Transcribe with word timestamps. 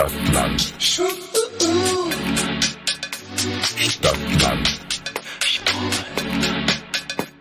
Stadtland. 0.00 0.60
Stadtland. 3.76 4.80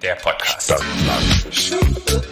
Der 0.03 0.15
Podcast. 0.15 0.65
Stadtland. 0.65 1.53
Stadtland. 1.53 2.25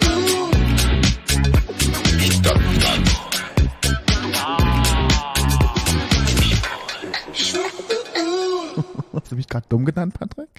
Hast 9.14 9.32
du 9.32 9.36
mich 9.36 9.48
gerade 9.48 9.66
dumm 9.70 9.86
genannt, 9.86 10.12
Patrick? 10.12 10.50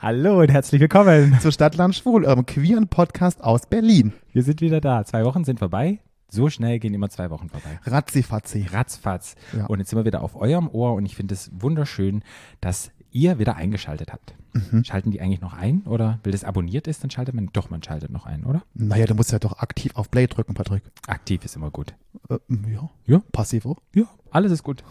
Hallo 0.00 0.40
und 0.40 0.50
herzlich 0.50 0.82
willkommen. 0.82 1.38
Zu 1.40 1.50
Stadtland 1.50 1.94
Schwul, 1.94 2.26
eurem 2.26 2.44
queeren 2.44 2.88
Podcast 2.88 3.42
aus 3.42 3.64
Berlin. 3.64 4.12
Wir 4.34 4.42
sind 4.42 4.60
wieder 4.60 4.82
da. 4.82 5.02
Zwei 5.06 5.24
Wochen 5.24 5.44
sind 5.44 5.60
vorbei. 5.60 6.00
So 6.34 6.50
schnell 6.50 6.80
gehen 6.80 6.92
immer 6.94 7.08
zwei 7.10 7.30
Wochen 7.30 7.48
vorbei. 7.48 7.78
Ratzifatzi. 7.84 8.66
Ratzfatz. 8.70 9.36
Ja. 9.56 9.66
Und 9.66 9.78
jetzt 9.78 9.90
sind 9.90 9.98
wir 9.98 10.04
wieder 10.04 10.22
auf 10.22 10.34
eurem 10.34 10.68
Ohr 10.68 10.94
und 10.94 11.06
ich 11.06 11.14
finde 11.14 11.32
es 11.32 11.50
wunderschön, 11.54 12.24
dass 12.60 12.90
ihr 13.12 13.38
wieder 13.38 13.54
eingeschaltet 13.54 14.12
habt. 14.12 14.34
Mhm. 14.52 14.82
Schalten 14.84 15.12
die 15.12 15.20
eigentlich 15.20 15.40
noch 15.40 15.54
ein 15.54 15.82
oder 15.82 16.18
weil 16.24 16.32
das 16.32 16.42
abonniert 16.42 16.88
ist, 16.88 17.04
dann 17.04 17.10
schaltet 17.10 17.34
man 17.34 17.50
doch, 17.52 17.70
man 17.70 17.82
schaltet 17.82 18.10
noch 18.10 18.26
ein, 18.26 18.44
oder? 18.44 18.62
Naja, 18.74 19.06
du 19.06 19.14
musst 19.14 19.30
ja 19.30 19.38
doch 19.38 19.58
aktiv 19.58 19.92
auf 19.94 20.10
Play 20.10 20.26
drücken, 20.26 20.54
Patrick. 20.54 20.82
Aktiv 21.06 21.44
ist 21.44 21.54
immer 21.54 21.70
gut. 21.70 21.94
Äh, 22.28 22.38
ja. 22.72 22.90
Ja. 23.06 23.22
Passiv 23.30 23.66
auch. 23.66 23.78
Ja, 23.94 24.04
alles 24.30 24.50
ist 24.50 24.64
gut. 24.64 24.82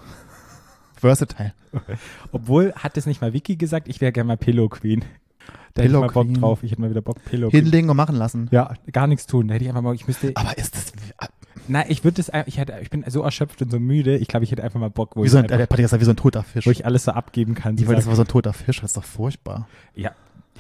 Versatile. 0.95 1.53
Obwohl, 2.31 2.73
hat 2.75 2.95
es 2.95 3.05
nicht 3.05 3.19
mal 3.19 3.33
Vicky 3.33 3.57
gesagt, 3.57 3.89
ich 3.89 3.99
wäre 3.99 4.13
gerne 4.13 4.29
mal 4.29 4.37
Pillow 4.37 4.69
Queen. 4.69 5.03
Da 5.73 5.81
hätte 5.81 5.93
ich 5.93 5.99
mal 5.99 6.07
Bock 6.07 6.33
drauf. 6.33 6.63
Ich 6.63 6.71
hätte 6.71 6.81
mal 6.81 6.89
wieder 6.89 7.01
Bock, 7.01 7.23
Pillow. 7.25 7.49
Hinlegen 7.49 7.89
und 7.89 7.97
machen 7.97 8.15
lassen. 8.15 8.47
Ja, 8.51 8.73
gar 8.91 9.07
nichts 9.07 9.25
tun. 9.25 9.47
Da 9.47 9.55
hätte 9.55 9.65
ich 9.65 9.69
einfach 9.69 9.81
mal, 9.81 9.95
ich 9.95 10.07
müsste, 10.07 10.31
Aber 10.35 10.57
ist 10.57 10.75
das 10.75 10.93
nein, 11.67 11.85
ich 11.89 12.03
würde 12.03 12.21
das, 12.21 12.31
ich 12.45 12.57
hätte, 12.57 12.77
ich 12.81 12.89
bin 12.89 13.03
so 13.07 13.21
erschöpft 13.21 13.61
und 13.61 13.71
so 13.71 13.79
müde. 13.79 14.17
Ich 14.17 14.27
glaube, 14.27 14.43
ich 14.43 14.51
hätte 14.51 14.63
einfach 14.63 14.79
mal 14.79 14.89
Bock, 14.89 15.15
wo 15.15 15.21
wie 15.21 15.25
ich 15.25 15.31
so 15.31 15.37
ein, 15.37 15.47
der 15.47 15.57
Patrick 15.65 15.85
ist 15.85 15.91
ja 15.91 15.99
wie 15.99 16.05
so 16.05 16.11
ein 16.11 16.17
toter 16.17 16.43
Fisch. 16.43 16.65
wo 16.65 16.71
ich 16.71 16.85
alles 16.85 17.05
so 17.05 17.11
abgeben 17.11 17.55
kann. 17.55 17.77
So 17.77 17.87
weil 17.87 17.95
das 17.95 18.07
war 18.07 18.15
so 18.15 18.23
ein 18.23 18.27
toter 18.27 18.53
Fisch, 18.53 18.81
das 18.81 18.91
ist 18.91 18.97
doch 18.97 19.03
furchtbar. 19.03 19.67
ja. 19.95 20.11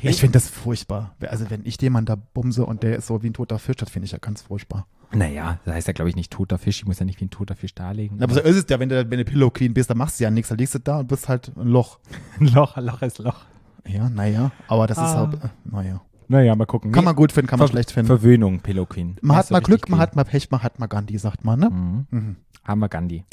Ich 0.01 0.19
finde 0.19 0.33
das 0.33 0.49
furchtbar. 0.49 1.15
Also 1.21 1.49
wenn 1.49 1.65
ich 1.65 1.81
jemanden 1.81 2.07
da 2.07 2.15
bumse 2.15 2.65
und 2.65 2.83
der 2.83 2.97
ist 2.97 3.07
so 3.07 3.23
wie 3.23 3.29
ein 3.29 3.33
toter 3.33 3.57
Fisch, 3.57 3.77
das 3.77 3.89
finde 3.89 4.05
ich 4.05 4.11
ja 4.11 4.17
ganz 4.17 4.41
furchtbar. 4.41 4.85
Naja, 5.13 5.59
das 5.63 5.75
heißt 5.75 5.87
ja, 5.87 5.93
glaube 5.93 6.09
ich, 6.09 6.17
nicht 6.17 6.29
toter 6.29 6.57
Fisch. 6.57 6.79
Ich 6.79 6.85
muss 6.85 6.99
ja 6.99 7.05
nicht 7.05 7.21
wie 7.21 7.25
ein 7.25 7.29
toter 7.29 7.55
Fisch 7.55 7.73
darlegen. 7.73 8.21
Aber 8.21 8.33
so 8.33 8.41
ist 8.41 8.57
es 8.57 8.65
ja, 8.67 8.79
wenn 8.79 8.89
du, 8.89 9.09
wenn 9.09 9.19
du 9.19 9.23
Pillow 9.23 9.49
Queen 9.51 9.73
bist, 9.73 9.89
dann 9.89 9.97
machst 9.97 10.19
du 10.19 10.25
ja 10.25 10.31
nichts. 10.31 10.49
Dann 10.49 10.57
liegst 10.57 10.75
du 10.75 10.79
da 10.79 10.99
und 10.99 11.07
bist 11.07 11.29
halt 11.29 11.51
ein 11.55 11.67
Loch. 11.67 11.99
ein 12.39 12.47
Loch, 12.47 12.75
ein 12.75 12.85
Loch 12.85 13.01
ist 13.01 13.19
Loch. 13.19 13.45
Ja, 13.87 14.09
naja. 14.09 14.51
Aber 14.67 14.87
das 14.87 14.97
ist 14.97 15.03
Ah. 15.03 15.15
halt, 15.31 15.33
äh, 15.43 15.47
naja. 15.65 16.01
Naja, 16.29 16.55
mal 16.55 16.65
gucken. 16.65 16.91
Kann 16.91 17.03
man 17.03 17.15
gut 17.15 17.31
finden, 17.31 17.47
kann 17.49 17.59
man 17.59 17.67
Ver 17.67 17.73
schlecht 17.73 17.91
finden. 17.91 18.07
Verwöhnung, 18.07 18.59
Pillow 18.61 18.85
Queen. 18.85 19.17
Man 19.21 19.35
hat 19.37 19.51
mal 19.51 19.59
Glück, 19.61 19.89
man 19.89 19.99
hat 19.99 20.15
mal 20.15 20.23
Pech, 20.23 20.49
man 20.51 20.63
hat 20.63 20.79
mal 20.79 20.87
Gandhi, 20.87 21.17
sagt 21.17 21.43
man, 21.43 21.59
ne? 21.59 21.69
Mhm. 21.69 22.07
Mhm. 22.09 22.35
Haben 22.63 22.79
wir 22.79 22.89
Gandhi. 22.89 23.25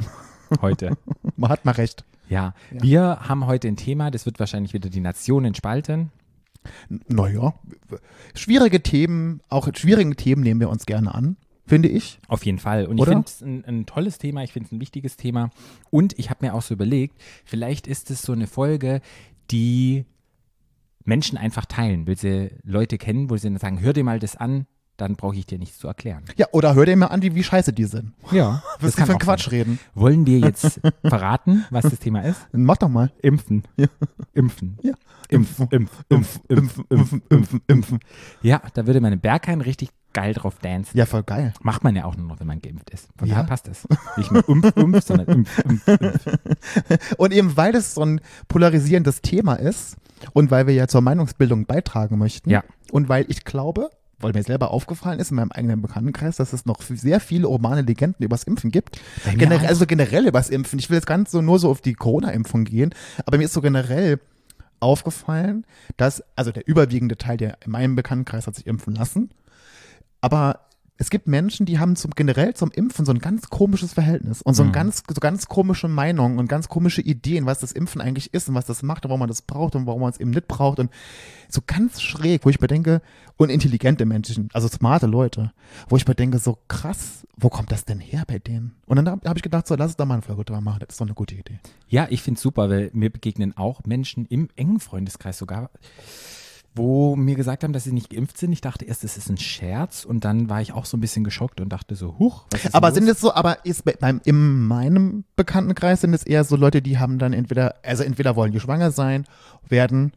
Heute. 0.60 0.96
Man 1.36 1.48
hat 1.50 1.64
mal 1.64 1.70
recht. 1.72 2.04
ja. 2.28 2.52
Ja. 2.72 2.82
wir 2.82 3.18
haben 3.28 3.46
heute 3.46 3.68
ein 3.68 3.76
Thema, 3.76 4.10
das 4.10 4.26
wird 4.26 4.40
wahrscheinlich 4.40 4.72
wieder 4.74 4.90
die 4.90 4.98
Nationen 5.00 5.54
spalten. 5.54 6.10
Naja, 7.08 7.54
schwierige 8.34 8.82
Themen, 8.82 9.40
auch 9.48 9.68
schwierige 9.74 10.14
Themen 10.16 10.42
nehmen 10.42 10.58
wir 10.60 10.68
uns 10.68 10.84
gerne 10.86 11.14
an, 11.14 11.36
finde 11.66 11.88
ich. 11.88 12.18
Auf 12.26 12.44
jeden 12.44 12.58
Fall. 12.58 12.86
Und 12.86 12.98
Oder? 12.98 13.12
ich 13.12 13.14
finde 13.16 13.28
es 13.28 13.40
ein, 13.42 13.64
ein 13.64 13.86
tolles 13.86 14.18
Thema, 14.18 14.42
ich 14.42 14.52
finde 14.52 14.66
es 14.66 14.72
ein 14.72 14.80
wichtiges 14.80 15.16
Thema. 15.16 15.50
Und 15.90 16.18
ich 16.18 16.28
habe 16.30 16.44
mir 16.44 16.54
auch 16.54 16.62
so 16.62 16.74
überlegt, 16.74 17.20
vielleicht 17.44 17.86
ist 17.86 18.10
es 18.10 18.20
so 18.22 18.32
eine 18.32 18.48
Folge, 18.48 19.00
die 19.50 20.04
Menschen 21.10 21.36
einfach 21.36 21.66
teilen, 21.66 22.06
will 22.06 22.16
sie 22.16 22.52
Leute 22.62 22.96
kennen, 22.96 23.30
wo 23.30 23.36
sie 23.36 23.48
dann 23.48 23.58
sagen, 23.58 23.80
hör 23.80 23.92
dir 23.92 24.04
mal 24.04 24.20
das 24.20 24.36
an, 24.36 24.66
dann 24.96 25.16
brauche 25.16 25.34
ich 25.34 25.44
dir 25.44 25.58
nichts 25.58 25.78
zu 25.78 25.88
erklären. 25.88 26.22
Ja, 26.36 26.46
oder 26.52 26.76
hör 26.76 26.86
dir 26.86 26.94
mal 26.94 27.06
an, 27.06 27.20
wie, 27.20 27.34
wie 27.34 27.42
scheiße 27.42 27.72
die 27.72 27.84
sind. 27.84 28.12
Ja, 28.30 28.62
Was 28.80 28.94
die 28.94 29.02
für 29.02 29.18
Quatsch 29.18 29.50
reden. 29.50 29.80
Wollen 29.94 30.24
wir 30.24 30.38
jetzt 30.38 30.80
verraten, 31.04 31.64
was 31.70 31.84
das 31.84 31.98
Thema 31.98 32.20
ist? 32.22 32.46
Mach 32.52 32.76
doch 32.76 32.88
mal. 32.88 33.10
Impfen. 33.22 33.64
Ja. 33.76 33.88
Impfen. 34.34 34.78
Ja. 34.82 34.92
Impf, 35.30 35.58
impf, 35.70 35.90
impf, 36.08 36.40
impf, 36.48 36.80
impf, 36.88 37.12
impf, 37.28 37.56
impf. 37.66 37.94
Ja, 38.42 38.62
da 38.74 38.86
würde 38.86 39.00
man 39.00 39.12
in 39.12 39.20
Berghain 39.20 39.62
richtig 39.62 39.90
geil 40.12 40.34
drauf 40.34 40.58
dancen. 40.60 40.96
Ja, 40.96 41.06
voll 41.06 41.22
geil. 41.22 41.52
Macht 41.62 41.84
man 41.84 41.94
ja 41.96 42.04
auch 42.04 42.16
nur 42.16 42.26
noch, 42.26 42.40
wenn 42.40 42.46
man 42.46 42.60
geimpft 42.60 42.90
ist. 42.90 43.08
Von 43.16 43.28
Ja. 43.28 43.36
daher 43.36 43.48
passt 43.48 43.68
das. 43.68 43.86
Nicht 44.16 44.30
mehr 44.32 44.42
impf, 44.48 44.76
impf, 44.76 45.04
sondern 45.04 45.28
impf, 45.28 45.58
impf, 45.60 45.88
impf. 45.88 46.26
Und 47.18 47.32
eben 47.32 47.56
weil 47.56 47.74
es 47.74 47.94
so 47.94 48.02
ein 48.04 48.20
polarisierendes 48.48 49.22
Thema 49.22 49.54
ist 49.54 49.96
und 50.34 50.50
weil 50.50 50.66
wir 50.66 50.74
ja 50.74 50.86
zur 50.88 51.00
Meinungsbildung 51.00 51.64
beitragen 51.66 52.18
möchten 52.18 52.50
Ja. 52.50 52.62
und 52.92 53.08
weil 53.08 53.24
ich 53.28 53.44
glaube, 53.44 53.88
weil 54.18 54.32
mir 54.34 54.42
selber 54.42 54.70
aufgefallen 54.70 55.18
ist 55.18 55.30
in 55.30 55.36
meinem 55.36 55.50
eigenen 55.50 55.80
Bekanntenkreis, 55.80 56.36
dass 56.36 56.52
es 56.52 56.66
noch 56.66 56.82
sehr 56.82 57.20
viele 57.20 57.48
urbane 57.48 57.80
Legenden 57.80 58.22
übers 58.22 58.44
Impfen 58.44 58.70
gibt. 58.70 59.00
Auch. 59.26 59.62
also 59.62 59.86
generell 59.86 60.26
übers 60.26 60.50
Impfen. 60.50 60.78
Ich 60.78 60.90
will 60.90 60.96
jetzt 60.96 61.06
gar 61.06 61.16
nicht 61.16 61.30
so 61.30 61.40
nur 61.40 61.58
so 61.58 61.70
auf 61.70 61.80
die 61.80 61.94
Corona-Impfung 61.94 62.64
gehen, 62.64 62.94
aber 63.24 63.38
mir 63.38 63.44
ist 63.44 63.54
so 63.54 63.62
generell 63.62 64.20
aufgefallen, 64.80 65.64
dass, 65.96 66.22
also 66.36 66.52
der 66.52 66.66
überwiegende 66.66 67.16
Teil 67.16 67.36
der 67.36 67.58
in 67.64 67.72
meinem 67.72 67.96
Bekanntenkreis 67.96 68.46
hat 68.46 68.54
sich 68.56 68.66
impfen 68.66 68.94
lassen, 68.94 69.30
aber 70.20 70.60
es 71.02 71.08
gibt 71.08 71.26
Menschen, 71.26 71.64
die 71.64 71.78
haben 71.78 71.96
zum 71.96 72.10
generell 72.10 72.52
zum 72.52 72.70
Impfen 72.72 73.06
so 73.06 73.12
ein 73.12 73.20
ganz 73.20 73.48
komisches 73.48 73.94
Verhältnis 73.94 74.42
und 74.42 74.52
so, 74.52 74.62
ein 74.62 74.68
Mhm. 74.68 74.72
ganz, 74.72 75.02
so 75.08 75.18
ganz 75.18 75.46
komische 75.46 75.88
Meinungen 75.88 76.38
und 76.38 76.46
ganz 76.46 76.68
komische 76.68 77.00
Ideen, 77.00 77.46
was 77.46 77.60
das 77.60 77.72
Impfen 77.72 78.02
eigentlich 78.02 78.34
ist 78.34 78.50
und 78.50 78.54
was 78.54 78.66
das 78.66 78.82
macht 78.82 79.06
und 79.06 79.08
warum 79.08 79.20
man 79.20 79.28
das 79.30 79.40
braucht 79.40 79.74
und 79.76 79.86
warum 79.86 80.02
man 80.02 80.10
es 80.10 80.20
eben 80.20 80.28
nicht 80.30 80.46
braucht 80.46 80.78
und 80.78 80.90
so 81.48 81.62
ganz 81.66 82.02
schräg, 82.02 82.44
wo 82.44 82.50
ich 82.50 82.60
mir 82.60 82.66
denke, 82.66 83.00
und 83.38 83.48
intelligente 83.48 84.04
Menschen, 84.04 84.50
also 84.52 84.68
smarte 84.68 85.06
Leute, 85.06 85.52
wo 85.88 85.96
ich 85.96 86.06
mir 86.06 86.14
denke, 86.14 86.38
so 86.38 86.58
krass, 86.68 87.26
wo 87.34 87.48
kommt 87.48 87.72
das 87.72 87.86
denn 87.86 87.98
her 87.98 88.24
bei 88.26 88.38
denen? 88.38 88.76
Und 88.84 88.96
dann 88.96 89.08
habe 89.08 89.26
hab 89.26 89.38
ich 89.38 89.42
gedacht, 89.42 89.66
so 89.68 89.76
lass 89.76 89.92
es 89.92 89.96
da 89.96 90.04
mal 90.04 90.16
eine 90.16 90.22
Folge 90.22 90.44
drüber 90.44 90.60
machen, 90.60 90.80
das 90.80 90.90
ist 90.90 91.00
doch 91.00 91.06
eine 91.06 91.14
gute 91.14 91.34
Idee. 91.34 91.60
Ja, 91.88 92.08
ich 92.10 92.20
finde 92.20 92.36
es 92.36 92.42
super, 92.42 92.68
weil 92.68 92.90
mir 92.92 93.08
begegnen 93.08 93.56
auch 93.56 93.80
Menschen 93.86 94.26
im 94.26 94.50
engen 94.54 94.80
Freundeskreis 94.80 95.38
sogar, 95.38 95.70
wo 96.74 97.16
mir 97.16 97.34
gesagt 97.34 97.64
haben, 97.64 97.72
dass 97.72 97.84
sie 97.84 97.92
nicht 97.92 98.10
geimpft 98.10 98.38
sind. 98.38 98.52
Ich 98.52 98.60
dachte 98.60 98.84
erst, 98.84 99.02
es 99.04 99.16
ist 99.16 99.28
ein 99.28 99.36
Scherz 99.38 100.04
und 100.04 100.24
dann 100.24 100.48
war 100.48 100.60
ich 100.62 100.72
auch 100.72 100.84
so 100.84 100.96
ein 100.96 101.00
bisschen 101.00 101.24
geschockt 101.24 101.60
und 101.60 101.68
dachte 101.70 101.96
so, 101.96 102.16
huch, 102.18 102.44
was 102.52 102.64
ist 102.64 102.74
Aber 102.74 102.88
denn 102.88 102.94
sind 102.94 103.06
los? 103.06 103.16
es 103.16 103.20
so, 103.20 103.34
aber 103.34 103.64
ist 103.64 103.84
bei- 103.84 103.96
beim, 103.98 104.20
in 104.24 104.66
meinem 104.66 105.24
Bekanntenkreis 105.36 106.00
sind 106.02 106.14
es 106.14 106.22
eher 106.22 106.44
so 106.44 106.54
Leute, 106.56 106.80
die 106.82 106.98
haben 106.98 107.18
dann 107.18 107.32
entweder, 107.32 107.74
also 107.84 108.02
entweder 108.04 108.36
wollen 108.36 108.52
die 108.52 108.60
schwanger 108.60 108.92
sein, 108.92 109.24
werden 109.68 110.12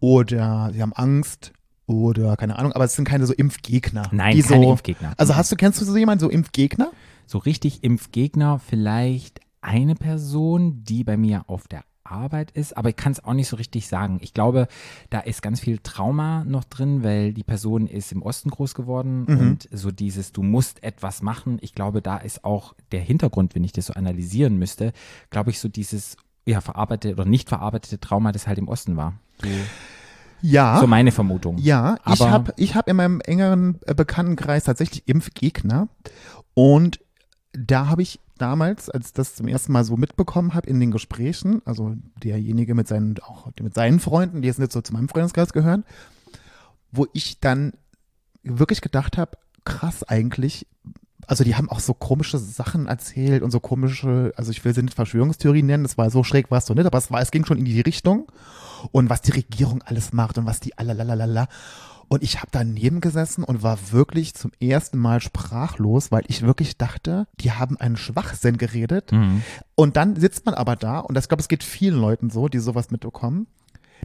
oder 0.00 0.70
sie 0.72 0.82
haben 0.82 0.92
Angst 0.92 1.52
oder 1.86 2.36
keine 2.36 2.58
Ahnung, 2.58 2.72
aber 2.72 2.84
es 2.84 2.94
sind 2.94 3.06
keine 3.06 3.26
so 3.26 3.32
Impfgegner. 3.32 4.08
Nein, 4.12 4.40
keine 4.42 4.64
so, 4.64 4.70
Impfgegner. 4.72 5.14
Also 5.16 5.36
hast 5.36 5.52
du, 5.52 5.56
kennst 5.56 5.80
du 5.80 5.84
so 5.84 5.96
jemanden, 5.96 6.20
so 6.20 6.30
Impfgegner? 6.30 6.90
so 7.24 7.38
richtig 7.38 7.82
Impfgegner 7.84 8.58
vielleicht 8.58 9.40
eine 9.62 9.94
Person, 9.94 10.82
die 10.84 11.04
bei 11.04 11.16
mir 11.16 11.44
auf 11.48 11.68
der 11.68 11.82
Arbeit 12.04 12.50
ist, 12.52 12.76
aber 12.76 12.88
ich 12.90 12.96
kann 12.96 13.12
es 13.12 13.24
auch 13.24 13.32
nicht 13.34 13.48
so 13.48 13.56
richtig 13.56 13.88
sagen. 13.88 14.18
Ich 14.22 14.34
glaube, 14.34 14.68
da 15.10 15.20
ist 15.20 15.42
ganz 15.42 15.60
viel 15.60 15.78
Trauma 15.78 16.44
noch 16.44 16.64
drin, 16.64 17.02
weil 17.02 17.32
die 17.32 17.42
Person 17.44 17.86
ist 17.86 18.12
im 18.12 18.22
Osten 18.22 18.50
groß 18.50 18.74
geworden 18.74 19.24
Mhm. 19.28 19.38
und 19.38 19.68
so 19.72 19.90
dieses, 19.90 20.32
du 20.32 20.42
musst 20.42 20.82
etwas 20.82 21.22
machen. 21.22 21.58
Ich 21.60 21.74
glaube, 21.74 22.02
da 22.02 22.16
ist 22.18 22.44
auch 22.44 22.74
der 22.92 23.00
Hintergrund, 23.00 23.54
wenn 23.54 23.64
ich 23.64 23.72
das 23.72 23.86
so 23.86 23.94
analysieren 23.94 24.58
müsste, 24.58 24.92
glaube 25.30 25.50
ich, 25.50 25.60
so 25.60 25.68
dieses 25.68 26.16
ja, 26.44 26.60
verarbeitete 26.60 27.14
oder 27.14 27.24
nicht 27.24 27.48
verarbeitete 27.48 28.00
Trauma, 28.00 28.32
das 28.32 28.48
halt 28.48 28.58
im 28.58 28.66
Osten 28.66 28.96
war. 28.96 29.14
So, 29.40 29.48
Ja. 30.40 30.80
so 30.80 30.88
meine 30.88 31.12
Vermutung. 31.12 31.56
Ja, 31.58 31.98
ich 32.06 32.20
Aber- 32.20 32.30
habe 32.32 32.54
ich 32.56 32.74
hab 32.74 32.88
in 32.88 32.96
meinem 32.96 33.20
engeren 33.20 33.78
äh, 33.86 33.94
Bekanntenkreis 33.94 34.64
tatsächlich 34.64 35.06
Impfgegner. 35.06 35.86
Und 36.54 36.98
da 37.52 37.86
habe 37.86 38.02
ich 38.02 38.18
damals, 38.42 38.90
als 38.90 39.06
ich 39.06 39.12
das 39.12 39.36
zum 39.36 39.46
ersten 39.46 39.72
Mal 39.72 39.84
so 39.84 39.96
mitbekommen 39.96 40.52
habe 40.52 40.68
in 40.68 40.80
den 40.80 40.90
Gesprächen, 40.90 41.62
also 41.64 41.94
derjenige 42.22 42.74
mit 42.74 42.88
seinen, 42.88 43.18
auch 43.20 43.46
mit 43.60 43.74
seinen 43.74 44.00
Freunden, 44.00 44.42
die 44.42 44.48
jetzt 44.48 44.58
nicht 44.58 44.72
so 44.72 44.80
zu 44.80 44.92
meinem 44.92 45.08
Freundeskreis 45.08 45.52
gehören, 45.52 45.84
wo 46.90 47.06
ich 47.12 47.38
dann 47.38 47.72
wirklich 48.42 48.80
gedacht 48.80 49.16
habe, 49.16 49.38
krass 49.64 50.02
eigentlich, 50.02 50.66
also 51.28 51.44
die 51.44 51.54
haben 51.54 51.70
auch 51.70 51.78
so 51.78 51.94
komische 51.94 52.38
Sachen 52.38 52.88
erzählt 52.88 53.44
und 53.44 53.52
so 53.52 53.60
komische, 53.60 54.32
also 54.36 54.50
ich 54.50 54.64
will 54.64 54.74
sie 54.74 54.82
nicht 54.82 54.94
Verschwörungstheorien 54.94 55.64
nennen, 55.64 55.84
das 55.84 55.96
war 55.96 56.10
so 56.10 56.24
schräg 56.24 56.50
war 56.50 56.58
es 56.58 56.66
so 56.66 56.74
nicht, 56.74 56.86
aber 56.86 56.98
es 56.98 57.12
war, 57.12 57.20
es 57.20 57.30
ging 57.30 57.44
schon 57.44 57.58
in 57.58 57.64
die 57.64 57.80
Richtung 57.80 58.26
und 58.90 59.08
was 59.08 59.22
die 59.22 59.30
Regierung 59.30 59.82
alles 59.82 60.12
macht 60.12 60.36
und 60.36 60.46
was 60.46 60.58
die 60.58 60.76
allalalala. 60.76 61.46
Und 62.12 62.22
ich 62.22 62.40
habe 62.40 62.48
daneben 62.50 63.00
gesessen 63.00 63.42
und 63.42 63.62
war 63.62 63.78
wirklich 63.90 64.34
zum 64.34 64.52
ersten 64.60 64.98
Mal 64.98 65.22
sprachlos, 65.22 66.12
weil 66.12 66.24
ich 66.26 66.42
wirklich 66.42 66.76
dachte, 66.76 67.26
die 67.40 67.52
haben 67.52 67.78
einen 67.78 67.96
Schwachsinn 67.96 68.58
geredet. 68.58 69.12
Mhm. 69.12 69.42
Und 69.76 69.96
dann 69.96 70.16
sitzt 70.16 70.44
man 70.44 70.54
aber 70.54 70.76
da, 70.76 70.98
und 70.98 71.14
das, 71.14 71.24
ich 71.24 71.28
glaube, 71.30 71.40
es 71.40 71.48
geht 71.48 71.64
vielen 71.64 71.98
Leuten 71.98 72.28
so, 72.28 72.48
die 72.48 72.58
sowas 72.58 72.90
mitbekommen. 72.90 73.46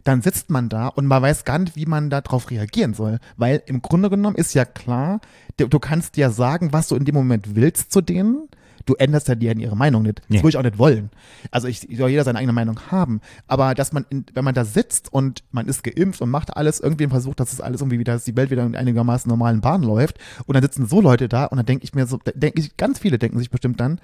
Dann 0.04 0.22
sitzt 0.22 0.48
man 0.48 0.70
da 0.70 0.88
und 0.88 1.04
man 1.04 1.20
weiß 1.20 1.44
gar 1.44 1.58
nicht, 1.58 1.76
wie 1.76 1.84
man 1.84 2.08
darauf 2.08 2.50
reagieren 2.50 2.94
soll. 2.94 3.18
Weil 3.36 3.62
im 3.66 3.82
Grunde 3.82 4.08
genommen 4.08 4.36
ist 4.36 4.54
ja 4.54 4.64
klar, 4.64 5.20
du 5.58 5.78
kannst 5.78 6.16
ja 6.16 6.30
sagen, 6.30 6.72
was 6.72 6.88
du 6.88 6.96
in 6.96 7.04
dem 7.04 7.14
Moment 7.14 7.56
willst 7.56 7.92
zu 7.92 8.00
denen. 8.00 8.48
Du 8.88 8.94
änderst 8.94 9.28
ja 9.28 9.34
die 9.34 9.46
ihre 9.46 9.76
Meinung 9.76 10.02
nicht. 10.02 10.20
Das 10.20 10.26
Nee. 10.28 10.38
würde 10.38 10.48
ich 10.48 10.56
auch 10.56 10.62
nicht 10.62 10.78
wollen. 10.78 11.10
Also 11.50 11.68
ich 11.68 11.86
soll 11.94 12.08
jeder 12.08 12.24
seine 12.24 12.38
eigene 12.38 12.54
Meinung 12.54 12.80
haben. 12.90 13.20
Aber 13.46 13.74
dass 13.74 13.92
man, 13.92 14.06
in, 14.08 14.24
wenn 14.32 14.44
man 14.44 14.54
da 14.54 14.64
sitzt 14.64 15.12
und 15.12 15.44
man 15.50 15.68
ist 15.68 15.84
geimpft 15.84 16.22
und 16.22 16.30
macht 16.30 16.56
alles, 16.56 16.80
irgendwie 16.80 17.06
versucht, 17.06 17.38
dass 17.38 17.52
es 17.52 17.60
alles 17.60 17.82
irgendwie 17.82 17.98
wieder, 17.98 18.14
dass 18.14 18.24
die 18.24 18.34
Welt 18.34 18.50
wieder 18.50 18.64
in 18.64 18.74
einigermaßen 18.74 19.28
normalen 19.28 19.60
Bahnen 19.60 19.84
läuft. 19.84 20.16
Und 20.46 20.54
dann 20.54 20.62
sitzen 20.62 20.86
so 20.86 21.02
Leute 21.02 21.28
da 21.28 21.44
und 21.44 21.58
dann 21.58 21.66
denke 21.66 21.84
ich 21.84 21.92
mir 21.92 22.06
so, 22.06 22.18
denke 22.34 22.62
ich, 22.62 22.78
ganz 22.78 22.98
viele 22.98 23.18
denken 23.18 23.38
sich 23.38 23.50
bestimmt 23.50 23.78
dann, 23.78 24.00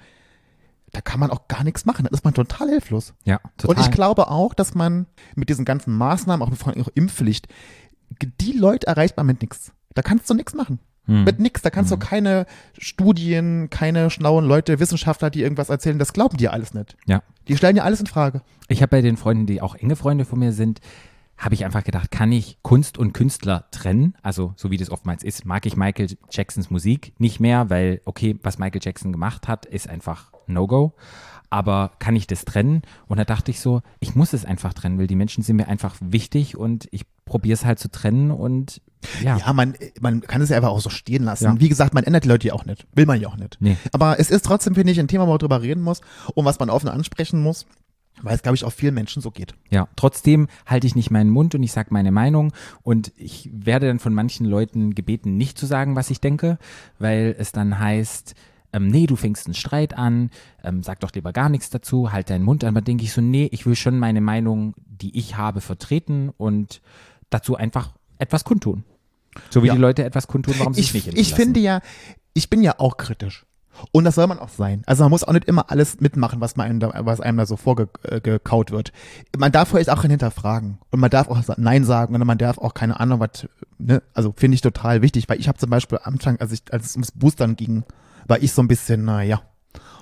da 0.91 1.01
kann 1.01 1.19
man 1.19 1.31
auch 1.31 1.47
gar 1.47 1.63
nichts 1.63 1.85
machen. 1.85 2.05
Da 2.05 2.11
ist 2.15 2.23
man 2.23 2.35
total 2.35 2.69
hilflos. 2.69 3.15
Ja, 3.23 3.39
total. 3.57 3.75
Und 3.75 3.81
ich 3.83 3.91
glaube 3.91 4.29
auch, 4.29 4.53
dass 4.53 4.75
man 4.75 5.07
mit 5.33 5.49
diesen 5.49 5.65
ganzen 5.65 5.97
Maßnahmen, 5.97 6.45
auch 6.45 6.51
mit 6.51 6.59
vor 6.59 6.71
allem 6.71 6.83
auch 6.83 6.89
Impfpflicht, 6.93 7.47
die 8.39 8.51
Leute 8.51 8.85
erreicht 8.85 9.17
man 9.17 9.25
mit 9.25 9.41
nichts. 9.41 9.71
Da 9.95 10.03
kannst 10.03 10.29
du 10.29 10.35
nichts 10.35 10.53
machen. 10.53 10.77
Hm. 11.07 11.23
Mit 11.23 11.39
nichts. 11.39 11.61
Da 11.61 11.69
kannst 11.69 11.91
du 11.91 11.97
keine 11.97 12.45
Studien, 12.77 13.69
keine 13.69 14.09
schlauen 14.09 14.45
Leute, 14.45 14.79
Wissenschaftler, 14.79 15.29
die 15.29 15.41
irgendwas 15.41 15.69
erzählen, 15.69 15.99
das 15.99 16.13
glauben 16.13 16.37
die 16.37 16.49
alles 16.49 16.73
nicht. 16.73 16.97
Ja. 17.05 17.21
Die 17.47 17.55
stellen 17.57 17.75
ja 17.75 17.83
alles 17.83 17.99
in 17.99 18.07
Frage. 18.07 18.41
Ich 18.67 18.81
habe 18.81 18.89
bei 18.89 19.01
den 19.01 19.17
Freunden, 19.17 19.45
die 19.45 19.61
auch 19.61 19.75
enge 19.75 19.95
Freunde 19.95 20.25
von 20.25 20.39
mir 20.39 20.51
sind, 20.51 20.81
habe 21.37 21.53
ich 21.53 21.65
einfach 21.65 21.83
gedacht, 21.83 22.11
kann 22.11 22.31
ich 22.31 22.57
Kunst 22.61 22.97
und 22.97 23.13
Künstler 23.13 23.65
trennen? 23.71 24.15
Also, 24.21 24.53
so 24.55 24.71
wie 24.71 24.77
das 24.77 24.89
oftmals 24.89 25.23
ist, 25.23 25.45
mag 25.45 25.65
ich 25.65 25.75
Michael 25.75 26.09
Jacksons 26.31 26.69
Musik 26.69 27.13
nicht 27.17 27.39
mehr, 27.39 27.69
weil, 27.69 28.01
okay, 28.05 28.39
was 28.41 28.57
Michael 28.57 28.81
Jackson 28.81 29.11
gemacht 29.11 29.47
hat, 29.47 29.65
ist 29.65 29.89
einfach 29.89 30.31
No-Go. 30.47 30.93
Aber 31.49 31.91
kann 31.99 32.15
ich 32.15 32.27
das 32.27 32.45
trennen? 32.45 32.81
Und 33.07 33.17
da 33.17 33.25
dachte 33.25 33.51
ich 33.51 33.59
so, 33.59 33.81
ich 33.99 34.15
muss 34.15 34.33
es 34.33 34.45
einfach 34.45 34.73
trennen, 34.73 34.97
weil 34.97 35.07
die 35.07 35.15
Menschen 35.15 35.43
sind 35.43 35.57
mir 35.57 35.67
einfach 35.67 35.95
wichtig 35.99 36.57
und 36.57 36.87
ich 36.91 37.05
probiere 37.25 37.53
es 37.53 37.65
halt 37.65 37.79
zu 37.79 37.89
trennen 37.89 38.31
und 38.31 38.81
ja. 39.23 39.37
Ja, 39.37 39.53
man, 39.53 39.75
man 39.99 40.21
kann 40.21 40.41
es 40.41 40.49
ja 40.49 40.57
einfach 40.57 40.69
auch 40.69 40.81
so 40.81 40.89
stehen 40.89 41.23
lassen. 41.23 41.43
Ja. 41.45 41.59
Wie 41.59 41.69
gesagt, 41.69 41.93
man 41.93 42.03
ändert 42.03 42.23
die 42.23 42.29
Leute 42.29 42.47
ja 42.47 42.53
auch 42.53 42.65
nicht. 42.65 42.85
Will 42.93 43.05
man 43.05 43.19
ja 43.19 43.27
auch 43.27 43.37
nicht. 43.37 43.57
Nee. 43.59 43.77
Aber 43.91 44.19
es 44.19 44.29
ist 44.29 44.45
trotzdem, 44.45 44.75
finde 44.75 44.91
ich, 44.91 44.99
ein 44.99 45.07
Thema, 45.07 45.25
wo 45.25 45.31
man 45.31 45.39
drüber 45.39 45.61
reden 45.61 45.81
muss 45.81 46.01
und 46.33 46.45
was 46.45 46.59
man 46.59 46.69
offen 46.69 46.89
ansprechen 46.89 47.41
muss, 47.41 47.65
weil 48.21 48.35
es, 48.35 48.41
glaube 48.41 48.55
ich, 48.55 48.63
auch 48.63 48.71
vielen 48.71 48.93
Menschen 48.93 49.21
so 49.21 49.31
geht. 49.31 49.55
Ja, 49.69 49.87
trotzdem 49.95 50.47
halte 50.65 50.87
ich 50.87 50.95
nicht 50.95 51.11
meinen 51.11 51.29
Mund 51.29 51.55
und 51.55 51.63
ich 51.63 51.71
sage 51.71 51.89
meine 51.91 52.11
Meinung 52.11 52.53
und 52.81 53.11
ich 53.17 53.49
werde 53.53 53.87
dann 53.87 53.99
von 53.99 54.13
manchen 54.13 54.45
Leuten 54.45 54.95
gebeten, 54.95 55.37
nicht 55.37 55.57
zu 55.57 55.65
sagen, 55.65 55.95
was 55.95 56.09
ich 56.09 56.21
denke, 56.21 56.57
weil 56.97 57.35
es 57.37 57.51
dann 57.51 57.79
heißt, 57.79 58.35
ähm, 58.73 58.87
nee, 58.87 59.05
du 59.05 59.15
fängst 59.15 59.47
einen 59.47 59.53
Streit 59.53 59.97
an, 59.97 60.31
ähm, 60.63 60.83
sag 60.83 60.99
doch 60.99 61.11
lieber 61.13 61.31
gar 61.31 61.49
nichts 61.49 61.69
dazu, 61.69 62.11
halt 62.11 62.29
deinen 62.29 62.43
Mund 62.43 62.63
an. 62.63 62.69
Aber 62.75 62.81
denke 62.81 63.03
ich 63.03 63.13
so, 63.13 63.21
nee, 63.21 63.47
ich 63.51 63.65
will 63.65 63.75
schon 63.75 63.97
meine 63.99 64.21
Meinung, 64.21 64.73
die 64.85 65.17
ich 65.17 65.37
habe, 65.37 65.61
vertreten 65.61 66.29
und 66.35 66.81
dazu 67.29 67.55
einfach 67.55 67.93
etwas 68.17 68.43
kundtun. 68.43 68.83
So 69.49 69.63
wie 69.63 69.67
Ja. 69.67 69.73
die 69.73 69.79
Leute 69.79 70.03
etwas 70.03 70.27
kundtun, 70.27 70.55
warum 70.57 70.73
sie 70.73 70.81
es 70.81 70.93
Ich, 70.93 71.05
nicht 71.05 71.17
ich 71.17 71.33
finde 71.33 71.59
ja, 71.59 71.81
ich 72.33 72.49
bin 72.49 72.61
ja 72.61 72.75
auch 72.79 72.97
kritisch. 72.97 73.45
Und 73.91 74.05
das 74.05 74.15
soll 74.15 74.27
man 74.27 74.39
auch 74.39 74.49
sein. 74.49 74.83
Also 74.85 75.03
man 75.03 75.09
muss 75.09 75.23
auch 75.25 75.33
nicht 75.33 75.45
immer 75.45 75.69
alles 75.69 75.99
mitmachen, 75.99 76.39
was, 76.39 76.55
man 76.55 76.67
einem 76.67 76.79
da, 76.79 76.91
was 77.05 77.19
einem 77.19 77.37
da 77.37 77.45
so 77.45 77.57
vorgekaut 77.57 78.71
wird. 78.71 78.93
Man 79.37 79.51
darf 79.51 79.69
vielleicht 79.69 79.89
auch 79.89 80.01
hinterfragen. 80.01 80.77
Und 80.91 80.99
man 80.99 81.09
darf 81.09 81.27
auch 81.27 81.41
Nein 81.57 81.83
sagen 81.83 82.15
und 82.15 82.25
man 82.25 82.37
darf 82.37 82.57
auch 82.57 82.73
keine 82.73 82.99
Ahnung, 82.99 83.19
was, 83.19 83.47
ne? 83.77 84.01
Also 84.13 84.33
finde 84.35 84.55
ich 84.55 84.61
total 84.61 85.01
wichtig, 85.01 85.27
weil 85.27 85.39
ich 85.39 85.47
habe 85.49 85.57
zum 85.57 85.69
Beispiel 85.69 85.97
am 86.03 86.13
Anfang, 86.13 86.39
als, 86.39 86.53
ich, 86.53 86.61
als 86.71 86.85
es 86.85 86.95
ums 86.95 87.11
Boostern 87.11 87.57
ging, 87.57 87.83
war 88.27 88.41
ich 88.41 88.53
so 88.53 88.61
ein 88.61 88.67
bisschen, 88.69 89.03
naja, 89.03 89.41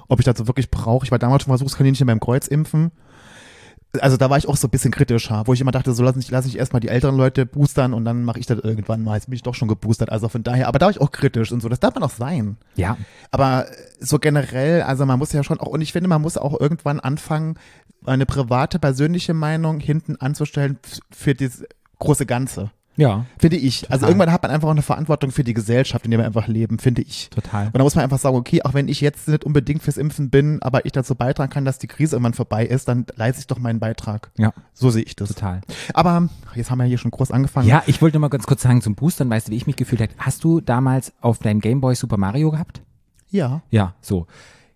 ob 0.07 0.19
ich 0.19 0.25
das 0.25 0.37
so 0.37 0.47
wirklich 0.47 0.69
brauche. 0.69 1.05
Ich 1.05 1.11
war 1.11 1.19
damals 1.19 1.43
schon 1.43 1.51
Versuchskaninchen 1.51 2.05
beim 2.05 2.19
Kreuzimpfen. 2.19 2.91
Also 4.01 4.17
da 4.17 4.29
war 4.29 4.39
ich 4.39 4.47
auch 4.47 4.57
so 4.57 4.67
ein 4.67 4.71
bisschen 4.71 4.91
kritischer, 4.91 5.43
wo 5.45 5.53
ich 5.53 5.61
immer 5.61 5.71
dachte, 5.71 5.93
so 5.93 6.01
lass 6.03 6.17
ich, 6.17 6.31
lass 6.31 6.47
ich 6.47 6.57
erstmal 6.57 6.79
die 6.79 6.87
älteren 6.87 7.15
Leute 7.15 7.45
boostern 7.45 7.93
und 7.93 8.05
dann 8.05 8.23
mache 8.23 8.39
ich 8.39 8.47
das 8.47 8.57
irgendwann 8.59 9.03
mal. 9.03 9.15
Jetzt 9.15 9.27
bin 9.27 9.35
ich 9.35 9.43
doch 9.43 9.53
schon 9.53 9.67
geboostert, 9.67 10.11
also 10.11 10.29
von 10.29 10.41
daher, 10.41 10.67
aber 10.67 10.79
da 10.79 10.87
war 10.87 10.91
ich 10.91 10.99
auch 10.99 11.11
kritisch 11.11 11.51
und 11.51 11.61
so, 11.61 11.69
das 11.69 11.79
darf 11.79 11.93
man 11.93 12.03
auch 12.03 12.09
sein. 12.09 12.57
Ja, 12.75 12.97
Aber 13.29 13.67
so 13.99 14.17
generell, 14.17 14.81
also 14.81 15.05
man 15.05 15.19
muss 15.19 15.31
ja 15.31 15.43
schon 15.43 15.59
auch, 15.59 15.67
und 15.67 15.81
ich 15.81 15.91
finde, 15.91 16.09
man 16.09 16.23
muss 16.23 16.37
auch 16.37 16.59
irgendwann 16.59 16.99
anfangen, 16.99 17.55
eine 18.05 18.25
private, 18.25 18.79
persönliche 18.79 19.35
Meinung 19.35 19.79
hinten 19.79 20.15
anzustellen 20.15 20.79
für 21.11 21.35
das 21.35 21.63
große 21.99 22.25
Ganze. 22.25 22.71
Ja, 22.95 23.25
Finde 23.39 23.57
ich. 23.57 23.83
Also 23.89 24.01
Total. 24.01 24.09
irgendwann 24.09 24.31
hat 24.31 24.43
man 24.43 24.51
einfach 24.51 24.67
auch 24.67 24.71
eine 24.71 24.81
Verantwortung 24.81 25.31
für 25.31 25.43
die 25.43 25.53
Gesellschaft, 25.53 26.05
in 26.05 26.11
der 26.11 26.19
wir 26.19 26.25
einfach 26.25 26.47
leben, 26.47 26.77
finde 26.79 27.01
ich. 27.01 27.29
total. 27.29 27.67
Und 27.67 27.77
da 27.77 27.83
muss 27.83 27.95
man 27.95 28.03
einfach 28.03 28.19
sagen, 28.19 28.35
okay, 28.35 28.61
auch 28.63 28.73
wenn 28.73 28.87
ich 28.87 29.01
jetzt 29.01 29.27
nicht 29.27 29.43
unbedingt 29.43 29.81
fürs 29.81 29.97
Impfen 29.97 30.29
bin, 30.29 30.61
aber 30.61 30.85
ich 30.85 30.91
dazu 30.91 31.15
beitragen 31.15 31.51
kann, 31.51 31.65
dass 31.65 31.79
die 31.79 31.87
Krise 31.87 32.15
irgendwann 32.15 32.33
vorbei 32.33 32.65
ist, 32.65 32.87
dann 32.87 33.05
leiste 33.15 33.39
ich 33.41 33.47
doch 33.47 33.59
meinen 33.59 33.79
Beitrag. 33.79 34.31
Ja, 34.37 34.53
So 34.73 34.89
sehe 34.89 35.03
ich 35.03 35.15
das. 35.15 35.29
total. 35.29 35.61
Aber 35.93 36.29
jetzt 36.55 36.69
haben 36.71 36.77
wir 36.79 36.85
hier 36.85 36.97
schon 36.97 37.11
groß 37.11 37.31
angefangen. 37.31 37.67
Ja, 37.67 37.83
ich 37.87 38.01
wollte 38.01 38.17
nur 38.17 38.21
mal 38.21 38.29
ganz 38.29 38.45
kurz 38.45 38.61
sagen 38.61 38.81
zum 38.81 38.95
Boostern, 38.95 39.29
weißt 39.29 39.47
du, 39.47 39.51
wie 39.51 39.57
ich 39.57 39.67
mich 39.67 39.75
gefühlt 39.75 40.01
habe? 40.01 40.11
Hast 40.17 40.43
du 40.43 40.61
damals 40.61 41.13
auf 41.21 41.39
deinem 41.39 41.61
Gameboy 41.61 41.95
Super 41.95 42.17
Mario 42.17 42.51
gehabt? 42.51 42.81
Ja. 43.31 43.63
Ja, 43.71 43.95
so. 44.01 44.27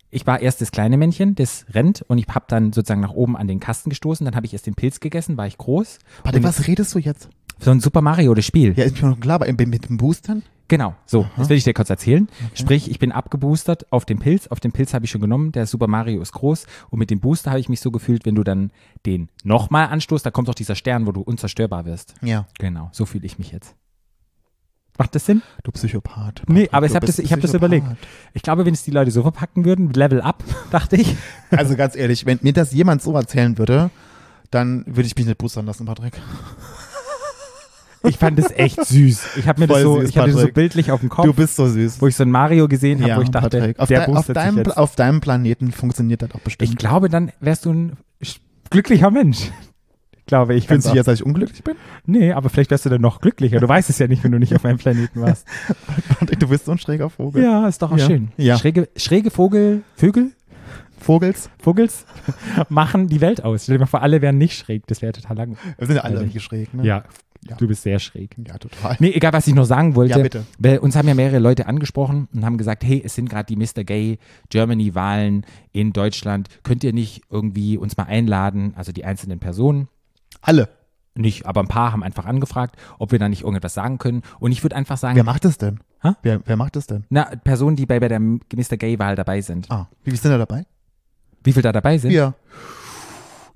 Ich 0.09 0.25
war 0.25 0.39
erst 0.41 0.61
das 0.61 0.71
kleine 0.71 0.97
Männchen, 0.97 1.35
das 1.35 1.65
rennt 1.71 2.01
und 2.07 2.17
ich 2.17 2.27
habe 2.29 2.45
dann 2.47 2.71
sozusagen 2.73 3.01
nach 3.01 3.11
oben 3.11 3.35
an 3.37 3.47
den 3.47 3.59
Kasten 3.59 3.89
gestoßen, 3.89 4.25
dann 4.25 4.35
habe 4.35 4.45
ich 4.45 4.53
erst 4.53 4.65
den 4.65 4.73
Pilz 4.73 4.99
gegessen, 5.01 5.35
war 5.37 5.45
ich 5.47 5.57
groß. 5.57 5.99
Warte, 6.23 6.41
was 6.43 6.65
redest 6.67 6.95
du 6.95 6.99
jetzt? 6.99 7.29
So 7.59 7.71
ein 7.71 7.79
Super 7.79 8.01
Mario, 8.01 8.33
das 8.33 8.45
Spiel. 8.45 8.73
Ja, 8.77 8.83
ist 8.83 8.93
mir 8.93 8.99
schon 8.99 9.19
klar, 9.19 9.35
aber 9.35 9.47
mit, 9.47 9.67
mit 9.67 9.89
dem 9.89 9.97
Boostern? 9.97 10.43
Genau, 10.69 10.95
so, 11.05 11.25
das 11.37 11.47
will 11.47 11.55
ich 11.55 11.63
dir 11.63 11.73
kurz 11.73 11.89
erzählen. 11.89 12.27
Sprich, 12.53 12.91
ich 12.91 12.99
bin 12.99 13.13
abgeboostert 13.13 13.91
auf 13.91 14.03
den 14.03 14.19
Pilz, 14.19 14.47
auf 14.47 14.59
den 14.59 14.73
Pilz 14.73 14.93
habe 14.93 15.05
ich 15.05 15.11
schon 15.11 15.21
genommen, 15.21 15.53
der 15.53 15.65
Super 15.65 15.87
Mario 15.87 16.21
ist 16.21 16.33
groß 16.33 16.65
und 16.89 16.99
mit 16.99 17.09
dem 17.09 17.21
Booster 17.21 17.51
habe 17.51 17.61
ich 17.61 17.69
mich 17.69 17.79
so 17.79 17.89
gefühlt, 17.89 18.25
wenn 18.25 18.35
du 18.35 18.43
dann 18.43 18.71
den 19.05 19.29
nochmal 19.45 19.87
anstoßt, 19.87 20.25
da 20.25 20.31
kommt 20.31 20.49
doch 20.49 20.55
dieser 20.55 20.75
Stern, 20.75 21.07
wo 21.07 21.13
du 21.13 21.21
unzerstörbar 21.21 21.85
wirst. 21.85 22.15
Ja. 22.21 22.47
Genau, 22.59 22.89
so 22.91 23.05
fühle 23.05 23.25
ich 23.25 23.39
mich 23.39 23.51
jetzt. 23.53 23.75
Macht 24.97 25.15
das 25.15 25.25
Sinn? 25.25 25.41
Du 25.63 25.71
Psychopath. 25.71 26.41
Nee, 26.47 26.67
aber 26.71 26.87
ich 26.87 26.95
habe 26.95 27.05
das, 27.05 27.19
ich 27.19 27.31
hab 27.31 27.39
das 27.39 27.53
überlegt. 27.53 27.85
Ich 28.33 28.41
glaube, 28.41 28.65
wenn 28.65 28.73
es 28.73 28.83
die 28.83 28.91
Leute 28.91 29.11
so 29.11 29.21
verpacken 29.21 29.63
würden, 29.63 29.93
Level 29.93 30.21
up, 30.21 30.43
dachte 30.71 30.97
ich. 30.97 31.15
Also 31.51 31.75
ganz 31.75 31.95
ehrlich, 31.95 32.25
wenn 32.25 32.39
mir 32.41 32.53
das 32.53 32.73
jemand 32.73 33.01
so 33.01 33.13
erzählen 33.13 33.57
würde, 33.57 33.89
dann 34.49 34.83
würde 34.87 35.03
ich 35.03 35.15
mich 35.15 35.27
nicht 35.27 35.37
boostern 35.37 35.65
lassen, 35.65 35.85
Patrick. 35.85 36.19
Ich 38.07 38.17
fand 38.17 38.39
das 38.39 38.51
echt 38.51 38.83
süß. 38.85 39.37
Ich 39.37 39.47
habe 39.47 39.59
mir 39.61 39.67
das 39.67 39.77
Voll 39.77 39.83
so, 39.83 39.99
süß, 40.01 40.09
ich 40.09 40.17
hatte 40.17 40.27
das 40.27 40.33
so 40.35 40.39
Patrick. 40.41 40.53
bildlich 40.55 40.91
auf 40.91 40.99
dem 41.01 41.09
Kopf, 41.09 41.25
Du 41.25 41.33
bist 41.33 41.55
so 41.55 41.67
süß. 41.67 42.01
wo 42.01 42.07
ich 42.07 42.15
so 42.15 42.23
ein 42.23 42.31
Mario 42.31 42.67
gesehen 42.67 43.01
habe, 43.03 43.17
wo 43.17 43.21
ich 43.21 43.29
dachte, 43.31 43.57
Patrick, 43.59 43.79
auf, 43.79 43.87
der 43.87 43.99
dein- 43.99 44.09
auf, 44.09 44.15
boostet 44.15 44.35
sich 44.35 44.43
deinem, 44.43 44.57
jetzt. 44.57 44.77
auf 44.77 44.95
deinem 44.95 45.21
Planeten 45.21 45.71
funktioniert 45.71 46.21
das 46.21 46.31
auch 46.33 46.39
bestimmt. 46.39 46.69
Ich 46.71 46.77
glaube, 46.77 47.09
dann 47.09 47.31
wärst 47.39 47.65
du 47.65 47.71
ein 47.73 47.97
sch- 48.23 48.39
glücklicher 48.69 49.11
Mensch. 49.11 49.51
Ich 50.17 50.25
glaube, 50.25 50.55
ich 50.55 50.67
Findest 50.67 50.89
du 50.91 50.95
jetzt, 50.95 51.07
dass 51.07 51.19
ich 51.19 51.25
unglücklich 51.25 51.63
bin? 51.63 51.75
Nee, 52.05 52.33
aber 52.33 52.49
vielleicht 52.49 52.69
wärst 52.71 52.85
du 52.85 52.89
dann 52.89 53.01
noch 53.01 53.21
glücklicher. 53.21 53.59
Du 53.59 53.67
weißt 53.69 53.89
es 53.89 53.97
ja 53.99 54.07
nicht, 54.07 54.23
wenn 54.23 54.31
du 54.31 54.39
nicht 54.39 54.53
auf 54.55 54.63
meinem 54.63 54.77
Planeten 54.77 55.21
warst. 55.21 55.45
Patrick, 56.19 56.39
du 56.39 56.47
bist 56.49 56.65
so 56.65 56.71
ein 56.73 56.77
schräger 56.79 57.09
Vogel. 57.09 57.43
Ja, 57.43 57.67
ist 57.67 57.81
doch 57.81 57.91
auch 57.91 57.97
Ja. 57.97 58.05
schön. 58.05 58.29
Ja. 58.37 58.57
Schräge, 58.57 58.89
schräge 58.97 59.31
Vogel, 59.31 59.83
Vögel, 59.95 60.31
Vogels, 60.99 61.49
Vogels 61.61 62.05
machen 62.69 63.07
die 63.07 63.21
Welt 63.21 63.43
aus. 63.43 63.63
Stell 63.63 63.75
dir 63.75 63.81
mal 63.81 63.85
vor, 63.85 64.01
alle 64.01 64.21
wären 64.21 64.37
nicht 64.37 64.57
schräg. 64.57 64.85
Das 64.87 65.01
wäre 65.01 65.13
total 65.13 65.37
lang. 65.37 65.57
wir 65.77 65.87
sind 65.87 65.95
ja 65.95 66.01
alle 66.01 66.15
irgendwie 66.19 66.39
schräg, 66.39 66.73
ne? 66.73 66.83
Ja, 66.83 67.03
Ja. 67.47 67.55
du 67.55 67.67
bist 67.67 67.83
sehr 67.83 67.99
schräg. 67.99 68.35
Ja, 68.47 68.57
total. 68.57 68.95
Nee, 68.99 69.11
egal, 69.11 69.33
was 69.33 69.47
ich 69.47 69.53
noch 69.55 69.65
sagen 69.65 69.95
wollte. 69.95 70.17
Ja, 70.17 70.23
bitte. 70.23 70.45
Weil 70.59 70.79
uns 70.79 70.95
haben 70.95 71.07
ja 71.07 71.13
mehrere 71.13 71.39
Leute 71.39 71.67
angesprochen 71.67 72.27
und 72.33 72.45
haben 72.45 72.57
gesagt, 72.57 72.83
hey, 72.83 73.01
es 73.03 73.15
sind 73.15 73.29
gerade 73.29 73.45
die 73.45 73.55
Mr. 73.55 73.83
Gay 73.83 74.19
Germany 74.49 74.95
Wahlen 74.95 75.45
in 75.71 75.93
Deutschland. 75.93 76.47
Könnt 76.63 76.83
ihr 76.83 76.93
nicht 76.93 77.21
irgendwie 77.29 77.77
uns 77.77 77.97
mal 77.97 78.03
einladen, 78.03 78.73
also 78.75 78.91
die 78.91 79.05
einzelnen 79.05 79.39
Personen? 79.39 79.87
Alle. 80.41 80.69
Nicht, 81.15 81.45
aber 81.47 81.61
ein 81.61 81.67
paar 81.67 81.91
haben 81.93 82.03
einfach 82.03 82.25
angefragt, 82.25 82.75
ob 82.99 83.11
wir 83.11 83.17
da 83.19 83.27
nicht 83.27 83.41
irgendetwas 83.41 83.73
sagen 83.73 83.97
können. 83.97 84.21
Und 84.39 84.51
ich 84.51 84.63
würde 84.63 84.75
einfach 84.75 84.97
sagen, 84.97 85.15
Wer 85.15 85.23
macht 85.23 85.45
das 85.45 85.57
denn? 85.57 85.79
Hä? 86.01 86.11
Wer, 86.21 86.41
wer 86.45 86.57
macht 86.57 86.75
das 86.75 86.85
denn? 86.85 87.05
na, 87.09 87.23
Personen, 87.43 87.75
die 87.75 87.87
bei, 87.87 87.99
bei 87.99 88.07
der 88.07 88.19
Mr. 88.19 88.77
Gay 88.77 88.99
Wahl 88.99 89.15
dabei 89.15 89.41
sind. 89.41 89.69
Ah, 89.71 89.87
wie 90.03 90.11
viele 90.11 90.21
sind 90.21 90.31
da 90.31 90.37
dabei? 90.37 90.65
Wie 91.43 91.53
viele 91.53 91.63
da 91.63 91.71
dabei 91.71 91.97
sind? 91.97 92.11
Ja. 92.11 92.35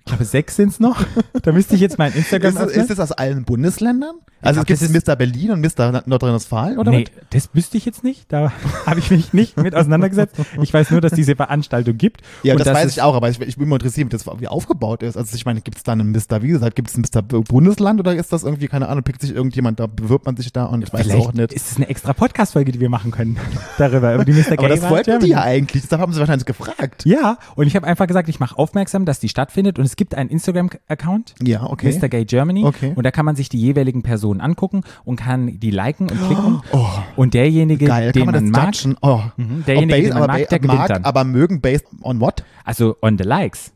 Ich 0.04 0.06
glaube, 0.06 0.26
sechs 0.26 0.56
sind 0.56 0.70
es 0.70 0.80
noch. 0.80 1.04
da 1.44 1.52
müsste 1.52 1.76
ich 1.76 1.82
jetzt 1.82 1.98
mein 1.98 2.12
Instagram 2.14 2.50
Ist 2.50 2.60
das, 2.60 2.72
ist 2.72 2.90
das 2.90 3.00
aus 3.00 3.12
allen 3.12 3.46
Bundesländern? 3.46 4.16
Also 4.42 4.58
glaub, 4.58 4.68
gibt 4.68 4.82
es 4.82 4.90
Mr. 4.90 5.16
Berlin 5.16 5.52
und 5.52 5.62
Mr. 5.62 6.04
Nordrhein-Westfalen 6.06 6.80
oder 6.80 6.92
nee, 6.92 7.06
was? 7.06 7.26
das 7.30 7.50
wüsste 7.54 7.78
ich 7.78 7.86
jetzt 7.86 8.04
nicht. 8.04 8.32
Da 8.32 8.52
habe 8.86 9.00
ich 9.00 9.12
mich 9.12 9.34
nicht 9.34 9.58
mit 9.58 9.76
auseinandergesetzt. 9.76 10.36
Ich 10.62 10.74
weiß 10.74 10.90
nur, 10.92 11.02
dass 11.02 11.12
diese 11.12 11.36
Veranstaltung 11.36 11.98
gibt. 11.98 12.22
Ja, 12.42 12.54
und 12.54 12.60
das 12.60 12.74
weiß 12.74 12.92
ich 12.92 13.02
auch, 13.02 13.16
aber 13.16 13.30
ich, 13.30 13.40
ich 13.40 13.58
bin 13.58 13.70
mal 13.70 13.76
interessiert, 13.76 14.08
wie 14.08 14.10
das 14.10 14.26
wie 14.26 14.48
aufgebaut 14.48 15.04
ist. 15.04 15.16
Also 15.16 15.36
ich 15.36 15.46
meine, 15.46 15.62
gibt 15.62 15.78
es 15.78 15.84
da 15.84 15.92
einen 15.92 16.12
Mr. 16.12 16.42
Wie 16.42 16.48
gesagt, 16.48 16.76
gibt 16.76 16.90
es 16.90 16.96
einen 16.96 17.06
Mr. 17.14 17.22
Bundesland 17.44 18.00
oder 18.00 18.16
ist 18.16 18.34
das 18.34 18.44
irgendwie, 18.44 18.68
keine 18.68 18.90
Ahnung, 18.90 19.04
pickt 19.04 19.22
sich 19.22 19.36
irgendjemand, 19.36 19.80
da 19.80 19.86
bewirbt 19.86 20.26
man 20.26 20.36
sich 20.36 20.52
da 20.52 20.66
und 20.66 20.84
ich 20.84 20.92
weiß 20.92 21.06
es 21.06 21.14
auch 21.14 21.34
nicht. 21.34 21.54
ist 21.54 21.72
es 21.72 21.78
eine 21.78 21.88
extra 21.88 22.14
Podcast-Folge, 22.14 22.72
die 22.72 22.80
wir 22.80 22.90
machen 22.90 23.12
können 23.12 23.38
darüber, 23.78 24.16
über 24.16 24.26
die 24.26 24.34
Mr. 24.34 24.58
Aber 24.58 24.70
das 24.70 24.90
wollten 24.90 25.20
die 25.20 25.28
ja 25.28 25.42
eigentlich, 25.42 25.84
deshalb 25.84 26.02
haben 26.02 26.14
sie 26.14 26.20
wahrscheinlich 26.20 26.46
gefragt. 26.46 27.06
Ja, 27.06 27.38
und 27.56 27.68
ich 27.68 27.76
habe 27.76 27.86
einfach 27.86 28.08
gesagt, 28.08 28.28
ich 28.28 28.40
mache 28.40 28.58
aufmerksam, 28.58 29.06
dass 29.06 29.20
die 29.20 29.30
stattfindet 29.30 29.78
und 29.78 29.91
es 29.92 29.98
gibt 29.98 30.16
einen 30.16 30.30
Instagram-Account, 30.30 31.36
Ja, 31.44 31.64
okay. 31.64 31.92
Mr. 32.00 32.08
Gay 32.08 32.24
Germany, 32.24 32.64
Okay. 32.64 32.94
und 32.96 33.04
da 33.06 33.12
kann 33.12 33.26
man 33.26 33.36
sich 33.36 33.50
die 33.50 33.60
jeweiligen 33.60 34.04
Personen 34.04 34.40
angucken 34.40 34.84
und 35.04 35.18
kann 35.18 35.60
die 35.60 35.70
liken 35.70 36.10
und 36.10 36.18
klicken. 36.28 36.62
Oh, 36.72 36.88
Und 37.18 37.34
derjenige, 37.34 37.86
geil, 37.88 38.14
den 38.14 38.24
kann 38.26 38.34
man 38.34 38.44
man 38.46 38.74
das 38.74 38.86
mag? 38.86 38.98
Oh. 39.02 39.20
Mhm, 39.36 39.66
derjenige, 39.68 39.98
Ob 39.98 40.04
den 40.14 40.20
man 40.20 40.28
mag, 40.28 40.48
der 40.50 40.60
gewinnt 40.60 40.78
mag, 40.80 40.88
dann. 40.88 41.04
aber 41.04 41.26
mögen 41.26 41.60
based 41.60 41.86
on 42.04 42.22
what? 42.22 42.44
also 42.64 42.96
on 43.02 43.18
the 43.18 43.26
likes. 43.26 43.74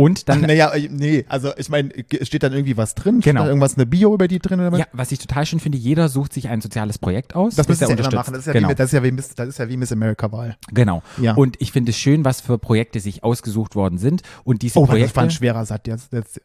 Und 0.00 0.30
dann 0.30 0.40
Naja, 0.40 0.70
äh, 0.72 0.88
nee, 0.90 1.26
also 1.28 1.52
ich 1.58 1.68
meine, 1.68 1.90
steht 2.22 2.42
dann 2.42 2.54
irgendwie 2.54 2.78
was 2.78 2.94
drin? 2.94 3.20
Genau. 3.20 3.42
da 3.42 3.48
irgendwas, 3.48 3.74
eine 3.74 3.84
Bio 3.84 4.14
über 4.14 4.28
die 4.28 4.38
drin? 4.38 4.58
Oder 4.58 4.72
was? 4.72 4.78
Ja, 4.78 4.86
was 4.94 5.12
ich 5.12 5.18
total 5.18 5.44
schön 5.44 5.60
finde, 5.60 5.76
jeder 5.76 6.08
sucht 6.08 6.32
sich 6.32 6.48
ein 6.48 6.62
soziales 6.62 6.98
Projekt 6.98 7.36
aus. 7.36 7.54
Das 7.54 7.68
müssen 7.68 7.82
er 7.82 7.88
sie 7.88 8.02
ja 8.02 8.10
machen. 8.10 8.32
Das 8.32 8.40
ist 8.40 8.46
ja, 8.46 8.54
genau. 8.54 8.70
wie, 8.70 8.74
das, 8.74 8.86
ist 8.86 8.92
ja 8.92 9.02
wie 9.02 9.10
Miss, 9.10 9.34
das 9.34 9.48
ist 9.48 9.58
ja 9.58 9.68
wie 9.68 9.76
Miss 9.76 9.92
America-Wahl. 9.92 10.56
genau. 10.72 11.02
Ja. 11.20 11.34
Und 11.34 11.60
ich 11.60 11.72
finde 11.72 11.90
es 11.90 11.98
schön, 11.98 12.24
was 12.24 12.40
für 12.40 12.56
Projekte 12.56 12.98
sich 12.98 13.22
ausgesucht 13.22 13.74
worden 13.74 13.98
sind. 13.98 14.22
Und 14.42 14.62
diese 14.62 14.78
Oh, 14.78 14.82
das 14.84 14.90
Projekte. 14.90 15.16
war 15.16 15.24
ein 15.24 15.30
schwerer 15.30 15.66
Satz 15.66 15.82
jetzt. 15.86 16.12
jetzt 16.14 16.40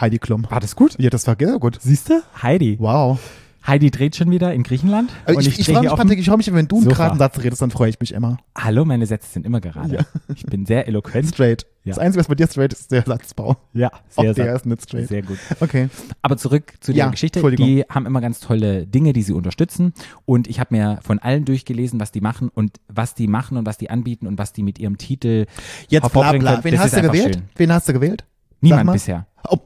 Heidi 0.00 0.20
Klum. 0.20 0.46
war 0.48 0.60
das 0.60 0.76
gut? 0.76 0.94
Ja, 1.00 1.10
das 1.10 1.26
war 1.26 1.34
sehr 1.36 1.58
gut. 1.58 1.78
Siehst 1.80 2.10
du? 2.10 2.22
Heidi. 2.40 2.76
Wow. 2.78 3.18
Heidi 3.66 3.90
dreht 3.90 4.16
schon 4.16 4.30
wieder 4.30 4.54
in 4.54 4.62
Griechenland. 4.62 5.12
Also 5.26 5.40
ich 5.40 5.48
ich, 5.58 5.66
drehe 5.66 5.74
freue 5.76 5.84
mich, 5.84 5.90
Patrick, 5.94 6.18
ich 6.18 6.26
freue 6.26 6.36
mich, 6.38 6.52
wenn 6.52 6.66
du 6.66 6.78
einen 6.78 6.88
geraden 6.88 7.18
Satz 7.18 7.38
redest, 7.40 7.60
dann 7.60 7.70
freue 7.70 7.90
ich 7.90 8.00
mich 8.00 8.12
immer. 8.14 8.38
Hallo, 8.56 8.84
meine 8.86 9.04
Sätze 9.06 9.28
sind 9.30 9.44
immer 9.44 9.60
gerade. 9.60 10.06
Ich 10.34 10.44
bin 10.44 10.64
sehr 10.64 10.88
eloquent. 10.88 11.28
Straight. 11.28 11.66
Ja. 11.84 11.90
Das 11.90 11.98
Einzige, 11.98 12.20
was 12.20 12.28
bei 12.28 12.34
dir 12.34 12.46
straight 12.46 12.72
ist, 12.72 12.80
ist 12.82 12.92
der 12.92 13.02
Satzbau. 13.06 13.56
Ja, 13.74 13.88
Auch 14.16 14.22
sehr, 14.22 14.34
der 14.34 14.44
sehr, 14.44 14.54
ist 14.56 14.66
nicht 14.66 14.82
straight. 14.82 15.08
sehr 15.08 15.22
gut. 15.22 15.38
Okay. 15.60 15.88
Aber 16.22 16.36
zurück 16.38 16.72
zu 16.80 16.92
der 16.92 17.04
Ja, 17.04 17.10
Geschichte. 17.10 17.40
Die 17.56 17.84
haben 17.88 18.06
immer 18.06 18.20
ganz 18.20 18.40
tolle 18.40 18.86
Dinge, 18.86 19.12
die 19.12 19.22
sie 19.22 19.32
unterstützen. 19.34 19.92
Und 20.24 20.46
ich 20.48 20.58
habe 20.58 20.74
mir 20.74 20.98
von 21.02 21.18
allen 21.18 21.44
durchgelesen, 21.44 22.00
was 22.00 22.12
die 22.12 22.20
machen 22.22 22.48
und 22.48 22.78
was 22.88 23.14
die 23.14 23.26
machen 23.28 23.56
und 23.58 23.66
was 23.66 23.76
die 23.78 23.90
anbieten 23.90 24.26
und 24.26 24.38
was 24.38 24.52
die 24.54 24.62
mit 24.62 24.78
ihrem 24.78 24.96
Titel 24.98 25.46
Jetzt 25.88 26.10
bla 26.12 26.32
bla. 26.32 26.52
können. 26.52 26.64
Wen 26.64 26.72
Das 26.72 26.80
hast 26.84 26.96
du 26.96 27.02
gewählt? 27.02 27.34
schön. 27.36 27.44
Wen 27.56 27.72
hast 27.72 27.88
du 27.88 27.92
gewählt? 27.92 28.24
Niemand 28.62 28.92
bisher. 28.92 29.26
Oh, 29.48 29.58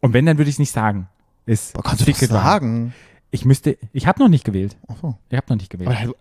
Und 0.00 0.12
wenn, 0.14 0.24
dann 0.26 0.36
würde 0.38 0.48
ich 0.50 0.56
es 0.56 0.60
nicht 0.60 0.72
sagen. 0.72 1.08
Ist 1.44 1.74
kannst 1.82 2.00
du 2.02 2.04
doch 2.10 2.18
dicke 2.18 2.32
Wahrheit. 2.32 2.62
Ich 3.34 3.44
müsste, 3.44 3.76
ich 3.92 4.06
habe 4.06 4.20
noch 4.20 4.28
nicht 4.28 4.44
gewählt. 4.44 4.76
Ach 4.88 4.94
so. 5.00 5.16
Ich 5.30 5.36
habe 5.36 5.46
noch 5.48 5.56
nicht 5.56 5.70
gewählt. 5.70 5.88
Aber, 5.90 6.14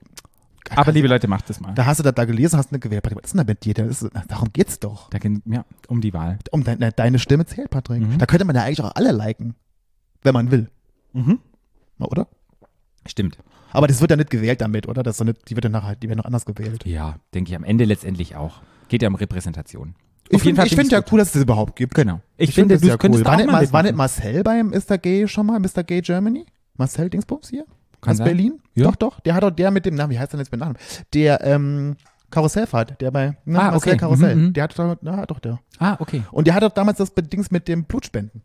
Aber 0.82 0.91
liebe 0.94 1.08
Leute, 1.10 1.27
macht 1.27 1.50
das 1.50 1.60
mal. 1.60 1.74
da 1.75 1.86
hast 1.86 2.00
du 2.00 2.03
das 2.03 2.15
da 2.15 2.24
gelesen, 2.25 2.58
hast 2.58 2.72
nicht 2.72 2.82
gewählt. 2.82 3.03
Patrick, 3.03 3.18
was 3.20 3.25
ist 3.25 3.34
denn 3.34 3.46
da 3.46 3.51
mit 3.51 3.65
dir? 3.65 3.77
Ist, 3.86 4.08
darum 4.30 4.48
geht's 4.53 4.80
doch. 4.80 5.10
Da 5.10 5.20
ging 5.20 5.41
ja 5.46 5.65
um 5.89 6.00
die 6.01 6.13
Wahl. 6.13 6.39
Um 6.51 6.63
deine, 6.63 6.91
deine 6.94 7.20
Stimme 7.20 7.46
zählt, 7.46 7.70
Patrick. 7.70 8.01
Mhm. 8.01 8.18
Da 8.18 8.25
könnte 8.25 8.46
man 8.46 8.56
ja 8.56 8.63
eigentlich 8.63 8.82
auch 8.82 8.96
alle 8.96 9.12
liken. 9.12 9.56
Wenn 10.24 10.34
man 10.34 10.50
will. 10.51 10.70
Mhm. 11.13 11.39
Oder? 12.00 12.27
Stimmt. 13.06 13.38
Aber 13.74 13.88
das 13.88 14.00
wird 14.00 14.12
ja 14.12 14.18
nicht 14.18 14.30
gewählt 14.30 14.62
damit, 14.62 14.88
oder? 14.88 15.03
Das 15.03 15.20
nicht, 15.22 15.50
die 15.50 15.56
wird 15.56 15.65
dann 15.65 15.74
nachher, 15.74 15.96
die 15.96 16.08
werden 16.08 16.20
noch 16.20 16.25
anders 16.25 16.46
gewählt. 16.46 16.86
Ja, 16.86 17.15
denke 17.34 17.51
ich 17.51 17.56
am 17.56 17.63
Ende 17.63 17.84
letztendlich 17.86 18.36
auch. 18.36 18.62
Geht 18.88 19.01
ja 19.01 19.10
um 19.10 19.15
Repräsentation. 19.15 19.96
Ich 20.30 20.41
finde 20.44 20.65
find 20.65 20.91
ja 20.91 21.01
cool, 21.12 21.20
dass 21.20 21.30
es 21.30 21.34
das 21.34 21.44
überhaupt 21.44 21.75
gibt. 21.75 21.94
Genau. 21.94 22.22
Ich, 22.38 22.50
Ich 22.50 22.56
finde 22.56 22.70
finde, 22.70 22.75
das 22.75 22.82
du 22.82 22.88
ja 22.88 22.98
könntest 22.98 23.25
cool. 23.25 23.30
War 23.30 23.38
nicht, 23.38 23.48
mal 23.51 23.74
war 23.74 23.84
nicht. 23.84 23.96
Marcel 23.96 24.44
beim 24.44 24.70
Mr. 24.70 24.98
Gay 24.98 25.27
schon 25.27 25.46
mal? 25.46 25.60
Mr. 25.60 25.84
Gay 25.84 26.01
Germany? 26.01 26.46
Marcel 26.82 27.10
Dingsbums 27.10 27.50
hier? 27.50 27.66
Kann 28.02 28.12
Aus 28.12 28.18
sein. 28.18 28.26
Berlin? 28.26 28.60
Ja. 28.74 28.86
Doch, 28.86 28.96
doch. 28.96 29.20
Der 29.20 29.36
hat 29.36 29.44
doch 29.44 29.52
der 29.52 29.70
mit 29.72 29.86
dem 29.86 29.94
Namen, 29.96 30.12
wie 30.12 30.20
heißt 30.20 30.34
der 30.34 30.40
jetzt 30.40 30.52
mit 30.52 30.60
Namen? 30.60 30.76
Der 31.14 31.44
ähm, 31.46 31.96
Karussellfahrt, 32.32 33.00
der 33.00 33.12
bei 33.12 33.38
ne, 33.46 33.60
Ah, 33.60 33.72
Marcel 33.72 33.78
okay. 33.92 33.98
Karussell. 33.98 34.36
Mhm, 34.36 34.46
mhm. 34.48 34.54
Der 34.54 34.64
hat 34.64 34.78
doch, 34.80 34.98
na, 35.02 35.26
doch 35.28 35.40
der. 35.40 35.60
Ah, 35.78 35.98
okay. 36.00 36.24
Und 36.32 36.48
der 36.48 36.56
hat 36.56 36.64
doch 36.64 36.72
damals 36.72 36.98
das 36.98 37.14
Dings 37.14 37.52
mit 37.52 37.68
dem 37.68 37.84
Blutspenden. 37.86 38.42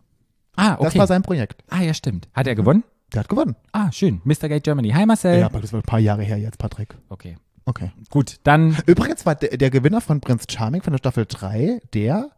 Ah, 0.56 0.74
okay. 0.74 0.84
Das 0.84 0.96
war 0.96 1.06
sein 1.06 1.22
Projekt. 1.22 1.64
ah, 1.70 1.80
ja, 1.82 1.94
stimmt. 1.94 2.28
Hat 2.34 2.46
er 2.46 2.54
gewonnen? 2.54 2.84
Der 3.14 3.20
hat 3.20 3.28
gewonnen. 3.28 3.56
Ah, 3.72 3.90
schön. 3.92 4.20
Mr. 4.24 4.48
Gate 4.48 4.64
Germany. 4.64 4.90
Hi, 4.90 5.06
Marcel. 5.06 5.38
ja, 5.38 5.46
aber 5.46 5.60
das 5.60 5.72
war 5.72 5.80
ein 5.80 5.84
paar 5.84 6.00
Jahre 6.00 6.22
her 6.22 6.36
jetzt, 6.38 6.58
Patrick. 6.58 6.94
Okay. 7.08 7.36
Okay. 7.64 7.90
Gut, 8.10 8.36
dann 8.44 8.76
Übrigens 8.86 9.26
war 9.26 9.34
der, 9.34 9.56
der 9.56 9.70
Gewinner 9.70 10.00
von 10.00 10.20
Prinz 10.20 10.44
Charming 10.50 10.82
von 10.82 10.92
der 10.92 10.98
Staffel 10.98 11.24
3, 11.26 11.80
der 11.94 12.30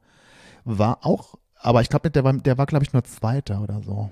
war 0.64 1.04
auch, 1.04 1.34
aber 1.60 1.82
ich 1.82 1.88
glaube, 1.90 2.10
der 2.10 2.24
war, 2.24 2.32
der 2.32 2.56
war 2.56 2.64
glaube 2.66 2.84
ich, 2.84 2.92
nur 2.94 3.04
Zweiter 3.04 3.60
oder 3.62 3.82
so. 3.82 4.10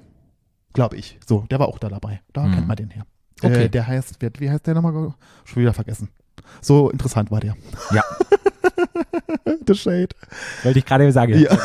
Glaube 0.77 0.97
ich. 0.97 1.19
So, 1.27 1.45
der 1.51 1.59
war 1.59 1.67
auch 1.69 1.79
da 1.79 1.89
dabei. 1.89 2.21
Da 2.33 2.43
Mhm. 2.47 2.53
kennt 2.55 2.69
man 2.69 2.77
den 2.77 2.91
her. 2.91 3.05
Okay. 3.43 3.65
Äh, 3.65 3.69
der 3.69 3.87
heißt, 3.87 4.23
wie, 4.23 4.31
wie 4.39 4.51
heißt 4.51 4.67
der 4.67 4.75
nochmal? 4.75 4.93
Schon 5.45 5.61
wieder 5.63 5.73
vergessen. 5.75 6.09
So 6.61 6.91
interessant 6.91 7.31
war 7.31 7.41
der. 7.41 7.57
Ja. 7.93 8.03
The 9.67 9.75
Shade. 9.75 10.09
wollte 10.63 10.79
ich 10.79 10.85
gerade 10.85 11.11
sagen. 11.11 11.39
Ja. 11.39 11.57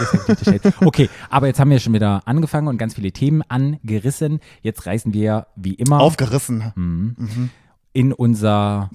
Okay, 0.81 1.09
aber 1.29 1.47
jetzt 1.47 1.59
haben 1.59 1.69
wir 1.69 1.79
schon 1.79 1.93
wieder 1.93 2.21
angefangen 2.25 2.67
und 2.67 2.77
ganz 2.77 2.95
viele 2.95 3.11
Themen 3.11 3.41
angerissen. 3.47 4.39
Jetzt 4.61 4.85
reisen 4.85 5.13
wir 5.13 5.47
wie 5.55 5.73
immer 5.75 5.99
Aufgerissen. 5.99 6.71
Mhm. 6.75 7.49
in 7.93 8.13
unser. 8.13 8.89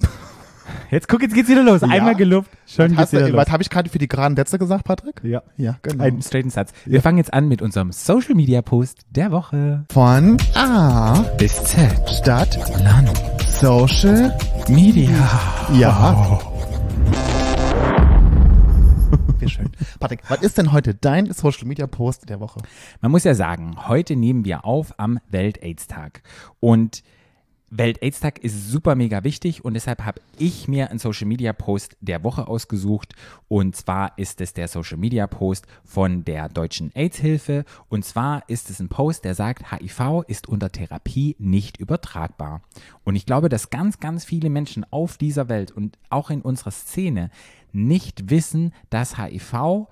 Jetzt 0.91 1.07
guck, 1.07 1.21
jetzt 1.21 1.33
geht's 1.33 1.49
wieder 1.49 1.63
los. 1.63 1.81
Ja. 1.81 1.87
Einmal 1.89 2.15
geluft, 2.15 2.49
schon 2.65 2.85
Was, 2.85 2.89
geht's 2.89 3.01
hast 3.01 3.11
wieder 3.13 3.25
du- 3.27 3.31
los. 3.33 3.45
was 3.45 3.51
habe 3.51 3.63
ich 3.63 3.69
gerade 3.69 3.89
für 3.89 3.97
die 3.99 4.07
geraden 4.07 4.35
Sätze 4.35 4.57
gesagt, 4.59 4.83
Patrick? 4.85 5.21
Ja. 5.23 5.41
Ja, 5.57 5.77
genau. 5.81 6.03
Einen 6.03 6.21
straighten 6.21 6.49
Satz. 6.51 6.71
Wir 6.85 7.01
fangen 7.01 7.17
jetzt 7.17 7.33
an 7.33 7.47
mit 7.47 7.61
unserem 7.61 7.91
Social 7.91 8.35
Media 8.35 8.61
Post 8.61 9.01
der 9.11 9.31
Woche. 9.31 9.85
Von 9.91 10.37
A 10.55 11.21
Bis 11.37 11.63
Z. 11.63 12.09
Stadt 12.09 12.57
Land. 12.83 13.11
Social. 13.43 14.35
Media. 14.69 15.09
Ja. 15.73 16.39
Wie 19.39 19.49
schön. 19.49 19.69
Patrick, 19.99 20.21
was 20.29 20.41
ist 20.41 20.57
denn 20.57 20.71
heute 20.71 20.93
dein 20.95 21.31
Social 21.31 21.67
Media 21.67 21.87
Post 21.87 22.29
der 22.29 22.39
Woche? 22.39 22.59
Man 23.01 23.11
muss 23.11 23.23
ja 23.23 23.35
sagen, 23.35 23.75
heute 23.87 24.15
nehmen 24.15 24.45
wir 24.45 24.65
auf 24.65 24.93
am 24.97 25.19
Welt-Aids-Tag. 25.29 26.21
Und 26.59 27.03
Welt-Aids-Tag 27.69 28.39
ist 28.39 28.71
super 28.71 28.95
mega 28.95 29.25
wichtig 29.25 29.65
und 29.65 29.73
deshalb 29.73 30.05
habe 30.05 30.21
ich 30.37 30.69
mir 30.69 30.89
einen 30.89 30.99
Social-Media-Post 30.99 31.97
der 31.99 32.23
Woche 32.23 32.47
ausgesucht. 32.47 33.13
Und 33.49 33.75
zwar 33.75 34.17
ist 34.17 34.39
es 34.39 34.53
der 34.53 34.69
Social-Media-Post 34.69 35.67
von 35.83 36.23
der 36.23 36.47
Deutschen 36.47 36.95
AIDS-Hilfe. 36.95 37.65
Und 37.89 38.05
zwar 38.05 38.47
ist 38.47 38.69
es 38.69 38.79
ein 38.79 38.87
Post, 38.87 39.25
der 39.25 39.35
sagt, 39.35 39.71
HIV 39.71 40.23
ist 40.27 40.47
unter 40.47 40.71
Therapie 40.71 41.35
nicht 41.39 41.77
übertragbar. 41.77 42.61
Und 43.03 43.17
ich 43.17 43.25
glaube, 43.25 43.49
dass 43.49 43.69
ganz, 43.69 43.99
ganz 43.99 44.23
viele 44.23 44.49
Menschen 44.49 44.85
auf 44.89 45.17
dieser 45.17 45.49
Welt 45.49 45.71
und 45.71 45.97
auch 46.09 46.29
in 46.29 46.41
unserer 46.41 46.71
Szene 46.71 47.31
nicht 47.73 48.29
wissen, 48.29 48.73
dass 48.89 49.17
HIV 49.17 49.87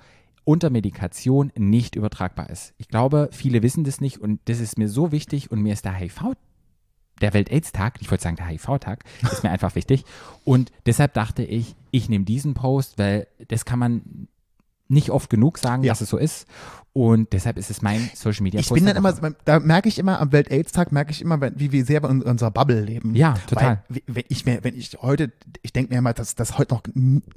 unter 0.45 0.69
Medikation 0.69 1.51
nicht 1.57 1.95
übertragbar 1.95 2.49
ist. 2.49 2.73
Ich 2.77 2.87
glaube, 2.87 3.29
viele 3.31 3.63
wissen 3.63 3.83
das 3.83 3.99
nicht 3.99 4.19
und 4.19 4.39
das 4.45 4.59
ist 4.59 4.77
mir 4.77 4.87
so 4.87 5.11
wichtig 5.11 5.51
und 5.51 5.61
mir 5.61 5.73
ist 5.73 5.85
der 5.85 5.95
HIV, 5.95 6.35
der 7.21 7.33
Welt-Aids-Tag, 7.33 7.95
ich 8.01 8.11
wollte 8.11 8.23
sagen 8.23 8.35
der 8.35 8.47
HIV-Tag, 8.47 9.03
ist 9.31 9.43
mir 9.43 9.51
einfach 9.51 9.75
wichtig. 9.75 10.03
Und 10.43 10.71
deshalb 10.85 11.13
dachte 11.13 11.43
ich, 11.43 11.75
ich 11.91 12.09
nehme 12.09 12.25
diesen 12.25 12.53
Post, 12.53 12.97
weil 12.97 13.27
das 13.47 13.65
kann 13.65 13.79
man 13.79 14.27
nicht 14.87 15.09
oft 15.09 15.29
genug 15.31 15.57
sagen, 15.57 15.83
Ja. 15.83 15.91
dass 15.91 16.01
es 16.01 16.09
so 16.09 16.17
ist. 16.17 16.45
Und 16.93 17.33
deshalb 17.33 17.57
ist 17.57 17.69
es 17.71 17.81
mein 17.81 18.09
Social 18.13 18.43
Media 18.43 18.59
Ich 18.59 18.67
Post. 18.67 18.75
bin 18.75 18.85
der 18.85 18.93
dann 18.93 19.03
immer, 19.03 19.33
da 19.43 19.59
merke 19.59 19.89
ich 19.89 19.97
immer, 19.99 20.21
am 20.21 20.31
Welt-Aids-Tag 20.31 20.91
merke 20.93 21.11
ich 21.11 21.21
immer, 21.21 21.41
wie, 21.55 21.71
wie 21.73 21.81
sehr 21.81 22.01
wir 22.03 22.09
in 22.09 22.21
unserer 22.21 22.51
Bubble 22.51 22.81
leben. 22.81 23.15
Ja, 23.15 23.33
total. 23.47 23.83
Weil, 23.89 24.01
wenn 24.07 24.23
ich 24.29 24.45
mir, 24.45 24.63
wenn 24.63 24.77
ich 24.77 24.95
heute, 25.01 25.33
ich 25.63 25.73
denke 25.73 25.91
mir 25.91 25.97
immer, 25.99 26.13
dass 26.13 26.35
dass 26.35 26.57
heute 26.57 26.73
noch 26.75 26.83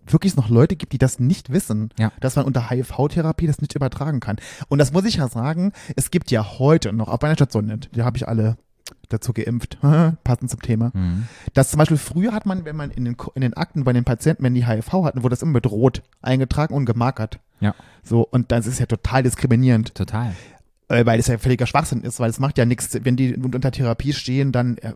wirklich 0.06 0.37
noch 0.37 0.49
Leute 0.49 0.76
gibt, 0.76 0.92
die 0.92 0.99
das 0.99 1.18
nicht 1.18 1.50
wissen, 1.50 1.90
Ja. 1.99 2.12
dass 2.20 2.37
man 2.37 2.44
unter 2.44 2.68
HIV-Therapie 2.70 3.47
das 3.47 3.61
nicht 3.61 3.75
übertragen 3.75 4.20
kann. 4.20 4.37
Und 4.68 4.78
das 4.78 4.92
muss 4.92 5.06
ich 5.06 5.16
ja 5.16 5.26
sagen, 5.28 5.73
es 5.97 6.11
gibt 6.11 6.30
ja 6.30 6.58
heute 6.58 6.92
noch, 6.92 7.08
auf 7.08 7.20
meiner 7.23 7.35
Station 7.35 7.64
nicht, 7.66 7.97
die 7.97 8.02
habe 8.02 8.16
ich 8.16 8.28
alle 8.28 8.58
dazu 9.09 9.33
geimpft, 9.33 9.78
passend 10.25 10.50
zum 10.50 10.61
Thema. 10.62 10.90
Mhm. 10.95 11.26
Das 11.54 11.71
zum 11.71 11.78
Beispiel 11.78 11.97
früher 11.97 12.33
hat 12.33 12.47
man, 12.47 12.64
wenn 12.64 12.76
man 12.76 12.90
in 12.90 13.04
den, 13.04 13.16
in 13.35 13.40
den 13.42 13.54
Akten 13.54 13.85
bei 13.85 13.92
den 13.92 14.04
Patienten, 14.04 14.42
wenn 14.42 14.54
die 14.54 14.66
HIV 14.66 14.92
hatten, 15.04 15.23
wurde 15.23 15.33
das 15.35 15.42
immer 15.42 15.52
mit 15.52 15.66
Rot 15.71 16.02
eingetragen 16.23 16.75
und 16.75 16.85
gemarkert. 16.87 17.40
Ja, 17.61 17.75
So, 18.02 18.23
und 18.23 18.52
das 18.52 18.66
ist 18.66 18.78
ja 18.78 18.87
total 18.87 19.23
diskriminierend 19.23 19.95
total. 19.95 20.33
äh, 20.88 21.04
weil 21.04 21.18
es 21.21 21.26
ja 21.26 21.38
völliger 21.38 21.66
Schwachsinn 21.66 22.02
ist, 22.02 22.21
weil 22.21 22.30
es 22.30 22.38
macht 22.38 22.57
ja 22.59 22.64
nichts, 22.64 22.97
wenn 23.02 23.16
die 23.16 23.35
unter 23.35 23.71
Therapie 23.73 24.12
stehen, 24.12 24.52
dann 24.52 24.78
äh, 24.78 24.92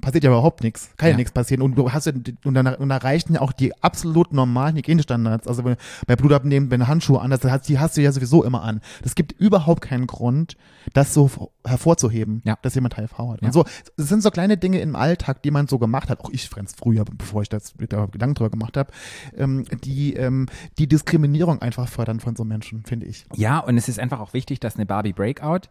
passiert 0.00 0.24
ja 0.24 0.30
überhaupt 0.30 0.62
nichts, 0.62 0.90
kann 0.96 1.08
ja, 1.08 1.10
Ja. 1.12 1.16
nichts 1.16 1.32
passieren 1.32 1.62
und 1.62 1.76
du 1.76 1.92
hast 1.92 2.06
ja, 2.06 2.12
und 2.44 2.54
dann, 2.54 2.66
und 2.74 2.88
da 2.88 2.96
reichen 2.98 3.34
ja 3.34 3.40
auch 3.40 3.52
die 3.52 3.72
absolut 3.82 4.32
normalen 4.32 4.76
Hygienestandards, 4.76 5.46
also 5.46 5.64
wenn, 5.64 5.76
bei 6.06 6.16
Blutabnehmen, 6.16 6.70
wenn 6.70 6.86
Handschuhe 6.88 7.20
an 7.20 7.32
hast, 7.32 7.44
hast, 7.44 7.68
die 7.68 7.78
hast 7.78 7.96
du 7.96 8.02
ja 8.02 8.12
sowieso 8.12 8.44
immer 8.44 8.62
an. 8.62 8.80
Das 9.02 9.14
gibt 9.14 9.32
überhaupt 9.32 9.82
keinen 9.82 10.06
Grund, 10.06 10.56
das 10.92 11.12
so 11.14 11.30
hervorzuheben, 11.66 12.42
Ja. 12.44 12.56
dass 12.62 12.74
jemand 12.74 12.96
HIV 12.96 13.12
hat. 13.18 13.40
Ja. 13.42 13.46
Und 13.48 13.52
so, 13.52 13.64
es 13.96 14.08
sind 14.08 14.22
so 14.22 14.30
kleine 14.30 14.56
Dinge 14.56 14.80
im 14.80 14.96
Alltag, 14.96 15.42
die 15.42 15.50
man 15.50 15.66
so 15.68 15.78
gemacht 15.78 16.08
hat, 16.08 16.20
auch 16.20 16.30
ich 16.30 16.48
frenz 16.48 16.74
früher, 16.76 17.04
bevor 17.04 17.42
ich 17.42 17.48
das 17.48 17.74
mit 17.78 17.92
der 17.92 18.06
Gedanken 18.08 18.34
drüber 18.34 18.50
gemacht 18.50 18.76
habe, 18.76 18.92
ähm, 19.36 19.64
die 19.84 20.14
ähm, 20.14 20.46
die 20.78 20.86
Diskriminierung 20.86 21.60
einfach 21.62 21.88
fördern 21.88 22.20
von 22.20 22.36
so 22.36 22.44
Menschen, 22.44 22.84
finde 22.84 23.06
ich. 23.06 23.24
Ja, 23.34 23.58
und 23.58 23.76
es 23.76 23.88
ist 23.88 23.98
einfach 23.98 24.20
auch 24.20 24.32
wichtig, 24.32 24.60
dass 24.60 24.76
eine 24.76 24.86
Barbie 24.86 25.12
Breakout 25.12 25.68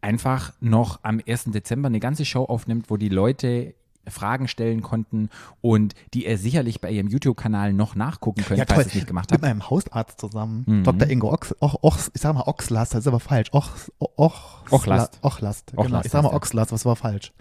einfach 0.00 0.52
noch 0.60 1.00
am 1.02 1.20
1. 1.26 1.44
Dezember 1.46 1.86
eine 1.88 2.00
ganze 2.00 2.24
Show 2.24 2.44
aufnimmt, 2.44 2.90
wo 2.90 2.96
die 2.96 3.08
Leute 3.08 3.74
Fragen 4.08 4.48
stellen 4.48 4.80
konnten 4.80 5.28
und 5.60 5.94
die 6.14 6.24
ihr 6.26 6.38
sicherlich 6.38 6.80
bei 6.80 6.90
ihrem 6.90 7.08
YouTube-Kanal 7.08 7.74
noch 7.74 7.94
nachgucken 7.94 8.42
könnt, 8.42 8.64
falls 8.66 8.84
ihr 8.84 8.86
es 8.86 8.94
nicht 8.94 9.06
gemacht 9.06 9.30
Mit 9.30 9.42
habt. 9.42 9.42
meinem 9.42 9.68
Hausarzt 9.68 10.18
zusammen. 10.18 10.64
Mhm. 10.66 10.84
Dr. 10.84 11.08
Ingo 11.10 11.30
Ox, 11.30 11.54
Och, 11.60 11.82
Och, 11.84 11.98
ich 12.14 12.20
sag 12.22 12.32
mal 12.34 12.44
Oxlast, 12.46 12.94
das 12.94 13.00
ist 13.00 13.06
aber 13.06 13.20
falsch. 13.20 13.50
Och, 13.52 13.68
Och, 13.98 14.62
Ochlast. 14.70 15.18
Ochlast. 15.20 15.72
Genau. 15.72 15.82
Ochlast 15.82 16.06
Ich 16.06 16.12
sag 16.12 16.22
mal 16.22 16.30
er. 16.30 16.36
Oxlast, 16.36 16.72
was 16.72 16.86
war 16.86 16.96
falsch. 16.96 17.34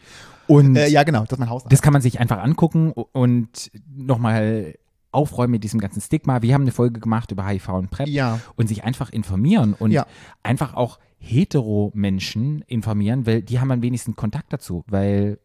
Und 0.47 0.75
Äh, 0.75 0.89
ja, 0.89 1.03
genau, 1.03 1.21
das 1.21 1.33
ist 1.33 1.39
mein 1.39 1.49
Hausarzt. 1.49 1.71
das 1.71 1.81
kann 1.81 1.93
man 1.93 2.01
sich 2.01 2.19
einfach 2.19 2.39
angucken 2.43 2.91
und 2.91 3.71
nochmal 3.95 4.75
aufräumen 5.13 5.51
mit 5.51 5.63
diesem 5.63 5.79
ganzen 5.79 6.01
Stigma. 6.01 6.41
Wir 6.41 6.53
haben 6.53 6.63
eine 6.63 6.71
Folge 6.71 6.99
gemacht 6.99 7.31
über 7.31 7.47
HIV 7.47 7.69
und 7.69 7.91
PrEP 7.91 8.09
ja. 8.09 8.39
und 8.57 8.67
sich 8.67 8.83
einfach 8.83 9.09
informieren 9.09 9.73
und 9.73 9.91
Ja. 9.91 10.05
einfach 10.43 10.73
auch 10.73 10.99
hetero-Menschen 11.19 12.61
informieren, 12.67 13.25
weil 13.25 13.41
die 13.41 13.59
haben 13.59 13.71
am 13.71 13.81
wenigsten 13.81 14.15
Kontakt 14.15 14.53
dazu, 14.53 14.83
weil 14.87 15.39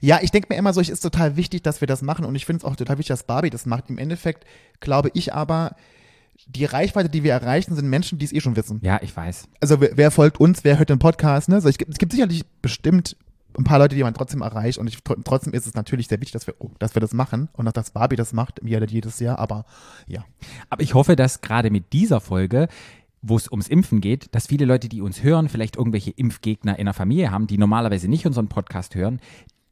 Ja, 0.00 0.18
ich 0.22 0.30
denke 0.30 0.48
mir 0.50 0.58
immer 0.58 0.72
so, 0.72 0.80
es 0.80 0.88
ist 0.88 1.00
total 1.00 1.36
wichtig, 1.36 1.62
dass 1.62 1.80
wir 1.80 1.88
das 1.88 2.02
machen 2.02 2.24
und 2.24 2.34
ich 2.34 2.46
finde 2.46 2.58
es 2.58 2.64
auch 2.64 2.76
total 2.76 2.98
wichtig, 2.98 3.08
dass 3.08 3.24
Barbie 3.24 3.50
das 3.50 3.66
macht. 3.66 3.90
Im 3.90 3.98
Endeffekt 3.98 4.44
glaube 4.80 5.10
ich 5.14 5.32
aber, 5.34 5.76
die 6.48 6.64
Reichweite, 6.64 7.08
die 7.08 7.22
wir 7.22 7.32
erreichen, 7.32 7.74
sind 7.76 7.88
Menschen, 7.88 8.18
die 8.18 8.24
es 8.24 8.32
eh 8.32 8.40
schon 8.40 8.56
wissen. 8.56 8.80
ja, 8.82 8.98
ich 9.02 9.16
weiß. 9.16 9.48
Also 9.60 9.80
wer, 9.80 9.96
wer 9.96 10.10
folgt 10.10 10.40
uns, 10.40 10.64
wer 10.64 10.78
hört 10.78 10.90
den 10.90 10.98
Podcast, 10.98 11.48
ne? 11.48 11.54
Also 11.56 11.68
ich, 11.68 11.76
es 11.88 11.98
gibt 11.98 12.12
sicherlich 12.12 12.44
bestimmt 12.60 13.16
ein 13.56 13.62
paar 13.62 13.78
Leute, 13.78 13.94
die 13.94 14.02
man 14.02 14.14
trotzdem 14.14 14.42
erreicht 14.42 14.78
und 14.78 14.88
ich, 14.88 14.96
tr- 14.96 15.22
trotzdem 15.24 15.52
ist 15.52 15.64
es 15.64 15.74
natürlich 15.74 16.08
sehr 16.08 16.20
wichtig, 16.20 16.32
dass 16.32 16.48
wir, 16.48 16.54
dass 16.80 16.96
wir 16.96 17.00
das 17.00 17.12
machen 17.12 17.48
und 17.52 17.68
auch, 17.68 17.72
dass 17.72 17.92
Barbie 17.92 18.16
das 18.16 18.32
macht, 18.32 18.60
jedes 18.64 19.20
Jahr, 19.20 19.38
aber 19.38 19.64
ja. 20.08 20.24
Aber 20.70 20.82
ich 20.82 20.94
hoffe, 20.94 21.14
dass 21.14 21.40
gerade 21.40 21.70
mit 21.70 21.92
dieser 21.92 22.20
Folge 22.20 22.66
wo 23.26 23.36
es 23.36 23.50
ums 23.50 23.68
Impfen 23.68 24.00
geht, 24.00 24.34
dass 24.34 24.46
viele 24.48 24.66
Leute, 24.66 24.88
die 24.88 25.00
uns 25.00 25.22
hören, 25.22 25.48
vielleicht 25.48 25.76
irgendwelche 25.76 26.10
Impfgegner 26.10 26.78
in 26.78 26.84
der 26.84 26.94
Familie 26.94 27.30
haben, 27.30 27.46
die 27.46 27.56
normalerweise 27.58 28.06
nicht 28.08 28.26
unseren 28.26 28.48
Podcast 28.48 28.94
hören, 28.94 29.18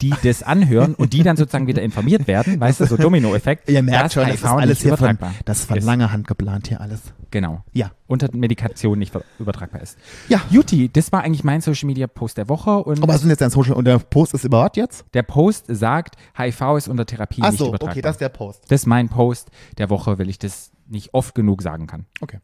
die 0.00 0.12
das 0.24 0.42
anhören 0.42 0.94
und 0.94 1.12
die 1.12 1.22
dann 1.22 1.36
sozusagen 1.36 1.66
wieder 1.66 1.82
informiert 1.82 2.26
werden, 2.26 2.58
weißt 2.58 2.80
du, 2.80 2.86
so 2.86 2.96
Dominoeffekt. 2.98 3.68
Ihr 3.68 3.82
merkt 3.82 4.04
dass 4.06 4.14
schon, 4.14 4.26
das 4.26 4.36
ist 4.36 4.44
alles 4.44 4.80
hier 4.80 4.96
von, 4.96 5.10
übertragbar 5.10 5.34
das 5.44 5.60
ist 5.60 5.68
von 5.68 5.76
ist. 5.76 5.84
langer 5.84 6.10
Hand 6.12 6.26
geplant 6.26 6.68
hier 6.68 6.80
alles. 6.80 7.02
Genau. 7.30 7.62
Ja. 7.72 7.92
Unter 8.06 8.28
Medikation 8.34 8.98
nicht 8.98 9.12
übertragbar 9.38 9.80
ist. 9.82 9.96
Ja. 10.28 10.40
Juti, 10.50 10.88
das 10.92 11.12
war 11.12 11.22
eigentlich 11.22 11.44
mein 11.44 11.60
Social 11.60 11.86
Media 11.86 12.06
Post 12.06 12.38
der 12.38 12.48
Woche 12.48 12.70
und 12.82 12.98
Aber 13.02 13.12
was 13.12 13.22
ist 13.22 13.28
jetzt 13.28 13.40
dein 13.42 13.50
Social 13.50 13.74
und 13.74 13.84
der 13.84 13.98
Post 13.98 14.34
ist 14.34 14.44
über 14.44 14.64
was 14.64 14.72
jetzt? 14.76 15.04
der 15.14 15.22
Post 15.22 15.66
sagt, 15.68 16.16
HIV 16.36 16.76
ist 16.78 16.88
unter 16.88 17.06
Therapie 17.06 17.40
nicht 17.42 17.50
Achso, 17.50 17.68
übertragbar. 17.68 17.92
okay, 17.92 18.02
das 18.02 18.12
ist 18.16 18.20
der 18.22 18.28
Post. 18.30 18.64
das 18.68 18.80
ist 18.82 18.86
mein 18.86 19.08
Post 19.08 19.50
der 19.78 19.88
Woche, 19.90 20.18
weil 20.18 20.28
ich 20.28 20.38
das 20.38 20.72
nicht 20.88 21.14
oft 21.14 21.34
genug 21.34 21.62
sagen 21.62 21.86
kann. 21.86 22.06
Okay. 22.20 22.38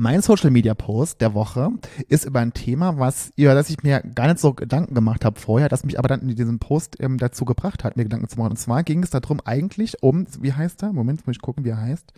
Mein 0.00 0.22
Social 0.22 0.52
Media 0.52 0.74
Post 0.74 1.20
der 1.20 1.34
Woche 1.34 1.70
ist 2.06 2.24
über 2.24 2.38
ein 2.38 2.52
Thema, 2.52 3.00
was 3.00 3.32
über 3.34 3.54
das 3.54 3.68
ich 3.68 3.82
mir 3.82 4.00
gar 4.00 4.28
nicht 4.28 4.38
so 4.38 4.54
Gedanken 4.54 4.94
gemacht 4.94 5.24
habe 5.24 5.40
vorher, 5.40 5.68
das 5.68 5.84
mich 5.84 5.98
aber 5.98 6.06
dann 6.06 6.20
in 6.20 6.36
diesem 6.36 6.60
Post 6.60 7.00
ähm, 7.00 7.18
dazu 7.18 7.44
gebracht 7.44 7.82
hat, 7.82 7.96
mir 7.96 8.04
Gedanken 8.04 8.28
zu 8.28 8.38
machen. 8.38 8.50
Und 8.50 8.58
zwar 8.58 8.84
ging 8.84 9.02
es 9.02 9.10
darum 9.10 9.40
eigentlich 9.44 10.00
um, 10.00 10.24
wie 10.40 10.52
heißt 10.52 10.84
er? 10.84 10.92
Moment, 10.92 11.26
muss 11.26 11.34
ich 11.34 11.42
gucken, 11.42 11.64
wie 11.64 11.70
er 11.70 11.80
heißt. 11.80 12.12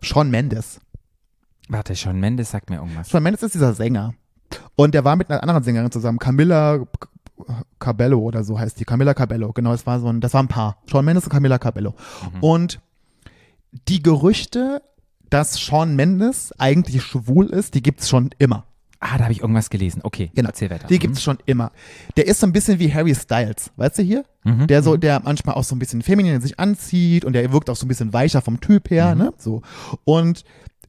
Sean 0.00 0.30
Mendes. 0.30 0.78
Warte, 1.68 1.96
Sean 1.96 2.20
Mendes 2.20 2.52
sagt 2.52 2.70
mir 2.70 2.76
irgendwas. 2.76 3.08
Sean 3.08 3.24
Mendes 3.24 3.42
ist 3.42 3.56
dieser 3.56 3.74
Sänger. 3.74 4.14
Und 4.76 4.94
der 4.94 5.04
war 5.04 5.16
mit 5.16 5.30
einer 5.30 5.42
anderen 5.42 5.64
Sängerin 5.64 5.90
zusammen, 5.90 6.20
Camilla 6.20 6.86
Cabello 7.80 8.20
oder 8.20 8.44
so 8.44 8.60
heißt 8.60 8.78
die. 8.78 8.84
Camilla 8.84 9.12
Cabello, 9.12 9.52
genau, 9.52 9.72
das 9.72 9.88
war 9.88 9.98
so 9.98 10.06
ein, 10.06 10.20
das 10.20 10.34
war 10.34 10.42
ein 10.44 10.46
Paar. 10.46 10.76
Sean 10.88 11.04
Mendes 11.04 11.24
und 11.24 11.30
Camilla 11.30 11.58
Cabello. 11.58 11.94
Und 12.40 12.78
die 13.88 14.04
Gerüchte, 14.04 14.82
dass 15.34 15.56
Sean 15.56 15.96
Mendes 15.96 16.52
eigentlich 16.58 17.02
schwul 17.02 17.46
ist, 17.46 17.74
die 17.74 17.82
gibt's 17.82 18.08
schon 18.08 18.30
immer. 18.38 18.66
Ah, 19.00 19.18
da 19.18 19.24
habe 19.24 19.32
ich 19.32 19.40
irgendwas 19.40 19.68
gelesen. 19.68 20.00
Okay, 20.04 20.30
Genau. 20.32 20.48
erzähl 20.50 20.70
weiter. 20.70 20.86
Die 20.86 21.00
gibt's 21.00 21.24
schon 21.24 21.38
immer. 21.44 21.72
Der 22.16 22.28
ist 22.28 22.38
so 22.38 22.46
ein 22.46 22.52
bisschen 22.52 22.78
wie 22.78 22.94
Harry 22.94 23.16
Styles, 23.16 23.72
weißt 23.76 23.98
du 23.98 24.02
hier? 24.02 24.24
Mhm. 24.44 24.68
Der 24.68 24.84
so, 24.84 24.96
der 24.96 25.20
manchmal 25.24 25.56
auch 25.56 25.64
so 25.64 25.74
ein 25.74 25.80
bisschen 25.80 26.02
feminin 26.02 26.40
sich 26.40 26.60
anzieht 26.60 27.24
und 27.24 27.32
der 27.32 27.52
wirkt 27.52 27.68
auch 27.68 27.74
so 27.74 27.84
ein 27.84 27.88
bisschen 27.88 28.12
weicher 28.12 28.42
vom 28.42 28.60
Typ 28.60 28.90
her, 28.90 29.16
ne? 29.16 29.34
So. 29.36 29.62
Und 30.04 30.44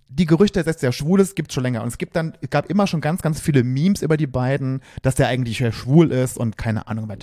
die 0.09 0.27
Gerüchte, 0.27 0.63
dass 0.63 0.77
der 0.77 0.91
schwul 0.91 1.19
ist, 1.21 1.35
gibt's 1.35 1.55
schon 1.55 1.63
länger. 1.63 1.81
Und 1.81 1.87
es 1.87 1.97
gibt 1.97 2.15
dann, 2.15 2.37
es 2.39 2.51
gab 2.51 2.69
immer 2.69 2.85
schon 2.85 3.01
ganz, 3.01 3.23
ganz 3.23 3.41
viele 3.41 3.63
Memes 3.63 4.03
über 4.03 4.15
die 4.15 4.27
beiden, 4.27 4.81
dass 5.01 5.15
der 5.15 5.27
eigentlich 5.27 5.57
schwul 5.75 6.11
ist 6.11 6.37
und 6.37 6.55
keine 6.55 6.87
Ahnung 6.87 7.09
was. 7.09 7.17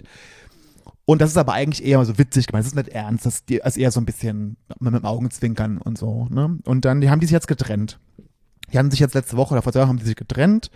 Und 1.04 1.20
das 1.20 1.30
ist 1.30 1.36
aber 1.36 1.52
eigentlich 1.52 1.84
eher 1.84 2.04
so 2.04 2.16
witzig 2.18 2.46
gemeint. 2.46 2.64
Das 2.64 2.72
ist 2.72 2.76
nicht 2.76 2.88
ernst. 2.88 3.26
Das 3.26 3.42
ist 3.48 3.76
eher 3.76 3.90
so 3.90 4.00
ein 4.00 4.06
bisschen 4.06 4.56
mit 4.78 4.94
dem 4.94 5.04
Augenzwinkern 5.04 5.78
und 5.78 5.98
so, 5.98 6.28
ne? 6.30 6.58
Und 6.64 6.84
dann, 6.84 7.00
die 7.00 7.10
haben 7.10 7.20
die 7.20 7.26
sich 7.26 7.32
jetzt 7.32 7.48
getrennt. 7.48 7.98
Die 8.72 8.78
haben 8.78 8.90
sich 8.90 9.00
jetzt 9.00 9.14
letzte 9.14 9.36
Woche 9.36 9.52
oder 9.52 9.62
vor 9.62 9.72
zwei 9.72 9.80
Wochen 9.80 9.90
haben 9.90 9.98
die 9.98 10.06
sich 10.06 10.16
getrennt. 10.16 10.70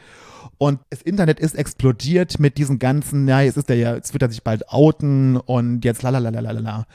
Und 0.59 0.81
das 0.91 1.03
Internet 1.03 1.39
ist 1.39 1.55
explodiert 1.55 2.39
mit 2.39 2.59
diesen 2.59 2.79
ganzen, 2.79 3.29
ja, 3.29 3.41
jetzt 3.41 3.57
ist 3.57 3.69
der 3.69 3.77
ja, 3.77 3.95
jetzt 3.95 4.13
wird 4.15 4.23
er 4.23 4.31
sich 4.31 4.43
bald 4.43 4.69
outen 4.69 5.37
und 5.37 5.85
jetzt 5.85 6.03
lalalala. 6.03 6.87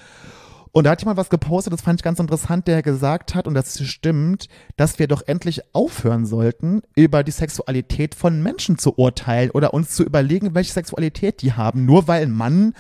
Und 0.74 0.86
da 0.86 0.92
hat 0.92 1.02
jemand 1.02 1.18
was 1.18 1.30
gepostet, 1.30 1.74
das 1.74 1.82
fand 1.82 2.00
ich 2.00 2.04
ganz 2.04 2.20
interessant, 2.20 2.68
der 2.68 2.82
gesagt 2.82 3.36
hat, 3.36 3.46
und 3.46 3.56
das 3.56 3.84
stimmt, 3.84 4.48
dass 4.78 5.00
wir 5.00 5.08
doch 5.08 5.22
endlich 5.28 5.62
aufhören 5.74 6.26
sollten, 6.26 6.82
über 6.96 7.24
die 7.24 7.32
Sexualität 7.32 8.16
von 8.16 8.42
Menschen 8.42 8.78
zu 8.78 8.98
urteilen 8.98 9.52
oder 9.52 9.74
uns 9.74 9.92
zu 9.92 10.04
überlegen, 10.04 10.56
welche 10.56 10.72
Sexualität 10.72 11.42
die 11.42 11.54
haben. 11.54 11.86
Nur 11.86 12.08
weil 12.08 12.24
ein 12.24 12.32
Mann 12.32 12.74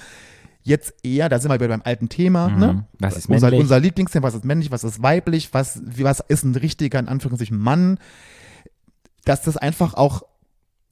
jetzt 0.63 0.93
eher, 1.03 1.29
da 1.29 1.39
sind 1.39 1.49
wir 1.49 1.55
wieder 1.55 1.69
beim 1.69 1.81
alten 1.83 2.09
Thema, 2.09 2.49
ne? 2.49 2.73
Mhm. 2.73 2.83
Was 2.99 3.17
ist 3.17 3.29
unser, 3.29 3.47
männlich? 3.47 3.61
unser 3.61 3.79
Lieblingsthema, 3.79 4.27
was 4.27 4.35
ist 4.35 4.45
männlich, 4.45 4.71
was 4.71 4.83
ist 4.83 5.01
weiblich, 5.01 5.53
was, 5.53 5.81
wie, 5.83 6.03
was 6.03 6.19
ist 6.19 6.43
ein 6.43 6.55
richtiger, 6.55 6.99
in 6.99 7.07
Anführungszeichen, 7.07 7.57
Mann, 7.57 7.97
dass 9.25 9.41
das 9.41 9.57
einfach 9.57 9.93
auch 9.93 10.23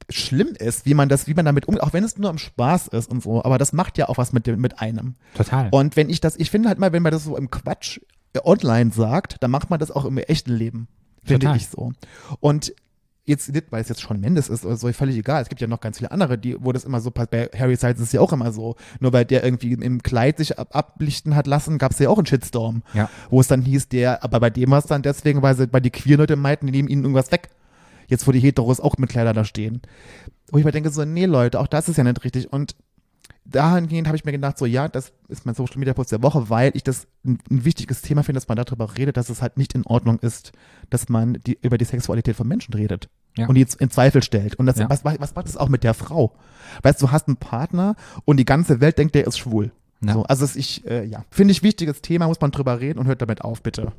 schlimm 0.09 0.55
ist, 0.57 0.85
wie 0.85 0.93
man 0.93 1.07
das, 1.07 1.27
wie 1.27 1.33
man 1.33 1.45
damit 1.45 1.67
umgeht, 1.67 1.83
auch 1.83 1.93
wenn 1.93 2.03
es 2.03 2.17
nur 2.17 2.29
im 2.29 2.37
Spaß 2.37 2.87
ist 2.87 3.09
und 3.09 3.21
so, 3.21 3.43
aber 3.43 3.57
das 3.57 3.73
macht 3.73 3.97
ja 3.97 4.09
auch 4.09 4.17
was 4.17 4.33
mit 4.33 4.47
dem, 4.47 4.59
mit 4.59 4.79
einem. 4.79 5.15
Total. 5.35 5.69
Und 5.71 5.95
wenn 5.95 6.09
ich 6.09 6.19
das, 6.19 6.35
ich 6.35 6.49
finde 6.49 6.69
halt 6.69 6.79
mal, 6.79 6.91
wenn 6.91 7.03
man 7.03 7.11
das 7.11 7.23
so 7.23 7.37
im 7.37 7.51
Quatsch 7.51 7.99
äh, 8.33 8.39
online 8.43 8.91
sagt, 8.91 9.37
dann 9.41 9.51
macht 9.51 9.69
man 9.69 9.79
das 9.79 9.91
auch 9.91 10.05
im 10.05 10.17
echten 10.17 10.53
Leben. 10.53 10.87
Finde 11.23 11.45
Total. 11.45 11.57
ich 11.57 11.67
so. 11.67 11.91
Und 12.39 12.73
jetzt 13.29 13.53
nicht, 13.53 13.71
weil 13.71 13.81
es 13.81 13.89
jetzt 13.89 14.01
schon 14.01 14.19
Mendes 14.19 14.49
ist 14.49 14.65
oder 14.65 14.75
so, 14.75 14.91
völlig 14.91 15.17
egal. 15.17 15.41
Es 15.41 15.49
gibt 15.49 15.61
ja 15.61 15.67
noch 15.67 15.79
ganz 15.79 15.97
viele 15.97 16.11
andere, 16.11 16.37
die, 16.37 16.57
wo 16.59 16.71
das 16.71 16.83
immer 16.83 16.99
so 16.99 17.11
passt. 17.11 17.29
Bei 17.29 17.49
Harry 17.57 17.77
Styles 17.77 17.99
ist 17.99 18.07
es 18.07 18.11
ja 18.11 18.21
auch 18.21 18.33
immer 18.33 18.51
so. 18.51 18.75
Nur 18.99 19.13
weil 19.13 19.25
der 19.25 19.43
irgendwie 19.43 19.73
im 19.73 20.03
Kleid 20.03 20.37
sich 20.37 20.57
ab 20.57 20.75
ablichten 20.75 21.35
hat 21.35 21.47
lassen, 21.47 21.77
gab 21.77 21.91
es 21.91 21.99
ja 21.99 22.09
auch 22.09 22.17
einen 22.17 22.25
Shitstorm. 22.25 22.83
Ja. 22.93 23.09
Wo 23.29 23.39
es 23.39 23.47
dann 23.47 23.61
hieß, 23.61 23.87
der, 23.89 24.23
aber 24.23 24.39
bei 24.39 24.49
dem 24.49 24.71
war 24.71 24.79
es 24.79 24.85
dann 24.85 25.01
deswegen, 25.01 25.41
weil 25.41 25.55
sie 25.55 25.67
bei 25.67 25.79
die 25.79 25.91
queer 25.91 26.17
Leute 26.17 26.35
meinten, 26.35 26.65
die 26.65 26.71
nehmen 26.71 26.89
ihnen 26.89 27.03
irgendwas 27.03 27.31
weg. 27.31 27.49
Jetzt, 28.07 28.27
wo 28.27 28.31
die 28.31 28.39
Heteros 28.39 28.79
auch 28.79 28.97
mit 28.97 29.09
Kleidern 29.09 29.35
da 29.35 29.45
stehen. 29.45 29.81
Wo 30.51 30.57
ich 30.57 30.65
mir 30.65 30.71
denke, 30.71 30.89
so, 30.89 31.05
nee, 31.05 31.25
Leute, 31.25 31.59
auch 31.59 31.67
das 31.67 31.87
ist 31.87 31.97
ja 31.97 32.03
nicht 32.03 32.23
richtig. 32.23 32.51
Und 32.51 32.75
dahingehend 33.45 34.07
habe 34.07 34.17
ich 34.17 34.25
mir 34.25 34.31
gedacht, 34.31 34.57
so, 34.57 34.65
ja, 34.65 34.87
das 34.87 35.11
ist 35.27 35.45
mein 35.45 35.55
Social 35.55 35.77
Media 35.77 35.93
Post 35.93 36.11
der 36.11 36.23
Woche, 36.23 36.49
weil 36.49 36.71
ich 36.73 36.83
das 36.83 37.07
ein, 37.23 37.37
ein 37.51 37.65
wichtiges 37.65 38.01
Thema 38.01 38.23
finde, 38.23 38.37
dass 38.37 38.47
man 38.47 38.57
darüber 38.57 38.97
redet, 38.97 39.17
dass 39.17 39.29
es 39.29 39.41
halt 39.41 39.57
nicht 39.57 39.75
in 39.75 39.85
Ordnung 39.85 40.19
ist, 40.19 40.51
dass 40.89 41.09
man 41.09 41.33
die, 41.45 41.57
über 41.61 41.77
die 41.77 41.85
Sexualität 41.85 42.35
von 42.35 42.47
Menschen 42.47 42.73
redet 42.73 43.09
Ja. 43.37 43.47
und 43.47 43.55
die 43.55 43.61
jetzt 43.61 43.75
in 43.75 43.89
Zweifel 43.89 44.21
stellt. 44.23 44.55
Und 44.55 44.65
das, 44.65 44.77
Ja. 44.77 44.89
was, 44.89 45.03
was 45.05 45.35
macht 45.35 45.47
das 45.47 45.55
auch 45.57 45.69
mit 45.69 45.83
der 45.83 45.93
Frau? 45.93 46.33
Weißt 46.83 47.01
du, 47.01 47.05
du 47.07 47.11
hast 47.11 47.27
einen 47.27 47.37
Partner 47.37 47.95
und 48.25 48.37
die 48.37 48.45
ganze 48.45 48.81
Welt 48.81 48.97
denkt, 48.97 49.15
der 49.15 49.27
ist 49.27 49.37
schwul. 49.37 49.71
Ja. 50.01 50.13
So, 50.13 50.23
also 50.23 50.47
ich, 50.57 50.85
äh, 50.87 51.05
ja, 51.05 51.23
finde 51.29 51.51
ich 51.51 51.61
wichtiges 51.63 52.01
Thema, 52.01 52.27
muss 52.27 52.41
man 52.41 52.51
drüber 52.51 52.79
reden 52.79 52.99
und 52.99 53.07
hört 53.07 53.21
damit 53.21 53.41
auf, 53.43 53.61
bitte. 53.61 53.91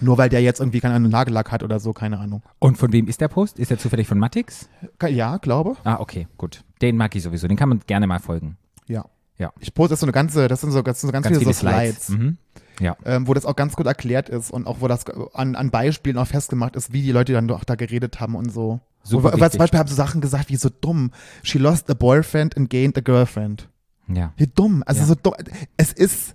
Nur 0.00 0.18
weil 0.18 0.28
der 0.28 0.42
jetzt 0.42 0.60
irgendwie 0.60 0.80
keine 0.80 0.94
Ahnung, 0.94 1.10
Nagellack 1.10 1.50
hat 1.52 1.62
oder 1.62 1.78
so, 1.80 1.92
keine 1.92 2.18
Ahnung. 2.18 2.42
Und 2.58 2.76
von 2.76 2.92
wem 2.92 3.06
ist 3.08 3.20
der 3.20 3.28
Post? 3.28 3.58
Ist 3.58 3.70
er 3.70 3.78
zufällig 3.78 4.06
von 4.08 4.18
Matix? 4.18 4.68
Ja, 5.08 5.36
glaube. 5.38 5.76
Ah, 5.84 5.98
okay, 6.00 6.26
gut. 6.38 6.64
Den 6.80 6.96
mag 6.96 7.14
ich 7.14 7.22
sowieso. 7.22 7.46
Den 7.48 7.56
kann 7.56 7.68
man 7.68 7.80
gerne 7.86 8.06
mal 8.06 8.18
folgen. 8.18 8.56
Ja. 8.86 9.04
Ja. 9.38 9.52
Ich 9.60 9.74
poste 9.74 9.90
das 9.92 10.00
so 10.00 10.06
eine 10.06 10.12
ganze, 10.12 10.48
das 10.48 10.60
sind 10.60 10.70
so, 10.72 10.82
das 10.82 11.00
sind 11.00 11.08
so 11.08 11.12
ganz, 11.12 11.24
Ganz 11.24 11.36
viele, 11.38 11.40
viele 11.52 11.54
so 11.54 11.60
Slides. 11.60 12.06
Slides, 12.06 12.08
Mhm. 12.08 12.36
Ja. 12.80 12.96
ähm, 13.04 13.28
wo 13.28 13.34
das 13.34 13.44
auch 13.44 13.54
ganz 13.56 13.76
gut 13.76 13.86
erklärt 13.86 14.28
ist 14.28 14.50
und 14.50 14.66
auch 14.66 14.80
wo 14.80 14.88
das 14.88 15.04
an, 15.34 15.54
an 15.56 15.70
Beispielen 15.70 16.16
auch 16.18 16.26
festgemacht 16.26 16.74
ist, 16.76 16.92
wie 16.92 17.02
die 17.02 17.12
Leute 17.12 17.32
dann 17.32 17.46
doch 17.48 17.64
da 17.64 17.74
geredet 17.74 18.20
haben 18.20 18.34
und 18.34 18.50
so. 18.52 18.80
Super 19.02 19.32
wo, 19.34 19.40
weil 19.40 19.50
zum 19.50 19.58
Beispiel 19.58 19.78
haben 19.78 19.88
sie 19.88 19.94
Sachen 19.94 20.20
gesagt 20.20 20.48
wie 20.48 20.56
so 20.56 20.68
dumm. 20.68 21.10
She 21.42 21.58
lost 21.58 21.90
a 21.90 21.94
boyfriend 21.94 22.56
and 22.56 22.70
gained 22.70 22.96
a 22.96 23.00
girlfriend. 23.00 23.68
Ja. 24.08 24.32
Wie 24.36 24.46
dumm. 24.46 24.82
Also 24.86 25.00
Ja. 25.02 25.06
so 25.06 25.14
dumm. 25.14 25.34
Es 25.76 25.92
ist 25.92 26.34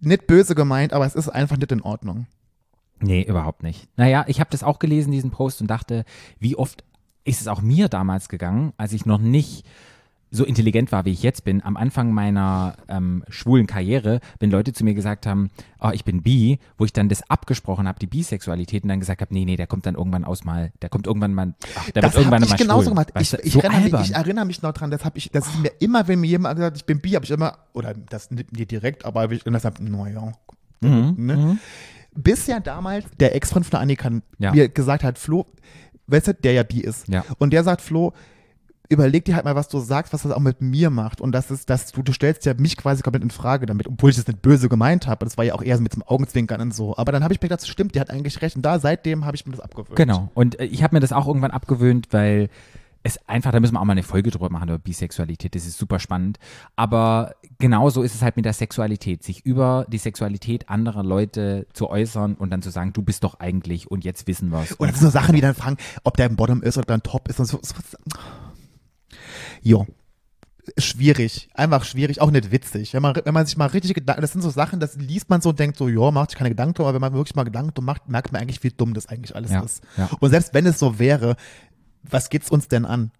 nicht 0.00 0.26
böse 0.26 0.54
gemeint, 0.54 0.92
aber 0.92 1.06
es 1.06 1.14
ist 1.14 1.28
einfach 1.28 1.56
nicht 1.56 1.72
in 1.72 1.82
Ordnung. 1.82 2.26
Nee, 3.00 3.22
überhaupt 3.22 3.62
nicht. 3.62 3.88
Naja, 3.96 4.24
ich 4.28 4.40
habe 4.40 4.50
das 4.50 4.62
auch 4.62 4.78
gelesen, 4.78 5.10
diesen 5.12 5.30
Post, 5.30 5.60
und 5.60 5.68
dachte, 5.68 6.04
wie 6.40 6.56
oft 6.56 6.84
ist 7.24 7.40
es 7.40 7.46
auch 7.48 7.62
mir 7.62 7.88
damals 7.88 8.28
gegangen, 8.28 8.72
als 8.76 8.92
ich 8.92 9.06
noch 9.06 9.18
nicht 9.18 9.64
so 10.30 10.44
intelligent 10.44 10.92
war, 10.92 11.04
wie 11.04 11.10
ich 11.12 11.22
jetzt 11.22 11.44
bin, 11.44 11.62
am 11.64 11.76
Anfang 11.76 12.12
meiner 12.12 12.76
ähm, 12.88 13.24
schwulen 13.28 13.66
Karriere, 13.66 14.20
wenn 14.40 14.50
Leute 14.50 14.72
zu 14.72 14.84
mir 14.84 14.94
gesagt 14.94 15.26
haben, 15.26 15.50
oh, 15.80 15.90
ich 15.92 16.04
bin 16.04 16.22
bi, 16.22 16.58
wo 16.76 16.84
ich 16.84 16.92
dann 16.92 17.08
das 17.08 17.28
abgesprochen 17.30 17.88
habe, 17.88 17.98
die 17.98 18.06
Bisexualität, 18.06 18.82
und 18.82 18.90
dann 18.90 19.00
gesagt 19.00 19.20
habe, 19.22 19.32
nee, 19.32 19.44
nee, 19.44 19.56
der 19.56 19.66
kommt 19.66 19.86
dann 19.86 19.94
irgendwann 19.94 20.24
aus 20.24 20.44
mal, 20.44 20.70
der 20.82 20.90
kommt 20.90 21.06
irgendwann 21.06 21.32
mal, 21.34 21.54
ach, 21.76 21.90
der 21.90 22.02
das 22.02 22.12
wird 22.12 22.24
irgendwann 22.26 22.42
habe 22.42 22.44
ich 22.46 22.50
mal 22.50 22.56
genauso 22.58 22.82
schwul. 22.82 22.90
gemacht. 22.90 23.14
Weißt 23.14 23.34
Ich, 23.34 23.46
ich, 23.46 23.52
so 23.54 23.60
erinnere 23.60 23.98
mich, 24.00 24.10
ich 24.10 24.14
erinnere 24.16 24.44
mich 24.44 24.62
noch 24.62 24.72
dran, 24.72 24.90
das 24.90 25.04
habe 25.04 25.16
ich, 25.18 25.30
das 25.30 25.46
ist 25.46 25.58
mir 25.60 25.72
immer, 25.80 26.06
wenn 26.08 26.20
mir 26.20 26.26
jemand 26.26 26.60
hat, 26.60 26.76
ich 26.76 26.84
bin 26.84 27.00
bi, 27.00 27.10
habe 27.12 27.24
ich 27.24 27.30
immer, 27.30 27.58
oder 27.72 27.94
das 27.94 28.30
nicht 28.30 28.70
direkt, 28.70 29.04
aber 29.04 29.30
ich 29.30 29.46
und 29.46 29.52
das 29.54 29.64
hab, 29.64 29.80
naja. 29.80 30.32
Mhm, 30.80 31.14
Ne? 31.16 31.36
mhm. 31.36 31.58
Bis 32.14 32.46
ja 32.46 32.60
damals 32.60 33.04
der 33.20 33.34
Ex-Freund 33.34 33.66
von 33.66 33.78
Annika 33.80 34.10
Ja. 34.38 34.52
mir 34.52 34.68
gesagt 34.68 35.04
hat, 35.04 35.18
Flo, 35.18 35.46
weißt 36.08 36.28
du, 36.28 36.34
der 36.34 36.52
ja 36.52 36.62
bi 36.64 36.80
ist. 36.80 37.06
Ja. 37.08 37.24
Und 37.38 37.52
der 37.52 37.64
sagt, 37.64 37.80
Flo, 37.80 38.12
überleg 38.88 39.24
dir 39.24 39.34
halt 39.34 39.44
mal, 39.44 39.54
was 39.54 39.68
du 39.68 39.80
sagst, 39.80 40.12
was 40.12 40.22
das 40.22 40.32
auch 40.32 40.40
mit 40.40 40.60
mir 40.60 40.90
macht. 40.90 41.20
Und 41.20 41.32
das 41.32 41.50
ist, 41.50 41.68
dass 41.70 41.92
du, 41.92 42.02
du 42.02 42.12
stellst 42.12 42.46
ja 42.46 42.54
mich 42.54 42.76
quasi 42.76 43.02
komplett 43.02 43.22
in 43.22 43.30
Frage 43.30 43.66
damit, 43.66 43.86
obwohl 43.86 44.10
ich 44.10 44.16
das 44.16 44.26
nicht 44.26 44.40
böse 44.40 44.68
gemeint 44.68 45.06
habe. 45.06 45.24
Das 45.24 45.36
war 45.36 45.44
ja 45.44 45.54
auch 45.54 45.62
eher 45.62 45.76
so 45.76 45.82
mit 45.82 45.94
dem 45.94 46.02
Augenzwinkern 46.02 46.60
und 46.60 46.74
so. 46.74 46.96
Aber 46.96 47.12
dann 47.12 47.22
habe 47.22 47.34
ich 47.34 47.40
mir 47.40 47.48
gedacht, 47.48 47.66
stimmt, 47.66 47.94
der 47.94 48.00
hat 48.00 48.10
eigentlich 48.10 48.40
recht. 48.40 48.56
Und 48.56 48.62
da, 48.62 48.78
seitdem 48.78 49.24
habe 49.24 49.36
ich 49.36 49.44
mir 49.44 49.52
das 49.52 49.60
abgewöhnt. 49.60 49.96
Genau. 49.96 50.30
Und 50.34 50.58
äh, 50.58 50.64
ich 50.64 50.82
habe 50.82 50.96
mir 50.96 51.00
das 51.00 51.12
auch 51.12 51.26
irgendwann 51.26 51.50
abgewöhnt, 51.50 52.08
weil 52.12 52.48
es 53.02 53.18
einfach, 53.28 53.52
da 53.52 53.60
müssen 53.60 53.74
wir 53.74 53.80
auch 53.80 53.84
mal 53.84 53.92
eine 53.92 54.02
Folge 54.02 54.30
drüber 54.30 54.50
machen 54.50 54.68
über 54.68 54.78
Bisexualität. 54.78 55.54
Das 55.54 55.66
ist 55.66 55.78
super 55.78 55.98
spannend. 55.98 56.38
Aber 56.74 57.34
genauso 57.58 58.02
ist 58.02 58.14
es 58.14 58.22
halt 58.22 58.36
mit 58.36 58.44
der 58.44 58.52
Sexualität, 58.52 59.22
sich 59.22 59.44
über 59.44 59.86
die 59.88 59.98
Sexualität 59.98 60.68
anderer 60.68 61.04
Leute 61.04 61.66
zu 61.72 61.88
äußern 61.90 62.34
und 62.34 62.50
dann 62.50 62.62
zu 62.62 62.70
sagen, 62.70 62.92
du 62.92 63.02
bist 63.02 63.22
doch 63.24 63.38
eigentlich 63.38 63.90
und 63.90 64.04
jetzt 64.04 64.26
wissen 64.26 64.50
wir 64.50 64.62
es. 64.62 64.72
Und 64.72 64.90
das 64.90 64.98
sind 64.98 65.06
so 65.06 65.12
Sachen, 65.12 65.34
wie 65.34 65.40
dann 65.40 65.54
fragen, 65.54 65.76
ob 66.04 66.16
der 66.16 66.26
im 66.26 66.36
Bottom 66.36 66.62
ist 66.62 66.76
oder 66.76 66.86
der 66.86 66.96
im 66.96 67.02
Top 67.02 67.28
ist 67.28 67.38
und 67.38 67.46
so. 67.46 67.60
so 67.62 67.74
jo. 69.62 69.86
Schwierig. 70.76 71.48
Einfach 71.54 71.84
schwierig. 71.84 72.20
Auch 72.20 72.30
nicht 72.30 72.50
witzig. 72.50 72.92
Wenn 72.92 73.00
man, 73.00 73.14
wenn 73.24 73.32
man 73.32 73.46
sich 73.46 73.56
mal 73.56 73.66
richtig 73.66 73.94
Gedanken, 73.94 74.20
das 74.20 74.32
sind 74.32 74.42
so 74.42 74.50
Sachen, 74.50 74.80
das 74.80 74.96
liest 74.96 75.30
man 75.30 75.40
so 75.40 75.48
und 75.48 75.58
denkt 75.58 75.78
so, 75.78 75.88
ja, 75.88 76.10
macht 76.10 76.30
sich 76.30 76.38
keine 76.38 76.50
Gedanken 76.50 76.82
aber 76.82 76.92
wenn 76.92 77.00
man 77.00 77.14
wirklich 77.14 77.34
mal 77.34 77.44
Gedanken 77.44 77.82
macht, 77.84 78.08
merkt 78.08 78.32
man 78.32 78.42
eigentlich, 78.42 78.62
wie 78.62 78.68
dumm 78.70 78.92
das 78.92 79.06
eigentlich 79.06 79.34
alles 79.34 79.50
Ja, 79.50 79.60
ist. 79.62 79.82
ja. 79.96 80.10
Und 80.20 80.28
selbst 80.30 80.52
wenn 80.52 80.66
es 80.66 80.78
so 80.78 80.98
wäre, 80.98 81.36
was 82.02 82.28
geht's 82.28 82.50
uns 82.50 82.68
denn 82.68 82.84
an? 82.84 83.12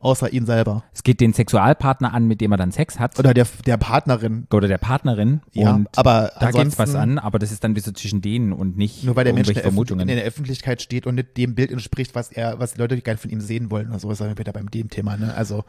Außer 0.00 0.32
ihn 0.32 0.46
selber. 0.46 0.84
Es 0.92 1.02
geht 1.02 1.20
den 1.20 1.32
Sexualpartner 1.32 2.12
an, 2.14 2.26
mit 2.26 2.40
dem 2.40 2.52
er 2.52 2.56
dann 2.56 2.70
Sex 2.72 2.98
hat. 2.98 3.18
Oder 3.18 3.34
der, 3.34 3.46
der 3.66 3.76
Partnerin. 3.76 4.46
Oder 4.52 4.68
der 4.68 4.78
Partnerin. 4.78 5.40
Ja, 5.52 5.74
und 5.74 5.88
aber 5.98 6.32
da 6.38 6.50
geht's 6.50 6.78
was 6.78 6.94
an, 6.94 7.18
aber 7.18 7.38
das 7.38 7.50
ist 7.52 7.64
dann 7.64 7.74
wieder 7.74 7.92
zwischen 7.94 8.20
denen 8.22 8.52
und 8.52 8.76
nicht 8.76 9.04
Nur 9.04 9.16
weil 9.16 9.24
der 9.24 9.34
Mensch 9.34 9.48
in 9.48 9.54
der, 9.54 9.62
Vermutungen. 9.64 10.08
in 10.08 10.16
der 10.16 10.24
Öffentlichkeit 10.24 10.82
steht 10.82 11.06
und 11.06 11.16
nicht 11.16 11.36
dem 11.36 11.54
Bild 11.54 11.70
entspricht, 11.72 12.14
was 12.14 12.30
er, 12.30 12.58
was 12.60 12.74
die 12.74 12.80
Leute 12.80 13.00
gerne 13.00 13.18
von 13.18 13.30
ihm 13.30 13.40
sehen 13.40 13.70
wollen. 13.70 13.88
oder 13.90 13.98
so 13.98 14.10
ist 14.10 14.20
er 14.20 14.38
wieder 14.38 14.52
beim 14.52 14.70
dem 14.70 14.88
Thema, 14.90 15.16
ne? 15.16 15.34
Also, 15.34 15.64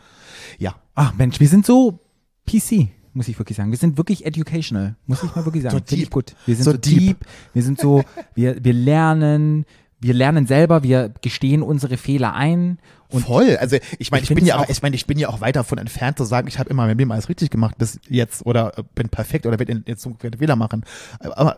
ja. 0.58 0.76
Ach 0.96 1.13
Mensch, 1.15 1.39
wir 1.39 1.48
sind 1.48 1.65
so 1.65 2.00
PC, 2.48 2.89
muss 3.13 3.28
ich 3.28 3.38
wirklich 3.39 3.58
sagen. 3.58 3.72
Wir 3.72 3.78
sind 3.78 3.98
wirklich 3.98 4.26
educational, 4.26 4.96
muss 5.08 5.24
ich 5.24 5.36
mal 5.36 5.46
wirklich 5.46 5.63
sagen. 5.63 5.78
So 5.78 5.84
Finde 5.84 5.96
ich 5.96 6.02
deep. 6.10 6.12
gut. 6.13 6.36
Wir 6.46 6.56
sind 6.56 6.65
So 6.65 6.72
so, 6.72 6.78
deep. 6.78 7.18
wir 7.54 7.63
sind 7.63 7.80
so, 7.80 8.04
wir, 8.36 8.63
wir 8.63 8.74
lernen, 8.74 9.65
wir 10.00 10.13
lernen 10.13 10.46
selber, 10.48 10.84
wir 10.84 11.10
gestehen 11.22 11.62
unsere 11.62 11.98
Fehler 11.98 12.34
ein. 12.34 12.80
Und 13.12 13.26
Voll. 13.26 13.58
Also 13.58 13.78
ich 13.98 14.12
meine, 14.12 14.24
Ich 14.24 14.30
ich, 14.30 14.36
bin 14.36 14.45
ja 14.45 14.58
auch, 14.60 14.69
ich 14.69 14.82
meine, 14.84 14.95
ich 14.95 15.08
bin 15.08 15.17
ja 15.17 15.30
auch 15.30 15.41
weit 15.41 15.56
davon 15.56 15.78
entfernt 15.80 16.17
zu 16.17 16.26
sagen, 16.26 16.48
ich 16.48 16.60
habe 16.60 16.69
immer 16.69 16.84
in 16.84 16.89
meinem 16.89 16.98
Leben 17.00 17.12
alles 17.12 17.28
richtig 17.28 17.50
gemacht 17.50 17.76
bis 17.78 18.00
jetzt 18.08 18.45
oder 18.45 18.78
äh, 18.78 18.84
bin 18.93 19.10
perfekt 19.10 19.48
oder 19.48 19.58
werde 19.58 19.84
Zukunft 19.98 20.22
keine 20.22 20.38
Fehler 20.38 20.56
machen. 20.56 20.84
Aber 21.19 21.58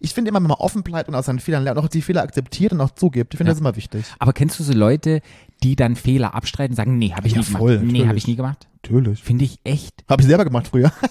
ich 0.00 0.14
finde 0.14 0.28
immer, 0.28 0.38
wenn 0.40 0.46
man 0.48 0.58
offen 0.58 0.82
bleibt 0.84 1.08
und 1.08 1.14
aus 1.16 1.26
seinen 1.26 1.40
Fehlern 1.40 1.64
lernt, 1.64 1.78
auch 1.78 1.88
die 1.88 2.02
Fehler 2.02 2.22
akzeptiert 2.22 2.72
und 2.72 2.80
auch 2.80 2.90
zugibt, 2.92 3.34
ich 3.34 3.38
finde 3.38 3.50
Ja. 3.50 3.54
das 3.54 3.60
immer 3.60 3.74
wichtig. 3.74 4.04
aber 4.20 4.32
kennst 4.32 4.58
du 4.60 4.62
so 4.64 4.72
Leute, 4.72 5.22
die 5.64 5.74
dann 5.76 5.96
Fehler 5.96 6.34
abstreiten, 6.34 6.76
sagen, 6.76 6.98
nee, 6.98 7.12
habe 7.14 7.26
ich 7.26 7.32
Ja, 7.34 7.38
nie 7.40 7.44
voll, 7.44 7.78
gemacht. 7.78 7.92
Nee, 7.92 8.06
habe 8.06 8.18
ich 8.18 8.26
nie 8.28 8.36
gemacht. 8.36 8.68
Natürlich. 8.84 9.22
Finde 9.22 9.44
ich 9.44 9.58
echt. 9.64 10.04
Habe 10.08 10.22
ich 10.22 10.28
selber 10.28 10.44
gemacht 10.44 10.68
früher. 10.68 10.92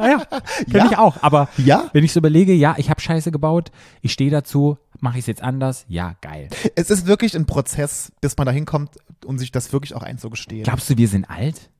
Ah 0.00 0.08
ja, 0.10 0.22
Ja. 0.68 0.86
Ich 0.86 0.96
auch. 0.96 1.16
Aber 1.22 1.48
Ja. 1.56 1.90
wenn 1.92 2.04
ich 2.04 2.12
so 2.12 2.20
überlege, 2.20 2.52
ja, 2.52 2.76
ich 2.78 2.88
habe 2.88 3.00
Scheiße 3.00 3.32
gebaut, 3.32 3.72
ich 4.00 4.12
stehe 4.12 4.30
dazu, 4.30 4.78
mache 5.00 5.18
ich 5.18 5.22
es 5.22 5.26
jetzt 5.26 5.42
anders, 5.42 5.84
ja, 5.88 6.16
geil. 6.20 6.48
Es 6.74 6.90
ist 6.90 7.06
wirklich 7.06 7.34
ein 7.36 7.46
Prozess, 7.46 8.12
bis 8.20 8.36
man 8.36 8.46
dahin 8.46 8.64
kommt, 8.64 8.96
um 9.24 9.38
sich 9.38 9.50
das 9.52 9.72
wirklich 9.72 9.94
auch 9.94 10.02
einzugestehen. 10.02 10.64
Glaubst 10.64 10.90
du, 10.90 10.96
wir 10.96 11.08
sind 11.08 11.28
alt? 11.28 11.70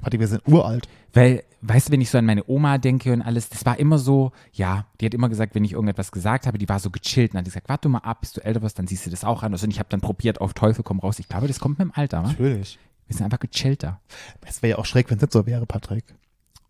Warte, 0.00 0.18
wir 0.18 0.26
sind 0.26 0.42
uralt. 0.48 0.88
Weil, 1.12 1.44
weißt 1.60 1.88
du, 1.88 1.92
wenn 1.92 2.00
ich 2.00 2.10
so 2.10 2.18
an 2.18 2.26
meine 2.26 2.42
Oma 2.48 2.78
denke 2.78 3.12
und 3.12 3.22
alles, 3.22 3.48
das 3.48 3.64
war 3.64 3.78
immer 3.78 3.98
so, 3.98 4.32
ja, 4.52 4.86
die 5.00 5.06
hat 5.06 5.14
immer 5.14 5.28
gesagt, 5.28 5.54
wenn 5.54 5.64
ich 5.64 5.72
irgendetwas 5.72 6.10
gesagt 6.10 6.46
habe, 6.46 6.58
die 6.58 6.68
war 6.68 6.80
so 6.80 6.90
gechillt 6.90 7.32
und 7.32 7.38
hat 7.38 7.44
gesagt, 7.44 7.68
warte 7.68 7.88
mal 7.88 7.98
ab, 7.98 8.22
bis 8.22 8.32
du 8.32 8.44
älter 8.44 8.62
wirst, 8.62 8.78
dann 8.78 8.88
siehst 8.88 9.06
du 9.06 9.10
das 9.10 9.24
auch 9.24 9.44
an. 9.44 9.52
Und 9.52 9.62
ich 9.68 9.78
habe 9.78 9.88
dann 9.88 10.00
probiert, 10.00 10.40
auf 10.40 10.52
Teufel 10.54 10.82
komm 10.82 10.98
raus. 10.98 11.20
Ich 11.20 11.28
glaube, 11.28 11.46
das 11.46 11.60
kommt 11.60 11.78
mit 11.78 11.86
dem 11.86 11.92
Alter, 11.94 12.24
wa? 12.24 12.28
Natürlich. 12.28 12.78
Wir 13.06 13.16
sind 13.16 13.24
einfach 13.24 13.38
gechillter. 13.38 14.00
Es 14.46 14.62
wäre 14.62 14.70
ja 14.70 14.78
auch 14.78 14.86
schräg, 14.86 15.10
wenn 15.10 15.18
es 15.18 15.22
nicht 15.22 15.32
so 15.32 15.46
wäre, 15.46 15.66
Patrick. 15.66 16.04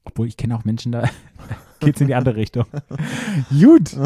Obwohl, 0.05 0.27
ich 0.27 0.37
kenne 0.37 0.57
auch 0.57 0.65
Menschen, 0.65 0.93
da 0.93 1.05
geht's 1.81 2.01
in 2.01 2.07
die 2.09 2.15
andere 2.15 2.37
Richtung. 2.37 2.67
Gut. 3.51 3.97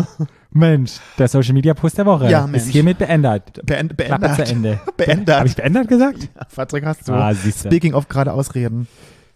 Mensch, 0.50 0.92
der 1.18 1.28
Social 1.28 1.52
Media 1.54 1.74
Post 1.74 1.98
der 1.98 2.06
Woche 2.06 2.30
Ja, 2.30 2.46
ist 2.46 2.68
hiermit 2.68 2.98
beendet. 2.98 3.60
Beend, 3.64 3.96
beendet. 3.96 4.34
zu 4.36 4.44
Ende. 4.44 4.80
Beendet. 4.96 5.36
Habe 5.36 5.48
ich 5.48 5.56
beendet 5.56 5.88
gesagt? 5.88 6.28
Patrick, 6.54 6.84
hast 6.84 7.08
du. 7.08 7.12
Ah. 7.12 7.34
Speaking 7.34 7.94
of 7.94 8.08
gerade 8.08 8.32
ausreden. 8.32 8.88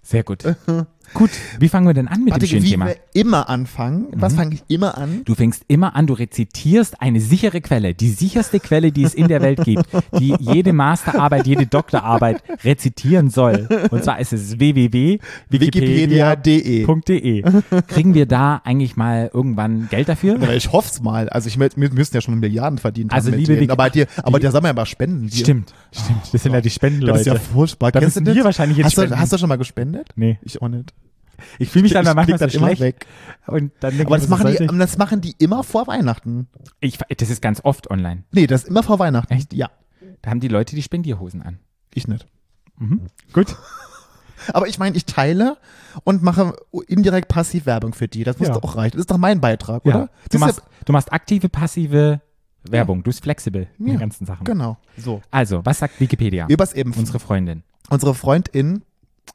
Sehr 0.03 0.23
gut. 0.23 0.45
gut, 1.15 1.31
wie 1.59 1.69
fangen 1.69 1.87
wir 1.87 1.95
denn 1.95 2.09
an 2.09 2.25
mit 2.25 2.33
Patrick, 2.33 2.51
dem 2.51 2.59
schönen 2.59 2.65
wie 2.65 2.71
Thema? 2.71 2.87
wir 2.87 2.97
immer 3.13 3.49
anfangen. 3.49 4.07
Was 4.13 4.33
Mhm. 4.33 4.37
fange 4.37 4.55
ich 4.55 4.63
immer 4.69 4.97
an? 4.99 5.23
Du 5.25 5.35
fängst 5.35 5.65
immer 5.69 5.95
an, 5.97 6.07
du 6.07 6.15
rezitierst 6.15 7.01
eine 7.01 7.21
sichere 7.21 7.61
Quelle, 7.61 7.95
die 7.95 8.11
sicherste 8.11 8.61
Quelle, 8.61 8.93
die 8.93 9.05
es 9.05 9.15
in 9.15 9.29
der 9.29 9.41
Welt 9.43 9.65
gibt, 9.65 9.85
die 10.19 10.35
jede 10.39 10.73
Masterarbeit, 10.73 11.47
jede 11.47 11.67
Doktorarbeit 11.67 12.43
rezitieren 12.65 13.31
soll. 13.31 13.69
Und 13.91 14.05
zwar 14.05 14.21
ist 14.21 14.33
es 14.33 14.59
www.wikipedia.de. 14.59 16.87
Wikipedia.de. 16.87 17.43
Kriegen 17.89 18.15
wir 18.15 18.27
da 18.27 18.61
eigentlich 18.65 18.97
mal 18.97 19.31
irgendwann 19.33 19.89
Geld 19.91 20.09
dafür? 20.09 20.35
Aber 20.37 20.55
ich 20.55 20.73
hoffe 20.73 20.91
es 20.93 21.03
mal. 21.03 21.29
Also 21.29 21.49
ich 21.49 21.59
wir 21.59 21.69
müssen 21.93 22.15
ja 22.15 22.21
schon 22.21 22.39
Milliarden 22.39 22.79
verdient 22.79 23.13
Also 23.13 23.31
liebe 23.31 23.57
denen. 23.57 23.71
Aber 23.71 23.91
dir, 23.91 24.07
aber 24.23 24.39
die- 24.39 24.47
dir 24.47 24.53
sagen 24.53 24.65
wir 24.65 24.69
ja 24.69 24.75
mal 24.75 24.87
spenden. 24.87 25.29
Die- 25.29 25.39
Stimmt, 25.39 25.73
stimmt. 25.93 26.21
Das 26.33 26.43
sind 26.43 26.53
ja 26.53 26.61
die 26.61 26.65
Das 26.69 26.73
ist 26.73 26.75
Spendenleute. 26.75 27.31
ja 27.31 27.35
furchtbar. 27.37 27.93
Da 27.93 28.01
Kennst 28.01 28.17
du 28.17 28.21
das? 28.23 28.45
wahrscheinlich 28.45 28.79
jetzt 28.79 28.97
hast 28.97 28.99
du, 28.99 29.19
hast 29.19 29.33
du 29.33 29.39
schon 29.39 29.49
mal 29.49 29.57
gespendet? 29.57 30.09
Nee. 30.17 30.39
Ich 30.43 30.61
auch 30.63 30.69
nicht. 30.69 30.93
Ich 31.59 31.71
fühle 31.71 31.83
mich 31.85 31.93
dann 31.93 32.07
Ich 32.07 32.15
manchmal 32.15 32.39
so 32.39 32.49
schlecht. 32.59 32.81
weg. 32.81 33.07
Und 33.47 33.73
dann 33.81 33.97
denk 33.97 34.07
Aber 34.09 34.17
ich 34.17 34.23
das 34.23 34.31
machen, 34.31 34.57
die, 34.59 34.79
das 34.79 34.99
machen 34.99 35.21
die 35.21 35.35
immer 35.39 35.63
vor 35.65 35.87
Weihnachten. 35.87 36.49
ich, 36.81 36.99
das 36.99 37.31
ist 37.31 37.41
ganz 37.43 37.61
oft 37.65 37.91
online. 37.91 38.25
Nee, 38.33 38.47
das 38.47 38.63
ist 38.63 38.69
immer 38.69 38.83
vor 38.83 38.99
Weihnachten. 38.99 39.33
Echt? 39.33 39.53
Ja. 39.53 39.71
Da 40.23 40.31
haben 40.31 40.41
die 40.41 40.49
Leute 40.49 40.75
die 40.77 40.83
Spendierhosen 40.83 41.43
an. 41.43 41.59
Ich 41.95 42.07
nicht. 42.09 42.27
Mhm. 42.79 43.03
Gut. 43.33 43.57
Aber 44.53 44.69
ich 44.69 44.79
meine, 44.79 44.97
ich 44.97 45.05
teile 45.05 45.59
und 46.05 46.23
mache 46.23 46.55
indirekt 46.89 47.29
passiv 47.29 47.67
Werbung 47.67 47.93
für 47.93 48.09
die. 48.09 48.25
Das 48.25 48.39
muss 48.39 48.49
Ja. 48.49 48.55
doch 48.55 48.63
auch 48.63 48.77
reichen. 48.77 48.93
Das 48.93 49.01
ist 49.01 49.11
doch 49.11 49.19
mein 49.19 49.41
Beitrag, 49.41 49.85
oder? 49.85 49.95
Ja. 49.99 50.05
Du, 50.07 50.11
Das 50.29 50.35
ist 50.35 50.41
machst, 50.41 50.63
du 50.87 50.93
machst 50.93 51.13
aktive, 51.13 51.49
passive 51.51 52.21
Werbung. 52.65 53.03
Du 53.03 53.11
bist 53.11 53.23
flexibel 53.23 53.69
in 53.79 53.87
Ja. 53.87 53.93
den 53.95 54.01
ganzen 54.01 54.27
Sachen. 54.27 54.47
ja, 54.47 54.53
genau. 54.53 54.79
So. 54.97 55.21
Also, 55.31 55.65
was 55.65 55.79
sagt 55.79 56.01
Wikipedia? 56.01 56.47
Übers 56.49 56.73
Impfen. 56.73 57.01
Unsere 57.01 57.19
Freundin. 57.19 57.63
Unsere 57.91 58.15
Freundin 58.15 58.83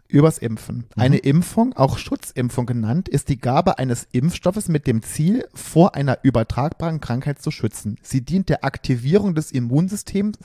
übers 0.08 0.38
Impfen. 0.38 0.77
Mhm. 0.77 0.84
Eine 0.95 1.17
Impfung, 1.17 1.73
auch 1.73 1.97
Schutzimpfung 1.97 2.65
genannt, 2.65 3.10
ist 3.10 3.29
die 3.29 3.39
Gabe 3.39 3.77
eines 3.79 4.08
Impfstoffes 4.12 4.67
mit 4.67 4.88
dem 4.88 5.01
Ziel, 5.03 5.47
vor 5.53 5.95
einer 5.95 6.19
übertragbaren 6.23 7.01
Krankheit 7.01 7.41
zu 7.41 7.51
schützen. 7.51 7.97
Sie 8.01 8.21
dient 8.21 8.49
der 8.49 8.63
Aktivierung 8.63 9.36
des 9.36 9.51
Immunsystems 9.51 10.38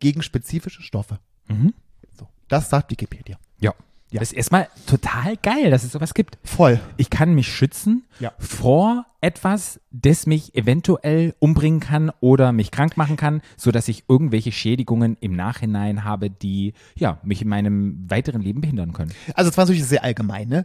gegen 0.00 0.22
spezifische 0.22 0.82
Stoffe. 0.82 1.18
Mhm. 1.48 1.74
So. 2.18 2.28
Das 2.48 2.70
sagt 2.70 2.90
Wikipedia. 2.90 3.38
Ja. 3.60 3.74
Ja. 4.10 4.20
Das 4.20 4.30
ist 4.32 4.36
erstmal 4.38 4.68
total 4.86 5.36
geil, 5.36 5.70
dass 5.70 5.84
es 5.84 5.92
sowas 5.92 6.14
gibt. 6.14 6.38
Voll. 6.42 6.80
Ich 6.96 7.10
kann 7.10 7.34
mich 7.34 7.48
schützen 7.52 8.04
Ja. 8.20 8.32
vor 8.38 9.04
etwas, 9.20 9.80
das 9.90 10.26
mich 10.26 10.54
eventuell 10.54 11.34
umbringen 11.40 11.80
kann 11.80 12.10
oder 12.20 12.52
mich 12.52 12.70
krank 12.70 12.96
machen 12.96 13.16
kann, 13.16 13.42
sodass 13.56 13.86
ich 13.88 14.04
irgendwelche 14.08 14.52
Schädigungen 14.52 15.16
im 15.20 15.34
Nachhinein 15.36 16.04
habe, 16.04 16.30
die 16.30 16.72
ja, 16.96 17.18
mich 17.22 17.42
in 17.42 17.48
meinem 17.48 18.08
weiteren 18.08 18.40
Leben 18.40 18.60
behindern 18.62 18.92
können. 18.92 19.12
Also 19.34 19.50
es 19.50 19.56
war 19.58 19.64
natürlich 19.64 19.84
sehr 19.84 20.04
allgemein, 20.04 20.48
ne? 20.48 20.64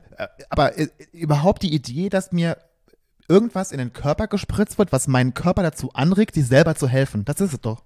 Aber 0.49 0.77
äh, 0.77 0.87
überhaupt 1.11 1.63
die 1.63 1.73
Idee, 1.73 2.09
dass 2.09 2.31
mir 2.31 2.57
irgendwas 3.27 3.71
in 3.71 3.77
den 3.79 3.91
Körper 3.91 4.27
gespritzt 4.27 4.77
wird, 4.77 4.91
was 4.91 5.07
meinen 5.07 5.33
Körper 5.33 5.63
dazu 5.63 5.91
anregt, 5.93 6.35
sich 6.35 6.45
selber 6.45 6.75
zu 6.75 6.87
helfen. 6.87 7.25
Das 7.25 7.41
ist 7.41 7.53
es 7.53 7.59
doch. 7.61 7.83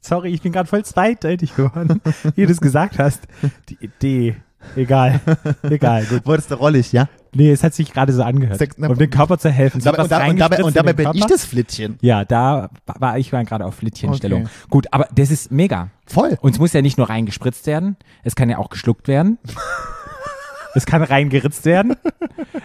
Sorry, 0.00 0.32
ich 0.32 0.42
bin 0.42 0.52
gerade 0.52 0.68
voll 0.68 0.84
zweideutig 0.84 1.54
geworden, 1.54 2.00
wie 2.34 2.46
du 2.46 2.52
es 2.52 2.60
gesagt 2.60 2.98
hast. 2.98 3.20
Die 3.68 3.78
Idee. 3.80 4.36
Egal. 4.76 5.20
Egal, 5.62 6.04
gut. 6.04 6.26
Wurdest 6.26 6.50
du 6.50 6.54
rollig, 6.54 6.92
ja? 6.92 7.08
Nee, 7.34 7.50
es 7.52 7.62
hat 7.62 7.74
sich 7.74 7.92
gerade 7.92 8.12
so 8.12 8.22
angehört. 8.22 8.58
Sex- 8.58 8.76
um 8.76 8.96
dem 8.96 9.10
Körper 9.10 9.38
zu 9.38 9.50
helfen. 9.50 9.80
Dabei, 9.82 10.02
und, 10.02 10.10
da, 10.10 10.26
und 10.26 10.38
dabei, 10.38 10.64
und 10.64 10.76
dabei 10.76 10.92
bin 10.92 11.06
ich 11.12 11.20
Körper? 11.20 11.34
das 11.34 11.44
Flittchen. 11.44 11.96
Ja, 12.00 12.24
da 12.24 12.70
war 12.86 13.18
ich 13.18 13.32
mal 13.32 13.44
gerade 13.44 13.64
auf 13.64 13.76
Flittchenstellung. 13.76 14.42
Okay. 14.42 14.50
Gut, 14.68 14.86
aber 14.92 15.08
das 15.14 15.30
ist 15.30 15.50
mega. 15.50 15.90
Voll. 16.06 16.36
Und 16.40 16.52
es 16.52 16.58
muss 16.58 16.72
ja 16.72 16.82
nicht 16.82 16.98
nur 16.98 17.08
reingespritzt 17.08 17.66
werden, 17.66 17.96
es 18.24 18.34
kann 18.34 18.50
ja 18.50 18.58
auch 18.58 18.68
geschluckt 18.68 19.06
werden. 19.06 19.38
es 20.74 20.86
kann 20.86 21.02
reingeritzt 21.02 21.64
werden. 21.64 21.94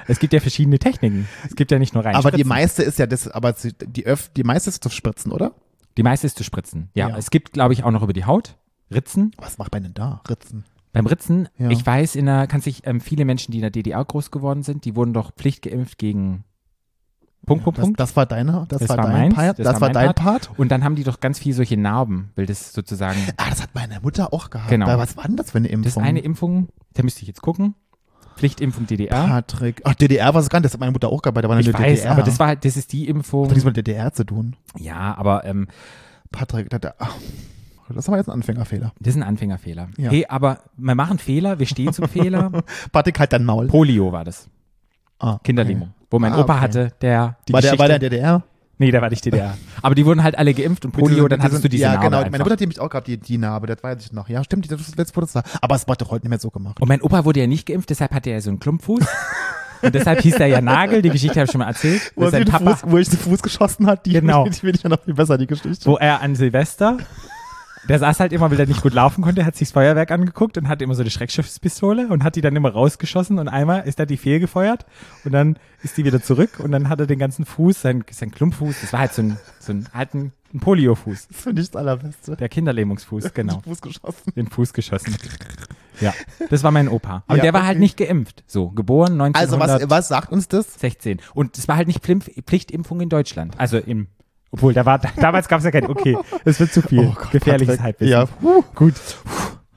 Es 0.08 0.20
gibt 0.20 0.34
ja 0.34 0.40
verschiedene 0.40 0.80
Techniken. 0.80 1.28
Es 1.48 1.56
gibt 1.56 1.72
ja 1.72 1.80
nicht 1.80 1.94
nur 1.94 2.04
rein. 2.04 2.16
Aber 2.16 2.32
die 2.32 2.44
meiste 2.44 2.84
ist 2.84 3.00
ja 3.00 3.06
das, 3.08 3.28
aber 3.28 3.54
die, 3.54 4.06
Öff, 4.06 4.30
die 4.36 4.44
meiste 4.44 4.70
ist 4.70 4.84
zu 4.84 4.90
spritzen, 4.90 5.32
oder? 5.32 5.54
Die 5.98 6.04
meiste 6.04 6.28
ist 6.28 6.38
zu 6.38 6.44
spritzen. 6.44 6.90
Ja, 6.94 7.10
Ja. 7.10 7.18
es 7.18 7.30
gibt, 7.30 7.54
glaube 7.54 7.74
ich, 7.74 7.84
auch 7.84 7.92
noch 7.92 8.04
über 8.04 8.14
die 8.14 8.26
Haut. 8.26 8.58
Ritzen. 8.94 9.32
Was 9.38 9.58
macht 9.58 9.74
man 9.74 9.84
denn 9.84 9.94
da? 9.94 10.22
Ritzen. 10.30 10.64
Beim 10.94 11.08
Ritzen, 11.08 11.50
Ja. 11.58 11.70
ich 11.70 11.86
weiß, 11.86 12.16
in 12.16 12.26
der, 12.28 12.48
kann 12.48 12.62
sich 12.62 12.86
ähm, 12.88 13.02
viele 13.02 13.26
Menschen, 13.26 13.52
die 13.52 13.58
in 13.58 13.64
der 13.64 13.72
DDR 13.72 14.04
groß 14.06 14.32
geworden 14.32 14.64
sind, 14.64 14.86
die 14.86 14.96
wurden 14.96 15.14
doch 15.14 15.32
pflichtgeimpft 15.34 15.98
gegen 15.98 16.44
Punkt, 17.46 17.64
Punkt, 17.64 17.78
Das, 17.78 17.84
Punkt. 17.86 18.00
das 18.00 18.16
war 18.16 18.26
deine, 18.26 18.66
das, 18.70 18.80
Das 18.80 18.90
war 18.90 18.98
war 18.98 19.04
dein 19.06 19.14
meins, 19.14 19.36
Part. 19.36 19.60
das 19.60 19.64
Das, 19.66 19.74
war 19.76 19.82
war 19.82 19.90
dein 19.92 20.06
Part. 20.14 20.48
Part. 20.48 20.60
Und 20.60 20.70
dann 20.70 20.84
haben 20.84 20.96
die 20.96 21.04
doch 21.04 21.20
ganz 21.20 21.38
viel 21.38 21.54
solche 21.54 21.78
Narben, 21.78 22.32
weil 22.36 22.46
das 22.48 22.74
sozusagen, 22.74 23.20
Ah, 23.38 23.50
das 23.50 23.62
hat 23.62 23.76
meine 23.76 24.00
Mutter 24.02 24.34
auch 24.34 24.50
gehabt. 24.50 24.70
Genau. 24.70 24.88
Aber 24.88 24.98
was 25.02 25.16
war 25.16 25.26
denn 25.26 25.36
das 25.38 25.52
für 25.52 25.58
eine 25.60 25.68
Impfung? 25.68 25.84
das 25.84 25.98
ist 25.98 26.02
eine 26.02 26.20
Impfung, 26.22 26.70
da 26.94 27.04
müsste 27.04 27.22
ich 27.22 27.28
jetzt 27.28 27.42
gucken. 27.44 27.76
Pflichtimpfung 28.36 28.86
DDR. 28.88 29.28
Patrick. 29.28 29.82
Ach, 29.84 29.96
DDR 29.96 30.34
war 30.34 30.42
es 30.42 30.50
gar 30.50 30.60
nicht. 30.60 30.66
Das 30.66 30.74
hat 30.74 30.80
meine 30.80 30.92
Mutter 30.92 31.10
auch 31.10 31.22
gehabt. 31.22 31.38
Da 31.38 31.44
war 31.44 31.52
eine 31.56 31.62
Ich 31.62 31.74
weiß, 31.74 32.00
DDR. 32.02 32.12
aber 32.12 32.24
das 32.24 32.40
war 32.40 32.48
halt, 32.48 32.66
das 32.66 32.78
ist 32.78 32.92
die 32.94 33.08
Impfung. 33.08 33.44
hat 33.46 33.52
nichts 33.52 33.66
mit 33.66 33.76
der 33.78 33.84
DDR 33.84 34.12
zu 34.14 34.24
tun. 34.26 34.56
Ja, 34.78 35.16
aber 35.18 35.46
ähm, 35.46 35.68
Patrick, 36.32 36.70
das, 36.70 36.82
ach, 37.00 37.16
das 37.90 38.08
war 38.10 38.18
jetzt 38.18 38.28
ein 38.28 38.34
Anfängerfehler. 38.34 38.92
das 39.00 39.12
ist 39.16 39.22
ein 39.22 39.24
Anfängerfehler. 39.24 39.90
Ja. 39.98 40.10
Hey, 40.10 40.26
aber 40.28 40.60
wir 40.78 40.96
machen 40.96 41.18
Fehler, 41.20 41.60
wir 41.60 41.66
stehen 41.66 41.94
zum 41.94 42.08
Fehler. 42.08 42.52
Patrick, 42.92 43.20
halt 43.20 43.32
dein 43.34 43.46
Maul. 43.46 43.68
Polio 43.68 44.12
war 44.12 44.24
das. 44.26 44.48
Ah, 45.20 45.40
Kinderlähmung. 45.44 45.94
Wo 46.10 46.20
mein 46.20 46.34
Ah, 46.34 46.42
Opa 46.42 46.54
okay. 46.56 46.62
hatte, 46.62 46.92
der 47.02 47.38
die 47.48 47.54
War 47.54 47.62
der, 47.62 47.72
Geschichte, 47.72 47.80
war 47.80 47.88
der 47.88 47.96
in 47.98 48.02
der 48.02 48.10
DDR? 48.10 48.44
Nee, 48.78 48.92
der 48.92 49.02
war 49.02 49.10
nicht 49.10 49.24
DDR. 49.26 49.58
aber 49.82 49.96
die 49.96 50.06
wurden 50.06 50.22
halt 50.24 50.38
alle 50.38 50.54
geimpft 50.54 50.84
und 50.86 50.92
Polio, 50.92 51.28
dann 51.28 51.40
diesen- 51.40 51.44
hattest 51.44 51.64
du 51.64 51.70
diese 51.70 51.84
Ja, 51.84 51.90
Narbe 51.94 52.06
genau. 52.06 52.18
einfach. 52.18 52.32
Meine 52.32 52.44
Mutter 52.44 52.54
hat 52.54 52.60
nämlich 52.60 52.80
auch 52.80 52.90
gehabt, 52.90 53.08
die, 53.08 53.18
die 53.18 53.38
Narbe. 53.38 53.68
Das 53.68 53.82
weiß 53.82 54.06
ich 54.06 54.12
noch. 54.12 54.28
Ja, 54.30 54.44
stimmt. 54.44 54.70
Das, 54.72 54.92
das 54.96 55.16
wurde 55.16 55.28
das. 55.32 55.44
Aber 55.62 55.76
es 55.76 55.88
wird 55.88 56.02
doch 56.02 56.12
heute 56.12 56.26
nicht 56.26 56.30
mehr 56.32 56.40
so 56.40 56.50
gemacht. 56.50 56.82
Und 56.82 56.88
mein 56.90 57.02
Opa 57.02 57.24
wurde 57.26 57.40
ja 57.40 57.48
nicht 57.48 57.66
geimpft, 57.66 57.90
deshalb 57.90 58.12
hatte 58.14 58.30
er 58.32 58.42
so 58.42 58.50
einen 58.50 58.60
Klumpfuß. 58.60 59.00
und 59.82 59.96
deshalb 59.96 60.20
hieß 60.22 60.36
er 60.36 60.48
ja 60.48 60.62
Nagel, 60.62 61.02
die 61.02 61.10
Geschichte 61.10 61.36
habe 61.40 61.46
ich 61.46 61.52
schon 61.52 61.60
mal 61.60 61.68
erzählt. 61.68 62.12
Wo, 62.16 62.26
er 62.26 62.32
den 62.32 62.46
Papa, 62.46 62.76
Fuß, 62.76 62.92
wo 62.92 62.98
ich 62.98 63.08
den 63.10 63.20
Fuß 63.20 63.42
geschossen 63.42 63.88
hat, 63.88 64.06
die, 64.06 64.14
Genau. 64.14 64.44
die 64.50 64.52
finde 64.54 64.76
ich 64.78 64.84
ja 64.84 64.90
noch 64.90 65.04
viel 65.04 65.14
besser, 65.14 65.38
die 65.38 65.48
Geschichte. 65.48 65.86
wo 65.86 65.98
er 65.98 66.22
an 66.22 66.36
Silvester 66.36 66.98
der 67.88 68.00
saß 68.00 68.20
halt 68.20 68.34
immer, 68.34 68.50
weil 68.52 68.60
er 68.60 68.66
nicht 68.66 68.82
gut 68.82 68.94
laufen 68.94 69.22
konnte, 69.22 69.46
hat 69.46 69.56
sich 69.56 69.68
das 69.68 69.74
Feuerwerk 69.74 70.12
angeguckt 70.12 70.58
und 70.58 70.68
hatte 70.68 70.84
immer 70.84 70.96
so 70.96 71.02
eine 71.02 71.10
Schreckschusspistole 71.10 72.08
und 72.08 72.24
hat 72.24 72.36
die 72.36 72.42
dann 72.42 72.56
immer 72.56 72.70
rausgeschossen 72.70 73.40
und 73.40 73.48
einmal 73.48 73.88
ist 73.88 74.00
er 74.00 74.06
die 74.06 74.18
fehlgefeuert 74.18 74.86
und 75.24 75.32
dann 75.32 75.58
ist 75.84 75.98
die 75.98 76.06
wieder 76.06 76.22
zurück 76.22 76.60
und 76.60 76.72
dann 76.72 76.90
hat 76.90 77.00
er 77.00 77.08
den 77.08 77.20
ganzen 77.20 77.46
Fuß, 77.46 77.82
sein, 77.82 78.04
sein 78.10 78.32
Klumpfuß, 78.32 78.82
das 78.82 78.94
war 78.94 79.00
halt 79.02 79.14
so 79.14 79.22
ein, 79.22 79.38
so 79.60 79.74
ein, 79.74 79.88
halt 79.94 80.14
ein, 80.14 80.32
ein 80.54 80.60
Poliofuß, 80.60 81.28
Das 81.28 81.42
finde 81.42 81.62
ich 81.62 81.70
das 81.72 81.76
Allerbeste. 81.80 82.36
der 82.36 82.50
Kinderlähmungsfuß, 82.50 83.34
genau, 83.34 83.62
Fuß 83.62 83.82
geschossen. 83.82 84.34
den 84.36 84.48
Fuß 84.48 84.74
geschossen. 84.74 85.16
Ja, 86.02 86.14
das 86.50 86.64
war 86.64 86.72
mein 86.72 86.90
Opa. 86.90 87.24
Aber 87.28 87.38
Ja, 87.38 87.44
der 87.44 87.54
war 87.54 87.64
halt 87.64 87.76
okay. 87.76 87.80
nicht 87.80 87.98
geimpft. 87.98 88.44
So, 88.48 88.70
geboren 88.70 89.20
Also 89.22 89.56
1916. 89.56 89.90
was, 89.90 89.90
was 89.90 90.08
sagt 90.10 90.32
uns 90.32 90.48
das? 90.50 90.78
Und 91.34 91.58
es 91.58 91.68
war 91.68 91.78
halt 91.78 91.88
nicht 91.88 92.04
Pflichtimpfung 92.06 93.00
in 93.00 93.10
Deutschland. 93.10 93.58
Also 93.58 93.78
im, 93.78 94.08
obwohl, 94.56 94.74
da 94.74 94.86
war, 94.86 95.00
damals 95.18 95.48
gab 95.50 95.60
es 95.60 95.66
ja 95.66 95.72
kein, 95.72 95.88
okay, 95.88 96.18
das 96.46 96.60
wird 96.62 96.72
zu 96.72 96.82
viel. 96.82 97.14
Gefährliches 97.32 97.78
Patrick. 97.78 97.82
Halbwissen. 97.84 98.12
Ja, 98.12 98.26
puh, 98.26 98.64
Gut. 98.74 98.94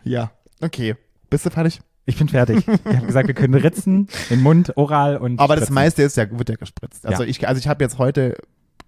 ja. 0.05 0.31
Okay. 0.61 0.95
Bist 1.31 1.45
du 1.47 1.51
fertig? 1.51 1.81
Ich 2.07 2.17
bin 2.17 2.29
fertig. 2.29 2.67
Ich 2.67 2.97
habe 2.97 3.07
gesagt, 3.07 3.27
wir 3.27 3.35
können 3.35 3.55
ritzen, 3.55 4.07
im 4.31 4.43
Mund, 4.43 4.77
oral 4.77 5.17
und. 5.19 5.41
Aber 5.41 5.57
das 5.57 5.64
spritzen. 5.64 5.75
meiste 5.75 6.03
ist 6.05 6.17
ja, 6.17 6.27
wird 6.31 6.49
ja 6.49 6.55
gespritzt. 6.57 7.05
Also 7.07 7.23
Ja. 7.25 7.29
ich, 7.29 7.47
also 7.47 7.59
ich 7.59 7.67
habe 7.69 7.83
jetzt 7.85 7.99
heute 7.99 8.37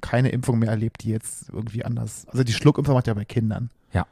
keine 0.00 0.30
Impfung 0.30 0.58
mehr 0.60 0.70
erlebt, 0.70 1.02
die 1.02 1.10
jetzt 1.10 1.50
irgendwie 1.50 1.84
anders. 1.84 2.26
Also 2.28 2.44
die 2.44 2.52
Schluckimpfung 2.52 2.94
macht 2.94 3.08
ja 3.08 3.14
bei 3.14 3.24
Kindern. 3.26 3.68
Ja. 3.92 4.06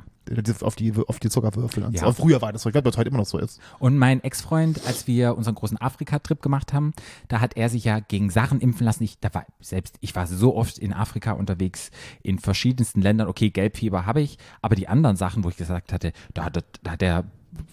Auf 0.62 0.76
die, 0.76 0.92
auf 1.06 1.18
die 1.20 1.30
Zuckerwürfel 1.30 1.84
und 1.84 1.94
Ja. 1.94 2.10
früher 2.12 2.42
war 2.42 2.52
das 2.52 2.62
so. 2.62 2.68
Ich 2.68 2.72
glaube, 2.72 2.88
das 2.90 2.96
heute 2.98 3.08
immer 3.08 3.18
noch 3.18 3.26
so 3.26 3.38
ist. 3.38 3.60
Und 3.78 3.96
mein 3.96 4.22
Ex-Freund, 4.22 4.80
als 4.86 5.06
wir 5.06 5.36
unseren 5.36 5.54
großen 5.54 5.80
Afrika-Trip 5.80 6.42
gemacht 6.42 6.72
haben, 6.72 6.92
da 7.28 7.40
hat 7.40 7.56
er 7.56 7.68
sich 7.68 7.84
ja 7.84 8.00
gegen 8.00 8.30
Sachen 8.30 8.60
impfen 8.60 8.84
lassen. 8.84 9.04
Ich, 9.04 9.18
da 9.20 9.32
war, 9.34 9.46
selbst, 9.60 9.96
ich 10.00 10.14
war 10.14 10.26
so 10.26 10.54
oft 10.56 10.78
in 10.78 10.92
Afrika 10.92 11.32
unterwegs, 11.32 11.90
in 12.22 12.38
verschiedensten 12.38 13.00
Ländern. 13.00 13.28
Okay, 13.28 13.50
Gelbfieber 13.50 14.06
habe 14.06 14.20
ich, 14.20 14.38
aber 14.62 14.74
die 14.74 14.88
anderen 14.88 15.16
Sachen, 15.16 15.44
wo 15.44 15.48
ich 15.48 15.56
gesagt 15.56 15.92
hatte, 15.92 16.12
da 16.34 16.44
hat, 16.44 16.56
er- 16.56 16.64
da 16.82 16.90
hat 16.92 17.02
er, 17.02 17.24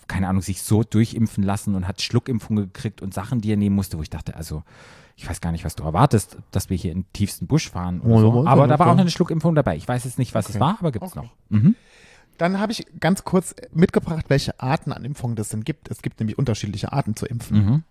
keine 0.08 0.28
Ahnung, 0.30 0.42
sich 0.42 0.62
so 0.62 0.84
durchimpfen 0.84 1.44
lassen 1.44 1.76
und 1.76 1.88
hat 1.88 2.02
Schluckimpfungen 2.02 2.66
gekriegt 2.72 3.02
und 3.02 3.14
Sachen, 3.14 3.42
die 3.42 3.52
er 3.52 3.58
nehmen 3.58 3.76
musste, 3.76 3.98
wo 3.98 4.02
ich 4.02 4.10
dachte, 4.10 4.36
also, 4.36 4.64
ich 5.18 5.30
weiß 5.30 5.40
gar 5.40 5.52
nicht, 5.54 5.64
was 5.64 5.76
du 5.76 5.84
erwartest, 5.84 6.38
dass 6.52 6.70
wir 6.70 6.76
hier 6.76 6.92
in 6.92 7.02
den 7.04 7.14
tiefsten 7.14 7.48
Busch 7.48 7.70
fahren 7.70 8.02
Oh, 8.04 8.20
so. 8.20 8.46
Aber 8.48 8.68
da 8.68 8.78
war 8.80 8.88
auch 8.88 8.94
noch 8.96 9.00
eine 9.02 9.10
Schluckimpfung 9.12 9.56
dabei. 9.56 9.78
Ich 9.78 9.88
weiß 9.88 10.04
jetzt 10.04 10.18
nicht, 10.20 10.34
was 10.34 10.50
es 10.50 10.56
Okay. 10.56 10.60
war, 10.60 10.78
aber 10.80 10.92
gibt's 10.92 11.16
Okay. 11.16 11.26
noch. 11.50 11.58
Mhm. 11.62 11.76
Dann 12.38 12.60
habe 12.60 12.72
ich 12.72 12.86
ganz 13.00 13.24
kurz 13.24 13.56
mitgebracht, 13.74 14.26
welche 14.28 14.60
Arten 14.60 14.92
an 14.92 15.06
Impfungen 15.06 15.38
es 15.38 15.50
denn 15.50 15.64
gibt. 15.64 15.90
Es 15.90 16.02
gibt 16.02 16.20
nämlich 16.20 16.38
unterschiedliche 16.38 16.92
Arten 16.92 17.16
zu 17.16 17.26
impfen. 17.26 17.58
Mhm. 17.66 17.84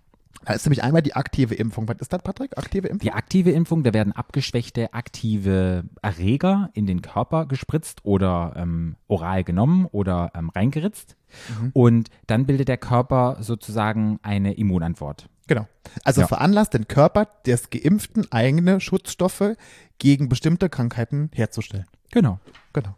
Da 0.44 0.52
ist 0.52 0.66
nämlich 0.66 0.82
einmal 0.82 1.00
die 1.00 1.14
aktive 1.14 1.54
Impfung. 1.54 1.88
Was 1.88 1.98
ist 2.00 2.12
das, 2.12 2.22
Patrick? 2.22 2.58
Aktive 2.58 2.88
Impfung? 2.88 2.98
Die 3.06 3.12
aktive 3.12 3.50
Impfung, 3.52 3.82
da 3.82 3.94
werden 3.94 4.12
abgeschwächte 4.12 4.92
aktive 4.92 5.84
Erreger 6.02 6.70
in 6.74 6.86
den 6.86 7.00
Körper 7.00 7.46
gespritzt 7.46 8.04
oder 8.04 8.52
ähm, 8.56 8.96
oral 9.06 9.44
genommen 9.44 9.86
oder 9.86 10.32
ähm, 10.34 10.50
reingeritzt. 10.50 11.16
Mhm. 11.60 11.70
Und 11.72 12.10
dann 12.26 12.44
bildet 12.44 12.68
der 12.68 12.76
Körper 12.76 13.38
sozusagen 13.40 14.18
eine 14.22 14.54
Immunantwort. 14.54 15.28
Genau. 15.46 15.66
Also 16.04 16.22
Ja. 16.22 16.26
veranlasst 16.26 16.74
den 16.74 16.88
Körper 16.88 17.26
des 17.46 17.70
Geimpften 17.70 18.30
eigene 18.32 18.80
Schutzstoffe 18.80 19.56
gegen 19.98 20.28
bestimmte 20.28 20.68
Krankheiten 20.68 21.30
herzustellen. 21.32 21.86
Genau. 22.10 22.38
Genau. 22.72 22.96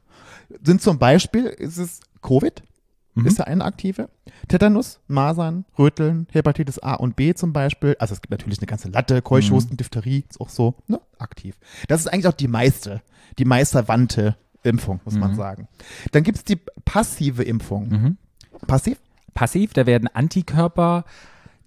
Sind 0.62 0.80
zum 0.82 0.98
Beispiel, 0.98 1.44
ist 1.46 1.78
es 1.78 2.00
Covid, 2.22 2.62
Mhm. 3.14 3.26
ist 3.26 3.38
ja 3.38 3.44
eine 3.44 3.64
aktive. 3.64 4.10
Tetanus, 4.48 5.00
Masern, 5.08 5.64
Röteln, 5.78 6.26
Hepatitis 6.32 6.78
A 6.78 6.94
und 6.94 7.16
B 7.16 7.32
zum 7.34 7.52
Beispiel. 7.54 7.96
Also 7.98 8.12
es 8.12 8.20
gibt 8.20 8.30
natürlich 8.30 8.58
eine 8.58 8.66
ganze 8.66 8.88
Latte, 8.90 9.16
Mhm. 9.16 9.24
Keuchhusten, 9.24 9.76
Diphtherie, 9.78 10.24
ist 10.28 10.38
auch 10.40 10.50
so, 10.50 10.74
ne? 10.86 11.00
Aktiv. 11.18 11.56
Das 11.88 12.00
ist 12.00 12.08
eigentlich 12.08 12.26
auch 12.28 12.34
die 12.34 12.48
meiste, 12.48 13.00
die 13.38 13.46
meisterwandte 13.46 14.36
Impfung, 14.64 15.00
muss 15.06 15.14
man 15.14 15.34
sagen. 15.34 15.66
Dann 16.12 16.24
gibt 16.24 16.36
es 16.38 16.44
die 16.44 16.58
passive 16.84 17.42
Impfung. 17.42 17.88
Mhm. 17.88 18.16
Passiv? 18.66 18.98
Passiv, 19.32 19.72
da 19.72 19.86
werden 19.86 20.08
Antikörper, 20.12 21.04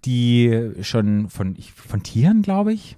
die 0.05 0.71
schon 0.81 1.29
von, 1.29 1.55
von 1.75 2.03
Tieren, 2.03 2.41
glaube 2.41 2.73
ich, 2.73 2.97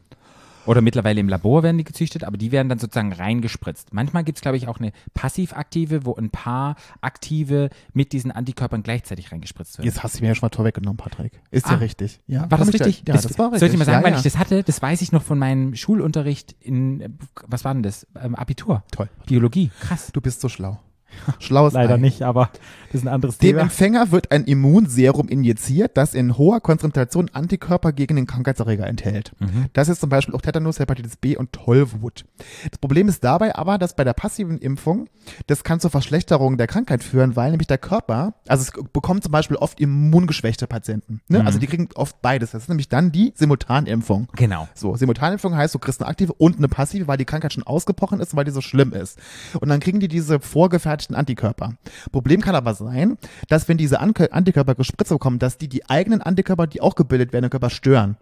oder 0.65 0.81
mittlerweile 0.81 1.19
im 1.19 1.29
Labor 1.29 1.63
werden 1.63 1.77
die 1.77 1.83
gezüchtet, 1.83 2.23
aber 2.23 2.37
die 2.37 2.51
werden 2.51 2.69
dann 2.69 2.79
sozusagen 2.79 3.13
reingespritzt. 3.13 3.93
Manchmal 3.93 4.23
gibt 4.23 4.37
es, 4.37 4.41
glaube 4.41 4.57
ich, 4.57 4.67
auch 4.67 4.79
eine 4.79 4.91
passiv-aktive, 5.13 6.05
wo 6.05 6.15
ein 6.15 6.29
paar 6.29 6.75
aktive 7.01 7.69
mit 7.93 8.13
diesen 8.13 8.31
Antikörpern 8.31 8.83
gleichzeitig 8.83 9.31
reingespritzt 9.31 9.77
werden. 9.77 9.85
Jetzt 9.87 10.03
hast 10.03 10.17
du 10.19 10.21
mir 10.21 10.29
ja 10.29 10.35
schon 10.35 10.47
mal 10.49 10.55
vorweggenommen, 10.55 10.97
Patrick. 10.97 11.39
Ist 11.51 11.67
ja 11.67 11.73
Ah. 11.73 11.75
richtig. 11.77 12.19
Ja, 12.27 12.49
War 12.51 12.57
das 12.57 12.67
ich 12.69 12.77
da- 12.77 12.85
richtig? 12.85 13.07
Ja, 13.07 13.13
das, 13.15 13.37
war 13.39 13.47
richtig. 13.47 13.59
Soll 13.59 13.67
ich 13.67 13.71
dir 13.73 13.77
mal 13.79 13.85
sagen, 13.85 13.99
ja, 13.99 14.03
weil 14.03 14.11
ja. 14.11 14.17
ich 14.17 14.23
das 14.23 14.37
hatte? 14.37 14.63
Das 14.63 14.81
weiß 14.81 15.01
ich 15.01 15.11
noch 15.11 15.23
von 15.23 15.39
meinem 15.39 15.75
Schulunterricht 15.75 16.55
in, 16.59 17.17
was 17.47 17.63
war 17.65 17.73
denn 17.73 17.83
das? 17.83 18.05
Ähm, 18.21 18.35
Abitur. 18.35 18.83
Toll. 18.91 19.09
Biologie. 19.25 19.71
Krass. 19.81 20.11
Du 20.13 20.21
bist 20.21 20.41
so 20.41 20.49
schlau. 20.49 20.79
Schlaues 21.39 21.73
Leider 21.73 21.95
Ei. 21.95 21.97
nicht, 21.97 22.21
aber 22.23 22.49
das 22.91 23.01
ist 23.01 23.07
ein 23.07 23.13
anderes 23.13 23.37
Dem 23.37 23.51
Thema. 23.51 23.61
Empfänger 23.61 24.11
wird 24.11 24.31
ein 24.31 24.43
Immunserum 24.43 25.29
injiziert, 25.29 25.95
das 25.95 26.13
in 26.13 26.37
hoher 26.37 26.59
Konzentration 26.59 27.29
Antikörper 27.31 27.93
gegen 27.93 28.17
den 28.17 28.27
Krankheitserreger 28.27 28.85
enthält. 28.85 29.31
Mhm. 29.39 29.67
Das 29.73 29.87
ist 29.87 30.01
zum 30.01 30.09
Beispiel 30.09 30.35
auch 30.35 30.41
Tetanus, 30.41 30.79
Hepatitis 30.79 31.15
B 31.15 31.37
und 31.37 31.53
Tollwut. 31.53 32.25
Das 32.69 32.79
Problem 32.79 33.07
ist 33.07 33.23
dabei 33.23 33.55
aber, 33.55 33.77
dass 33.77 33.95
bei 33.95 34.03
der 34.03 34.13
passiven 34.13 34.57
Impfung, 34.57 35.07
das 35.47 35.63
kann 35.63 35.79
zur 35.79 35.89
Verschlechterung 35.89 36.57
der 36.57 36.67
Krankheit 36.67 37.03
führen, 37.03 37.35
weil 37.35 37.51
nämlich 37.51 37.67
der 37.67 37.77
Körper, 37.77 38.33
also 38.47 38.63
es 38.63 38.91
bekommen 38.91 39.21
zum 39.21 39.31
Beispiel 39.31 39.57
oft 39.57 39.79
immungeschwächte 39.79 40.67
Patienten. 40.67 41.21
Ne? 41.27 41.39
Mhm. 41.39 41.47
Also 41.47 41.59
die 41.59 41.67
kriegen 41.67 41.87
oft 41.95 42.21
beides. 42.21 42.51
Das 42.51 42.63
ist 42.63 42.69
nämlich 42.69 42.89
dann 42.89 43.11
die 43.11 43.33
Simultanimpfung. 43.35 44.27
Genau. 44.35 44.67
So, 44.73 44.95
Simultanimpfung 44.95 45.55
heißt, 45.55 45.73
du 45.73 45.79
kriegst 45.79 46.01
eine 46.01 46.09
aktive 46.09 46.33
und 46.33 46.57
eine 46.57 46.67
passive, 46.67 47.07
weil 47.07 47.17
die 47.17 47.25
Krankheit 47.25 47.53
schon 47.53 47.63
ausgebrochen 47.63 48.19
ist 48.19 48.33
und 48.33 48.37
weil 48.37 48.45
die 48.45 48.51
so 48.51 48.61
schlimm 48.61 48.93
ist. 48.93 49.17
Und 49.59 49.69
dann 49.69 49.79
kriegen 49.79 49.99
die 49.99 50.07
diese 50.07 50.39
vorgefertigten 50.39 51.00
Antikörper. 51.09 51.73
Problem 52.11 52.41
kann 52.41 52.55
aber 52.55 52.73
sein, 52.73 53.17
dass 53.49 53.67
wenn 53.67 53.77
diese 53.77 53.99
Antikörper 53.99 54.75
gespritzt 54.75 55.09
bekommen, 55.09 55.39
dass 55.39 55.57
die 55.57 55.67
die 55.67 55.89
eigenen 55.89 56.21
Antikörper, 56.21 56.67
die 56.67 56.81
auch 56.81 56.95
gebildet 56.95 57.33
werden 57.33 57.45
im 57.45 57.49
Körper, 57.49 57.69
stören. 57.69 58.17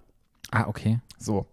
Ah, 0.51 0.65
okay. 0.67 0.99
So. 1.17 1.45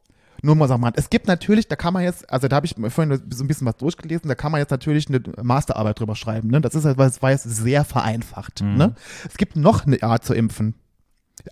Nur 0.42 0.54
mal 0.54 0.68
sagen, 0.68 0.84
es 0.96 1.10
gibt 1.10 1.26
natürlich, 1.28 1.66
da 1.66 1.76
kann 1.76 1.94
man 1.94 2.04
jetzt, 2.04 2.30
also 2.30 2.46
da 2.46 2.56
habe 2.56 2.66
ich 2.66 2.74
vorhin 2.88 3.20
so 3.30 3.42
ein 3.42 3.48
bisschen 3.48 3.66
was 3.66 3.76
durchgelesen, 3.76 4.28
da 4.28 4.34
kann 4.34 4.52
man 4.52 4.60
jetzt 4.60 4.70
natürlich 4.70 5.08
eine 5.08 5.20
Masterarbeit 5.42 5.98
drüber 5.98 6.14
schreiben. 6.14 6.48
Ne? 6.48 6.60
Das 6.60 6.74
ist 6.74 6.84
halt, 6.84 7.00
das 7.00 7.22
war 7.22 7.30
jetzt 7.30 7.44
sehr 7.44 7.84
vereinfacht. 7.84 8.62
Mhm. 8.62 8.74
Ne? 8.76 8.94
Es 9.28 9.38
gibt 9.38 9.56
noch 9.56 9.86
eine 9.86 10.02
Art 10.02 10.24
zu 10.24 10.34
impfen. 10.34 10.74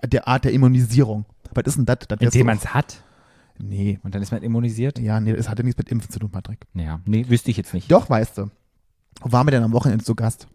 Der 0.07 0.29
Art 0.29 0.45
der 0.45 0.53
Immunisierung. 0.53 1.25
Was 1.55 1.65
ist 1.67 1.77
denn 1.77 1.87
das? 1.87 1.99
Indem 2.21 2.47
man 2.47 2.59
es 2.59 2.75
hat 2.75 3.03
Nee. 3.59 4.01
und 4.03 4.15
dann 4.15 4.23
ist 4.23 4.33
man 4.33 4.43
immunisiert? 4.43 4.99
Ja, 4.99 5.21
nee, 5.21 5.33
das 5.33 5.49
hatte 5.49 5.63
nichts 5.63 5.79
mit 5.79 5.89
Impfen 5.89 6.11
zu 6.11 6.19
tun, 6.19 6.31
Patrick. 6.31 6.67
Ja. 6.75 7.01
Nee, 7.05 7.29
wüsste 7.29 7.51
ich 7.51 7.57
jetzt 7.57 7.73
nicht. 7.75 7.91
Doch, 7.91 8.11
weißt 8.11 8.39
du. 8.39 8.51
Wo 9.21 9.33
waren 9.33 9.47
wir 9.47 9.53
denn 9.53 9.63
am 9.63 9.73
Wochenende 9.73 10.05
zu 10.05 10.15
Gast? 10.15 10.47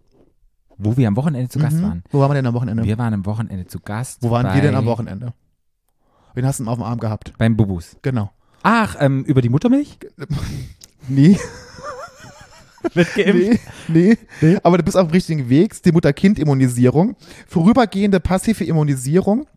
Wo 0.77 0.95
wir 0.95 1.07
am 1.07 1.15
Wochenende 1.15 1.49
zu 1.49 1.59
Gast 1.59 1.77
Mhm. 1.77 1.81
waren. 1.83 2.03
Wo 2.11 2.19
waren 2.19 2.29
wir 2.31 2.35
denn 2.35 2.45
am 2.45 2.53
Wochenende? 2.53 2.83
Wir 2.83 2.97
waren 2.97 3.13
am 3.13 3.25
Wochenende 3.25 3.67
zu 3.67 3.79
Gast. 3.79 4.21
Wo 4.23 4.29
waren 4.31 4.45
bei, 4.47 4.55
wir 4.55 4.61
denn 4.61 4.75
am 4.75 4.85
Wochenende? 4.85 5.33
Wen 6.35 6.45
hast 6.45 6.59
du 6.59 6.63
denn 6.63 6.69
auf 6.71 6.77
dem 6.77 6.83
Arm 6.83 6.99
gehabt? 6.99 7.33
Beim 7.37 7.57
Bubus. 7.57 7.97
Genau. 8.01 8.31
Ach, 8.63 8.95
ähm, 8.99 9.23
über 9.25 9.41
die 9.41 9.49
Muttermilch? 9.49 9.97
Nee, 11.11 11.39
Wird 12.93 13.15
geimpft. 13.15 13.61
nee, 13.87 14.17
nee. 14.41 14.57
Aber 14.63 14.77
du 14.77 14.83
bist 14.83 14.95
auf 14.95 15.07
dem 15.07 15.11
richtigen 15.11 15.49
Weg. 15.49 15.71
Es 15.71 15.77
ist 15.79 15.85
Die 15.85 15.91
Mutter-Kind-Immunisierung. 15.91 17.15
Vorübergehende 17.47 18.19
passive 18.19 18.63
Immunisierung 18.63 19.47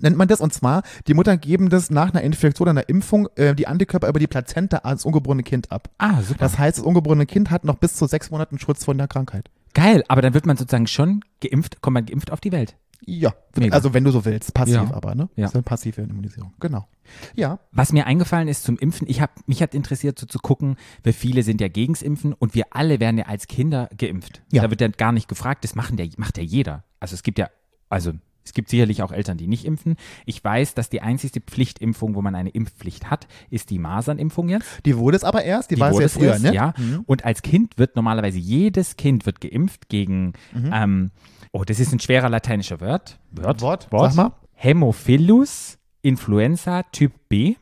nennt 0.00 0.16
man 0.16 0.28
das. 0.28 0.40
Und 0.40 0.52
zwar, 0.52 0.82
die 1.06 1.14
Mutter 1.14 1.36
geben 1.36 1.68
das 1.70 1.90
nach 1.90 2.10
einer 2.10 2.22
Infektion, 2.22 2.68
einer 2.68 2.88
Impfung, 2.88 3.28
äh, 3.36 3.54
die 3.54 3.66
Antikörper 3.66 4.08
über 4.08 4.18
die 4.18 4.26
Plazenta 4.26 4.78
ans 4.78 5.04
ungeborene 5.04 5.42
Kind 5.42 5.70
ab. 5.72 5.90
Ah, 5.98 6.22
super. 6.22 6.38
Das 6.40 6.58
heißt, 6.58 6.78
das 6.78 6.84
ungeborene 6.84 7.26
Kind 7.26 7.50
hat 7.50 7.64
noch 7.64 7.76
bis 7.76 7.94
zu 7.96 8.06
sechs 8.06 8.30
Monaten 8.30 8.58
Schutz 8.58 8.84
von 8.84 8.98
der 8.98 9.08
Krankheit. 9.08 9.50
Geil, 9.74 10.02
aber 10.08 10.22
dann 10.22 10.34
wird 10.34 10.46
man 10.46 10.56
sozusagen 10.56 10.86
schon 10.86 11.24
geimpft, 11.40 11.80
kommt 11.80 11.94
man 11.94 12.06
geimpft 12.06 12.32
auf 12.32 12.40
die 12.40 12.52
Welt. 12.52 12.76
Ja, 13.06 13.32
Mega. 13.56 13.74
also 13.74 13.94
wenn 13.94 14.04
du 14.04 14.10
so 14.10 14.24
willst. 14.24 14.52
Passiv 14.52 14.74
Ja. 14.74 14.90
aber, 14.92 15.14
ne? 15.14 15.28
Ja. 15.34 15.44
Das 15.44 15.52
ist 15.52 15.54
eine 15.54 15.62
passive 15.62 16.02
Immunisierung. 16.02 16.52
Genau. 16.60 16.86
Ja. 17.34 17.58
Was 17.72 17.92
mir 17.92 18.06
eingefallen 18.06 18.46
ist 18.46 18.62
zum 18.62 18.76
Impfen, 18.78 19.08
ich 19.08 19.20
hab, 19.22 19.30
mich 19.48 19.62
hat 19.62 19.74
interessiert, 19.74 20.18
so 20.18 20.26
zu 20.26 20.38
gucken, 20.38 20.76
weil 21.02 21.12
viele 21.14 21.42
sind 21.42 21.60
ja 21.60 21.68
gegens 21.68 22.02
Impfen 22.02 22.34
und 22.34 22.54
wir 22.54 22.66
alle 22.70 23.00
werden 23.00 23.16
ja 23.16 23.24
als 23.24 23.46
Kinder 23.46 23.88
geimpft. 23.96 24.42
Ja. 24.52 24.62
Da 24.62 24.70
wird 24.70 24.80
ja 24.82 24.88
gar 24.88 25.12
nicht 25.12 25.28
gefragt, 25.28 25.64
das 25.64 25.74
machen 25.74 25.96
der, 25.96 26.08
macht 26.18 26.36
ja 26.36 26.44
jeder. 26.44 26.84
Also 27.00 27.14
es 27.14 27.22
gibt 27.22 27.38
ja, 27.38 27.48
also 27.88 28.12
es 28.44 28.54
gibt 28.54 28.68
sicherlich 28.70 29.02
auch 29.02 29.12
Eltern, 29.12 29.36
die 29.36 29.46
nicht 29.46 29.64
impfen. 29.64 29.96
Ich 30.26 30.42
weiß, 30.42 30.74
dass 30.74 30.88
die 30.88 31.02
einzige 31.02 31.40
Pflichtimpfung, 31.40 32.14
wo 32.14 32.22
man 32.22 32.34
eine 32.34 32.48
Impfpflicht 32.50 33.10
hat, 33.10 33.26
ist 33.50 33.70
die 33.70 33.78
Masernimpfung 33.78 34.48
jetzt. 34.48 34.66
Die 34.86 34.96
wurde 34.96 35.16
es 35.16 35.24
aber 35.24 35.44
erst, 35.44 35.70
die, 35.70 35.78
war 35.78 35.92
es 35.92 36.14
früher, 36.14 36.32
erst, 36.32 36.44
ne? 36.44 36.54
Ja. 36.54 36.72
Und 37.06 37.24
als 37.24 37.42
Kind 37.42 37.76
wird 37.78 37.96
normalerweise 37.96 38.38
jedes 38.38 38.96
Kind 38.96 39.26
wird 39.26 39.40
geimpft 39.40 39.88
gegen, 39.88 40.32
Mhm. 40.52 40.70
ähm, 40.72 41.10
oh, 41.52 41.64
das 41.64 41.78
ist 41.80 41.92
ein 41.92 42.00
schwerer 42.00 42.28
lateinischer 42.30 42.80
Wort. 42.80 43.18
Wort. 43.32 43.60
Wort, 43.62 43.88
sag 43.90 44.14
mal. 44.16 44.32
Hämophilus 44.54 45.78
Influenza 46.02 46.82
Typ 46.92 47.12
B. 47.28 47.54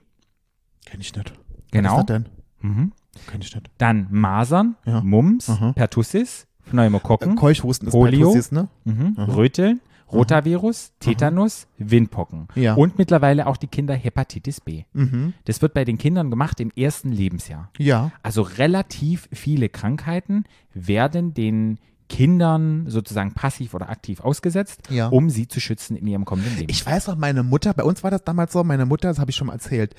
Kenn 0.87 1.01
ich 1.01 1.15
nicht. 1.15 1.33
Genau. 1.73 1.95
Was 1.95 2.01
ist 2.01 2.11
das 2.11 2.17
denn? 2.23 2.27
Mhm. 2.61 2.93
Kenn 3.31 3.41
ich 3.43 3.55
nicht. 3.55 3.71
Dann 3.79 4.07
Masern, 4.11 4.77
Ja. 4.87 5.01
Mumps, 5.03 5.51
Aha. 5.51 5.73
Pertussis, 5.73 6.47
Pneumokokken, 6.71 7.33
Äh, 7.33 7.35
Keuchhusten 7.35 7.89
ist 7.89 7.93
Polio. 7.93 8.29
Pertussis, 8.31 8.53
ne? 8.53 8.69
mhm. 8.85 9.15
Röteln, 9.19 9.81
Rotavirus, 10.13 10.93
Tetanus, 11.01 11.67
Windpocken 11.79 12.49
Ja. 12.55 12.75
und 12.75 12.99
mittlerweile 12.99 13.47
auch 13.47 13.57
die 13.57 13.67
Kinder 13.67 13.95
Hepatitis 13.95 14.61
B. 14.61 14.85
Mhm. 14.93 15.35
Das 15.45 15.63
wird 15.63 15.75
bei 15.75 15.85
den 15.85 15.99
Kindern 15.99 16.31
gemacht 16.31 16.61
im 16.61 16.71
ersten 16.77 17.13
Lebensjahr. 17.13 17.71
Ja. 17.79 18.11
Also 18.23 18.43
relativ 18.43 19.29
viele 19.33 19.69
Krankheiten 19.69 20.45
werden 20.75 21.35
den 21.35 21.79
Kindern 22.09 22.87
sozusagen 22.89 23.33
passiv 23.35 23.75
oder 23.75 23.91
aktiv 23.91 24.21
ausgesetzt, 24.21 24.89
Ja. 24.91 25.09
um 25.09 25.29
sie 25.29 25.47
zu 25.47 25.61
schützen 25.61 25.95
in 25.95 26.07
ihrem 26.07 26.25
kommenden 26.25 26.57
Leben. 26.57 26.71
Ich 26.71 26.85
weiß 26.85 27.07
noch, 27.09 27.17
meine 27.17 27.43
Mutter, 27.43 27.75
bei 27.75 27.85
uns 27.85 28.03
war 28.03 28.11
das 28.11 28.25
damals 28.25 28.53
so, 28.55 28.65
meine 28.65 28.87
Mutter, 28.87 29.09
das 29.09 29.19
habe 29.19 29.31
ich 29.31 29.37
schon 29.37 29.49
mal 29.49 29.53
erzählt, 29.53 29.95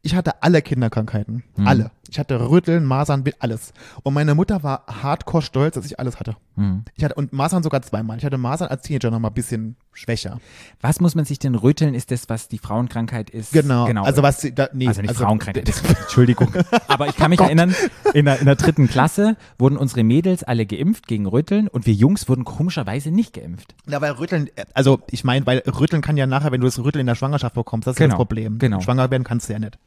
ich 0.00 0.14
hatte 0.14 0.42
alle 0.42 0.62
Kinderkrankheiten. 0.62 1.42
Mhm. 1.56 1.66
Alle. 1.68 1.90
Ich 2.10 2.18
hatte 2.18 2.50
Rütteln, 2.50 2.84
Masern, 2.84 3.24
alles. 3.38 3.72
Und 4.02 4.14
meine 4.14 4.34
Mutter 4.34 4.64
war 4.64 4.84
hardcore 4.88 5.42
stolz, 5.42 5.76
dass 5.76 5.86
ich 5.86 6.00
alles 6.00 6.18
hatte. 6.18 6.36
Mhm. 6.56 6.84
Ich 6.96 7.04
hatte, 7.04 7.14
und 7.14 7.32
Masern 7.32 7.62
sogar 7.62 7.82
zweimal. 7.82 8.18
Ich 8.18 8.24
hatte 8.24 8.36
Masern 8.36 8.68
als 8.68 8.82
Teenager 8.82 9.12
noch 9.12 9.20
mal 9.20 9.28
ein 9.28 9.34
bisschen 9.34 9.76
schwächer. 9.92 10.40
Was 10.80 11.00
muss 11.00 11.14
man 11.14 11.24
sich 11.24 11.38
denn 11.38 11.54
rütteln? 11.54 11.94
Ist 11.94 12.10
das, 12.10 12.28
was 12.28 12.48
die 12.48 12.58
Frauenkrankheit 12.58 13.30
ist? 13.30 13.52
Genau. 13.52 13.86
genau. 13.86 14.02
Also 14.02 14.24
was, 14.24 14.40
da, 14.54 14.68
nee. 14.72 14.88
also 14.88 15.02
nicht 15.02 15.14
Frauenkrankheit, 15.14 15.68
das, 15.68 15.82
Entschuldigung. 16.00 16.52
Aber 16.88 17.06
ich 17.06 17.16
kann 17.16 17.30
mich 17.30 17.40
erinnern, 17.40 17.74
in 18.12 18.24
der, 18.24 18.40
in 18.40 18.46
der 18.46 18.56
dritten 18.56 18.88
Klasse 18.88 19.36
wurden 19.58 19.76
unsere 19.76 20.02
Mädels 20.02 20.42
alle 20.42 20.66
geimpft 20.66 21.06
gegen 21.06 21.26
Rütteln 21.26 21.68
und 21.68 21.86
wir 21.86 21.94
Jungs 21.94 22.28
wurden 22.28 22.44
komischerweise 22.44 23.12
nicht 23.12 23.34
geimpft. 23.34 23.76
Ja, 23.86 24.00
weil 24.00 24.12
Rütteln, 24.12 24.50
also 24.74 25.00
ich 25.10 25.22
meine, 25.22 25.46
weil 25.46 25.58
Rütteln 25.60 26.02
kann 26.02 26.16
ja 26.16 26.26
nachher, 26.26 26.50
wenn 26.50 26.60
du 26.60 26.66
das 26.66 26.78
Rütteln 26.80 27.02
in 27.02 27.06
der 27.06 27.14
Schwangerschaft 27.14 27.54
bekommst, 27.54 27.86
das 27.86 27.94
ist 27.94 28.00
ja 28.00 28.06
Genau, 28.06 28.16
das 28.16 28.18
Problem. 28.18 28.58
genau. 28.58 28.80
Schwanger 28.80 29.10
werden 29.10 29.24
kannst 29.24 29.48
du 29.48 29.52
ja 29.52 29.60
nicht. 29.60 29.78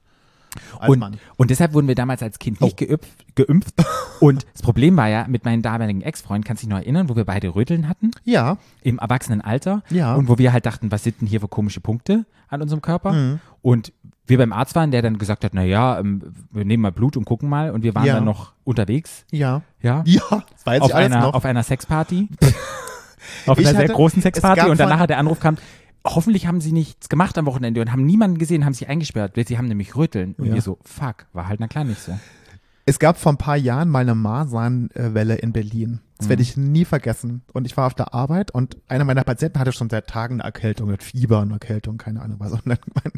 Als 0.79 0.89
Und, 0.89 0.99
Mann. 0.99 1.17
und 1.37 1.49
deshalb 1.49 1.73
wurden 1.73 1.87
wir 1.87 1.95
damals 1.95 2.21
als 2.23 2.39
Kind 2.39 2.61
nicht 2.61 2.81
Oh. 2.81 2.85
geimpft, 2.85 3.35
geimpft. 3.35 3.73
Und 4.19 4.45
das 4.53 4.61
Problem 4.61 4.95
war 4.95 5.09
ja, 5.09 5.25
mit 5.27 5.43
meinem 5.43 5.61
damaligen 5.61 6.01
Ex-Freund, 6.01 6.45
kannst 6.45 6.63
du 6.63 6.67
dich 6.67 6.71
noch 6.73 6.79
erinnern, 6.81 7.09
wo 7.09 7.15
wir 7.17 7.25
beide 7.25 7.55
Rütteln 7.55 7.89
hatten? 7.89 8.11
Ja, 8.23 8.57
im 8.81 8.99
Erwachsenenalter 8.99 9.81
Ja. 9.89 10.13
und 10.15 10.29
wo 10.29 10.37
wir 10.37 10.53
halt 10.53 10.65
dachten, 10.65 10.91
was 10.91 11.03
sind 11.03 11.19
denn 11.19 11.27
hier 11.27 11.41
für 11.41 11.49
komische 11.49 11.81
Punkte 11.81 12.25
an 12.47 12.61
unserem 12.61 12.81
Körper? 12.81 13.11
Mhm. 13.11 13.39
Und 13.61 13.91
wir 14.25 14.37
beim 14.37 14.53
Arzt 14.53 14.75
waren, 14.75 14.91
der 14.91 15.01
dann 15.01 15.17
gesagt 15.17 15.43
hat, 15.43 15.51
na 15.53 15.63
ja, 15.63 15.99
ähm, 15.99 16.21
wir 16.51 16.63
nehmen 16.63 16.81
mal 16.83 16.93
Blut 16.93 17.17
und 17.17 17.25
gucken 17.25 17.49
mal 17.49 17.71
und 17.71 17.83
wir 17.83 17.93
waren 17.95 18.05
Ja. 18.05 18.13
dann 18.15 18.23
noch 18.25 18.53
unterwegs, 18.63 19.25
ja. 19.31 19.61
ja, 19.81 20.03
Ja, 20.05 20.21
das 20.29 20.65
weiß 20.65 20.81
auf 20.81 20.89
ich 20.91 20.95
einer 20.95 21.19
noch. 21.19 21.33
auf 21.33 21.43
einer 21.43 21.63
Sexparty, 21.63 22.29
auf 23.45 23.59
Ich 23.59 23.65
einer 23.67 23.75
sehr 23.75 23.83
hatte- 23.85 23.93
großen 23.93 24.19
es 24.19 24.23
Sexparty 24.23 24.69
und 24.69 24.79
danach 24.79 25.05
der 25.07 25.17
Anruf 25.17 25.39
kam, 25.41 25.57
hoffentlich 26.05 26.47
haben 26.47 26.61
sie 26.61 26.71
nichts 26.71 27.09
gemacht 27.09 27.37
am 27.37 27.45
Wochenende 27.45 27.81
und 27.81 27.91
haben 27.91 28.05
niemanden 28.05 28.37
gesehen, 28.37 28.65
haben 28.65 28.73
sie 28.73 28.87
eingesperrt, 28.87 29.33
sie 29.47 29.57
haben 29.57 29.67
nämlich 29.67 29.95
Rütteln 29.95 30.35
und 30.37 30.47
Ja. 30.47 30.53
wir 30.55 30.61
so, 30.61 30.77
fuck, 30.83 31.27
war 31.33 31.47
halt 31.47 31.59
na 31.59 31.67
klar 31.67 31.83
nicht 31.83 32.01
so. 32.01 32.17
Es 32.85 32.99
gab 32.99 33.17
vor 33.17 33.31
ein 33.31 33.37
paar 33.37 33.55
Jahren 33.55 33.87
mal 33.89 33.99
eine 34.01 34.13
Masernwelle 34.15 35.35
in 35.35 35.53
Berlin. 35.53 36.01
Das 36.23 36.27
Mhm. 36.27 36.29
werde 36.29 36.41
ich 36.41 36.55
nie 36.55 36.85
vergessen. 36.85 37.41
Und 37.51 37.65
ich 37.65 37.75
war 37.75 37.85
auf 37.87 37.93
der 37.93 38.13
Arbeit 38.13 38.51
und 38.51 38.77
einer 38.87 39.03
meiner 39.03 39.23
Patienten 39.25 39.59
hatte 39.59 39.73
schon 39.73 39.89
seit 39.89 40.07
Tagen 40.07 40.35
eine 40.35 40.43
Erkältung, 40.43 40.89
mit 40.89 41.03
Fieber 41.03 41.41
und 41.41 41.51
Erkältung, 41.51 41.97
keine 41.97 42.21
Ahnung 42.21 42.39
was. 42.39 42.53
Und 42.53 42.61
dann 42.65 42.77
mein 42.93 43.11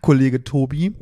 Kollege 0.00 0.42
Tobi 0.42 0.94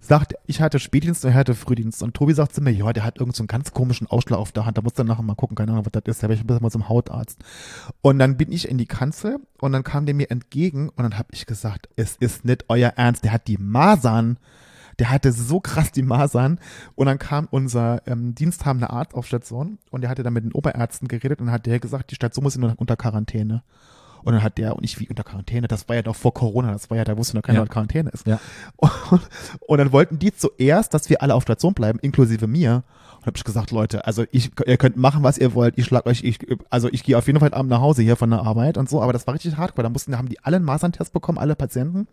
sagt, 0.00 0.34
ich 0.46 0.60
hatte 0.60 0.78
Spätdienst 0.78 1.24
und 1.24 1.30
er 1.30 1.36
hatte 1.36 1.54
Frühdienst. 1.54 2.02
Und 2.02 2.14
Tobi 2.14 2.34
sagt 2.34 2.54
zu 2.54 2.60
mir, 2.60 2.70
ja, 2.72 2.92
der 2.92 3.04
hat 3.04 3.18
irgend 3.18 3.34
so 3.36 3.42
einen 3.42 3.48
ganz 3.48 3.72
komischen 3.72 4.06
Ausschlag 4.06 4.38
auf 4.38 4.52
der 4.52 4.66
Hand. 4.66 4.76
Da 4.76 4.82
muss 4.82 4.92
dann 4.92 5.06
nachher 5.06 5.22
mal 5.22 5.34
gucken, 5.34 5.56
keine 5.56 5.72
Ahnung, 5.72 5.86
was 5.86 5.92
das 5.92 6.02
ist. 6.06 6.22
Da 6.22 6.26
bin 6.26 6.36
ich 6.36 6.42
ein 6.42 6.46
bisschen 6.46 6.62
mal 6.62 6.70
zum 6.70 6.88
Hautarzt. 6.88 7.38
Und 8.02 8.18
dann 8.18 8.36
bin 8.36 8.52
ich 8.52 8.68
in 8.68 8.76
die 8.76 8.86
Kanzel 8.86 9.38
und 9.60 9.72
dann 9.72 9.84
kam 9.84 10.04
der 10.04 10.14
mir 10.14 10.30
entgegen 10.30 10.88
und 10.90 11.02
dann 11.02 11.18
habe 11.18 11.28
ich 11.32 11.46
gesagt, 11.46 11.88
es 11.96 12.16
ist 12.16 12.44
nicht 12.44 12.66
euer 12.68 12.90
Ernst, 12.96 13.24
der 13.24 13.32
hat 13.32 13.48
die 13.48 13.56
Masern. 13.58 14.36
Der 14.98 15.10
hatte 15.10 15.32
so 15.32 15.60
krass 15.60 15.92
die 15.92 16.02
Masern. 16.02 16.58
Und 16.94 17.06
dann 17.06 17.18
kam 17.18 17.48
unser 17.50 18.06
ähm, 18.06 18.34
diensthabender 18.34 18.90
Arzt 18.90 19.14
auf 19.14 19.26
Station 19.26 19.78
und 19.90 20.00
der 20.02 20.10
hatte 20.10 20.22
dann 20.22 20.32
mit 20.32 20.44
den 20.44 20.52
Oberärzten 20.52 21.08
geredet 21.08 21.40
und 21.40 21.50
hat 21.50 21.66
der 21.66 21.80
gesagt, 21.80 22.10
die 22.10 22.16
Station 22.16 22.42
muss 22.42 22.56
unter 22.56 22.96
Quarantäne. 22.96 23.62
Und 24.22 24.32
dann 24.34 24.42
hat 24.42 24.58
der, 24.58 24.76
und 24.76 24.84
ich 24.84 24.98
wie 25.00 25.08
unter 25.08 25.24
Quarantäne, 25.24 25.68
das 25.68 25.88
war 25.88 25.96
ja 25.96 26.02
doch 26.02 26.16
vor 26.16 26.34
Corona, 26.34 26.72
das 26.72 26.90
war 26.90 26.96
ja, 26.96 27.04
da 27.04 27.16
wusste 27.16 27.36
noch 27.36 27.42
keiner, 27.42 27.60
Ja. 27.60 27.66
Quarantäne 27.66 28.10
ist. 28.10 28.26
Ja. 28.26 28.38
Und, 28.76 28.90
und 29.66 29.78
dann 29.78 29.92
wollten 29.92 30.18
die 30.18 30.34
zuerst, 30.34 30.94
dass 30.94 31.08
wir 31.10 31.22
alle 31.22 31.34
auf 31.34 31.42
Station 31.42 31.74
bleiben, 31.74 31.98
inklusive 32.00 32.46
mir. 32.46 32.82
Und 33.18 33.26
habe 33.26 33.36
ich 33.36 33.42
gesagt, 33.42 33.72
Leute, 33.72 34.06
also 34.06 34.24
ich, 34.30 34.52
ihr 34.64 34.76
könnt 34.76 34.96
machen, 34.96 35.24
was 35.24 35.38
ihr 35.38 35.52
wollt. 35.52 35.76
Ich 35.76 35.86
schlag 35.86 36.06
euch, 36.06 36.22
ich, 36.22 36.38
also 36.70 36.88
ich 36.92 37.02
gehe 37.02 37.18
auf 37.18 37.26
jeden 37.26 37.40
Fall 37.40 37.52
Abend 37.52 37.68
nach 37.68 37.80
Hause 37.80 38.02
hier 38.02 38.14
von 38.14 38.30
der 38.30 38.42
Arbeit 38.42 38.78
und 38.78 38.88
so. 38.88 39.02
Aber 39.02 39.12
das 39.12 39.26
war 39.26 39.34
richtig 39.34 39.56
hardcore. 39.56 39.82
Da 39.82 39.88
mussten, 39.88 40.12
da 40.12 40.18
haben 40.18 40.28
die 40.28 40.38
alle 40.44 40.54
einen 40.56 40.64
Maserntest 40.64 41.12
bekommen, 41.12 41.36
alle 41.36 41.56
Patienten. 41.56 42.06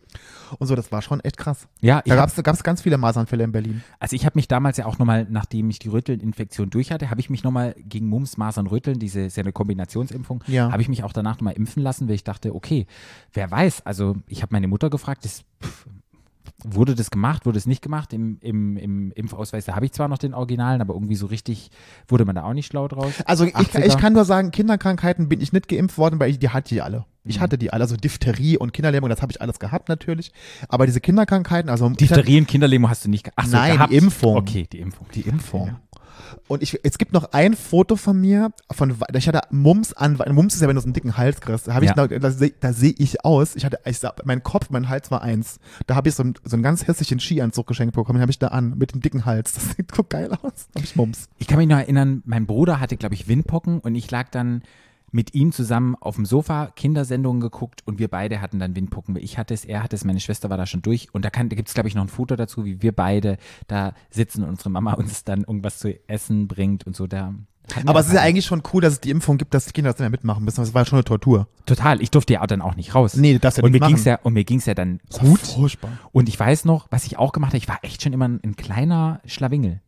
Und 0.58 0.66
so, 0.66 0.74
das 0.76 0.92
war 0.92 1.04
schon 1.04 1.20
echt 1.20 1.38
krass. 1.38 1.68
Ja, 1.80 2.02
Da 2.04 2.16
gab 2.16 2.56
es 2.58 2.64
ganz 2.64 2.82
viele 2.82 2.98
Masernfälle 2.98 3.44
in 3.44 3.52
Berlin. 3.52 3.84
also 4.00 4.16
ich 4.16 4.26
habe 4.26 4.36
mich 4.36 4.48
damals 4.48 4.78
ja 4.78 4.88
auch 4.88 4.98
nochmal, 4.98 5.28
nachdem 5.30 5.70
ich 5.70 5.78
die 5.78 5.90
Rüttelinfektion 5.90 6.72
durch 6.72 6.92
hatte, 6.92 7.12
habe 7.12 7.20
ich 7.22 7.30
mich 7.30 7.44
nochmal 7.44 7.76
gegen 7.78 8.08
Mumps, 8.08 8.38
Masern, 8.38 8.66
Rütteln, 8.66 8.98
diese 8.98 9.22
ist 9.22 9.38
ja 9.38 9.44
eine 9.44 9.52
Kombinationsimpfung, 9.54 10.44
Ja. 10.48 10.72
habe 10.72 10.82
ich 10.82 10.90
mich 10.90 11.04
auch 11.04 11.14
danach 11.14 11.36
nochmal 11.36 11.54
impfen 11.54 11.84
lassen, 11.84 11.95
weil 12.02 12.16
ich 12.16 12.24
dachte, 12.24 12.54
okay, 12.56 12.86
wer 13.34 13.50
weiß, 13.52 13.86
also 13.86 14.16
ich 14.28 14.42
habe 14.42 14.54
meine 14.54 14.68
Mutter 14.68 14.90
gefragt, 14.90 15.26
das, 15.26 15.44
pff, 15.64 15.86
wurde 16.64 16.96
das 16.96 17.12
gemacht, 17.12 17.46
wurde 17.46 17.58
es 17.58 17.66
nicht 17.66 17.82
gemacht? 17.82 18.14
Im, 18.14 18.38
im, 18.42 18.78
im 18.78 19.12
Impfausweis, 19.12 19.66
da 19.66 19.76
habe 19.76 19.86
ich 19.86 19.92
zwar 19.92 20.08
noch 20.08 20.18
den 20.18 20.34
Originalen, 20.34 20.82
aber 20.82 20.94
irgendwie 20.94 21.16
so 21.16 21.26
richtig 21.28 21.70
wurde 22.08 22.26
man 22.26 22.36
da 22.36 22.44
auch 22.44 22.54
nicht 22.54 22.68
schlau 22.68 22.88
draus. 22.88 23.14
Also 23.26 23.46
ich, 23.46 23.56
80er. 23.56 23.86
ich 23.86 23.98
kann 23.98 24.14
nur 24.14 24.26
sagen, 24.26 24.52
Kinderkrankheiten 24.52 25.28
bin 25.30 25.42
ich 25.42 25.54
nicht 25.54 25.68
geimpft 25.68 25.98
worden, 25.98 26.20
weil 26.20 26.32
ich 26.32 26.40
die 26.40 26.50
hatte 26.50 26.70
die 26.74 26.82
alle. 26.82 27.06
Ich 27.24 27.38
Mhm. 27.38 27.42
hatte 27.42 27.58
die 27.58 27.74
alle, 27.74 27.82
also 27.84 27.98
Diphtherie 27.98 28.58
und 28.58 28.72
Kinderlähmung, 28.74 29.10
das 29.10 29.22
habe 29.22 29.32
ich 29.32 29.42
alles 29.42 29.58
gehabt 29.60 29.90
natürlich. 29.90 30.32
Aber 30.70 30.86
diese 30.86 31.02
Kinderkrankheiten, 31.02 31.70
also 31.72 31.90
Diphtherie 31.90 32.38
und 32.40 32.48
Kinderlähmung 32.48 32.90
hast 32.90 33.06
du 33.06 33.10
nicht 33.10 33.30
Ach 33.36 33.46
so, 33.46 33.52
Nein, 33.58 33.72
die 33.72 33.78
gehabt. 33.78 33.94
Impfung. 33.94 34.36
Okay, 34.38 34.68
die 34.72 34.80
Impfung. 34.80 35.08
die 35.14 35.22
Impfung. 35.22 35.76
Und 36.48 36.62
ich, 36.64 36.80
es 36.84 36.98
gibt 36.98 37.14
noch 37.14 37.32
ein 37.34 37.56
Foto 37.56 37.96
von 37.96 38.20
mir, 38.20 38.52
von, 38.72 38.96
ich 39.14 39.28
hatte 39.28 39.42
Mumps 39.52 39.94
an, 39.94 40.18
Mumps 40.32 40.56
ist 40.56 40.62
ja, 40.62 40.68
wenn 40.68 40.76
du 40.76 40.82
so 40.82 40.86
einen 40.88 40.94
dicken 40.94 41.18
Hals 41.18 41.42
kriegst, 41.42 41.68
da, 41.68 41.74
hab 41.74 41.84
ich 41.84 41.90
Ja. 41.96 42.08
da, 42.08 42.32
seh- 42.32 42.54
da 42.60 42.74
sehe 42.74 42.94
ich 42.98 43.24
aus, 43.26 43.56
ich 43.56 43.66
hatte, 43.66 43.80
ich 43.86 44.00
sah, 44.00 44.14
mein 44.26 44.44
Kopf, 44.44 44.70
mein 44.70 44.90
Hals 44.90 45.12
war 45.12 45.22
eins. 45.22 45.60
Da 45.88 45.96
habe 45.96 46.10
ich 46.10 46.16
so, 46.16 46.24
einen- 46.24 46.36
so 46.44 46.56
einen 46.56 46.64
ganz 46.64 46.88
hässlichen 46.88 47.20
Skianzug 47.20 47.68
geschenkt 47.68 47.96
bekommen, 47.96 48.18
den 48.18 48.22
habe 48.22 48.32
ich 48.32 48.40
da 48.40 48.48
an, 48.50 48.78
mit 48.78 48.94
dem 48.94 49.02
dicken 49.02 49.26
Hals. 49.26 49.54
Das 49.54 49.76
sieht 49.76 49.94
so 49.96 50.04
geil 50.04 50.32
aus. 50.42 50.68
Habe 50.76 50.84
ich 50.86 50.96
Mumps. 50.96 51.30
Ich 51.38 51.48
kann 51.48 51.58
mich 51.58 51.68
noch 51.68 51.78
erinnern, 51.78 52.22
mein 52.26 52.46
Bruder 52.46 52.80
hatte, 52.80 52.98
glaube 52.98 53.16
ich, 53.16 53.28
Windpocken 53.28 53.80
und 53.80 53.96
ich 53.96 54.10
lag 54.12 54.30
dann 54.30 54.62
mit 55.16 55.34
ihm 55.34 55.54
zusammen 55.54 55.96
auf 56.02 56.16
dem 56.16 56.26
Sofa, 56.26 56.68
Kindersendungen 56.76 57.40
geguckt 57.40 57.82
und 57.86 58.00
wir 58.00 58.10
beide 58.10 58.42
hatten 58.42 58.60
dann 58.60 58.76
Windpocken. 58.76 59.16
Ich 59.16 59.38
hatte 59.38 59.54
es, 59.54 59.64
er 59.64 59.82
hatte 59.82 59.96
es, 59.96 60.04
meine 60.04 60.20
Schwester 60.20 60.50
war 60.50 60.58
da 60.58 60.66
schon 60.66 60.82
durch 60.82 61.08
und 61.14 61.24
da, 61.24 61.30
kann- 61.30 61.48
da 61.48 61.56
gibt 61.56 61.70
es, 61.70 61.74
glaube 61.74 61.88
ich, 61.88 61.96
noch 61.96 62.02
ein 62.04 62.10
Foto 62.10 62.36
dazu, 62.36 62.66
wie 62.66 62.82
wir 62.82 62.92
beide 62.92 63.38
da 63.68 63.94
sitzen 64.10 64.44
und 64.44 64.50
unsere 64.50 64.70
Mama 64.70 64.92
uns 64.94 65.24
dann 65.24 65.46
irgendwas 65.46 65.80
zu 65.80 65.98
essen 66.10 66.50
bringt 66.50 66.86
und 66.86 66.98
so. 66.98 67.08
Da 67.08 67.34
Aber 67.86 68.02
es 68.02 68.08
ist 68.08 68.14
ja 68.14 68.22
eigentlich 68.22 68.46
schon 68.46 68.62
cool, 68.74 68.82
dass 68.82 68.92
es 68.94 69.00
die 69.00 69.10
Impfung 69.10 69.38
gibt, 69.38 69.54
dass 69.54 69.66
die 69.66 69.72
Kinder 69.72 69.90
das 69.92 69.96
nicht 70.00 70.04
mehr 70.04 70.10
mitmachen 70.10 70.44
müssen. 70.44 70.60
Das 70.60 70.74
war 70.74 70.84
schon 70.86 70.98
eine 70.98 71.06
Tortur. 71.06 71.48
Total, 71.66 72.02
ich 72.02 72.12
durfte 72.12 72.34
ja 72.34 72.42
auch 72.42 72.48
dann 72.48 72.62
auch 72.62 72.76
nicht 72.76 72.94
raus. 72.94 73.16
Nee, 73.16 73.40
darfst 73.40 73.58
ja 73.58 73.64
und 73.64 73.72
nicht 73.72 73.80
mir 73.82 73.88
ging's 73.88 74.02
machen. 74.02 74.10
ja 74.10 74.20
Und 74.22 74.34
mir 74.34 74.44
ging 74.44 74.58
es 74.60 74.66
ja 74.66 74.74
dann 74.74 75.00
Das 75.10 75.20
gut. 75.20 75.40
Furchtbar. 75.40 75.92
Und 76.12 76.28
ich 76.28 76.38
weiß 76.38 76.66
noch, 76.66 76.88
was 76.92 77.06
ich 77.06 77.18
auch 77.18 77.32
gemacht 77.32 77.52
habe, 77.52 77.58
ich 77.60 77.70
war 77.70 77.80
echt 77.84 78.04
schon 78.04 78.12
immer 78.12 78.28
ein, 78.28 78.42
ein 78.44 78.58
kleiner 78.58 79.22
Schlawingel. 79.26 79.80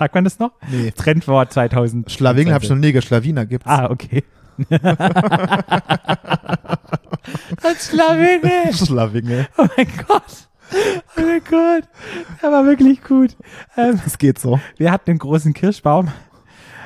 Sagt 0.00 0.14
man 0.14 0.24
das 0.24 0.38
noch? 0.38 0.52
Nee. 0.70 0.92
Trendwort 0.92 1.52
2000. 1.52 2.10
Schlawingel 2.10 2.54
habe 2.54 2.64
ich 2.64 2.70
noch 2.70 2.78
nie, 2.78 2.98
Schlawiner 3.02 3.44
gibt's. 3.44 3.66
Ah, 3.68 3.90
okay. 3.90 4.24
Ein 7.62 7.76
Schlawingel. 7.78 8.72
Schlawingel. 8.72 9.46
Oh 9.58 9.66
mein 9.76 9.86
Gott. 10.08 10.22
Oh 10.72 11.20
mein 11.20 11.42
Gott. 11.44 11.84
Der 12.42 12.50
war 12.50 12.64
wirklich 12.64 13.02
gut. 13.04 13.36
Ähm, 13.76 14.00
Das 14.02 14.16
geht 14.16 14.38
so. 14.38 14.58
wir 14.78 14.90
hatten 14.90 15.10
einen 15.10 15.18
großen 15.18 15.52
Kirschbaum 15.52 16.08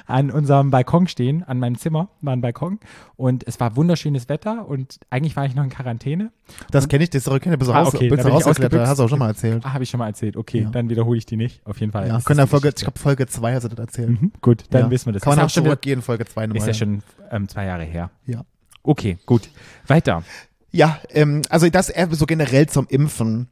an 0.06 0.30
unserem 0.30 0.70
Balkon 0.70 1.06
stehen, 1.08 1.42
an 1.42 1.58
meinem 1.58 1.78
Zimmer 1.78 2.08
war 2.20 2.32
ein 2.34 2.40
Balkon 2.40 2.78
und 3.16 3.46
es 3.46 3.58
war 3.60 3.76
wunderschönes 3.76 4.28
Wetter 4.28 4.68
und 4.68 4.98
eigentlich 5.10 5.34
war 5.36 5.46
ich 5.46 5.54
noch 5.54 5.64
in 5.64 5.70
Quarantäne. 5.70 6.30
Das 6.70 6.88
kenne 6.88 7.04
ich, 7.04 7.10
das 7.10 7.24
kenne 7.24 7.54
ich. 7.54 7.58
Bist 7.58 7.70
du 7.70 7.74
Ah, 7.74 7.82
okay, 7.86 8.06
ich 8.06 8.12
rausgeklettert, 8.12 8.44
ausgebüxt. 8.46 8.86
hast 8.88 8.98
du 8.98 9.02
auch 9.04 9.08
schon 9.08 9.18
mal 9.18 9.28
erzählt. 9.28 9.64
Ah, 9.64 9.72
habe 9.72 9.84
ich 9.84 9.90
schon 9.90 9.98
mal 9.98 10.06
erzählt. 10.08 10.36
Okay, 10.36 10.62
Ja. 10.62 10.70
dann 10.70 10.88
wiederhole 10.90 11.18
ich 11.18 11.26
die 11.26 11.36
nicht. 11.36 11.64
Auf 11.66 11.80
jeden 11.80 11.92
Fall. 11.92 12.06
Ja, 12.08 12.20
können 12.20 12.38
wir 12.38 12.46
Folge, 12.46 12.68
ich 12.68 12.74
glaube 12.76 12.98
Folge 12.98 13.26
2 13.26 13.54
hast 13.54 13.64
du 13.64 13.68
das 13.68 13.78
erzählt. 13.78 14.20
Mhm, 14.20 14.32
gut, 14.40 14.64
dann 14.70 14.82
ja. 14.82 14.90
wissen 14.90 15.06
wir 15.06 15.12
das. 15.14 15.22
Kann 15.22 15.36
man 15.36 15.44
auch 15.46 15.50
schon, 15.50 15.64
zurückgehen, 15.64 16.02
Folge 16.02 16.24
2 16.26 16.46
nochmal. 16.48 16.58
ist 16.58 16.66
ja 16.66 16.74
schon 16.74 17.02
ähm, 17.30 17.48
zwei 17.48 17.64
Jahre 17.66 17.84
her. 17.84 18.10
Ja. 18.26 18.44
Okay, 18.82 19.18
gut. 19.26 19.48
Weiter. 19.86 20.22
Ja, 20.70 20.98
ähm, 21.10 21.42
also 21.48 21.68
das 21.70 21.88
eher 21.88 22.12
so 22.14 22.26
generell 22.26 22.68
zum 22.68 22.86
Impfen. 22.88 23.48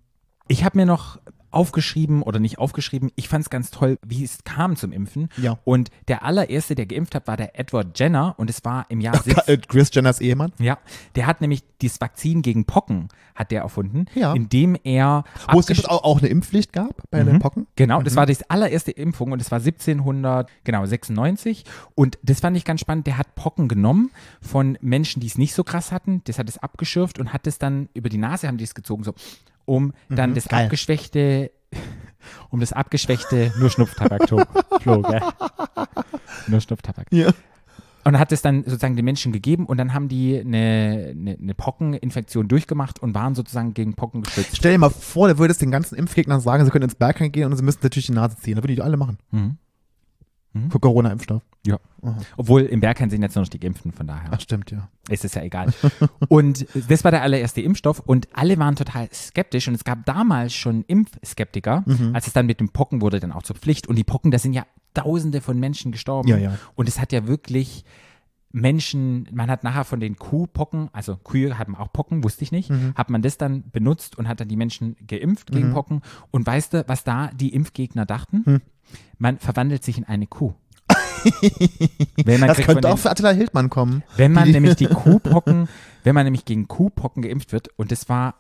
Ich 0.49 0.65
habe 0.65 0.77
mir 0.77 0.87
noch 0.87 1.19
aufgeschrieben 1.53 2.23
oder 2.23 2.39
nicht 2.39 2.59
aufgeschrieben, 2.59 3.11
ich 3.17 3.29
fand 3.29 3.45
es 3.45 3.51
ganz 3.51 3.71
toll, 3.71 3.99
wie 4.07 4.25
es 4.25 4.45
kam 4.45 4.77
zum 4.77 4.93
Impfen. 4.93 5.29
Ja. 5.37 5.59
Und 5.65 5.91
der 6.09 6.25
allererste, 6.25 6.75
der 6.75 6.87
geimpft 6.87 7.15
hat, 7.15 7.27
war 7.27 7.37
der 7.37 7.59
Edward 7.59 7.99
Jenner 7.99 8.35
und 8.39 8.51
es 8.51 8.65
war 8.65 8.87
im 8.89 9.01
Jahr 9.01 9.21
äh, 9.47 9.57
Chris 9.57 9.91
Jenners 9.93 10.21
Ehemann. 10.21 10.53
Ja, 10.59 10.79
der 11.15 11.27
hat 11.27 11.41
nämlich 11.41 11.63
dieses 11.81 12.01
Vakzin 12.01 12.43
gegen 12.43 12.65
Pocken 12.65 13.09
hat 13.35 13.51
der 13.51 13.63
erfunden, 13.63 14.07
Ja. 14.15 14.35
indem 14.35 14.77
er 14.85 15.25
Wo 15.51 15.59
es 15.61 15.85
auch, 15.87 16.19
eine 16.19 16.29
Impfpflicht 16.29 16.73
gab 16.73 17.03
bei 17.11 17.23
den 17.23 17.39
Pocken. 17.39 17.67
Genau, 17.77 18.03
das 18.03 18.15
war 18.17 18.27
das 18.27 18.43
allererste 18.51 18.91
Impfung 18.91 19.33
und 19.33 19.41
das 19.41 19.51
war 19.51 19.59
1700, 19.59 20.49
genau, 20.65 20.85
96 20.85 21.65
und 21.95 22.19
das 22.23 22.41
fand 22.41 22.57
ich 22.57 22.65
ganz 22.65 22.81
spannend, 22.81 23.07
der 23.07 23.19
hat 23.19 23.35
Pocken 23.35 23.69
genommen 23.69 24.11
von 24.41 24.77
Menschen, 24.81 25.21
die 25.21 25.27
es 25.27 25.39
nicht 25.39 25.55
so 25.55 25.65
krass 25.65 25.93
hatten, 25.93 26.23
das 26.25 26.39
hat 26.39 26.49
es 26.49 26.59
abgeschürft 26.59 27.19
und 27.19 27.33
hat 27.33 27.47
es 27.47 27.59
dann 27.59 27.89
über 27.95 28.09
die 28.09 28.19
Nase 28.19 28.49
haben 28.49 28.59
die 28.59 28.65
es 28.65 28.75
gezogen, 28.75 29.05
so, 29.05 29.15
um 29.65 29.93
dann 30.09 30.35
das 30.35 30.49
geil. 30.49 30.65
abgeschwächte 30.65 31.51
um 32.51 32.61
das 32.61 32.73
abgeschwächte 32.73 33.53
nur 33.59 33.71
Schnupftabak 33.71 34.29
Flo, 34.29 35.03
gell? 35.03 35.21
Nur 36.47 36.61
Schnupftabak. 36.61 37.07
Ja. 37.11 37.33
Und 38.05 38.19
hat 38.19 38.33
es 38.33 38.43
dann 38.43 38.65
sozusagen 38.65 38.97
den 38.97 39.05
Menschen 39.05 39.33
gegeben 39.33 39.65
und 39.65 39.77
dann 39.77 39.95
haben 39.95 40.09
die 40.09 40.39
eine, 40.41 41.15
eine, 41.17 41.39
eine 41.41 41.55
Pockeninfektion 41.55 42.49
durchgemacht 42.49 43.01
und 43.01 43.15
waren 43.15 43.37
sozusagen 43.37 43.75
gegen 43.75 43.95
Pocken 43.95 44.23
geschützt. 44.23 44.57
Stell 44.57 44.73
dir 44.73 44.79
mal 44.79 44.91
vor, 44.91 45.29
du 45.29 45.39
würdest 45.39 45.63
den 45.63 45.71
ganzen 45.71 45.95
Impfgegnern 45.95 46.41
sagen, 46.41 46.65
sie 46.65 46.71
können 46.73 46.85
ins 46.85 46.97
Bergheim 46.97 47.31
gehen 47.31 47.49
und 47.49 47.57
sie 47.57 47.63
müssen 47.63 47.79
natürlich 47.83 48.07
die 48.07 48.13
Nase 48.13 48.37
ziehen. 48.37 48.57
Da 48.57 48.63
würden 48.63 48.75
die 48.75 48.83
alle 48.83 48.97
machen. 48.97 49.19
Mhm. 49.31 49.57
Für 50.71 50.79
Corona-Impfstoff. 50.81 51.43
Ja. 51.67 51.79
Obwohl 52.37 52.63
im 52.63 52.81
Berghain 52.81 53.09
sind 53.09 53.23
jetzt 53.23 53.37
nur 53.37 53.43
noch 53.45 53.49
die 53.49 53.59
Geimpften, 53.61 53.93
von 53.93 54.07
daher 54.07 54.31
Ach, 54.33 54.41
stimmt, 54.41 54.71
ja. 54.71 54.89
ist 55.09 55.25
es 55.25 55.35
ja 55.35 55.43
egal. 55.43 55.73
und 56.29 56.67
das 56.91 57.05
war 57.05 57.11
der 57.11 57.23
allererste 57.23 57.61
Impfstoff 57.63 58.01
und 58.01 58.29
alle 58.35 58.59
waren 58.59 58.77
total 58.77 59.09
skeptisch 59.15 59.69
und 59.69 59.75
es 59.75 59.85
gab 59.85 60.05
damals 60.05 60.53
schon 60.55 60.83
Impfskeptiker, 60.89 61.85
Mhm. 61.87 62.15
als 62.15 62.27
es 62.27 62.33
dann 62.33 62.47
mit 62.47 62.61
dem 62.61 62.69
Pocken 62.71 63.01
wurde 63.01 63.19
dann 63.21 63.33
auch 63.33 63.43
zur 63.45 63.57
Pflicht 63.57 63.87
und 63.87 63.97
die 63.97 64.05
Pocken, 64.05 64.31
da 64.31 64.39
sind 64.39 64.53
ja 64.53 64.67
tausende 64.95 65.41
von 65.41 65.59
Menschen 65.59 65.91
gestorben. 65.93 66.29
Ja, 66.29 66.37
ja. 66.37 66.59
Und 66.75 66.89
es 66.89 67.01
hat 67.01 67.13
ja 67.13 67.27
wirklich 67.27 67.85
Menschen, 68.55 69.27
man 69.33 69.51
hat 69.51 69.65
nachher 69.65 69.85
von 69.85 69.99
den 70.01 70.17
Kuhpocken, 70.17 70.91
also 70.93 71.17
Kühe 71.17 71.59
haben 71.59 71.75
auch 71.75 71.91
Pocken, 71.91 72.23
wusste 72.23 72.45
ich 72.45 72.53
nicht, 72.53 72.69
Mhm. 72.69 72.93
hat 72.95 73.09
man 73.09 73.23
das 73.23 73.39
dann 73.39 73.71
benutzt 73.71 74.19
und 74.19 74.29
hat 74.29 74.41
dann 74.41 74.49
die 74.49 74.57
Menschen 74.57 74.97
geimpft 75.07 75.51
gegen 75.53 75.73
Pocken. 75.73 76.03
Und 76.31 76.47
weißt 76.47 76.75
du, 76.75 76.85
was 76.87 77.03
da 77.05 77.29
die 77.29 77.55
Impfgegner 77.55 78.05
dachten? 78.05 78.61
Man 79.19 79.39
verwandelt 79.39 79.85
sich 79.85 79.99
in 79.99 80.05
eine 80.05 80.27
Kuh. 80.27 80.55
Wenn 82.25 82.41
man 82.41 82.49
Das 82.49 82.59
könnte 82.59 82.89
auch 82.89 82.99
für 82.99 83.11
Attila 83.11 83.31
Hildmann 83.31 83.71
kommen. 83.71 84.03
wenn 84.17 84.33
man 84.33 84.45
Die- 84.47 84.53
nämlich 84.53 84.77
die 84.77 84.87
Kuhpocken, 84.89 85.69
wenn 86.05 86.15
man 86.15 86.25
nämlich 86.25 86.45
gegen 86.45 86.69
Kuhpocken 86.69 87.23
geimpft 87.23 87.53
wird, 87.53 87.69
und 87.77 87.93
das 87.93 88.09
war, 88.09 88.35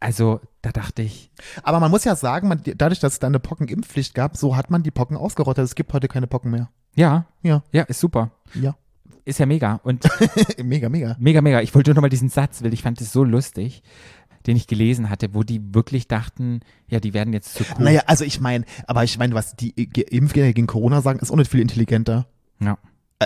also 0.00 0.40
da 0.62 0.72
dachte 0.72 1.02
ich, 1.02 1.30
Aber 1.62 1.78
man 1.80 1.90
muss 1.90 2.04
ja 2.04 2.16
sagen, 2.16 2.48
man, 2.48 2.60
dadurch, 2.76 3.00
dass 3.00 3.14
es 3.14 3.18
da 3.20 3.28
eine 3.28 3.38
Pockenimpfpflicht 3.40 4.14
gab, 4.14 4.36
so 4.36 4.56
hat 4.56 4.70
man 4.70 4.82
die 4.82 4.90
Pocken 4.90 5.16
ausgerottet. 5.16 5.64
Es 5.64 5.74
gibt 5.74 5.92
heute 5.92 6.08
keine 6.08 6.26
Pocken 6.26 6.50
mehr. 6.50 6.68
ja, 6.94 7.26
Ja, 7.42 7.62
ja, 7.72 7.82
ist 7.82 8.00
super. 8.00 8.30
ja. 8.54 8.74
Ist 9.24 9.40
ja 9.40 9.46
mega. 9.46 9.80
Und 9.82 10.04
mega, 10.62 10.88
mega. 10.88 11.16
mega, 11.18 11.40
mega. 11.40 11.60
Ich 11.60 11.74
wollte 11.74 11.90
nur 11.90 11.96
noch 11.96 12.02
mal 12.02 12.08
diesen 12.08 12.28
Satz, 12.28 12.62
weil 12.62 12.72
ich 12.72 12.82
fand 12.82 13.00
es 13.00 13.12
so 13.12 13.24
lustig, 13.24 13.82
den 14.46 14.56
ich 14.56 14.66
gelesen 14.66 15.10
hatte, 15.10 15.34
wo 15.34 15.42
die 15.42 15.60
wirklich 15.74 16.08
dachten, 16.08 16.60
ja, 16.88 17.00
die 17.00 17.14
werden 17.14 17.32
jetzt 17.32 17.54
zu 17.54 17.64
Kuh. 17.64 17.82
Naja, 17.82 18.02
also 18.06 18.24
ich 18.24 18.40
meine, 18.40 18.64
aber 18.86 19.04
ich 19.04 19.18
meine, 19.18 19.34
was 19.34 19.56
die 19.56 19.72
Ge- 19.72 20.04
Impfgegner 20.08 20.52
gegen 20.52 20.66
Corona 20.66 21.00
sagen, 21.00 21.18
ist 21.18 21.30
auch 21.30 21.36
nicht 21.36 21.50
viel 21.50 21.60
intelligenter. 21.60 22.26
Ja. 22.60 22.78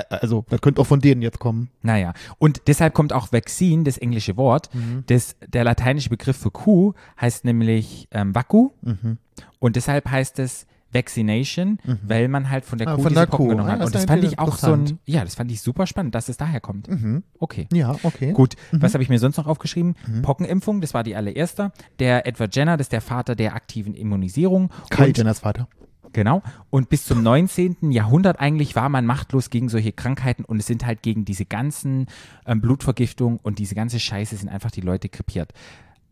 Also, 0.08 0.44
das 0.48 0.60
könnte 0.60 0.80
auch 0.80 0.86
von 0.86 1.00
denen 1.00 1.20
jetzt 1.20 1.40
kommen. 1.40 1.68
Naja, 1.82 2.12
und 2.38 2.62
deshalb 2.68 2.94
kommt 2.94 3.12
auch 3.12 3.32
Vaccine, 3.32 3.82
das 3.82 3.98
englische 3.98 4.36
Wort. 4.36 4.72
Mhm. 4.72 5.02
Das, 5.06 5.34
der 5.48 5.64
lateinische 5.64 6.10
Begriff 6.10 6.36
für 6.36 6.52
Kuh 6.52 6.92
heißt 7.20 7.44
nämlich 7.44 8.06
ähm, 8.12 8.32
Vacu. 8.32 8.70
Mhm. 8.82 9.18
Und 9.58 9.74
deshalb 9.74 10.08
heißt 10.08 10.38
es 10.38 10.66
Vaccination, 10.92 11.78
weil 12.02 12.28
man 12.28 12.50
halt 12.50 12.64
von 12.64 12.78
der 12.78 12.88
Ah, 12.88 12.96
Kuh 12.96 13.02
von 13.02 13.12
diese 13.12 13.26
Pocken 13.26 13.48
genommen 13.50 13.68
Ah, 13.68 13.72
hat. 13.72 13.84
Und 13.84 13.94
das 13.94 14.04
fand 14.04 14.24
ich 14.24 14.38
auch 14.38 14.56
so 14.56 14.72
ein, 14.72 14.98
ja, 15.06 15.22
das 15.24 15.34
fand 15.34 15.50
ich 15.52 15.60
super 15.60 15.86
spannend, 15.86 16.14
dass 16.14 16.28
es 16.28 16.36
daher 16.36 16.60
kommt. 16.60 16.88
Mhm. 16.88 17.22
Okay. 17.38 17.66
Ja, 17.72 17.96
okay. 18.02 18.32
Gut, 18.32 18.56
was 18.72 18.94
habe 18.94 19.02
ich 19.02 19.08
mir 19.08 19.18
sonst 19.18 19.36
noch 19.36 19.46
aufgeschrieben? 19.46 19.94
Mhm. 20.06 20.22
Pockenimpfung, 20.22 20.80
das 20.80 20.94
war 20.94 21.02
die 21.02 21.14
allererste. 21.16 21.72
Der 21.98 22.26
Edward 22.26 22.54
Jenner, 22.54 22.76
das 22.76 22.86
ist 22.86 22.92
der 22.92 23.00
Vater 23.00 23.34
der 23.34 23.54
aktiven 23.54 23.94
Immunisierung. 23.94 24.70
Kai 24.90 25.12
Jenners 25.14 25.40
Vater. 25.40 25.68
Genau. 26.12 26.42
Und 26.70 26.88
bis 26.88 27.04
zum 27.04 27.22
19. 27.22 27.92
Jahrhundert 27.92 28.40
eigentlich 28.40 28.74
war 28.74 28.88
man 28.88 29.06
machtlos 29.06 29.48
gegen 29.48 29.68
solche 29.68 29.92
Krankheiten 29.92 30.44
und 30.44 30.58
es 30.58 30.66
sind 30.66 30.84
halt 30.84 31.02
gegen 31.02 31.24
diese 31.24 31.44
ganzen 31.44 32.06
ähm, 32.46 32.60
Blutvergiftungen 32.60 33.38
und 33.40 33.60
diese 33.60 33.76
ganze 33.76 34.00
Scheiße 34.00 34.34
sind 34.34 34.48
einfach 34.48 34.72
die 34.72 34.80
Leute 34.80 35.08
krepiert. 35.08 35.52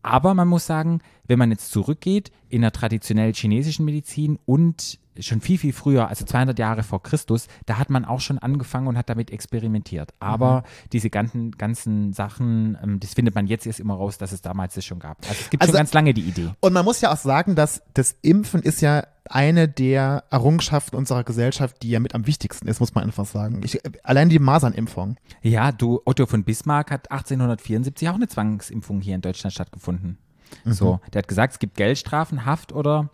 Aber 0.01 0.33
man 0.33 0.47
muss 0.47 0.65
sagen, 0.65 1.01
wenn 1.27 1.39
man 1.39 1.51
jetzt 1.51 1.71
zurückgeht 1.71 2.31
in 2.49 2.61
der 2.61 2.71
traditionell 2.71 3.33
chinesischen 3.33 3.85
Medizin 3.85 4.39
und 4.45 4.99
schon 5.19 5.41
viel, 5.41 5.57
viel 5.57 5.73
früher, 5.73 6.07
also 6.07 6.25
200 6.25 6.57
Jahre 6.59 6.83
vor 6.83 7.01
Christus, 7.03 7.47
da 7.65 7.77
hat 7.77 7.89
man 7.89 8.05
auch 8.05 8.19
schon 8.21 8.37
angefangen 8.39 8.87
und 8.87 8.97
hat 8.97 9.09
damit 9.09 9.31
experimentiert. 9.31 10.13
Aber 10.19 10.63
diese 10.91 11.09
ganzen, 11.09 11.51
ganzen 11.51 12.13
Sachen, 12.13 12.77
ähm, 12.83 12.99
das 12.99 13.13
findet 13.13 13.35
man 13.35 13.47
jetzt 13.47 13.65
erst 13.67 13.79
immer 13.79 13.95
raus, 13.95 14.17
dass 14.17 14.31
es 14.31 14.41
damals 14.41 14.75
das 14.75 14.85
schon 14.85 14.99
gab. 14.99 15.17
Also 15.27 15.35
es 15.41 15.49
gibt 15.49 15.61
Also- 15.61 15.71
schon 15.73 15.77
ganz 15.79 15.93
lange 15.93 16.13
die 16.13 16.21
Idee. 16.21 16.49
Und 16.59 16.73
man 16.73 16.85
muss 16.85 17.01
ja 17.01 17.11
auch 17.11 17.17
sagen, 17.17 17.55
dass 17.55 17.81
das 17.93 18.15
Impfen 18.21 18.61
ist 18.61 18.81
ja 18.81 19.03
eine 19.31 19.67
der 19.67 20.23
Errungenschaften 20.31 20.95
unserer 20.95 21.23
Gesellschaft, 21.23 21.83
die 21.83 21.89
ja 21.91 21.99
mit 21.99 22.15
am 22.15 22.25
wichtigsten 22.25 22.67
ist, 22.67 22.79
muss 22.79 22.95
man 22.95 23.03
einfach 23.03 23.25
sagen. 23.25 23.61
Ich, 23.63 23.79
allein 24.03 24.29
die 24.29 24.39
Masernimpfung. 24.39 25.17
Ja, 25.43 25.71
du, 25.71 26.01
Otto 26.05 26.25
von 26.25 26.43
Bismarck 26.43 26.89
hat 26.89 27.11
1874 27.11 28.09
auch 28.09 28.15
eine 28.15 28.27
Zwangsimpfung 28.27 29.01
hier 29.01 29.13
in 29.15 29.21
Deutschland 29.21 29.53
stattgefunden. 29.53 30.17
So, 30.65 30.99
der 31.13 31.19
hat 31.19 31.27
gesagt, 31.27 31.53
es 31.53 31.59
gibt 31.59 31.75
Geldstrafen, 31.77 32.43
Haft 32.45 32.73
oder 32.73 33.09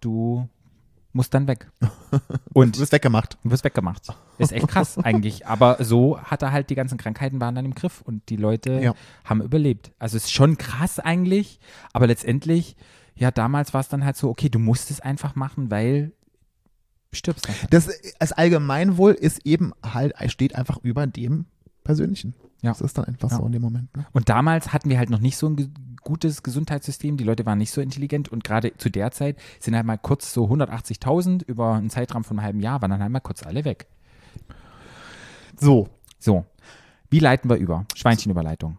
du 0.00 0.48
musst 1.16 1.34
dann 1.34 1.48
weg. 1.48 1.70
Und 2.52 2.76
Du 2.76 2.80
bist 2.80 2.92
weggemacht. 2.92 3.38
du 3.42 3.50
wirst 3.50 3.64
weggemacht. 3.64 4.08
Ist 4.38 4.52
echt 4.52 4.68
krass 4.68 4.98
eigentlich. 5.02 5.46
Aber 5.46 5.82
so 5.84 6.20
hat 6.20 6.42
er 6.42 6.52
halt 6.52 6.70
die 6.70 6.74
ganzen 6.74 6.98
Krankheiten 6.98 7.40
waren 7.40 7.54
dann 7.54 7.64
im 7.64 7.74
Griff 7.74 8.02
und 8.02 8.28
die 8.28 8.36
Leute 8.36 8.80
Ja. 8.80 8.94
haben 9.24 9.42
überlebt. 9.42 9.92
Also 9.98 10.16
es 10.16 10.24
ist 10.24 10.32
schon 10.32 10.56
krass 10.58 10.98
eigentlich, 11.00 11.58
aber 11.92 12.06
letztendlich, 12.06 12.76
ja, 13.16 13.30
damals 13.30 13.74
war 13.74 13.80
es 13.80 13.88
dann 13.88 14.04
halt 14.04 14.16
so, 14.16 14.28
okay, 14.30 14.48
du 14.48 14.58
musst 14.58 14.90
es 14.90 15.00
einfach 15.00 15.34
machen, 15.34 15.70
weil 15.70 16.12
stirbst 17.12 17.48
einfach. 17.48 17.66
Das, 17.68 17.88
das 18.18 18.32
Allgemeinwohl 18.32 19.12
ist 19.12 19.44
eben 19.46 19.72
halt, 19.82 20.14
steht 20.30 20.54
einfach 20.54 20.78
über 20.82 21.06
dem 21.06 21.46
Persönlichen. 21.82 22.34
Ja. 22.62 22.70
Das 22.70 22.80
ist 22.80 22.96
dann 22.98 23.04
einfach 23.04 23.30
Ja. 23.30 23.36
so 23.38 23.46
in 23.46 23.52
dem 23.52 23.62
Moment. 23.62 23.94
Ne? 23.96 24.06
Und 24.12 24.28
damals 24.28 24.72
hatten 24.72 24.88
wir 24.90 24.98
halt 24.98 25.10
noch 25.10 25.20
nicht 25.20 25.36
so 25.36 25.46
ein 25.48 25.56
ge 25.56 25.68
gutes 26.02 26.44
Gesundheitssystem. 26.44 27.16
Die 27.16 27.24
Leute 27.24 27.44
waren 27.46 27.58
nicht 27.58 27.72
so 27.72 27.80
intelligent 27.80 28.28
und 28.28 28.44
gerade 28.44 28.72
zu 28.76 28.90
der 28.90 29.10
Zeit 29.10 29.36
sind 29.58 29.74
halt 29.74 29.84
mal 29.86 29.96
kurz 29.98 30.32
so 30.32 30.44
180.000 30.44 31.42
über 31.48 31.74
einen 31.74 31.90
Zeitraum 31.90 32.22
von 32.22 32.38
einem 32.38 32.44
halben 32.44 32.60
Jahr, 32.60 32.80
waren 32.80 32.92
dann 32.92 33.00
halt 33.02 33.10
mal 33.10 33.18
kurz 33.18 33.42
alle 33.42 33.64
weg. 33.64 33.86
So, 35.58 35.88
So, 36.20 36.44
wie 37.10 37.18
leiten 37.18 37.50
wir 37.50 37.56
über? 37.56 37.86
Schweinchenüberleitung. 37.94 38.78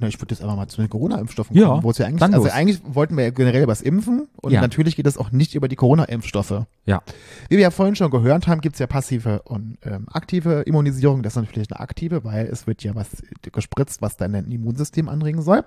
Na, 0.00 0.08
ich 0.08 0.20
würde 0.20 0.34
jetzt 0.34 0.42
einfach 0.42 0.56
mal 0.56 0.66
zu 0.68 0.80
den 0.80 0.90
Corona-Impfstoffen 0.90 1.56
Ja, 1.56 1.66
kommen. 1.68 1.82
Wo 1.84 1.90
es 1.90 1.98
ja 1.98 2.06
eigentlich, 2.06 2.22
also 2.22 2.44
los. 2.44 2.50
eigentlich 2.52 2.80
wollten 2.84 3.16
wir 3.16 3.24
ja 3.24 3.30
generell 3.30 3.66
das 3.66 3.82
Impfen 3.82 4.28
und 4.40 4.52
Ja. 4.52 4.60
natürlich 4.60 4.96
geht 4.96 5.06
es 5.06 5.16
auch 5.16 5.30
nicht 5.32 5.54
über 5.54 5.68
die 5.68 5.76
Corona-Impfstoffe. 5.76 6.64
Ja. 6.84 7.02
Wie 7.48 7.56
wir 7.56 7.62
ja 7.62 7.70
vorhin 7.70 7.94
schon 7.96 8.10
gehört 8.10 8.46
haben, 8.48 8.60
gibt 8.60 8.74
es 8.76 8.80
ja 8.80 8.86
passive 8.86 9.42
und 9.42 9.78
ähm, 9.82 10.06
aktive 10.10 10.62
Immunisierung. 10.62 11.22
Das 11.22 11.34
ist 11.36 11.42
natürlich 11.42 11.70
eine 11.70 11.80
aktive, 11.80 12.24
weil 12.24 12.46
es 12.46 12.66
wird 12.66 12.82
ja 12.82 12.94
was 12.94 13.08
gespritzt, 13.52 14.02
was 14.02 14.16
dein 14.16 14.34
Immunsystem 14.34 15.08
anregen 15.08 15.42
soll. 15.42 15.62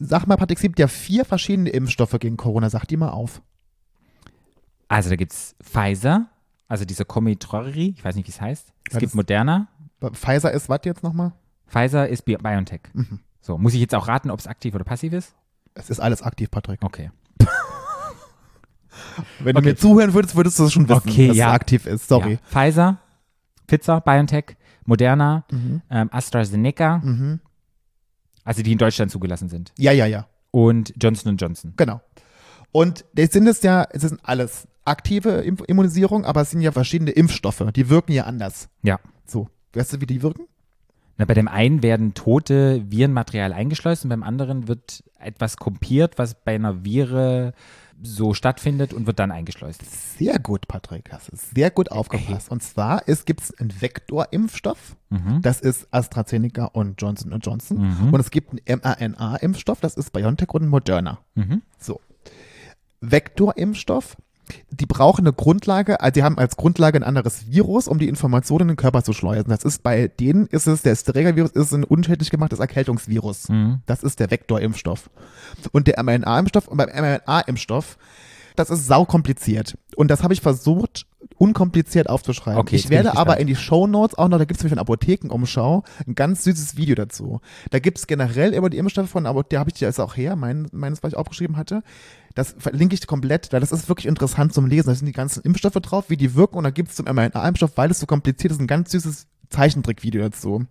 Sag 0.00 0.26
mal, 0.26 0.36
Patrick, 0.36 0.58
es 0.58 0.62
gibt 0.62 0.78
ja 0.78 0.86
vier 0.86 1.24
verschiedene 1.24 1.70
Impfstoffe 1.70 2.16
gegen 2.20 2.36
Corona. 2.36 2.70
Sag 2.70 2.84
die 2.86 2.96
mal 2.96 3.10
auf. 3.10 3.42
Also 4.88 5.10
da 5.10 5.16
gibt 5.16 5.32
es 5.32 5.56
Pfizer, 5.62 6.26
also 6.68 6.84
diese 6.84 7.04
Comitrori, 7.04 7.94
ich 7.96 8.04
weiß 8.04 8.14
nicht, 8.16 8.26
wie 8.28 8.30
es 8.32 8.40
heißt. 8.40 8.68
Es 8.86 8.92
Ja, 8.94 8.98
gibt 9.00 9.10
das- 9.10 9.14
Moderna. 9.16 9.68
Pfizer 10.12 10.52
ist 10.52 10.68
was 10.68 10.80
jetzt 10.84 11.02
nochmal? 11.02 11.32
Pfizer 11.68 12.08
ist 12.08 12.24
Bi 12.24 12.36
BioNTech. 12.36 12.80
Mhm. 12.92 13.20
So, 13.40 13.58
muss 13.58 13.74
ich 13.74 13.80
jetzt 13.80 13.94
auch 13.94 14.08
raten, 14.08 14.30
ob 14.30 14.38
es 14.38 14.46
aktiv 14.46 14.74
oder 14.74 14.84
passiv 14.84 15.12
ist? 15.12 15.34
Es 15.74 15.90
ist 15.90 16.00
alles 16.00 16.22
aktiv, 16.22 16.50
Patrick. 16.50 16.80
Okay. 16.82 17.10
Wenn 19.40 19.56
Okay. 19.56 19.62
du 19.64 19.70
mir 19.70 19.76
zuhören 19.76 20.14
würdest, 20.14 20.36
würdest 20.36 20.58
du 20.58 20.64
es 20.64 20.72
schon 20.72 20.88
wissen, 20.88 21.08
Okay, 21.08 21.28
dass 21.28 21.36
ja. 21.36 21.48
es 21.48 21.54
aktiv 21.54 21.86
ist. 21.86 22.08
Sorry. 22.08 22.32
Ja. 22.32 22.38
Pfizer, 22.48 22.98
Pfizer, 23.66 24.00
BioNTech, 24.00 24.56
Moderna, 24.84 25.44
Mhm. 25.50 25.82
ähm, 25.90 26.08
AstraZeneca, 26.12 26.98
Mhm. 26.98 27.40
also 28.44 28.62
die 28.62 28.72
in 28.72 28.78
Deutschland 28.78 29.10
zugelassen 29.10 29.48
sind. 29.48 29.72
Ja, 29.78 29.92
ja, 29.92 30.06
ja. 30.06 30.26
Und 30.50 30.92
Johnson 31.02 31.36
Johnson. 31.36 31.72
Genau. 31.76 32.00
Und 32.70 33.04
das 33.14 33.30
sind 33.32 33.46
es 33.48 33.62
ja, 33.62 33.86
es 33.90 34.02
sind 34.02 34.20
alles 34.22 34.68
aktive 34.84 35.40
Immunisierung, 35.66 36.24
aber 36.24 36.42
es 36.42 36.50
sind 36.50 36.60
ja 36.60 36.70
verschiedene 36.72 37.10
Impfstoffe. 37.10 37.64
Die 37.74 37.88
wirken 37.88 38.12
ja 38.12 38.24
anders. 38.24 38.68
Ja. 38.82 39.00
So. 39.26 39.48
Weißt 39.72 39.92
du, 39.94 40.00
wie 40.00 40.06
die 40.06 40.22
wirken? 40.22 40.46
Na, 41.16 41.24
bei 41.24 41.34
dem 41.34 41.48
einen 41.48 41.82
werden 41.82 42.14
tote 42.14 42.90
Virenmaterial 42.90 43.52
eingeschleust 43.52 44.04
und 44.04 44.10
beim 44.10 44.22
anderen 44.22 44.68
wird 44.68 45.04
etwas 45.18 45.56
kopiert, 45.56 46.18
was 46.18 46.34
bei 46.34 46.54
einer 46.54 46.84
Viren 46.84 47.52
so 48.02 48.34
stattfindet 48.34 48.92
und 48.92 49.06
wird 49.06 49.18
dann 49.18 49.30
eingeschleust. 49.30 49.82
Sehr 50.18 50.38
gut, 50.38 50.66
Patrick. 50.66 51.12
Hast 51.12 51.32
du 51.32 51.36
sehr 51.36 51.70
gut 51.70 51.92
aufgepasst. 51.92 52.50
Und 52.50 52.62
zwar 52.62 53.02
gibt 53.24 53.40
es 53.40 53.56
einen 53.58 53.80
Vektorimpfstoff. 53.80 54.96
Mhm. 55.10 55.40
Das 55.42 55.60
ist 55.60 55.86
AstraZeneca 55.92 56.66
und 56.66 57.00
Johnson 57.00 57.38
Johnson. 57.40 57.78
Mhm. 57.78 58.12
Und 58.12 58.20
es 58.20 58.30
gibt 58.30 58.50
einen 58.50 58.80
mRNA-Impfstoff. 58.80 59.80
Das 59.80 59.94
ist 59.94 60.12
BioNTech 60.12 60.50
und 60.50 60.68
Moderna. 60.68 61.20
Mhm. 61.36 61.62
So. 61.78 62.00
Vektorimpfstoff. 63.00 64.16
Die 64.70 64.86
brauchen 64.86 65.22
eine 65.22 65.32
Grundlage, 65.32 66.00
also 66.00 66.12
die 66.12 66.22
haben 66.22 66.38
als 66.38 66.56
Grundlage 66.56 66.98
ein 66.98 67.02
anderes 67.02 67.50
Virus, 67.50 67.88
um 67.88 67.98
die 67.98 68.08
Informationen 68.08 68.62
in 68.62 68.68
den 68.68 68.76
Körper 68.76 69.02
zu 69.02 69.12
schleusen. 69.12 69.48
Das 69.48 69.64
ist 69.64 69.82
bei 69.82 70.08
denen 70.08 70.46
ist 70.46 70.66
es, 70.66 70.82
der 70.82 70.96
Trägervirus 70.96 71.50
ist 71.52 71.72
ein 71.72 71.84
unschädlich 71.84 72.30
gemachtes 72.30 72.58
Erkältungsvirus. 72.58 73.48
Mhm. 73.48 73.80
Das 73.86 74.02
ist 74.02 74.20
der 74.20 74.30
Vektorimpfstoff. 74.30 75.10
Und 75.72 75.86
der 75.86 76.02
mRNA-Impfstoff, 76.02 76.68
und 76.68 76.76
beim 76.76 76.88
mRNA-Impfstoff, 76.88 77.96
das 78.56 78.70
ist 78.70 78.86
saukompliziert. 78.86 79.76
Und 79.96 80.08
das 80.10 80.22
habe 80.22 80.32
ich 80.34 80.40
versucht, 80.40 81.06
unkompliziert 81.36 82.08
aufzuschreiben. 82.08 82.60
Okay, 82.60 82.76
ich 82.76 82.90
werde 82.90 83.10
ich 83.12 83.18
aber 83.18 83.38
in 83.38 83.46
die 83.46 83.56
Show 83.56 83.86
Notes 83.86 84.16
auch 84.16 84.28
noch, 84.28 84.38
da 84.38 84.44
gibt 84.44 84.58
es 84.58 84.62
nämlich 84.64 84.72
von 84.72 84.78
Apothekenumschau 84.78 85.82
ein 86.06 86.14
ganz 86.14 86.44
süßes 86.44 86.76
Video 86.76 86.94
dazu. 86.94 87.40
Da 87.70 87.78
gibt 87.78 87.98
es 87.98 88.06
generell 88.06 88.54
über 88.54 88.70
die 88.70 88.78
Impfstoffe 88.78 89.10
von 89.10 89.26
Apotheken, 89.26 89.54
da 89.56 89.60
habe 89.60 89.70
ich 89.70 89.74
dir 89.74 89.88
jetzt 89.88 90.00
auch 90.00 90.16
her, 90.16 90.36
mein, 90.36 90.68
meines, 90.72 91.02
was 91.02 91.12
ich 91.12 91.18
aufgeschrieben 91.18 91.56
hatte. 91.56 91.82
Das 92.34 92.54
verlinke 92.58 92.94
ich 92.94 93.06
komplett, 93.06 93.52
weil 93.52 93.60
das 93.60 93.72
ist 93.72 93.88
wirklich 93.88 94.06
interessant 94.06 94.52
zum 94.54 94.66
Lesen. 94.66 94.88
Da 94.88 94.94
sind 94.94 95.06
die 95.06 95.12
ganzen 95.12 95.42
Impfstoffe 95.42 95.74
drauf, 95.74 96.06
wie 96.08 96.16
die 96.16 96.34
wirken 96.34 96.58
und 96.58 96.64
da 96.64 96.70
gibt 96.70 96.90
es 96.90 96.96
zum 96.96 97.06
mRNA-Impfstoff, 97.06 97.72
weil 97.76 97.90
es 97.90 98.00
so 98.00 98.06
kompliziert 98.06 98.52
ist, 98.52 98.60
ein 98.60 98.66
ganz 98.66 98.90
süßes 98.92 99.26
Zeichentrickvideo 99.50 100.22
dazu. 100.22 100.66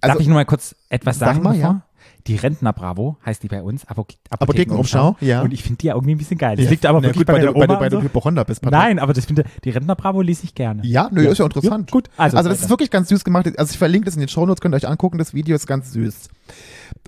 Darf 0.00 0.10
Also- 0.12 0.20
ich 0.20 0.26
nur 0.28 0.34
mal 0.36 0.44
kurz 0.46 0.76
etwas 0.88 1.18
Sag 1.18 1.28
sagen? 1.34 1.42
mal, 1.42 1.54
bevor? 1.54 1.70
ja. 1.70 1.82
Die 2.28 2.36
Rentner 2.36 2.72
Bravo 2.72 3.16
heißt 3.24 3.42
die 3.42 3.48
bei 3.48 3.62
uns. 3.62 3.84
Apok 3.86 4.08
Apothekenumschau, 4.30 5.16
ja. 5.20 5.40
Und 5.42 5.52
ich 5.52 5.62
finde 5.62 5.78
die 5.78 5.86
ja 5.88 5.94
irgendwie 5.94 6.14
ein 6.14 6.18
bisschen 6.18 6.38
geil. 6.38 6.56
Das 6.56 6.66
Ja. 6.66 6.70
liegt 6.70 6.86
aber 6.86 7.00
Na 7.00 7.08
wirklich 7.08 7.26
gut, 7.26 7.26
bei, 7.26 7.38
du, 7.40 7.46
weil 7.54 7.90
du, 7.90 7.96
Oma 7.98 8.44
bist. 8.44 8.60
Patrick. 8.62 8.78
Nein, 8.78 8.98
aber 8.98 9.12
das 9.14 9.24
finde 9.24 9.44
die 9.64 9.70
Rentner 9.70 9.96
Bravo 9.96 10.20
lese 10.20 10.44
ich 10.44 10.54
gerne. 10.54 10.82
Ja, 10.84 11.08
nö, 11.10 11.24
Ja. 11.24 11.30
ist 11.32 11.38
ja 11.38 11.46
interessant. 11.46 11.88
Ja, 11.88 11.92
gut, 11.92 12.10
also 12.16 12.36
Also, 12.36 12.48
das 12.50 12.58
weiter. 12.58 12.64
ist 12.66 12.70
wirklich 12.70 12.90
ganz 12.90 13.08
süß 13.08 13.24
gemacht. 13.24 13.46
Also 13.58 13.72
ich 13.72 13.78
verlinke 13.78 14.04
das 14.04 14.14
in 14.14 14.20
den 14.20 14.28
Shownotes, 14.28 14.60
könnt 14.60 14.74
ihr 14.74 14.76
euch 14.76 14.88
angucken. 14.88 15.18
Das 15.18 15.32
Video 15.34 15.56
ist 15.56 15.66
ganz 15.66 15.92
süß. 15.92 16.28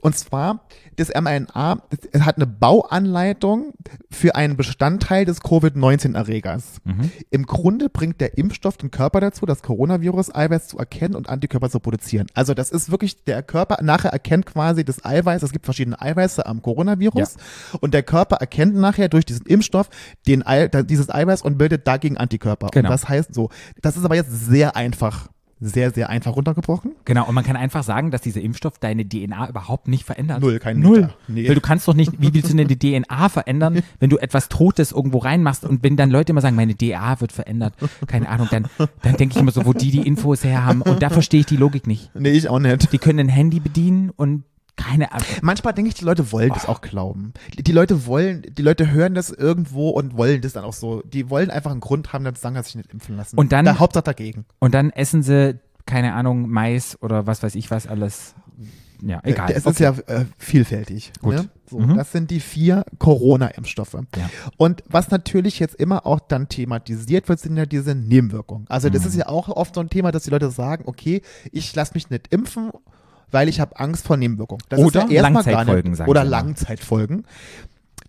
Und 0.03 0.16
zwar, 0.16 0.66
das 0.97 1.09
mRNA 1.09 1.82
das 2.12 2.22
hat 2.22 2.36
eine 2.36 2.47
Bauanleitung 2.47 3.74
für 4.11 4.34
einen 4.34 4.57
Bestandteil 4.57 5.24
des 5.24 5.41
Covid-19-Erregers. 5.41 6.78
Mhm. 6.84 7.11
Im 7.30 7.47
Grunde 7.47 7.88
bringt 7.88 8.20
der 8.20 8.38
Impfstoff 8.38 8.76
den 8.76 8.91
Körper 8.91 9.20
dazu, 9.20 9.47
das 9.47 9.62
Coronavirus-Eiweiß 9.62 10.68
zu 10.68 10.78
erkennen 10.78 11.14
und 11.14 11.28
Antikörper 11.28 11.70
zu 11.70 11.80
produzieren. 11.80 12.26
Also 12.34 12.55
das 12.55 12.70
ist 12.70 12.91
wirklich, 12.91 13.24
der 13.24 13.43
Körper 13.43 13.82
nachher 13.82 14.11
erkennt 14.11 14.47
quasi 14.47 14.84
das 14.84 15.05
Eiweiß, 15.05 15.43
es 15.43 15.53
gibt 15.53 15.64
verschiedene 15.64 16.01
Eiweiße 16.01 16.45
am 16.47 16.62
Coronavirus 16.62 17.36
und 17.80 17.95
der 17.95 18.03
Körper 18.03 18.36
erkennt 18.36 18.74
nachher 18.74 19.09
durch 19.09 19.24
diesen 19.24 19.47
Impfstoff 19.47 19.91
den 20.26 20.45
dieses 20.84 21.11
Eiweiß 21.11 21.43
und 21.43 21.59
bildet 21.59 21.86
dagegen 21.86 22.16
Antikörper. 22.16 22.68
Genau. 22.72 22.88
Und 22.88 22.93
das 22.93 23.09
heißt 23.09 23.34
so, 23.34 23.51
das 23.82 23.97
ist 23.97 24.05
aber 24.05 24.14
jetzt 24.14 24.47
sehr 24.47 24.76
einfach, 24.76 25.28
sehr, 25.61 25.91
sehr 25.91 26.09
einfach 26.09 26.37
runtergebrochen. 26.37 26.93
Genau, 27.05 27.29
und 27.29 27.35
man 27.35 27.45
kann 27.45 27.57
einfach 27.57 27.83
sagen, 27.83 28.11
dass 28.11 28.23
dieser 28.23 28.41
Impfstoff 28.41 28.79
deine 28.79 29.07
DNA 29.07 29.49
überhaupt 29.51 29.89
nicht 29.89 30.05
verändert. 30.05 30.41
Null, 30.41 30.59
kein 30.59 30.81
Null. 30.81 31.03
Meter. 31.03 31.15
Nee. 31.29 31.49
Weil 31.49 31.55
du 31.55 31.61
kannst 31.61 31.87
doch 31.87 31.95
nicht, 31.95 32.13
wie 32.21 32.33
willst 32.33 32.51
du 32.51 32.57
denn 32.57 32.69
die 32.69 32.79
DNA 32.79 33.29
verändern, 33.29 33.83
wenn 34.01 34.11
du 34.11 34.17
etwas 34.17 34.49
Totes 34.49 34.93
irgendwo 34.93 35.19
reinmachst 35.19 35.65
und 35.65 35.83
wenn 35.83 35.97
dann 35.97 36.11
Leute 36.11 36.33
immer 36.33 36.41
sagen, 36.41 36.57
meine 36.57 36.77
DNA 36.77 37.21
wird 37.21 37.33
verändert, 37.33 37.75
keine 38.07 38.29
Ahnung, 38.29 38.49
dann, 38.51 38.67
dann 39.03 39.17
denke 39.17 39.35
ich 39.35 39.41
immer 39.41 39.53
so, 39.53 39.67
wo 39.67 39.73
die 39.73 39.91
die 39.91 40.07
Infos 40.07 40.45
her 40.45 40.65
haben 40.65 40.83
und 40.83 41.03
da 41.03 41.11
verstehe 41.11 41.41
ich 41.41 41.47
die 41.47 41.57
Logik 41.57 41.87
nicht. 41.87 42.11
Nee, 42.15 42.31
ich 42.31 42.49
auch 42.49 42.59
nicht. 42.59 42.93
Die 42.93 42.99
können 42.99 43.21
ein 43.21 43.29
Handy 43.29 43.61
bedienen 43.61 44.11
und 44.11 44.45
keine 44.77 45.12
Ahnung. 45.12 45.27
Manchmal 45.43 45.73
denke 45.75 45.89
ich, 45.89 45.95
die 45.95 46.05
Leute 46.05 46.33
wollen 46.33 46.51
das 46.55 46.66
auch 46.66 46.81
glauben. 46.81 47.33
Die, 47.59 47.73
Leute 47.73 48.07
wollen, 48.07 48.43
die 48.51 48.62
Leute 48.62 48.91
hören 48.91 49.14
das 49.14 49.31
irgendwo 49.31 49.91
und 49.91 50.16
wollen 50.16 50.41
das 50.41 50.53
dann 50.55 50.64
auch 50.64 50.73
so. 50.73 51.03
Die 51.03 51.29
wollen 51.31 51.51
einfach 51.51 51.71
einen 51.71 51.81
Grund 51.81 52.12
haben, 52.12 52.25
dann 52.25 52.35
zu 52.35 52.41
sagen, 52.41 52.55
dass 52.55 52.66
sie 52.66 52.73
sich 52.73 52.77
nicht 52.77 52.93
impfen 52.93 53.16
lassen. 53.16 53.37
Und 53.39 53.53
dann- 53.53 53.64
Der 53.64 53.79
Hauptsache 53.79 54.05
dagegen. 54.05 54.45
Und 54.59 54.75
dann 54.75 54.91
essen 54.91 55.23
sie, 55.23 55.59
keine 55.87 56.14
Ahnung, 56.14 56.49
Mais 56.49 56.97
oder 57.03 57.27
was 57.27 57.43
weiß 57.43 57.55
ich 57.55 57.71
was 57.71 57.87
alles. 57.87 58.35
Ja, 59.03 59.21
egal. 59.25 59.51
Es 59.51 59.64
ist 59.64 59.81
ja 59.81 59.93
äh, 60.09 60.27
vielfältig. 60.37 61.12
Gut. 61.23 61.35
Ne? 61.35 61.49
So, 61.71 61.79
Mhm. 61.79 61.97
Das 61.97 62.12
sind 62.12 62.31
die 62.31 62.41
vier 62.41 62.85
Corona-Impfstoffe. 62.99 63.95
Ja. 63.95 64.29
Und 64.57 64.83
was 64.89 65.11
natürlich 65.11 65.59
jetzt 65.59 65.75
immer 65.77 66.05
auch 66.05 66.21
dann 66.21 66.49
thematisiert 66.49 67.29
wird, 67.29 67.41
sind 67.41 67.57
ja 67.57 67.64
diese 67.64 67.95
Nebenwirkungen. 67.95 68.66
Also 68.68 68.91
das 68.91 69.03
Mhm. 69.03 69.09
ist 69.09 69.16
ja 69.16 69.29
auch 69.29 69.49
oft 69.49 69.75
so 69.75 69.81
ein 69.81 69.89
Thema, 69.89 70.11
dass 70.12 70.25
die 70.25 70.31
Leute 70.31 70.51
sagen, 70.51 70.85
okay, 70.87 71.23
ich 71.53 71.75
lasse 71.75 71.93
mich 71.95 72.11
nicht 72.11 72.27
impfen, 72.33 72.73
weil 73.31 73.49
ich 73.49 73.61
habe 73.61 73.78
Angst 73.78 74.07
vor 74.07 74.16
Nebenwirkungen. 74.16 74.62
Das 74.68 74.81
Oder 74.81 75.05
ist 75.05 75.11
ja 75.12 75.22
Langzeitfolgen, 75.22 75.91
nicht, 75.91 75.99
sagen 75.99 76.11
Oder. 76.11 76.24
Langzeitfolgen. 76.24 77.24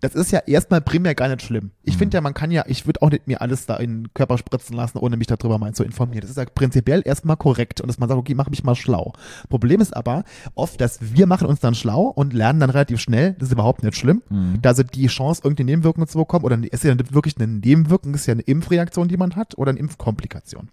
Das 0.00 0.16
ist 0.16 0.32
ja 0.32 0.40
erstmal 0.40 0.80
primär 0.80 1.14
gar 1.14 1.28
nicht 1.28 1.42
schlimm. 1.42 1.70
Ich 1.84 1.94
Mhm. 1.94 1.98
finde 2.00 2.16
ja, 2.16 2.20
man 2.22 2.34
kann 2.34 2.50
ja, 2.50 2.64
ich 2.66 2.86
würde 2.86 3.00
auch 3.02 3.10
nicht 3.10 3.28
mir 3.28 3.40
alles 3.40 3.66
da 3.66 3.76
in 3.76 4.02
den 4.02 4.14
Körper 4.14 4.36
spritzen 4.36 4.74
lassen, 4.74 4.98
ohne 4.98 5.16
mich 5.16 5.28
darüber 5.28 5.58
mal 5.58 5.74
zu 5.74 5.84
informieren. 5.84 6.22
Das 6.22 6.30
ist 6.30 6.36
ja 6.38 6.44
prinzipiell 6.44 7.02
erstmal 7.04 7.36
korrekt 7.36 7.80
und 7.80 7.86
dass 7.86 8.00
man 8.00 8.08
sagt, 8.08 8.18
okay, 8.18 8.34
mach 8.34 8.50
mich 8.50 8.64
mal 8.64 8.74
schlau. 8.74 9.12
Problem 9.48 9.80
ist 9.80 9.96
aber 9.96 10.24
oft, 10.56 10.80
dass 10.80 10.98
wir 11.00 11.26
machen 11.28 11.46
uns 11.46 11.60
dann 11.60 11.76
schlau 11.76 12.06
und 12.06 12.32
lernen 12.32 12.58
dann 12.58 12.70
relativ 12.70 12.98
schnell, 12.98 13.34
das 13.38 13.50
ist 13.50 13.52
überhaupt 13.52 13.84
nicht 13.84 13.96
schlimm. 13.96 14.22
Mhm. 14.28 14.58
Also 14.64 14.82
die 14.82 15.06
Chance, 15.06 15.42
irgendeine 15.44 15.70
Nebenwirkung 15.70 16.08
zu 16.08 16.18
bekommen, 16.18 16.44
oder 16.46 16.58
ist 16.68 16.82
ja 16.82 16.96
nicht 16.96 17.14
wirklich 17.14 17.36
eine 17.36 17.46
Nebenwirkung, 17.46 18.12
ist 18.14 18.26
ja 18.26 18.32
eine 18.32 18.42
Impfreaktion, 18.42 19.06
die 19.06 19.16
man 19.16 19.36
hat, 19.36 19.56
oder 19.56 19.70
eine 19.70 19.78
Impfkomplikation. 19.78 20.68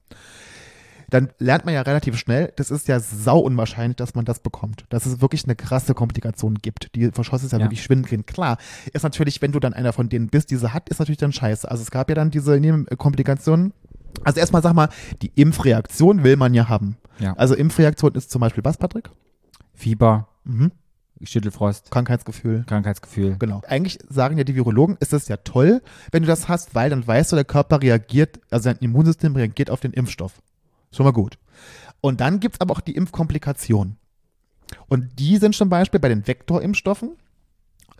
Dann 1.09 1.29
lernt 1.39 1.65
man 1.65 1.73
ja 1.73 1.81
relativ 1.81 2.17
schnell, 2.17 2.51
das 2.55 2.71
ist 2.71 2.87
ja 2.87 2.99
sau 2.99 3.39
unwahrscheinlich, 3.39 3.97
dass 3.97 4.15
man 4.15 4.25
das 4.25 4.39
bekommt. 4.39 4.85
Dass 4.89 5.05
es 5.05 5.21
wirklich 5.21 5.43
eine 5.45 5.55
krasse 5.55 5.93
Komplikation 5.93 6.55
gibt. 6.55 6.95
Die 6.95 7.11
Verschoss 7.11 7.43
ist 7.43 7.51
ja, 7.51 7.59
Ja. 7.59 7.65
wirklich 7.65 7.83
schwindelnd. 7.83 8.27
Klar, 8.27 8.57
ist 8.93 9.03
natürlich, 9.03 9.41
wenn 9.41 9.51
du 9.51 9.59
dann 9.59 9.73
einer 9.73 9.93
von 9.93 10.09
denen 10.09 10.27
bist, 10.27 10.51
diese 10.51 10.73
hat, 10.73 10.89
ist 10.89 10.99
natürlich 10.99 11.17
dann 11.17 11.31
scheiße. 11.31 11.69
Also 11.69 11.81
es 11.83 11.91
gab 11.91 12.09
ja 12.09 12.15
dann 12.15 12.31
diese 12.31 12.59
Nebenkomplikationen. 12.59 13.73
Also 14.23 14.39
erstmal 14.39 14.61
sag 14.61 14.73
mal, 14.73 14.89
die 15.21 15.31
Impfreaktion 15.35 16.23
will 16.23 16.35
man 16.35 16.53
ja 16.53 16.67
haben. 16.69 16.97
Ja. 17.19 17.33
Also 17.33 17.53
Impfreaktion 17.55 18.13
ist 18.15 18.31
zum 18.31 18.41
Beispiel 18.41 18.63
was, 18.63 18.77
Patrick? 18.77 19.09
Fieber, 19.73 20.27
Mhm. 20.43 20.71
Schüttelfrost, 21.21 21.91
Krankheitsgefühl. 21.91 22.63
Krankheitsgefühl. 22.65 23.35
Genau. 23.39 23.61
Eigentlich 23.67 23.99
sagen 24.07 24.37
ja 24.37 24.45
die 24.45 24.55
Virologen, 24.55 24.95
ist 25.01 25.11
es 25.11 25.27
ja 25.27 25.35
toll, 25.37 25.81
wenn 26.11 26.23
du 26.23 26.27
das 26.27 26.47
hast, 26.47 26.75
weil 26.75 26.89
dann 26.89 27.05
weißt 27.05 27.31
du, 27.33 27.35
der 27.35 27.43
Körper 27.43 27.81
reagiert, 27.81 28.39
also 28.49 28.69
dein 28.69 28.77
Immunsystem 28.77 29.35
reagiert 29.35 29.69
auf 29.69 29.81
den 29.81 29.91
Impfstoff. 29.91 30.41
Schon 30.91 31.05
mal 31.05 31.11
gut. 31.11 31.37
Und 32.01 32.21
dann 32.21 32.39
gibt's 32.39 32.61
aber 32.61 32.73
auch 32.73 32.81
die 32.81 32.95
Impfkomplikationen. 32.95 33.97
Und 34.87 35.19
die 35.19 35.37
sind 35.37 35.55
zum 35.55 35.69
Beispiel 35.69 35.99
bei 35.99 36.09
den 36.09 36.27
Vektorimpfstoffen, 36.27 37.17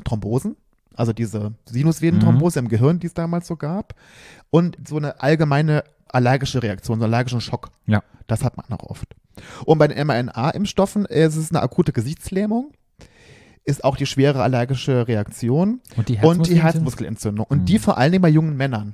Thrombosen, 0.04 0.56
also 0.96 1.14
diese 1.14 1.54
Sinusvenenthrombose 1.66 2.60
im 2.60 2.68
Gehirn, 2.68 3.00
die 3.00 3.08
es 3.08 3.14
damals 3.14 3.48
so 3.48 3.56
gab, 3.56 3.96
und 4.50 4.78
so 4.88 4.98
eine 4.98 5.22
allgemeine 5.22 5.84
allergische 6.08 6.62
Reaktion, 6.62 7.00
so 7.00 7.06
einen 7.06 7.14
allergischen 7.14 7.42
Schock. 7.42 7.72
Ja. 7.86 8.04
Das 8.28 8.44
hat 8.44 8.58
man 8.58 8.66
auch 8.78 8.90
oft. 8.90 9.16
Und 9.66 9.78
bei 9.78 9.88
den 9.88 10.06
mRNA-Impfstoffen 10.06 11.06
ist 11.06 11.36
es 11.36 11.52
eine 11.52 11.62
akute 11.62 11.94
Gesichtslähmung, 11.94 12.72
ist 13.66 13.84
auch 13.84 13.95
die 13.97 14.05
schwere 14.05 14.41
allergische 14.41 15.07
Reaktion 15.07 15.82
Und 15.95 16.10
die 16.10 16.18
und 16.18 16.47
die 16.47 16.62
Herzmuskelentzündung? 16.62 16.62
Herzmuskelentzündung. 16.64 17.45
Und 17.47 17.62
Mhm. 17.62 17.66
die 17.66 17.80
vor 17.80 17.97
allen 17.97 18.12
Dingen 18.12 18.22
bei 18.22 18.30
jungen 18.30 18.57
Männern. 18.57 18.93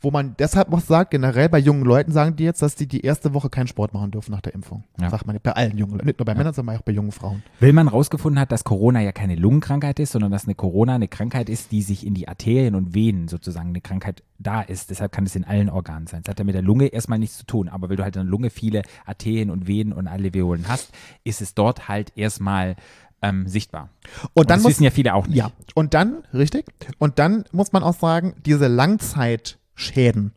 Wo 0.00 0.10
man 0.10 0.34
deshalb 0.38 0.72
auch 0.72 0.80
sagt, 0.80 1.10
generell 1.12 1.48
bei 1.48 1.58
jungen 1.58 1.84
Leuten 1.84 2.10
sagen 2.10 2.34
die 2.34 2.44
jetzt, 2.44 2.60
dass 2.60 2.74
die 2.74 2.88
die 2.88 3.02
erste 3.02 3.34
Woche 3.34 3.50
keinen 3.50 3.68
Sport 3.68 3.94
machen 3.94 4.10
dürfen 4.10 4.32
nach 4.32 4.40
der 4.40 4.54
Impfung. 4.54 4.84
Ja. 5.00 5.10
Sagt 5.10 5.26
man 5.26 5.38
bei 5.42 5.52
allen 5.52 5.78
jungen 5.78 5.92
Leuten. 5.92 6.06
Nicht 6.06 6.18
nur 6.18 6.26
bei 6.26 6.34
Männern, 6.34 6.54
sondern 6.54 6.76
auch 6.76 6.82
bei 6.82 6.92
jungen 6.92 7.12
Frauen. 7.12 7.42
Weil 7.60 7.72
man 7.72 7.86
rausgefunden 7.86 8.40
hat, 8.40 8.50
dass 8.50 8.64
Corona 8.64 9.00
ja 9.00 9.12
keine 9.12 9.36
Lungenkrankheit 9.36 10.00
ist, 10.00 10.12
sondern 10.12 10.32
dass 10.32 10.44
eine 10.44 10.54
Corona 10.54 10.94
eine 10.96 11.08
Krankheit 11.08 11.48
ist, 11.48 11.70
die 11.70 11.82
sich 11.82 12.04
in 12.06 12.14
die 12.14 12.26
Arterien 12.26 12.74
und 12.74 12.94
Venen 12.94 13.28
sozusagen 13.28 13.68
eine 13.68 13.80
Krankheit 13.80 14.22
da 14.38 14.62
ist. 14.62 14.90
Deshalb 14.90 15.12
kann 15.12 15.24
es 15.26 15.36
in 15.36 15.44
allen 15.44 15.68
Organen 15.70 16.06
sein. 16.08 16.22
Das 16.24 16.32
hat 16.32 16.38
ja 16.38 16.44
mit 16.44 16.54
der 16.54 16.62
Lunge 16.62 16.86
erstmal 16.86 17.18
nichts 17.18 17.36
zu 17.38 17.44
tun. 17.46 17.68
Aber 17.68 17.88
weil 17.90 17.96
du 17.96 18.02
halt 18.02 18.16
in 18.16 18.22
der 18.22 18.30
Lunge 18.30 18.50
viele 18.50 18.82
Arterien 19.06 19.50
und 19.50 19.68
Venen 19.68 19.92
und 19.92 20.08
Alveolen 20.08 20.64
hast, 20.68 20.90
ist 21.22 21.40
es 21.42 21.54
dort 21.54 21.88
halt 21.88 22.12
erstmal 22.16 22.74
ähm, 23.22 23.46
sichtbar. 23.46 23.90
Und 24.34 24.50
dann 24.50 24.58
das 24.58 24.62
muss, 24.62 24.70
wissen 24.72 24.84
ja 24.84 24.90
viele 24.90 25.14
auch 25.14 25.26
nicht. 25.26 25.36
ja, 25.36 25.50
und 25.74 25.94
dann, 25.94 26.22
richtig, 26.32 26.66
und 26.98 27.18
dann 27.18 27.44
muss 27.52 27.72
man 27.72 27.82
auch 27.82 27.94
sagen, 27.98 28.34
diese 28.46 28.66
Langzeitschäden, 28.68 30.32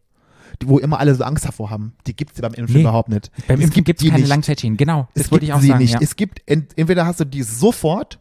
die, 0.61 0.67
wo 0.67 0.77
immer 0.79 0.99
alle 0.99 1.15
so 1.15 1.23
Angst 1.23 1.45
davor 1.45 1.69
haben, 1.69 1.93
die 2.07 2.15
gibt 2.15 2.35
es 2.35 2.41
beim 2.41 2.53
Impfen 2.53 2.75
Nee. 2.75 2.81
überhaupt 2.81 3.09
nicht. 3.09 3.31
Beim 3.47 3.59
Es 3.59 3.65
Impfen 3.65 3.83
gibt 3.83 4.01
es 4.01 4.07
keine 4.07 4.19
nicht. 4.21 4.29
Langzeitschäden. 4.29 4.77
Genau, 4.77 5.07
das 5.15 5.25
Es 5.25 5.31
wollte 5.31 5.45
gibt 5.45 5.49
ich 5.49 5.53
auch 5.53 5.61
sie 5.61 5.67
sagen. 5.69 5.79
nicht. 5.79 5.93
Ja. 5.93 5.99
Es 6.01 6.15
gibt, 6.15 6.41
ent, 6.45 6.71
entweder 6.77 7.05
hast 7.05 7.19
du 7.19 7.25
die 7.25 7.43
sofort 7.43 8.19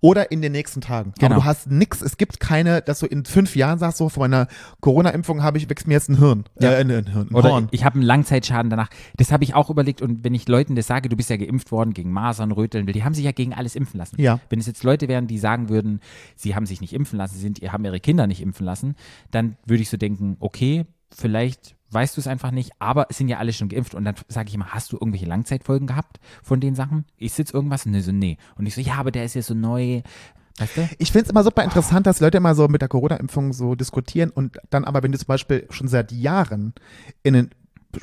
oder 0.00 0.30
in 0.30 0.42
den 0.42 0.52
nächsten 0.52 0.80
Tagen. 0.80 1.12
Genau. 1.18 1.34
Aber 1.34 1.42
du 1.42 1.44
hast 1.44 1.70
nix, 1.70 2.02
es 2.02 2.16
gibt 2.16 2.40
keine, 2.40 2.82
dass 2.82 3.00
du 3.00 3.06
in 3.06 3.24
fünf 3.24 3.56
Jahren 3.56 3.78
sagst, 3.78 3.98
so 3.98 4.08
von 4.08 4.22
meiner 4.22 4.46
Corona-Impfung 4.80 5.42
habe 5.42 5.58
ich, 5.58 5.68
wächst 5.68 5.86
mir 5.86 5.94
jetzt 5.94 6.08
ein 6.08 6.18
Hirn. 6.18 6.44
Ja. 6.60 6.72
Äh, 6.72 6.76
ein, 6.76 6.90
ein 6.90 7.06
Hirn, 7.06 7.28
ein 7.30 7.34
Oder 7.34 7.50
Horn. 7.50 7.68
ich 7.70 7.84
habe 7.84 7.94
einen 7.94 8.04
Langzeitschaden 8.04 8.70
danach. 8.70 8.88
Das 9.16 9.32
habe 9.32 9.44
ich 9.44 9.54
auch 9.54 9.70
überlegt 9.70 10.02
und 10.02 10.24
wenn 10.24 10.34
ich 10.34 10.48
Leuten 10.48 10.76
das 10.76 10.86
sage, 10.86 11.08
du 11.08 11.16
bist 11.16 11.30
ja 11.30 11.36
geimpft 11.36 11.72
worden 11.72 11.94
gegen 11.94 12.12
Masern, 12.12 12.52
Röteln, 12.52 12.86
die 12.86 13.04
haben 13.04 13.14
sich 13.14 13.24
ja 13.24 13.32
gegen 13.32 13.54
alles 13.54 13.76
impfen 13.76 13.98
lassen. 13.98 14.20
Ja. 14.20 14.40
Wenn 14.48 14.58
es 14.58 14.66
jetzt 14.66 14.84
Leute 14.84 15.08
wären, 15.08 15.26
die 15.26 15.38
sagen 15.38 15.68
würden, 15.68 16.00
sie 16.36 16.54
haben 16.54 16.66
sich 16.66 16.80
nicht 16.80 16.92
impfen 16.92 17.18
lassen, 17.18 17.34
sie 17.34 17.40
sind, 17.40 17.60
haben 17.60 17.84
ihre 17.84 18.00
Kinder 18.00 18.26
nicht 18.26 18.40
impfen 18.40 18.66
lassen, 18.66 18.96
dann 19.30 19.56
würde 19.66 19.82
ich 19.82 19.90
so 19.90 19.96
denken, 19.96 20.36
okay, 20.40 20.86
vielleicht 21.10 21.76
weißt 21.90 22.16
du 22.16 22.20
es 22.20 22.26
einfach 22.26 22.50
nicht, 22.50 22.70
aber 22.78 23.06
es 23.10 23.18
sind 23.18 23.28
ja 23.28 23.38
alle 23.38 23.52
schon 23.52 23.68
geimpft 23.68 23.94
und 23.94 24.04
dann 24.04 24.14
sage 24.28 24.48
ich 24.48 24.54
immer, 24.54 24.66
hast 24.68 24.92
du 24.92 24.96
irgendwelche 24.96 25.26
Langzeitfolgen 25.26 25.86
gehabt 25.86 26.18
von 26.42 26.60
den 26.60 26.74
Sachen? 26.74 27.04
Ist 27.18 27.38
jetzt 27.38 27.52
irgendwas? 27.54 27.86
Nee, 27.86 28.00
so 28.00 28.12
nee. 28.12 28.36
Und 28.56 28.66
ich 28.66 28.74
so, 28.74 28.80
ja, 28.80 28.94
aber 28.94 29.10
der 29.10 29.24
ist 29.24 29.34
ja 29.34 29.42
so 29.42 29.54
neu. 29.54 30.02
Weißt 30.58 30.76
du? 30.76 30.88
Ich 30.98 31.10
finde 31.12 31.24
es 31.24 31.30
immer 31.30 31.42
super 31.42 31.64
interessant, 31.64 32.06
dass 32.06 32.20
Leute 32.20 32.36
immer 32.38 32.54
so 32.54 32.68
mit 32.68 32.82
der 32.82 32.88
Corona-Impfung 32.88 33.52
so 33.52 33.74
diskutieren 33.74 34.30
und 34.30 34.58
dann 34.70 34.84
aber, 34.84 35.02
wenn 35.02 35.12
du 35.12 35.18
zum 35.18 35.26
Beispiel 35.28 35.66
schon 35.70 35.88
seit 35.88 36.12
Jahren 36.12 36.74
in 37.22 37.34
ein 37.34 37.50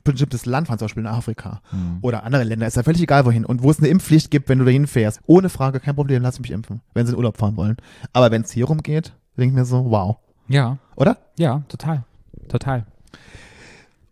bestimmtes 0.04 0.46
Land 0.46 0.68
fahren, 0.68 0.80
zum 0.80 0.86
Beispiel 0.88 1.04
in 1.04 1.08
Afrika 1.08 1.62
Mhm. 1.72 2.00
oder 2.02 2.24
andere 2.24 2.44
Länder, 2.44 2.68
ist 2.68 2.76
ja 2.76 2.84
völlig 2.84 3.02
egal 3.02 3.26
wohin, 3.26 3.46
und 3.46 3.64
wo 3.64 3.72
es 3.72 3.78
eine 3.80 3.88
Impfpflicht 3.88 4.32
gibt, 4.32 4.50
wenn 4.50 4.60
du 4.60 4.66
dahin 4.66 4.86
fährst, 4.88 5.22
ohne 5.28 5.48
Frage, 5.50 5.80
kein 5.80 5.96
Problem, 5.96 6.22
lass 6.24 6.40
mich 6.42 6.52
impfen, 6.52 6.82
wenn 6.94 7.06
sie 7.06 7.14
in 7.14 7.18
Urlaub 7.18 7.38
fahren 7.38 7.56
wollen. 7.56 7.78
Aber 8.12 8.30
wenn 8.32 8.42
es 8.42 8.52
hier 8.52 8.66
rumgeht, 8.66 9.14
denke 9.38 9.52
ich 9.54 9.56
mir 9.58 9.64
so, 9.66 9.90
wow, 9.90 10.18
Ja, 10.50 10.78
oder? 10.98 11.18
ja, 11.38 11.62
total. 11.70 12.04
Total. 12.50 12.86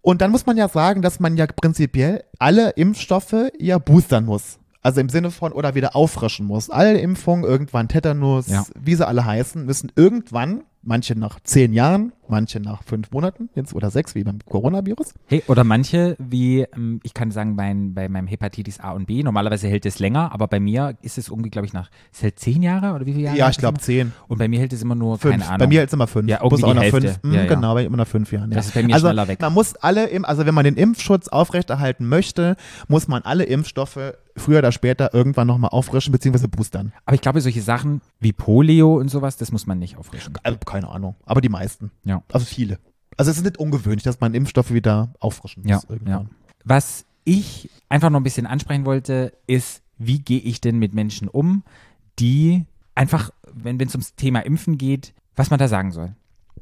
Und 0.06 0.22
dann 0.22 0.30
muss 0.30 0.46
man 0.46 0.56
ja 0.56 0.70
sagen, 0.70 1.02
dass 1.02 1.20
man 1.20 1.36
ja 1.36 1.48
prinzipiell 1.48 2.24
alle 2.38 2.70
Impfstoffe 2.72 3.34
ja 3.60 3.80
boostern 3.80 4.26
muss. 4.26 4.60
Also 4.84 5.02
im 5.02 5.10
Sinne 5.10 5.32
von 5.32 5.52
oder 5.52 5.74
wieder 5.74 5.96
auffrischen 5.96 6.46
muss. 6.46 6.70
Alle 6.70 7.00
Impfungen, 7.00 7.44
irgendwann 7.44 7.88
Tetanus, 7.88 8.46
Ja. 8.46 8.66
wie 8.80 8.94
sie 8.94 9.08
alle 9.08 9.26
heißen, 9.26 9.66
müssen 9.66 9.92
irgendwann 9.96 10.62
Manche 10.88 11.18
nach 11.18 11.40
zehn 11.44 11.74
Jahren, 11.74 12.12
manche 12.28 12.60
nach 12.60 12.84
fünf 12.84 13.10
Monaten 13.12 13.50
jetzt 13.56 13.74
oder 13.74 13.90
sechs, 13.90 14.14
wie 14.14 14.24
beim 14.24 14.38
Coronavirus. 14.46 15.16
Hey, 15.26 15.42
oder 15.48 15.64
manche, 15.64 16.16
wie 16.20 16.62
ähm, 16.62 17.00
ich 17.02 17.16
kann 17.16 17.32
sagen, 17.32 17.56
mein, 17.56 17.96
bei 17.96 18.08
meinem 18.08 18.28
Hepatitis 18.28 18.80
A 18.80 18.92
und 18.92 19.08
B, 19.08 19.24
normalerweise 19.24 19.68
hält 19.68 19.86
es 19.88 19.98
länger, 19.98 20.32
aber 20.32 20.48
bei 20.48 20.60
mir 20.60 20.96
ist 21.02 21.18
es 21.18 21.30
irgendwie, 21.30 21.50
glaube 21.50 21.66
ich, 21.66 21.74
nach, 21.74 21.90
es 22.14 22.22
hält 22.22 22.38
zehn 22.40 22.62
Jahre 22.62 22.94
oder 22.94 23.06
wie 23.08 23.14
viele 23.14 23.26
Jahre? 23.26 23.38
Ja, 23.38 23.46
hält 23.46 23.54
ich 23.54 23.58
es 23.58 23.62
glaube 23.62 23.80
zehn. 23.80 24.12
Und 24.28 24.38
bei 24.38 24.48
mir 24.48 24.60
hält 24.60 24.74
es 24.74 24.82
immer 24.84 24.94
nur, 24.96 25.18
Fünf. 25.18 25.32
keine 25.34 25.48
Ahnung. 25.48 25.58
Bei 25.60 25.68
mir 25.68 25.82
jetzt 25.82 25.94
immer 25.94 26.06
fünf. 26.08 26.30
Ja, 26.30 26.40
irgendwie 26.44 26.64
auch 26.64 26.70
die 26.70 26.76
nach 26.76 26.84
Hälfte. 26.84 27.02
fünf. 27.02 27.24
Mhm, 27.24 27.34
Ja, 27.34 27.42
ja. 27.42 27.48
Genau, 27.48 27.74
bei 27.74 27.84
immer 27.86 27.98
nach 27.98 28.08
fünf 28.08 28.32
Jahren. 28.32 28.52
Ja. 28.52 28.58
Das 28.58 28.68
ist 28.68 28.76
bei 28.76 28.84
mir 28.84 28.94
also, 28.94 29.08
schneller 29.08 29.28
weg. 29.28 29.42
Man 29.42 29.54
muss 29.54 29.76
alle, 29.78 30.06
Im- 30.08 30.24
also 30.26 30.46
wenn 30.46 30.54
man 30.54 30.66
den 30.66 30.76
Impfschutz 30.76 31.30
aufrechterhalten 31.30 32.08
möchte, 32.08 32.58
muss 32.88 33.08
man 33.08 33.24
alle 33.24 33.44
Impfstoffe 33.46 33.98
früher 34.38 34.60
oder 34.60 34.72
später 34.74 35.14
irgendwann 35.14 35.48
nochmal 35.48 35.70
auffrischen 35.72 36.12
bzw. 36.12 36.48
boostern. 36.48 36.92
aber 37.06 37.16
ich 37.16 37.22
glaube, 37.22 37.40
solche 37.40 37.62
Sachen 37.62 38.02
wie 38.20 38.34
Polio 38.34 38.96
und 38.98 39.10
sowas, 39.10 39.38
das 39.38 39.54
muss 39.54 39.66
man 39.66 39.80
nicht 39.80 39.98
auffrischen. 39.98 40.34
Also, 40.44 40.58
keine 40.76 40.90
Ahnung, 40.90 41.16
aber 41.26 41.42
die 41.42 41.50
meisten. 41.50 41.92
Ja. 42.04 42.22
Also 42.32 42.46
viele. 42.46 42.80
Also 43.18 43.32
es 43.32 43.38
ist 43.38 43.44
nicht 43.44 43.58
ungewöhnlich, 43.58 44.04
dass 44.04 44.20
man 44.20 44.34
Impfstoffe 44.34 44.72
wieder 44.72 45.14
auffrischen 45.20 45.64
muss. 45.64 45.72
Ja, 45.72 45.82
irgendwann. 45.88 46.30
Was 46.64 47.06
ich 47.24 47.70
einfach 47.90 48.10
noch 48.10 48.20
ein 48.20 48.24
bisschen 48.24 48.46
ansprechen 48.46 48.86
wollte, 48.86 49.34
ist, 49.48 49.82
wie 49.98 50.20
gehe 50.20 50.40
ich 50.40 50.60
denn 50.60 50.78
mit 50.78 50.94
Menschen 50.94 51.30
um, 51.30 51.64
die 52.20 52.66
einfach, 52.94 53.32
wenn 53.54 53.80
es 53.80 53.94
ums 53.94 54.16
Thema 54.16 54.40
Impfen 54.40 54.78
geht, 54.78 55.14
was 55.36 55.50
man 55.50 55.60
da 55.60 55.68
sagen 55.68 55.92
soll. 55.92 56.14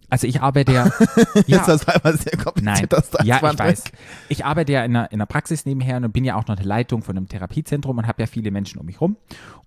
Also 0.10 0.28
ich 0.28 0.42
arbeite 0.42 0.74
ja, 0.74 0.86
ja 1.36 1.42
Jetzt 1.48 1.68
das 1.68 1.88
war 1.88 1.96
immer 1.96 2.16
sehr 2.16 2.34
Nein, 2.36 2.44
kompliziert. 2.46 2.94
das 2.94 3.12
ja, 3.24 3.38
ich 3.38 3.42
weiß. 3.60 3.86
weg. 3.86 3.94
Ich 4.30 4.46
arbeite 4.46 4.72
ja 4.74 4.86
in 4.86 4.96
einer, 4.96 5.12
in 5.12 5.18
einer 5.18 5.26
Praxis 5.26 5.66
nebenher 5.66 5.98
und 5.98 6.12
bin 6.12 6.24
ja 6.24 6.36
auch 6.36 6.46
noch 6.46 6.56
eine 6.56 6.66
Leitung 6.66 7.02
von 7.02 7.18
einem 7.18 7.28
Therapiezentrum 7.28 7.98
und 7.98 8.08
habe 8.08 8.22
ja 8.22 8.28
viele 8.28 8.52
Menschen 8.52 8.80
um 8.80 8.86
mich 8.86 9.02
rum. 9.02 9.18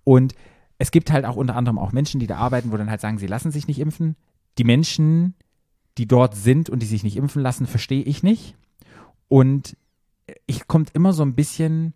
Und 0.05 0.35
es 0.77 0.91
gibt 0.91 1.11
halt 1.11 1.25
auch 1.25 1.35
unter 1.35 1.55
anderem 1.55 1.79
auch 1.79 1.91
Menschen, 1.91 2.19
die 2.19 2.27
da 2.27 2.37
arbeiten, 2.37 2.71
wo 2.71 2.77
dann 2.77 2.89
halt 2.89 3.01
sagen, 3.01 3.17
sie 3.17 3.27
lassen 3.27 3.51
sich 3.51 3.67
nicht 3.67 3.79
impfen. 3.79 4.15
Die 4.57 4.63
Menschen, 4.63 5.35
die 5.97 6.07
dort 6.07 6.35
sind 6.35 6.69
und 6.69 6.81
die 6.81 6.87
sich 6.87 7.03
nicht 7.03 7.17
impfen 7.17 7.41
lassen, 7.41 7.67
verstehe 7.67 8.03
ich 8.03 8.23
nicht. 8.23 8.55
Und 9.27 9.77
ich 10.45 10.67
kommt 10.67 10.91
immer 10.93 11.13
so 11.13 11.23
ein 11.23 11.35
bisschen 11.35 11.93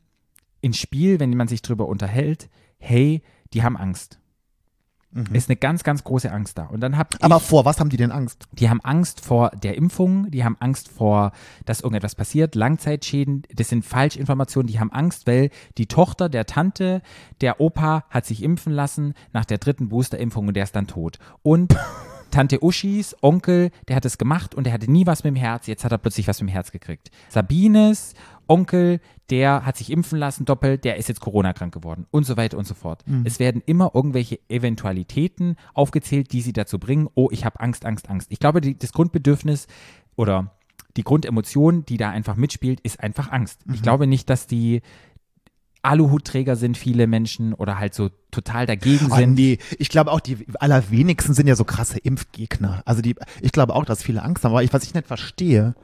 ins 0.62 0.78
Spiel, 0.78 1.20
wenn 1.20 1.36
man 1.36 1.48
sich 1.48 1.62
drüber 1.62 1.88
unterhält, 1.88 2.50
hey, 2.78 3.22
die 3.54 3.64
haben 3.64 3.78
Angst. 3.78 4.22
Ist 5.34 5.50
eine 5.50 5.58
ganz, 5.58 5.84
ganz 5.84 6.06
große 6.06 6.32
Angst 6.32 6.58
da. 6.58 6.68
Und 6.68 6.80
dann 6.80 6.98
hab 6.98 7.14
ich, 7.14 7.22
Aber 7.22 7.42
vor 7.42 7.66
was 7.66 7.82
haben 7.82 7.90
die 7.90 7.98
denn 7.98 8.12
Angst? 8.12 8.48
die 8.54 8.70
haben 8.70 8.80
Angst 8.80 9.20
vor 9.20 9.50
der 9.50 9.76
Impfung, 9.76 10.32
die 10.32 10.46
haben 10.46 10.56
Angst 10.62 10.88
vor, 10.88 11.34
dass 11.66 11.82
irgendetwas 11.82 12.16
passiert, 12.16 12.56
Langzeitschäden, 12.56 13.44
das 13.54 13.68
sind 13.68 13.84
Falschinformationen, 13.84 14.68
die 14.68 14.80
haben 14.80 14.92
Angst, 14.92 15.28
weil 15.28 15.50
die 15.78 15.88
Tochter 15.88 16.30
der 16.30 16.46
Tante, 16.46 17.02
der 17.42 17.60
Opa 17.60 18.06
hat 18.10 18.26
sich 18.26 18.42
impfen 18.42 18.72
lassen 18.72 19.14
nach 19.34 19.44
der 19.44 19.58
dritten 19.58 19.90
Boosterimpfung 19.90 20.48
und 20.48 20.54
der 20.54 20.64
ist 20.64 20.78
dann 20.78 20.88
tot. 20.88 21.20
Und 21.42 21.76
Tante 22.32 22.64
Uschis 22.64 23.16
Onkel, 23.22 23.70
der 23.88 23.96
hat 23.96 24.06
es 24.06 24.18
gemacht 24.18 24.56
und 24.56 24.66
der 24.66 24.74
hatte 24.74 24.90
nie 24.90 25.06
was 25.06 25.24
mit 25.24 25.36
dem 25.36 25.38
Herz, 25.38 25.68
jetzt 25.68 25.84
hat 25.84 25.92
er 25.92 25.98
plötzlich 25.98 26.28
was 26.28 26.42
mit 26.42 26.50
dem 26.50 26.54
Herz 26.54 26.72
gekriegt. 26.72 27.12
Sabines 27.30 28.14
Onkel, 28.48 29.00
der 29.30 29.66
hat 29.66 29.78
sich 29.78 29.92
impfen 29.92 30.20
lassen 30.20 30.46
doppelt, 30.46 30.84
der 30.84 30.98
ist 30.98 31.08
jetzt 31.08 31.22
Corona-krank 31.22 31.74
geworden 31.74 32.06
und 32.12 32.26
so 32.26 32.36
weiter 32.36 32.58
und 32.58 32.68
so 32.68 32.74
fort. 32.74 33.04
Es 33.24 33.40
werden 33.40 33.62
immer 33.66 33.92
irgendwelche 33.94 34.40
Eventualitäten 34.50 35.56
aufgezählt, 35.74 36.34
die 36.34 36.42
sie 36.42 36.54
dazu 36.54 36.80
bringen, 36.80 37.08
oh, 37.16 37.30
ich 37.32 37.46
habe 37.46 37.60
Angst, 37.60 37.86
Angst, 37.86 38.10
Angst. 38.10 38.28
Ich 38.32 38.40
glaube, 38.40 38.60
die, 38.60 38.78
das 38.78 38.92
Grundbedürfnis 38.92 39.68
oder 40.16 40.52
die 40.98 41.04
Grundemotion, 41.04 41.86
die 41.86 41.98
da 41.98 42.10
einfach 42.10 42.36
mitspielt, 42.36 42.82
ist 42.82 43.00
einfach 43.00 43.32
Angst. 43.32 43.62
Ich 43.74 43.82
glaube 43.82 44.08
nicht, 44.08 44.30
dass 44.30 44.48
die 44.48 44.82
Aluhutträger 45.84 46.56
sind, 46.56 46.78
viele 46.78 47.08
Menschen, 47.08 47.54
oder 47.54 47.78
halt 47.80 47.94
so 47.94 48.10
total 48.30 48.66
dagegen 48.66 49.08
Oh, 49.12 49.16
sind. 49.16 49.34
nee, 49.34 49.58
ich 49.80 49.90
glaube 49.90 50.12
auch, 50.12 50.20
die 50.20 50.38
allerwenigsten 50.60 51.34
sind 51.34 51.48
ja 51.48 51.56
so 51.56 51.64
krasse 51.66 51.98
Impfgegner. 52.00 52.84
Also 52.86 53.02
die, 53.02 53.16
ich 53.42 53.52
glaube 53.52 53.76
auch, 53.76 53.86
dass 53.86 54.04
viele 54.04 54.24
Angst 54.24 54.44
haben. 54.44 54.52
Aber 54.52 54.64
ich, 54.64 54.74
was 54.74 54.84
ich 54.84 54.94
nicht 54.94 55.08
verstehe, 55.08 55.76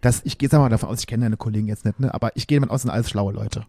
dass 0.00 0.22
ich 0.24 0.38
gehe, 0.38 0.48
mal 0.52 0.68
davon 0.68 0.88
aus, 0.88 1.00
ich 1.00 1.06
kenne 1.06 1.24
deine 1.24 1.36
Kollegen 1.36 1.66
jetzt 1.66 1.84
nicht, 1.84 2.00
ne? 2.00 2.12
aber 2.14 2.36
ich 2.36 2.46
gehe 2.46 2.58
davon 2.60 2.70
aus, 2.74 2.82
sind 2.82 2.90
alles 2.90 3.10
schlaue 3.10 3.32
Leute. 3.32 3.64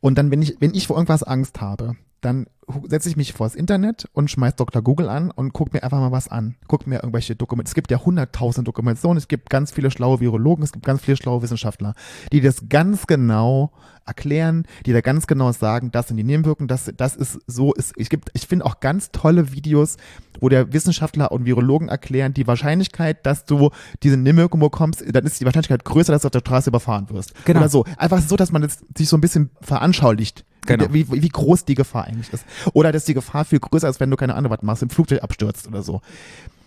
Und 0.00 0.18
dann, 0.18 0.30
wenn 0.30 0.42
ich, 0.42 0.56
wenn 0.60 0.74
ich 0.74 0.86
vor 0.86 0.96
irgendwas 0.96 1.22
Angst 1.22 1.60
habe, 1.60 1.96
dann 2.22 2.46
setze 2.88 3.08
ich 3.08 3.16
mich 3.16 3.32
vors 3.32 3.54
Internet 3.54 4.08
und 4.12 4.30
schmeiß 4.30 4.56
Dr. 4.56 4.82
Google 4.82 5.08
an 5.08 5.30
und 5.30 5.52
guck 5.52 5.72
mir 5.72 5.82
einfach 5.82 5.98
mal 5.98 6.12
was 6.12 6.28
an. 6.28 6.54
Guck 6.68 6.86
mir 6.86 6.96
irgendwelche 6.96 7.36
Dokumente. 7.36 7.68
Es 7.68 7.74
gibt 7.74 7.90
ja 7.90 7.98
hunderttausend 7.98 8.66
Dokumentationen, 8.66 9.18
es 9.18 9.28
gibt 9.28 9.50
ganz 9.50 9.72
viele 9.72 9.90
schlaue 9.90 10.20
Virologen, 10.20 10.64
es 10.64 10.72
gibt 10.72 10.86
ganz 10.86 11.02
viele 11.02 11.16
schlaue 11.16 11.42
Wissenschaftler, 11.42 11.94
die 12.30 12.40
das 12.40 12.68
ganz 12.68 13.06
genau 13.06 13.72
erklären, 14.06 14.66
die 14.86 14.92
da 14.92 15.00
ganz 15.00 15.26
genau 15.26 15.52
sagen, 15.52 15.90
das 15.90 16.08
sind 16.08 16.16
die 16.16 16.24
Nebenwirkungen, 16.24 16.68
das, 16.68 16.90
das 16.96 17.16
ist 17.16 17.40
so, 17.46 17.72
ist, 17.74 17.92
ich 17.96 18.08
gibt, 18.08 18.30
ich 18.32 18.46
finde 18.46 18.64
auch 18.64 18.80
ganz 18.80 19.10
tolle 19.10 19.52
Videos, 19.52 19.96
wo 20.40 20.48
der 20.48 20.72
Wissenschaftler 20.72 21.32
und 21.32 21.44
Virologen 21.44 21.88
erklären, 21.88 22.34
die 22.34 22.46
Wahrscheinlichkeit, 22.46 23.26
dass 23.26 23.44
du 23.44 23.70
diese 24.02 24.16
Nebenwirkungen 24.16 24.62
bekommst, 24.62 25.04
dann 25.06 25.24
ist 25.24 25.40
die 25.40 25.44
Wahrscheinlichkeit 25.44 25.84
größer, 25.84 26.12
dass 26.12 26.22
du 26.22 26.28
auf 26.28 26.32
der 26.32 26.40
Straße 26.40 26.70
überfahren 26.70 27.10
wirst. 27.10 27.32
Genau. 27.44 27.60
Oder 27.60 27.68
so. 27.68 27.84
Einfach 27.96 28.20
so, 28.20 28.36
dass 28.36 28.52
man 28.52 28.62
es 28.62 28.78
sich 28.96 29.08
so 29.08 29.16
ein 29.16 29.20
bisschen 29.20 29.50
veranschaulicht. 29.60 30.44
Genau. 30.66 30.86
Wie, 30.92 31.10
wie, 31.10 31.22
wie 31.22 31.28
groß 31.28 31.64
die 31.64 31.74
Gefahr 31.74 32.04
eigentlich 32.04 32.32
ist. 32.32 32.44
Oder 32.72 32.92
dass 32.92 33.04
die 33.04 33.14
Gefahr 33.14 33.44
viel 33.44 33.58
größer 33.60 33.88
ist, 33.88 33.98
wenn 34.00 34.10
du 34.10 34.16
keine 34.16 34.34
Ahnung 34.34 34.50
was 34.52 34.62
machst, 34.62 34.82
im 34.82 34.90
Flugzeug 34.90 35.22
abstürzt 35.22 35.66
oder 35.66 35.82
so. 35.82 36.00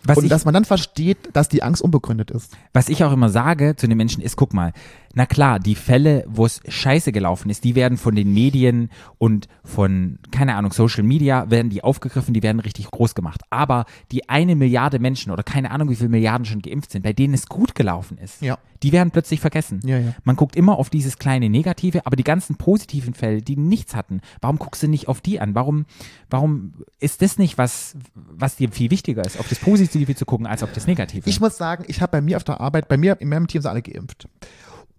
Was 0.04 0.18
und 0.18 0.26
ich- 0.26 0.30
dass 0.30 0.46
man 0.46 0.54
dann 0.54 0.66
versteht, 0.66 1.18
dass 1.34 1.50
die 1.50 1.64
Angst 1.64 1.82
unbegründet 1.82 2.30
ist. 2.30 2.52
Was 2.74 2.90
ich 2.90 3.04
auch 3.04 3.12
immer 3.14 3.30
sage 3.30 3.76
zu 3.76 3.88
den 3.88 3.98
Menschen 3.98 4.22
ist, 4.22 4.36
guck 4.36 4.54
mal, 4.54 4.74
na 5.16 5.26
klar, 5.26 5.60
die 5.60 5.76
Fälle, 5.76 6.26
wo 6.28 6.46
es 6.46 6.62
scheiße 6.68 7.12
gelaufen 7.14 7.50
ist, 7.50 7.64
die 7.64 7.74
werden 7.74 7.98
von 7.98 8.16
den 8.16 8.34
Medien 8.34 8.90
und 9.18 9.48
von, 9.64 10.20
keine 10.32 10.56
Ahnung, 10.56 10.74
Social 10.74 11.04
Media, 11.04 11.50
werden 11.50 11.70
die 11.70 11.84
aufgegriffen, 11.84 12.34
die 12.34 12.44
werden 12.44 12.60
richtig 12.60 12.92
groß 12.92 13.16
gemacht. 13.16 13.42
Aber 13.50 13.86
die 14.12 14.28
eine 14.30 14.56
Milliarde 14.56 15.00
Menschen 15.00 15.32
oder 15.32 15.42
keine 15.42 15.72
Ahnung, 15.72 15.90
wie 15.90 15.96
viele 15.96 16.10
Milliarden 16.10 16.46
schon 16.46 16.62
geimpft 16.62 16.92
sind, 16.92 17.04
bei 17.04 17.14
denen 17.14 17.34
es 17.34 17.48
gut 17.48 17.76
gelaufen 17.76 18.18
ist, 18.18 18.42
Ja. 18.42 18.58
die 18.84 18.92
werden 18.92 19.12
plötzlich 19.12 19.40
vergessen. 19.40 19.80
Ja, 19.86 19.98
ja. 20.00 20.14
Man 20.26 20.36
guckt 20.36 20.56
immer 20.58 20.78
auf 20.78 20.90
dieses 20.90 21.18
kleine 21.18 21.50
Negative, 21.50 22.06
aber 22.06 22.18
die 22.18 22.24
ganzen 22.26 22.58
positiven 22.58 23.14
Fälle, 23.14 23.42
die 23.42 23.56
nichts 23.56 23.96
hatten, 23.96 24.20
warum 24.42 24.60
guckst 24.60 24.84
du 24.84 24.88
nicht 24.90 25.08
auf 25.08 25.22
die 25.22 25.40
an? 25.40 25.56
Warum, 25.56 25.86
warum 26.30 26.74
ist 27.00 27.22
das 27.22 27.38
nicht 27.38 27.58
was, 27.58 27.96
was 28.14 28.58
dir 28.58 28.70
viel 28.70 28.92
wichtiger 28.92 29.24
ist, 29.26 29.40
auf 29.40 29.48
das 29.48 29.60
Positive 29.60 30.14
zu 30.14 30.26
gucken, 30.26 30.46
als 30.46 30.62
auf 30.62 30.74
das 30.74 30.88
Negative? 30.88 31.30
Ich 31.30 31.40
muss 31.40 31.56
sagen, 31.58 31.86
ich 31.88 32.02
habe 32.02 32.12
bei 32.12 32.22
mir 32.22 32.36
auf 32.36 32.44
der 32.44 32.60
Arbeit, 32.60 32.90
bei 32.90 32.98
mir 32.98 33.16
in 33.22 33.30
meinem 33.30 33.48
Team 33.48 33.62
sind 33.62 33.72
alle 33.72 33.82
geimpft. 33.82 34.28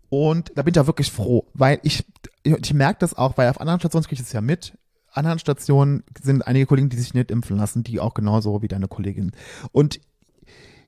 Und 0.09 0.52
da 0.54 0.62
bin 0.62 0.72
ich 0.72 0.80
auch 0.80 0.86
wirklich 0.86 1.11
froh, 1.11 1.46
weil 1.54 1.80
ich, 1.82 2.04
ich 2.42 2.74
merke 2.74 3.00
das 3.00 3.14
auch, 3.14 3.36
weil 3.36 3.48
auf 3.48 3.61
anderen 3.61 3.80
Stationen 3.80 4.04
kriege 4.04 4.20
ich 4.20 4.26
es 4.26 4.32
ja 4.32 4.40
mit. 4.40 4.76
Anderen 5.12 5.38
Stationen 5.38 6.04
sind 6.22 6.46
einige 6.46 6.66
Kollegen, 6.66 6.90
die 6.90 6.96
sich 6.96 7.14
nicht 7.14 7.30
impfen 7.30 7.57
lassen, 7.57 7.82
die 7.82 8.00
auch 8.00 8.14
genauso 8.14 8.62
wie 8.62 8.68
deine 8.68 8.86
Kollegin. 8.86 9.32
Und 9.72 10.00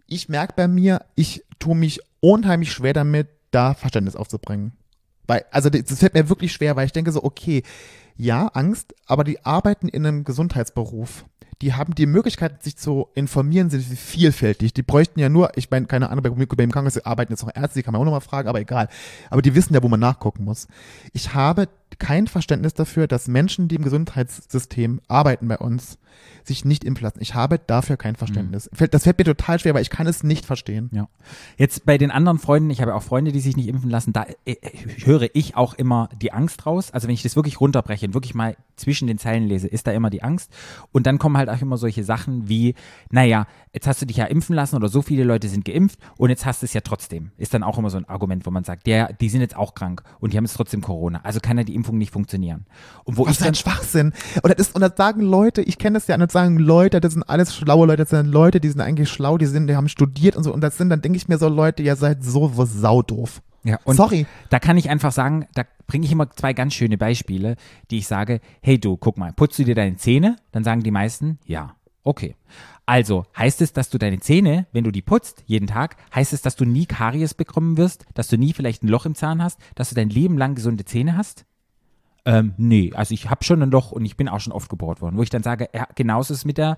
ich 0.07 0.29
merke 0.29 0.55
bei 0.57 0.69
mir, 0.69 1.05
ich 1.15 1.45
tue 1.59 1.75
mich 1.75 2.01
unheimlich 2.21 2.73
schwer 2.73 2.93
damit, 2.93 3.29
da 3.51 3.75
Verständnis 3.75 4.17
aufzubringen. 4.17 4.73
Weil, 5.27 5.45
also 5.51 5.71
das 5.71 5.99
fällt 5.99 6.15
mir 6.15 6.29
wirklich 6.29 6.53
schwer, 6.53 6.77
weil 6.77 6.87
ich 6.87 6.93
denke 6.93 7.13
so, 7.13 7.23
okay, 7.23 7.63
ja, 8.19 8.49
Angst, 8.49 8.95
aber 9.07 9.25
die 9.25 9.45
arbeiten 9.47 9.89
in 9.89 10.05
einem 10.05 10.25
Gesundheitsberuf. 10.25 11.25
Die 11.63 11.75
haben 11.75 11.93
die 11.97 12.07
Möglichkeit, 12.07 12.63
sich 12.63 12.77
zu 12.77 13.09
informieren, 13.15 13.69
sind 13.69 13.83
vielfältig. 13.83 14.75
Die 14.75 14.83
bräuchten 14.85 15.19
ja 15.19 15.29
nur, 15.29 15.57
ich 15.57 15.71
meine, 15.73 15.87
keine 15.87 16.09
Ahnung, 16.11 16.23
bei, 16.23 16.31
bei 16.31 16.45
dem 16.57 16.71
Krankenhaus 16.71 17.05
arbeiten 17.05 17.33
jetzt 17.33 17.45
noch 17.45 17.51
Ärzte, 17.53 17.81
die 17.81 17.83
kann 17.83 17.93
man 17.93 18.01
auch 18.01 18.05
nochmal 18.05 18.21
fragen, 18.21 18.49
aber 18.49 18.61
egal. 18.61 18.89
Aber 19.29 19.43
die 19.43 19.57
wissen 19.57 19.75
ja, 19.75 19.83
wo 19.83 19.89
man 19.89 19.99
nachgucken 19.99 20.45
muss. 20.45 20.69
Ich 21.13 21.35
habe 21.35 21.69
kein 21.99 22.29
Verständnis 22.29 22.75
dafür, 22.75 23.09
dass 23.09 23.27
Menschen, 23.27 23.67
die 23.67 23.75
im 23.75 23.83
Gesundheitssystem 23.83 25.01
arbeiten 25.09 25.49
bei 25.49 25.59
uns, 25.59 25.99
sich 26.45 26.65
nicht 26.65 26.85
impfen 26.85 27.05
lassen. 27.05 27.19
Ich 27.21 27.35
habe 27.35 27.59
dafür 27.59 27.97
kein 27.97 28.17
Verständnis. 28.17 28.69
Fällt- 28.73 28.93
Das 28.95 29.05
fällt 29.05 29.19
mir 29.19 29.25
total 29.25 29.59
schwer, 29.59 29.75
weil 29.75 29.83
ich 29.83 29.91
kann 29.91 30.07
es 30.07 30.23
nicht 30.25 30.45
verstehen. 30.45 30.91
Ja. 30.93 31.09
Jetzt 31.57 31.85
bei 31.87 31.97
den 31.99 32.11
anderen 32.11 32.39
Freunden, 32.39 32.71
ich 32.71 32.81
habe 32.83 32.95
auch 32.95 33.03
Freunde, 33.03 33.31
die 33.33 33.41
sich 33.41 33.57
nicht 33.57 33.69
impfen 33.69 33.91
lassen, 33.91 34.13
da 34.13 34.27
äh, 34.45 34.57
höre 35.05 35.29
ich 35.35 35.57
auch 35.57 35.75
immer 35.75 36.09
die 36.21 36.33
Angst 36.33 36.67
raus. 36.67 36.91
Also 36.91 37.07
wenn 37.09 37.15
ich 37.15 37.23
das 37.23 37.37
wirklich 37.37 37.61
runterbreche 37.61 38.08
und 38.09 38.15
wirklich 38.15 38.35
mal 38.35 38.57
zwischen 38.77 39.07
den 39.07 39.19
Zeilen 39.19 39.47
lese, 39.47 39.69
ist 39.69 39.87
da 39.87 39.93
immer 39.93 40.11
die 40.11 40.23
Angst. 40.23 40.51
Und 40.93 41.07
dann 41.07 41.19
kommen 41.19 41.37
halt 41.37 41.51
auch 41.51 41.61
immer 41.61 41.77
solche 41.77 42.05
Sachen 42.05 42.49
wie, 42.49 42.75
naja, 43.11 43.47
jetzt 43.73 43.87
hast 43.87 44.01
du 44.01 44.07
dich 44.07 44.17
ja 44.17 44.25
impfen 44.27 44.55
lassen 44.55 44.77
oder 44.77 44.89
so 44.89 45.03
viele 45.03 45.25
Leute 45.25 45.49
sind 45.49 45.65
geimpft 45.65 45.99
und 46.17 46.31
jetzt 46.31 46.47
hast 46.47 46.63
du 46.63 46.67
es 46.67 46.73
ja 46.73 46.81
trotzdem. 46.81 47.33
Ist 47.37 47.55
dann 47.55 47.63
auch 47.63 47.79
immer 47.79 47.91
so 47.91 47.99
ein 47.99 48.05
Argument, 48.07 48.47
wo 48.47 48.51
man 48.51 48.65
sagt, 48.65 48.87
der, 48.87 49.13
die 49.13 49.29
sind 49.29 49.41
jetzt 49.41 49.57
auch 49.57 49.75
krank 49.75 50.03
und 50.21 50.33
die 50.33 50.37
haben 50.37 50.45
jetzt 50.45 50.55
trotzdem 50.55 50.81
Corona. 50.81 51.21
Also 51.23 51.41
kann 51.41 51.59
ja 51.59 51.65
die 51.65 51.75
Impfung 51.75 51.99
nicht 51.99 52.13
funktionieren. 52.13 52.67
Und 53.05 53.17
wo 53.17 53.27
Was 53.27 53.41
ich 53.41 53.47
ein 53.47 53.55
Schwachsinn. 53.55 54.13
Und 54.43 54.51
das, 54.51 54.69
ist, 54.69 54.75
und 54.75 54.81
das 54.81 54.97
sagen 54.97 55.21
Leute, 55.21 55.63
ich 55.63 55.79
kenne 55.79 55.99
das 55.99 56.07
ja, 56.07 56.15
und 56.15 56.21
das 56.21 56.33
sagen 56.33 56.59
Leute, 56.59 57.01
das 57.01 57.13
sind 57.13 57.25
alles 57.25 57.55
schlaue 57.55 57.87
Leute, 57.87 58.05
das 58.05 58.11
sind 58.11 58.27
Leute, 58.27 58.61
die 58.61 58.69
sind 58.69 58.81
eigentlich 58.81 59.11
schlau, 59.11 59.39
die 59.39 59.47
sind, 59.47 59.67
die 59.67 59.77
haben 59.77 59.89
studiert 59.89 60.37
und 60.37 60.45
so. 60.45 60.53
Und 60.53 60.61
das 60.61 60.77
sind, 60.79 60.89
dann 60.89 61.03
denke 61.03 61.17
ich 61.17 61.29
mir 61.29 61.39
so 61.39 61.49
Leute, 61.49 61.83
ihr 61.83 61.97
seid 61.97 62.25
so 62.25 62.51
saudoof. 62.55 63.43
Ja, 63.65 63.79
und 63.85 63.97
Sorry. 63.97 64.27
Da 64.51 64.59
kann 64.59 64.77
ich 64.77 64.89
einfach 64.89 65.13
sagen, 65.13 65.47
da 65.55 65.65
bringe 65.87 66.07
ich 66.07 66.13
immer 66.13 66.31
zwei 66.31 66.53
ganz 66.53 66.75
schöne 66.75 66.99
Beispiele, 66.99 67.57
die 67.91 67.99
ich 67.99 68.07
sage, 68.07 68.41
hey 68.63 68.79
du, 68.79 68.97
guck 68.97 69.19
mal, 69.19 69.33
putzt 69.33 69.59
du 69.59 69.65
dir 69.65 69.75
deine 69.75 69.97
Zähne? 69.97 70.37
Dann 70.53 70.65
sagen 70.65 70.83
die 70.83 70.91
meisten, 70.91 71.39
ja. 71.45 71.75
Okay. 72.05 72.37
Also 72.87 73.27
heißt 73.37 73.61
es, 73.61 73.75
dass 73.75 73.91
du 73.91 73.99
deine 73.99 74.21
Zähne, 74.21 74.67
wenn 74.73 74.85
du 74.85 74.91
die 74.91 75.03
putzt, 75.03 75.43
jeden 75.47 75.67
Tag, 75.67 75.97
heißt 76.15 76.33
es, 76.33 76.41
dass 76.41 76.57
du 76.57 76.65
nie 76.65 76.87
Karies 76.87 77.35
bekommen 77.35 77.77
wirst, 77.77 78.07
dass 78.15 78.29
du 78.29 78.39
nie 78.39 78.55
vielleicht 78.55 78.83
ein 78.83 78.89
Loch 78.89 79.05
im 79.05 79.15
Zahn 79.15 79.43
hast, 79.43 79.61
dass 79.75 79.91
du 79.91 79.95
dein 79.95 80.09
Leben 80.09 80.39
lang 80.39 80.55
gesunde 80.55 80.87
Zähne 80.87 81.17
hast? 81.17 81.45
Ähm, 82.29 82.53
nee, 82.59 82.93
also 82.95 83.15
ich 83.15 83.31
habe 83.31 83.43
schon 83.43 83.63
ein 83.63 83.71
Loch 83.71 83.91
und 83.91 84.05
ich 84.05 84.17
bin 84.17 84.29
auch 84.29 84.41
schon 84.41 84.53
oft 84.53 84.69
gebohrt 84.69 85.01
worden, 85.01 85.17
wo 85.17 85.23
ich 85.23 85.31
dann 85.31 85.43
sage, 85.43 85.69
ja, 85.75 85.87
genauso 85.95 86.35
ist 86.35 86.41
es 86.41 86.45
mit 86.45 86.59
der, 86.59 86.77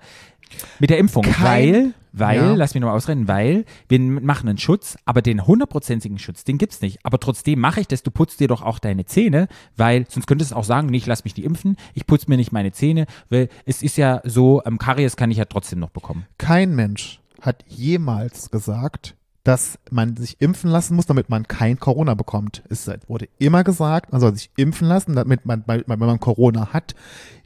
mit 0.79 0.89
der 0.89 0.97
Impfung, 0.97 1.23
Kein- 1.23 1.43
weil, 1.43 1.93
weil, 2.13 2.37
Ja. 2.37 2.53
lass 2.55 2.73
mich 2.73 2.79
nochmal 2.81 2.95
ausreden, 2.95 3.27
weil 3.27 3.65
wir 3.89 3.99
machen 3.99 4.47
einen 4.47 4.57
Schutz, 4.57 4.97
aber 5.05 5.21
den 5.21 5.45
hundertprozentigen 5.45 6.19
Schutz, 6.19 6.45
den 6.45 6.57
gibt's 6.57 6.79
nicht. 6.81 6.99
Aber 7.03 7.19
trotzdem 7.19 7.59
mache 7.59 7.81
ich 7.81 7.87
das, 7.87 8.01
du 8.01 8.11
putzt 8.11 8.39
dir 8.39 8.47
doch 8.47 8.61
auch 8.61 8.79
deine 8.79 9.03
Zähne, 9.05 9.49
weil 9.75 10.05
sonst 10.09 10.25
könntest 10.25 10.51
du 10.51 10.55
auch 10.55 10.63
sagen, 10.63 10.87
nee, 10.87 10.97
ich 10.97 11.05
lass 11.05 11.25
mich 11.25 11.35
nicht 11.35 11.45
impfen, 11.45 11.75
ich 11.95 12.07
putze 12.07 12.29
mir 12.29 12.37
nicht 12.37 12.53
meine 12.53 12.71
Zähne, 12.71 13.05
weil 13.29 13.49
es 13.65 13.81
ist 13.83 13.97
ja 13.97 14.21
so, 14.23 14.61
ähm, 14.65 14.77
Karies 14.77 15.17
kann 15.17 15.31
ich 15.31 15.37
ja 15.37 15.45
trotzdem 15.45 15.79
noch 15.79 15.89
bekommen. 15.89 16.25
Kein 16.37 16.75
Mensch 16.75 17.19
hat 17.41 17.65
jemals 17.67 18.51
gesagt, 18.51 19.15
dass 19.43 19.79
man 19.89 20.15
sich 20.17 20.39
impfen 20.39 20.69
lassen 20.69 20.95
muss, 20.95 21.07
damit 21.07 21.29
man 21.29 21.47
kein 21.47 21.79
Corona 21.79 22.13
bekommt. 22.13 22.61
Es 22.69 22.87
wurde 23.07 23.27
immer 23.39 23.63
gesagt, 23.63 24.11
man 24.11 24.21
soll 24.21 24.35
sich 24.35 24.51
impfen 24.55 24.87
lassen, 24.87 25.15
damit 25.15 25.47
man, 25.47 25.63
weil- 25.65 25.83
wenn 25.87 25.97
man 25.97 26.19
Corona 26.19 26.73
hat, 26.73 26.93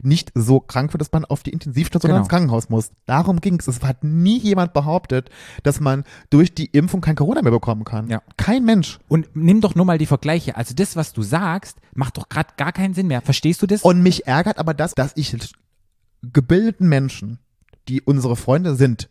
nicht 0.02 0.30
so 0.34 0.60
krank 0.60 0.92
wird, 0.92 1.00
dass 1.00 1.10
man 1.12 1.24
auf 1.24 1.42
die 1.42 1.50
Intensivstation 1.52 2.10
oder 2.10 2.16
Genau. 2.18 2.24
ins 2.24 2.28
Krankenhaus 2.28 2.68
muss. 2.68 2.90
Darum 3.06 3.40
ging 3.40 3.58
es. 3.58 3.66
Es 3.66 3.82
hat 3.82 4.04
nie 4.04 4.36
jemand 4.38 4.74
behauptet, 4.74 5.30
dass 5.62 5.80
man 5.80 6.04
durch 6.28 6.54
die 6.54 6.66
Impfung 6.66 7.00
kein 7.00 7.16
Corona 7.16 7.40
mehr 7.40 7.50
bekommen 7.52 7.84
kann. 7.84 8.08
Ja. 8.08 8.20
Kein 8.36 8.64
Mensch. 8.66 8.98
Und 9.08 9.34
nimm 9.34 9.62
doch 9.62 9.74
nur 9.74 9.86
mal 9.86 9.96
die 9.96 10.04
Vergleiche. 10.06 10.54
Also 10.56 10.74
das, 10.74 10.96
was 10.96 11.14
du 11.14 11.22
sagst, 11.22 11.78
macht 11.94 12.18
doch 12.18 12.28
gerade 12.28 12.50
gar 12.58 12.72
keinen 12.72 12.92
Sinn 12.92 13.06
mehr. 13.06 13.22
Verstehst 13.22 13.62
du 13.62 13.66
das? 13.66 13.82
Und 13.82 14.02
mich 14.02 14.26
ärgert 14.26 14.58
aber 14.58 14.74
das, 14.74 14.94
dass 14.94 15.12
ich 15.16 15.34
gebildeten 16.22 16.88
Menschen, 16.88 17.38
die 17.88 18.02
unsere 18.02 18.36
Freunde 18.36 18.74
sind, 18.74 19.08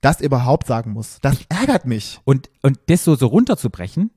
das 0.00 0.20
überhaupt 0.20 0.66
sagen 0.66 0.92
muss. 0.92 1.18
Das 1.22 1.38
ärgert 1.48 1.84
mich. 1.86 2.20
Und, 2.24 2.50
und 2.62 2.78
das 2.86 3.04
so, 3.04 3.14
so 3.16 3.26
runterzubrechen, 3.26 4.10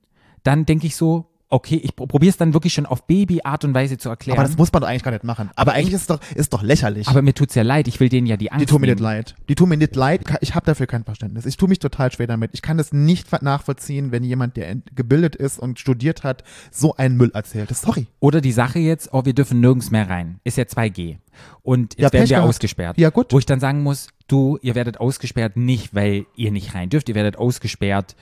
dann 0.44 0.66
denke 0.66 0.88
ich 0.88 0.96
so, 0.96 1.30
okay, 1.50 1.76
ich 1.76 1.96
probiere 1.96 2.32
es 2.32 2.38
dann 2.38 2.56
wirklich 2.56 2.74
schon 2.74 2.88
auf 2.88 3.06
Baby-Art 3.06 3.64
und 3.64 3.76
Weise 3.76 4.00
zu 4.00 4.10
erklären. 4.10 4.40
Aber 4.40 4.48
das 4.48 4.58
muss 4.58 4.74
man 4.74 4.82
doch 4.82 4.90
eigentlich 4.90 5.04
gar 5.04 5.12
nicht 5.12 5.24
machen. 5.24 5.52
Aber 5.56 5.74
eigentlich 5.74 5.94
ist 5.94 6.02
es 6.02 6.08
doch, 6.08 6.20
ist 6.34 6.52
doch 6.52 6.64
lächerlich. 6.64 7.08
Aber 7.08 7.22
mir 7.22 7.36
tut's 7.36 7.54
ja 7.54 7.62
leid, 7.62 7.88
ich 7.88 8.00
will 8.00 8.10
denen 8.10 8.26
ja 8.26 8.38
die 8.38 8.52
Angst 8.52 8.64
die 8.64 8.66
tun 8.66 8.82
mir 8.82 8.88
nicht 8.88 9.00
leid. 9.00 9.36
Die 9.50 9.54
tun 9.54 9.70
mir 9.70 9.78
nicht 9.78 9.96
leid. 9.96 10.24
Ich 10.42 10.56
habe 10.56 10.66
dafür 10.66 10.88
kein 10.88 11.04
Verständnis. 11.04 11.46
Ich 11.46 11.58
tue 11.58 11.70
mich 11.70 11.78
total 11.78 12.12
schwer 12.12 12.26
damit. 12.26 12.50
Ich 12.54 12.64
kann 12.64 12.80
das 12.80 12.92
nicht 12.92 13.32
nachvollziehen, 13.44 14.12
wenn 14.12 14.24
jemand, 14.24 14.58
der 14.58 14.78
gebildet 14.96 15.36
ist 15.36 15.60
und 15.60 15.78
studiert 15.80 16.24
hat, 16.24 16.44
so 16.72 16.96
einen 16.96 17.18
Müll 17.18 17.30
erzählt. 17.36 17.70
Sorry. 17.76 18.08
Oder 18.20 18.42
die 18.42 18.52
Sache 18.52 18.80
jetzt, 18.80 19.10
oh, 19.14 19.24
wir 19.24 19.34
dürfen 19.36 19.60
nirgends 19.60 19.92
mehr 19.92 20.10
rein. 20.10 20.40
Ist 20.44 20.58
ja 20.58 20.64
2G. 20.64 21.18
Und 21.62 21.94
jetzt 21.94 22.00
Ja, 22.00 22.14
werden 22.14 22.30
wir 22.30 22.36
gehabt. 22.38 22.50
ausgesperrt. 22.50 22.98
Ja, 22.98 23.12
gut. 23.12 23.32
Wo 23.32 23.38
ich 23.38 23.46
dann 23.46 23.60
sagen 23.60 23.84
muss, 23.84 24.08
du, 24.28 24.58
ihr 24.62 24.76
werdet 24.76 25.00
ausgesperrt 25.00 25.58
nicht, 25.58 25.94
weil 25.94 26.26
ihr 26.36 26.52
nicht 26.52 26.76
rein 26.76 26.90
dürft. 26.90 27.10
Ihr 27.10 27.16
werdet 27.16 27.38
ausgesperrt, 27.38 28.16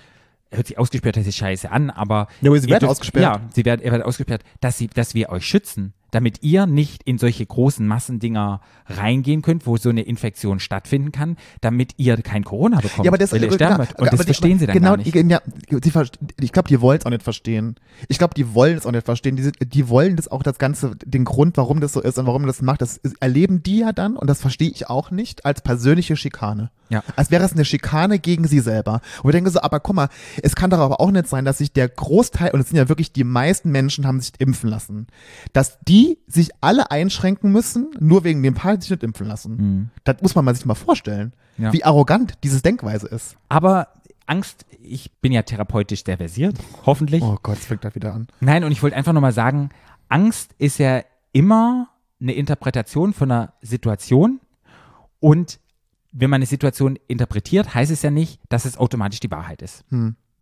hört 0.52 0.68
sich 0.68 0.78
ausgesperrt, 0.78 1.16
hört 1.16 1.26
sich 1.26 1.36
scheiße 1.36 1.72
an, 1.72 1.90
aber. 1.90 2.28
Ja, 2.42 2.50
aber 2.50 2.60
sie 2.60 2.70
werden 2.70 2.90
ausgesperrt. 2.90 3.24
Ja, 3.24 3.50
sie 3.54 3.66
werden, 3.66 3.82
ihr 3.82 3.92
werdet 3.92 4.06
ausgesperrt, 4.06 4.44
dass, 4.60 4.78
sie, 4.78 4.88
dass 4.88 5.14
wir 5.14 5.30
euch 5.30 5.46
schützen, 5.46 5.94
damit 6.12 6.44
ihr 6.44 6.66
nicht 6.66 7.04
in 7.04 7.18
solche 7.18 7.46
großen 7.46 7.86
Massendinger 7.88 8.62
reingehen 8.88 9.42
könnt, 9.42 9.66
wo 9.66 9.78
so 9.78 9.90
eine 9.90 10.02
Infektion 10.04 10.60
stattfinden 10.60 11.12
kann, 11.12 11.38
damit 11.62 11.94
ihr 11.98 12.18
kein 12.22 12.44
Corona 12.44 12.80
bekommt. 12.82 13.06
Ja, 13.06 13.10
aber 13.12 13.18
das, 13.18 13.32
weil 13.32 13.42
ihr 13.42 13.48
genau, 13.48 13.56
sterben 13.56 13.78
werdet. 13.80 14.00
Und 14.00 14.12
das 14.12 14.20
die- 14.20 14.26
verstehen 14.26 14.60
sie 14.60 14.66
dann 14.68 14.74
genau, 14.74 14.90
gar 14.92 14.98
nicht. 14.98 15.14
die- 15.14 15.20
Ja, 15.30 15.42
ich 16.40 16.52
glaube, 16.52 16.68
die 16.68 16.82
wollen 16.82 17.00
es 17.00 17.06
auch 17.06 17.10
nicht 17.10 17.24
verstehen. 17.24 17.76
Ich 18.08 18.18
glaube, 18.18 18.34
die 18.34 18.54
wollen 18.54 18.78
es 18.78 18.86
auch 18.86 18.92
nicht 18.92 19.06
verstehen. 19.06 19.36
Die, 19.36 19.52
die 19.68 19.90
wollen 19.90 20.16
das 20.16 20.28
auch 20.28 20.44
das 20.44 20.58
Ganze, 20.60 20.96
den 21.06 21.26
Grund, 21.26 21.58
warum 21.58 21.80
das 21.80 21.94
so 21.94 22.02
ist 22.02 22.18
und 22.20 22.26
warum 22.28 22.42
man 22.44 22.48
das 22.48 22.62
macht, 22.62 22.82
das 22.82 23.00
erleben 23.20 23.64
die 23.64 23.80
ja 23.80 23.92
dann, 23.94 24.18
und 24.18 24.30
das 24.30 24.42
verstehe 24.42 24.70
ich 24.70 24.90
auch 24.90 25.12
nicht, 25.12 25.46
als 25.46 25.62
persönliche 25.62 26.16
Schikane. 26.16 26.72
Ja. 26.90 27.04
Als 27.16 27.32
wäre 27.32 27.46
es 27.46 27.54
eine 27.54 27.64
Schikane 27.64 28.20
gegen 28.20 28.46
sie 28.48 28.60
selber. 28.60 29.00
Und 29.24 29.30
ich 29.30 29.36
denke 29.36 29.50
so, 29.50 29.62
aber 29.62 29.80
guck 29.80 29.96
mal, 29.96 30.10
es 30.44 30.56
kann 30.56 30.70
doch 30.72 30.80
aber 30.80 31.00
auch 31.00 31.10
nicht 31.12 31.28
sein, 31.28 31.46
dass 31.46 31.60
sich 31.60 31.72
der 31.72 31.88
Großteil, 31.88 32.52
und 32.52 32.60
es 32.60 32.68
sind 32.68 32.76
ja 32.78 32.90
wirklich 32.90 33.14
die 33.14 33.24
meisten 33.24 33.72
Menschen, 33.72 34.06
haben 34.06 34.20
sich 34.20 34.34
impfen 34.40 34.70
lassen, 34.70 35.08
dass 35.54 35.80
die 35.88 36.01
sich 36.28 36.50
alle 36.62 36.92
einschränken 36.92 37.52
müssen, 37.52 37.92
nur 38.00 38.24
wegen 38.24 38.42
dem 38.44 38.54
Paar, 38.54 38.76
die 38.78 38.82
sich 38.82 38.92
nicht 38.92 39.04
impfen 39.04 39.28
lassen. 39.28 39.92
Das 40.04 40.22
muss 40.22 40.36
man 40.36 40.54
sich 40.56 40.66
mal 40.66 40.76
vorstellen, 40.76 41.34
Mhm. 41.58 41.64
Ja. 41.66 41.74
wie 41.74 41.84
arrogant 41.84 42.36
dieses 42.44 42.62
Denkweise 42.62 43.08
ist. 43.08 43.36
Aber 43.50 43.90
Angst, 44.26 44.66
ich 44.82 45.12
bin 45.20 45.32
ja 45.34 45.42
therapeutisch 45.42 46.04
sehr 46.06 46.18
versiert, 46.18 46.56
hoffentlich. 46.86 47.22
Oh 47.22 47.38
Gott, 47.44 47.58
es 47.58 47.66
fängt 47.66 47.84
da 47.84 47.94
wieder 47.94 48.14
an. 48.14 48.28
Nein, 48.40 48.64
und 48.64 48.72
ich 48.72 48.82
wollte 48.82 48.96
einfach 48.96 49.12
nochmal 49.14 49.34
sagen, 49.34 49.70
Angst 50.08 50.56
ist 50.58 50.78
ja 50.80 51.02
immer 51.34 51.90
eine 52.22 52.34
Interpretation 52.34 53.14
von 53.14 53.32
einer 53.32 53.54
Situation 53.62 54.40
und 55.20 55.60
wenn 56.14 56.30
man 56.30 56.40
eine 56.40 56.46
Situation 56.46 56.98
interpretiert, 57.08 57.74
heißt 57.74 57.92
es 57.92 58.02
ja 58.02 58.12
nicht, 58.12 58.40
dass 58.50 58.66
es 58.66 58.78
automatisch 58.78 59.20
die 59.20 59.32
Wahrheit 59.32 59.62
ist. 59.62 59.84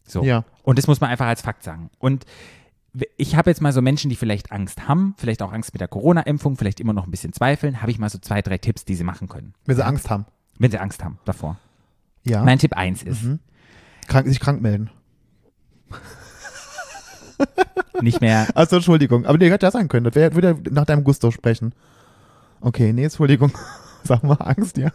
So. 0.08 0.24
Ja. 0.24 0.44
Und 0.64 0.78
das 0.80 0.88
muss 0.88 1.00
man 1.02 1.10
einfach 1.10 1.28
als 1.28 1.42
Fakt 1.42 1.64
sagen. 1.64 1.90
Und 2.00 2.26
ich 3.18 3.36
habe 3.36 3.50
jetzt 3.50 3.62
mal 3.62 3.72
so 3.72 3.82
Menschen, 3.82 4.10
die 4.10 4.16
vielleicht 4.16 4.52
Angst 4.52 4.88
haben, 4.88 5.14
vielleicht 5.18 5.42
auch 5.42 5.52
Angst 5.52 5.74
mit 5.74 5.82
der 5.82 5.88
Corona-Impfung, 5.88 6.58
vielleicht 6.58 6.80
immer 6.80 6.94
noch 6.94 7.06
ein 7.06 7.12
bisschen 7.12 7.34
zweifeln, 7.34 7.82
habe 7.82 7.92
ich 7.92 8.00
mal 8.00 8.10
so 8.10 8.18
zwei, 8.18 8.42
drei 8.42 8.58
Tipps, 8.58 8.86
die 8.86 8.96
sie 8.96 9.04
machen 9.04 9.28
können, 9.28 9.54
Wenn 9.66 9.76
sie 9.76 9.86
Angst 9.86 10.10
haben. 10.10 10.26
wenn 10.58 10.72
sie 10.72 10.80
Angst 10.80 11.04
haben 11.04 11.20
davor. 11.26 11.58
Ja. 12.24 12.44
Mein 12.44 12.60
Tipp 12.60 12.76
1 12.76 13.04
ist, 13.04 13.22
Krank, 14.08 14.28
sich 14.28 14.40
krank 14.40 14.62
melden. 14.62 14.90
nicht 18.02 18.22
mehr 18.22 18.48
Also 18.56 18.78
Entschuldigung, 18.78 19.26
aber 19.26 19.38
nee, 19.38 19.50
hätte 19.50 19.66
ja 19.66 19.72
sein 19.72 19.88
können. 19.88 20.06
Das 20.06 20.16
wär, 20.16 20.36
würde 20.36 20.58
nach 20.72 20.86
deinem 20.86 21.04
Gusto 21.04 21.32
sprechen. 21.32 21.74
Okay, 22.62 22.94
nee, 22.94 23.04
Entschuldigung. 23.04 23.52
Sag 24.04 24.24
mal 24.24 24.36
Angst, 24.36 24.78
ja. 24.78 24.92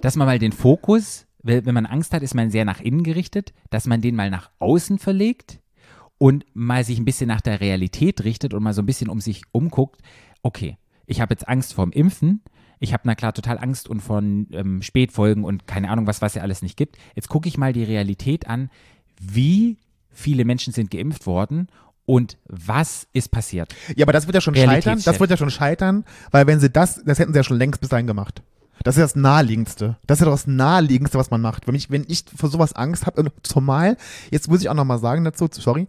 dass 0.00 0.16
man 0.16 0.26
mal 0.26 0.38
den 0.38 0.52
Fokus, 0.52 1.26
wenn 1.42 1.74
man 1.74 1.86
Angst 1.86 2.14
hat, 2.14 2.22
ist 2.22 2.34
man 2.34 2.50
sehr 2.50 2.64
nach 2.64 2.80
innen 2.80 3.02
gerichtet, 3.02 3.52
dass 3.70 3.86
man 3.86 4.00
den 4.00 4.16
mal 4.16 4.30
nach 4.30 4.50
außen 4.58 4.98
verlegt 4.98 5.60
und 6.22 6.46
mal 6.54 6.84
sich 6.84 7.00
ein 7.00 7.04
bisschen 7.04 7.26
nach 7.26 7.40
der 7.40 7.60
Realität 7.60 8.22
richtet 8.22 8.54
und 8.54 8.62
mal 8.62 8.72
so 8.72 8.80
ein 8.80 8.86
bisschen 8.86 9.08
um 9.08 9.20
sich 9.20 9.42
umguckt. 9.50 10.02
Okay, 10.44 10.78
ich 11.04 11.20
habe 11.20 11.34
jetzt 11.34 11.48
Angst 11.48 11.74
vorm 11.74 11.90
Impfen. 11.90 12.42
Ich 12.78 12.92
habe 12.92 13.02
na 13.06 13.16
klar 13.16 13.34
total 13.34 13.58
Angst 13.58 13.88
und 13.88 13.98
von 13.98 14.46
ähm, 14.52 14.82
Spätfolgen 14.82 15.42
und 15.42 15.66
keine 15.66 15.90
Ahnung 15.90 16.06
was, 16.06 16.22
was 16.22 16.34
ja 16.34 16.42
alles 16.42 16.62
nicht 16.62 16.76
gibt. 16.76 16.96
Jetzt 17.16 17.28
gucke 17.28 17.48
ich 17.48 17.58
mal 17.58 17.72
die 17.72 17.82
Realität 17.82 18.46
an. 18.46 18.70
Wie 19.20 19.78
viele 20.10 20.44
Menschen 20.44 20.72
sind 20.72 20.92
geimpft 20.92 21.26
worden 21.26 21.66
und 22.06 22.38
was 22.44 23.08
ist 23.12 23.32
passiert? 23.32 23.74
Ja, 23.96 24.04
aber 24.04 24.12
das 24.12 24.28
wird 24.28 24.36
ja 24.36 24.40
schon 24.40 24.54
scheitern. 24.54 25.02
Das 25.04 25.18
wird 25.18 25.30
ja 25.30 25.36
schon 25.36 25.50
scheitern, 25.50 26.04
weil 26.30 26.46
wenn 26.46 26.60
sie 26.60 26.70
das, 26.70 27.02
das 27.04 27.18
hätten 27.18 27.32
sie 27.32 27.40
ja 27.40 27.44
schon 27.44 27.58
längst 27.58 27.80
bis 27.80 27.90
dahin 27.90 28.06
gemacht. 28.06 28.44
Das 28.84 28.96
ist 28.96 29.02
das 29.02 29.16
Naheliegendste. 29.16 29.96
Das 30.06 30.20
ist 30.20 30.24
ja 30.24 30.30
das 30.30 30.46
Naheliegendste, 30.46 31.18
was 31.18 31.30
man 31.30 31.40
macht. 31.40 31.66
Wenn 31.66 31.74
ich, 31.74 31.90
wenn 31.90 32.04
ich 32.08 32.24
vor 32.36 32.48
sowas 32.48 32.72
Angst 32.74 33.06
habe, 33.06 33.22
und 33.22 33.30
zumal, 33.42 33.96
jetzt 34.30 34.48
muss 34.48 34.60
ich 34.60 34.68
auch 34.68 34.74
nochmal 34.74 34.98
sagen 34.98 35.24
dazu, 35.24 35.48
sorry, 35.50 35.86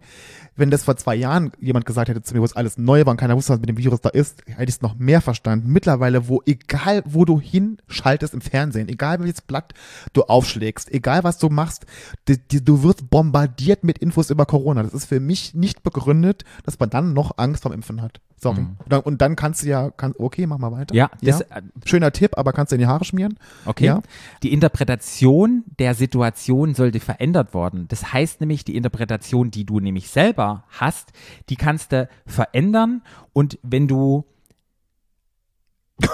wenn 0.56 0.70
das 0.70 0.84
vor 0.84 0.96
zwei 0.96 1.16
Jahren 1.16 1.50
jemand 1.60 1.84
gesagt 1.84 2.08
hätte 2.08 2.22
zu 2.22 2.34
mir, 2.34 2.40
wo 2.40 2.44
es 2.44 2.54
alles 2.54 2.78
neu 2.78 3.04
war 3.04 3.10
und 3.10 3.16
keiner 3.16 3.36
wusste, 3.36 3.52
was 3.52 3.60
mit 3.60 3.68
dem 3.68 3.78
Virus 3.78 4.00
da 4.00 4.10
ist, 4.10 4.42
hätte 4.46 4.64
ich 4.64 4.76
es 4.76 4.82
noch 4.82 4.94
mehr 4.94 5.20
verstanden. 5.20 5.72
Mittlerweile, 5.72 6.28
wo, 6.28 6.42
egal 6.46 7.02
wo 7.06 7.24
du 7.24 7.40
hinschaltest 7.40 8.34
im 8.34 8.40
Fernsehen, 8.40 8.88
egal 8.88 9.18
welches 9.20 9.40
Blatt 9.40 9.74
du 10.12 10.22
aufschlägst, 10.22 10.92
egal 10.92 11.24
was 11.24 11.38
du 11.38 11.48
machst, 11.48 11.86
die, 12.28 12.38
die, 12.38 12.64
du 12.64 12.82
wirst 12.82 13.10
bombardiert 13.10 13.82
mit 13.82 13.98
Infos 13.98 14.30
über 14.30 14.46
Corona. 14.46 14.82
Das 14.84 14.94
ist 14.94 15.06
für 15.06 15.20
mich 15.20 15.54
nicht 15.54 15.82
begründet, 15.82 16.44
dass 16.64 16.78
man 16.78 16.90
dann 16.90 17.12
noch 17.12 17.38
Angst 17.38 17.62
vorm 17.62 17.74
Impfen 17.74 18.00
hat. 18.02 18.20
Sorry. 18.44 18.58
Und, 18.58 18.76
dann, 18.86 19.00
und 19.00 19.22
dann 19.22 19.36
kannst 19.36 19.62
du 19.62 19.68
ja, 19.68 19.90
kann, 19.90 20.12
okay, 20.18 20.46
mach 20.46 20.58
mal 20.58 20.70
weiter. 20.70 20.94
Ja, 20.94 21.10
das, 21.22 21.40
äh, 21.40 21.62
Schöner 21.86 22.12
Tipp, 22.12 22.36
aber 22.36 22.52
kannst 22.52 22.72
du 22.72 22.76
in 22.76 22.80
die 22.80 22.86
Haare 22.86 23.06
schmieren? 23.06 23.38
Okay. 23.64 23.86
Ja. 23.86 24.02
Die 24.42 24.52
Interpretation 24.52 25.64
der 25.78 25.94
Situation 25.94 26.74
sollte 26.74 27.00
verändert 27.00 27.54
worden. 27.54 27.86
Das 27.88 28.12
heißt 28.12 28.42
nämlich, 28.42 28.62
die 28.62 28.76
Interpretation, 28.76 29.50
die 29.50 29.64
du 29.64 29.80
nämlich 29.80 30.10
selber 30.10 30.64
hast, 30.68 31.12
die 31.48 31.56
kannst 31.56 31.92
du 31.92 32.06
verändern. 32.26 33.00
Und 33.32 33.58
wenn 33.62 33.88
du, 33.88 34.26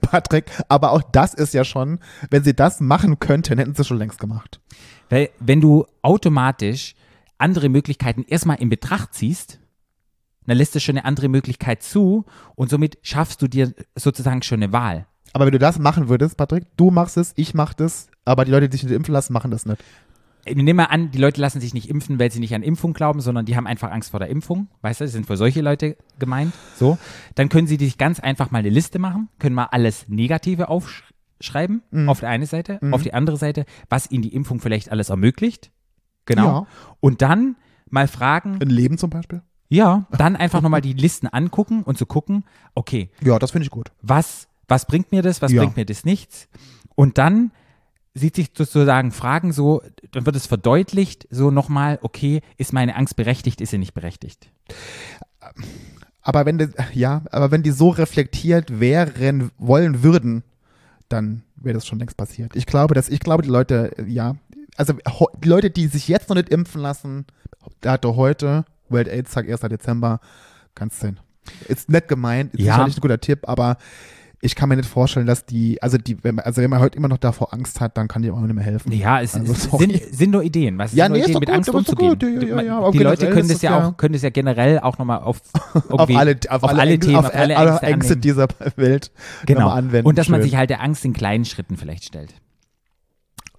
Patrick, 0.00 0.46
aber 0.70 0.92
auch 0.92 1.02
das 1.02 1.34
ist 1.34 1.52
ja 1.52 1.64
schon, 1.64 1.98
wenn 2.30 2.44
sie 2.44 2.54
das 2.54 2.80
machen 2.80 3.18
könnten, 3.18 3.58
hätten 3.58 3.74
sie 3.74 3.84
schon 3.84 3.98
längst 3.98 4.18
gemacht. 4.18 4.58
weil, 5.10 5.28
wenn 5.38 5.60
du 5.60 5.84
automatisch 6.00 6.94
andere 7.36 7.68
Möglichkeiten 7.68 8.24
erstmal 8.26 8.58
in 8.58 8.70
Betracht 8.70 9.12
ziehst, 9.12 9.60
dann 10.50 10.58
lässt 10.58 10.74
es 10.76 10.82
schon 10.82 10.96
eine 10.96 11.04
andere 11.04 11.28
Möglichkeit 11.28 11.82
zu 11.82 12.24
und 12.56 12.70
somit 12.70 12.98
schaffst 13.02 13.40
du 13.40 13.48
dir 13.48 13.72
sozusagen 13.94 14.42
schon 14.42 14.62
eine 14.62 14.72
Wahl. 14.72 15.06
Aber 15.32 15.46
wenn 15.46 15.52
du 15.52 15.58
das 15.58 15.78
machen 15.78 16.08
würdest, 16.08 16.36
Patrick, 16.36 16.64
du 16.76 16.90
machst 16.90 17.16
es, 17.16 17.32
ich 17.36 17.54
mach 17.54 17.72
das, 17.72 18.08
aber 18.24 18.44
die 18.44 18.50
Leute, 18.50 18.68
die 18.68 18.76
sich 18.76 18.84
nicht 18.84 18.94
impfen 18.94 19.14
lassen, 19.14 19.32
machen 19.32 19.50
das 19.50 19.64
nicht. 19.64 19.82
Nehmen 20.46 20.78
wir 20.78 20.90
an, 20.90 21.10
die 21.10 21.18
Leute 21.18 21.40
lassen 21.40 21.60
sich 21.60 21.74
nicht 21.74 21.88
impfen, 21.88 22.18
weil 22.18 22.32
sie 22.32 22.40
nicht 22.40 22.54
an 22.54 22.62
Impfung 22.62 22.94
glauben, 22.94 23.20
sondern 23.20 23.44
die 23.44 23.56
haben 23.56 23.66
einfach 23.66 23.90
Angst 23.90 24.10
vor 24.10 24.20
der 24.20 24.28
Impfung. 24.28 24.68
Weißt 24.80 25.00
du, 25.00 25.04
das 25.04 25.12
sind 25.12 25.26
für 25.26 25.36
solche 25.36 25.60
Leute 25.60 25.96
gemeint. 26.18 26.54
So. 26.76 26.98
Dann 27.34 27.48
können 27.48 27.66
sie 27.66 27.76
sich 27.76 27.98
ganz 27.98 28.20
einfach 28.20 28.50
mal 28.50 28.58
eine 28.58 28.70
Liste 28.70 28.98
machen, 28.98 29.28
können 29.38 29.54
mal 29.54 29.68
alles 29.70 30.08
Negative 30.08 30.68
aufschreiben, 30.68 31.82
auf 32.08 32.20
der 32.20 32.30
einen 32.30 32.46
Seite, 32.46 32.80
auf 32.90 33.02
die 33.02 33.12
andere 33.12 33.36
Seite, 33.36 33.66
was 33.88 34.10
ihnen 34.10 34.22
die 34.22 34.34
Impfung 34.34 34.60
vielleicht 34.60 34.90
alles 34.90 35.10
ermöglicht. 35.10 35.70
Genau. 36.24 36.44
Ja. 36.44 36.66
Und 37.00 37.22
dann 37.22 37.56
mal 37.90 38.08
fragen, 38.08 38.58
Ein 38.60 38.70
Leben 38.70 38.98
zum 38.98 39.10
Beispiel? 39.10 39.42
Ja, 39.70 40.04
dann 40.10 40.36
einfach 40.36 40.60
nochmal 40.60 40.82
die 40.82 40.92
Listen 40.92 41.26
angucken 41.28 41.82
und 41.84 41.96
zu 41.96 42.04
gucken, 42.04 42.44
okay, 42.74 43.08
Ja, 43.22 43.38
das 43.38 43.52
finde 43.52 43.64
ich 43.64 43.70
gut. 43.70 43.90
was, 44.02 44.46
was 44.68 44.84
bringt 44.86 45.10
mir 45.12 45.22
das, 45.22 45.40
was 45.40 45.52
Ja. 45.52 45.62
bringt 45.62 45.76
mir 45.76 45.86
das 45.86 46.04
nichts? 46.04 46.48
Und 46.94 47.16
dann 47.16 47.52
sieht 48.12 48.34
sich 48.34 48.50
sozusagen 48.54 49.12
Fragen 49.12 49.52
so, 49.52 49.80
dann 50.10 50.26
wird 50.26 50.34
es 50.36 50.46
verdeutlicht, 50.46 51.26
so 51.30 51.50
nochmal, 51.52 51.98
okay, 52.02 52.42
ist 52.58 52.72
meine 52.72 52.96
Angst 52.96 53.14
berechtigt, 53.16 53.60
ist 53.60 53.70
sie 53.70 53.78
nicht 53.78 53.94
berechtigt? 53.94 54.50
Aber 56.22 56.44
wenn 56.46 56.58
die, 56.58 56.68
ja, 56.92 57.22
aber 57.30 57.50
wenn 57.50 57.62
die 57.62 57.70
so 57.70 57.88
reflektiert 57.88 58.80
wären, 58.80 59.50
wollen 59.58 60.02
würden, 60.02 60.42
dann 61.08 61.42
wäre 61.56 61.74
das 61.74 61.86
schon 61.86 61.98
längst 61.98 62.16
passiert. 62.16 62.54
Ich 62.56 62.66
glaube, 62.66 62.94
dass, 62.94 63.08
ich 63.08 63.20
glaube, 63.20 63.42
die 63.42 63.48
Leute, 63.48 63.92
ja, 64.06 64.36
also 64.76 64.94
die 65.42 65.48
Leute, 65.48 65.70
die 65.70 65.86
sich 65.86 66.08
jetzt 66.08 66.28
noch 66.28 66.36
nicht 66.36 66.48
impfen 66.50 66.80
lassen, 66.80 67.26
da 67.80 67.92
hatte 67.92 68.16
heute, 68.16 68.64
World 68.90 69.08
AIDS 69.08 69.32
Tag, 69.32 69.48
1. 69.48 69.60
Dezember, 69.60 70.20
kannst 70.74 71.02
du 71.02 71.06
hin. 71.08 71.20
Ist 71.68 71.88
nett 71.90 72.08
gemeint, 72.08 72.54
ist 72.54 72.60
Ja. 72.60 72.74
sicherlich 72.74 72.98
ein 72.98 73.00
guter 73.00 73.20
Tipp, 73.20 73.40
aber 73.48 73.76
ich 74.42 74.54
kann 74.54 74.70
mir 74.70 74.76
nicht 74.76 74.88
vorstellen, 74.88 75.26
dass 75.26 75.44
die, 75.44 75.82
also 75.82 75.98
die, 75.98 76.22
wenn 76.24 76.36
man, 76.36 76.46
also 76.46 76.62
wenn 76.62 76.70
man 76.70 76.80
heute 76.80 76.96
immer 76.96 77.08
noch 77.08 77.18
davor 77.18 77.52
Angst 77.52 77.78
hat, 77.80 77.98
dann 77.98 78.08
kann 78.08 78.22
die 78.22 78.30
auch 78.30 78.40
nicht 78.40 78.54
mehr 78.54 78.64
helfen. 78.64 78.90
Ja, 78.90 79.20
es, 79.20 79.34
Also, 79.34 79.52
es 79.52 79.64
sind, 79.64 80.14
sind 80.14 80.30
nur 80.30 80.42
Ideen. 80.42 80.78
Was 80.78 80.94
Ja, 80.94 81.04
sind 81.06 81.12
nur 81.12 81.18
nee, 81.18 81.24
Ideen, 81.24 81.40
mit 81.40 81.48
gut, 81.48 81.56
Angst 81.56 81.68
umzugehen. 81.70 82.08
gut, 82.18 82.22
ja, 82.22 82.56
ja, 82.56 82.62
ja, 82.62 82.90
Die 82.90 82.98
Leute 83.00 83.28
können 83.30 83.48
das 83.48 83.60
ja 83.60 83.70
ja- 83.78 83.88
auch, 83.88 83.96
können 83.98 84.14
das 84.14 84.22
ja 84.22 84.30
generell 84.30 84.78
auch 84.80 84.96
nochmal 84.96 85.18
auf, 85.18 85.42
auf 85.90 86.08
alle, 86.16 86.38
auf, 86.48 86.64
alle, 86.64 86.80
alle 86.80 86.90
Ängste, 86.92 87.06
Themen, 87.10 87.16
auf 87.18 87.26
auf 87.26 87.34
alle 87.34 87.56
alle 87.56 87.70
Ängste 87.72 87.86
Ängste 87.86 88.16
dieser 88.16 88.48
Welt 88.76 89.10
Genau. 89.44 89.68
anwenden. 89.68 90.06
Und 90.06 90.16
dass 90.16 90.28
man 90.30 90.40
Schön. 90.40 90.48
sich 90.50 90.56
halt 90.56 90.70
der 90.70 90.80
Angst 90.80 91.04
in 91.04 91.12
kleinen 91.12 91.44
Schritten 91.44 91.76
vielleicht 91.76 92.04
stellt. 92.04 92.32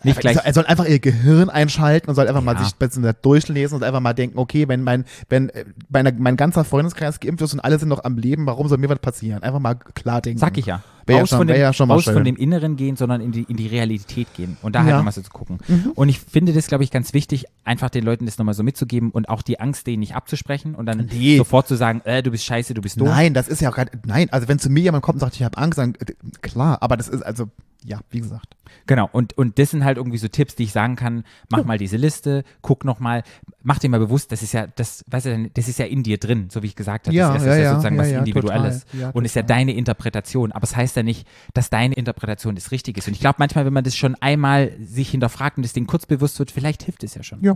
Nicht 0.03 0.19
gleich. 0.19 0.37
Er 0.43 0.53
soll 0.53 0.65
einfach 0.65 0.85
ihr 0.85 0.99
Gehirn 0.99 1.49
einschalten 1.49 2.09
und 2.09 2.15
soll 2.15 2.27
einfach 2.27 2.41
mal 2.43 2.55
Ja. 2.55 2.63
sich 2.63 2.73
ein 2.73 2.79
bisschen 2.79 3.09
durchlesen 3.21 3.75
und 3.77 3.83
einfach 3.83 3.99
mal 3.99 4.13
denken, 4.13 4.37
okay, 4.39 4.67
wenn 4.67 4.83
mein, 4.83 5.05
wenn 5.29 5.49
äh, 5.49 5.65
meine, 5.89 6.11
mein 6.17 6.37
ganzer 6.37 6.63
Freundeskreis 6.63 7.19
geimpft 7.19 7.41
ist 7.43 7.53
und 7.53 7.59
alle 7.59 7.77
sind 7.79 7.89
noch 7.89 8.03
am 8.03 8.17
Leben, 8.17 8.45
warum 8.45 8.67
soll 8.67 8.77
mir 8.77 8.89
was 8.89 8.99
passieren? 8.99 9.43
Einfach 9.43 9.59
mal 9.59 9.75
klar 9.75 10.21
denken. 10.21 10.39
Sag 10.39 10.57
ich 10.57 10.65
ja. 10.65 10.81
Wär 11.07 11.15
ja 11.15 11.21
raus 11.21 11.29
schon- 11.29 11.37
von, 11.39 11.47
dem, 11.47 11.57
ja 11.59 11.73
schon 11.73 11.87
mal 11.87 11.95
raus 11.95 12.03
von 12.03 12.23
dem 12.23 12.35
Inneren 12.35 12.75
gehen, 12.75 12.95
sondern 12.95 13.21
in 13.21 13.31
die, 13.31 13.41
in 13.43 13.57
die 13.57 13.65
Realität 13.67 14.27
gehen. 14.35 14.57
Und 14.61 14.75
da 14.75 14.79
halt 14.81 14.89
Ja. 14.91 14.97
nochmal 14.97 15.13
so 15.13 15.21
zu 15.21 15.31
gucken. 15.31 15.57
Mhm. 15.67 15.91
Und 15.95 16.09
ich 16.09 16.19
finde 16.19 16.53
das, 16.53 16.67
glaube 16.67 16.83
ich, 16.83 16.91
ganz 16.91 17.13
wichtig, 17.13 17.45
einfach 17.63 17.89
den 17.89 18.03
Leuten 18.05 18.25
das 18.27 18.37
nochmal 18.37 18.53
so 18.53 18.61
mitzugeben 18.61 19.09
und 19.09 19.27
auch 19.27 19.41
die 19.41 19.59
Angst 19.59 19.87
denen 19.87 20.01
nicht 20.01 20.15
abzusprechen 20.15 20.75
und 20.75 20.85
dann 20.85 21.07
Nee. 21.11 21.37
sofort 21.37 21.67
zu 21.67 21.75
sagen, 21.75 22.01
äh, 22.05 22.21
du 22.21 22.29
bist 22.31 22.45
scheiße, 22.45 22.73
du 22.75 22.81
bist 22.81 22.99
doof. 23.01 23.07
Nein, 23.07 23.33
das 23.33 23.47
ist 23.47 23.61
ja 23.61 23.69
auch 23.71 23.75
gerade, 23.75 23.91
nein, 24.05 24.27
also 24.31 24.47
wenn 24.47 24.59
zu 24.59 24.69
mir 24.69 24.81
jemand 24.81 25.03
kommt 25.03 25.15
und 25.15 25.19
sagt, 25.21 25.35
ich 25.35 25.43
habe 25.43 25.57
Angst, 25.57 25.79
dann 25.79 25.95
äh, 25.95 26.13
klar, 26.41 26.77
aber 26.81 26.97
das 26.97 27.07
ist 27.07 27.23
also, 27.23 27.47
ja, 27.83 27.99
wie 28.11 28.19
gesagt. 28.21 28.55
Genau, 28.85 29.09
und, 29.11 29.37
und 29.37 29.57
das 29.57 29.71
sind 29.71 29.83
halt 29.83 29.97
irgendwie 29.97 30.17
so 30.17 30.27
Tipps, 30.27 30.55
die 30.55 30.63
ich 30.63 30.71
sagen 30.71 30.95
kann, 30.95 31.23
mach 31.49 31.65
mal 31.65 31.77
diese 31.77 31.97
Liste, 31.97 32.43
guck 32.61 32.85
nochmal, 32.85 33.23
mach 33.63 33.79
dir 33.79 33.89
mal 33.89 33.99
bewusst, 33.99 34.31
das 34.31 34.43
ist 34.43 34.53
ja, 34.53 34.67
das, 34.67 35.03
weißt 35.09 35.25
du, 35.25 35.49
das 35.53 35.67
ist 35.67 35.79
ja 35.79 35.85
in 35.85 36.03
dir 36.03 36.17
drin, 36.17 36.49
so 36.49 36.61
wie 36.61 36.67
ich 36.67 36.75
gesagt 36.75 37.07
habe. 37.07 37.15
Ja, 37.15 37.33
das 37.33 37.41
ist 37.41 37.47
ja, 37.47 37.55
ja, 37.55 37.61
ja, 37.61 37.69
sozusagen 37.71 37.95
ja, 37.95 38.01
was 38.01 38.11
ja, 38.11 38.19
Individuelles. 38.19 38.85
total. 38.85 38.99
Ja, 39.01 39.09
und 39.09 39.25
ist 39.25 39.35
ja 39.35 39.41
deine 39.41 39.73
Interpretation. 39.73 40.51
Aber 40.51 40.63
es 40.63 40.75
heißt 40.75 40.95
ja 40.95 41.03
nicht, 41.03 41.27
dass 41.53 41.69
deine 41.69 41.95
Interpretation 41.95 42.55
das 42.55 42.71
Richtige 42.71 42.99
ist. 42.99 43.07
Und 43.07 43.13
ich 43.13 43.19
glaube 43.19 43.35
manchmal, 43.39 43.65
wenn 43.65 43.73
man 43.73 43.83
das 43.83 43.95
schon 43.95 44.15
einmal 44.15 44.71
sich 44.79 45.09
hinterfragt 45.09 45.57
und 45.57 45.63
das 45.63 45.73
Ding 45.73 45.87
kurz 45.87 46.05
bewusst 46.05 46.37
wird, 46.39 46.51
vielleicht 46.51 46.83
hilft 46.83 47.03
es 47.03 47.15
ja 47.15 47.23
schon. 47.23 47.43
Ja, 47.43 47.53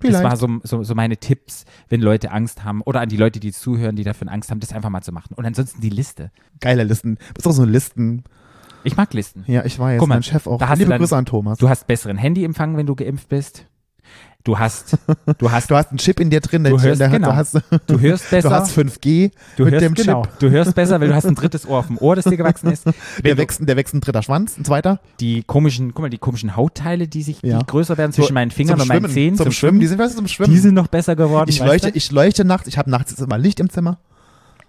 Das 0.00 0.10
vielleicht. 0.10 0.24
war 0.24 0.36
so, 0.36 0.48
so, 0.62 0.84
so 0.84 0.94
meine 0.94 1.16
Tipps, 1.16 1.64
wenn 1.88 2.00
Leute 2.02 2.30
Angst 2.30 2.62
haben 2.62 2.82
oder 2.82 3.00
an 3.00 3.08
die 3.08 3.16
Leute, 3.16 3.40
die 3.40 3.52
zuhören, 3.52 3.96
die 3.96 4.04
dafür 4.04 4.30
Angst 4.30 4.50
haben, 4.50 4.60
das 4.60 4.72
einfach 4.72 4.90
mal 4.90 5.02
zu 5.02 5.12
machen. 5.12 5.34
Und 5.34 5.44
ansonsten 5.46 5.80
die 5.80 5.90
Liste. 5.90 6.30
Geile 6.60 6.84
Listen. 6.84 7.16
Das 7.34 7.44
ist 7.44 7.46
auch 7.46 7.52
so 7.52 7.64
Listen. 7.64 8.22
Ich 8.84 8.96
mag 8.96 9.12
Listen. 9.14 9.44
Ja, 9.46 9.64
ich 9.64 9.78
weiß, 9.78 9.98
Guck 9.98 10.08
mal, 10.08 10.16
mein 10.16 10.22
Chef 10.22 10.46
auch. 10.46 10.58
da 10.58 10.68
hast 10.68 10.78
Liebe 10.78 10.86
du 10.86 10.90
dann- 10.92 11.00
Grüße 11.00 11.16
an 11.16 11.24
Thomas. 11.26 11.58
Du 11.58 11.68
hast 11.68 11.86
besseren 11.86 12.16
Handyempfang, 12.16 12.76
wenn 12.76 12.86
du 12.86 12.94
geimpft 12.94 13.28
bist. 13.28 13.66
Du 14.44 14.58
hast, 14.58 14.98
du 15.38 15.52
hast 15.52 15.70
Du 15.70 15.76
hast 15.76 15.90
einen 15.90 15.98
Chip 15.98 16.18
in 16.18 16.28
dir 16.28 16.40
drin, 16.40 16.64
Du 16.64 16.70
hörst- 16.80 17.00
der, 17.00 17.08
genau. 17.10 17.28
du 17.30 17.36
hast, 17.36 17.60
Du 17.86 18.00
hörst 18.00 18.28
besser. 18.30 18.48
du 18.48 18.54
hast 18.56 18.76
5G 18.76 19.30
du 19.56 19.64
mit 19.64 19.74
hörst, 19.74 19.84
dem 19.86 19.94
genau, 19.94 20.22
Chip. 20.24 20.38
Du 20.40 20.50
hörst 20.50 20.74
besser, 20.74 21.00
weil 21.00 21.06
du 21.06 21.14
hast 21.14 21.26
ein 21.26 21.36
drittes 21.36 21.64
Ohr 21.64 21.78
auf 21.78 21.86
dem 21.86 21.96
Ohr, 21.98 22.16
das 22.16 22.24
dir 22.24 22.36
gewachsen 22.36 22.68
ist. 22.72 22.84
Der 23.24 23.36
wächst, 23.36 23.60
der 23.68 23.76
wächst 23.76 23.94
ein 23.94 24.00
dritter 24.00 24.20
Schwanz, 24.20 24.58
ein 24.58 24.64
zweiter. 24.64 24.98
die 25.20 25.44
komischen, 25.44 25.94
guck 25.94 26.02
mal, 26.02 26.10
die 26.10 26.18
komischen 26.18 26.56
Hautteile, 26.56 27.06
die 27.06 27.22
sich 27.22 27.40
Ja. 27.42 27.60
die 27.60 27.66
größer 27.66 27.96
werden 27.96 28.10
zwischen 28.10 28.34
meinen 28.34 28.50
Fingern 28.50 28.78
zum 28.78 28.82
und 28.82 28.88
meinen 28.88 29.02
Schwimmen, 29.02 29.14
Zehen, 29.14 29.36
Zum, 29.36 29.52
Schwimmen. 29.52 29.78
Die 29.78 29.86
sind, 29.86 29.98
weißt 30.00 30.14
du, 30.14 30.16
zum 30.18 30.26
Schwimmen. 30.26 30.50
die 30.52 30.58
sind 30.58 30.74
noch 30.74 30.88
besser 30.88 31.14
geworden. 31.14 31.48
ich, 31.48 31.60
leuchte, 31.60 31.92
du? 31.92 31.96
ich 31.96 32.10
leuchte 32.10 32.44
nachts. 32.44 32.66
Ich 32.66 32.78
habe 32.78 32.90
nachts 32.90 33.12
jetzt 33.12 33.20
immer 33.20 33.38
Licht 33.38 33.60
im 33.60 33.70
Zimmer. 33.70 33.98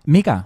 Mega. 0.05 0.45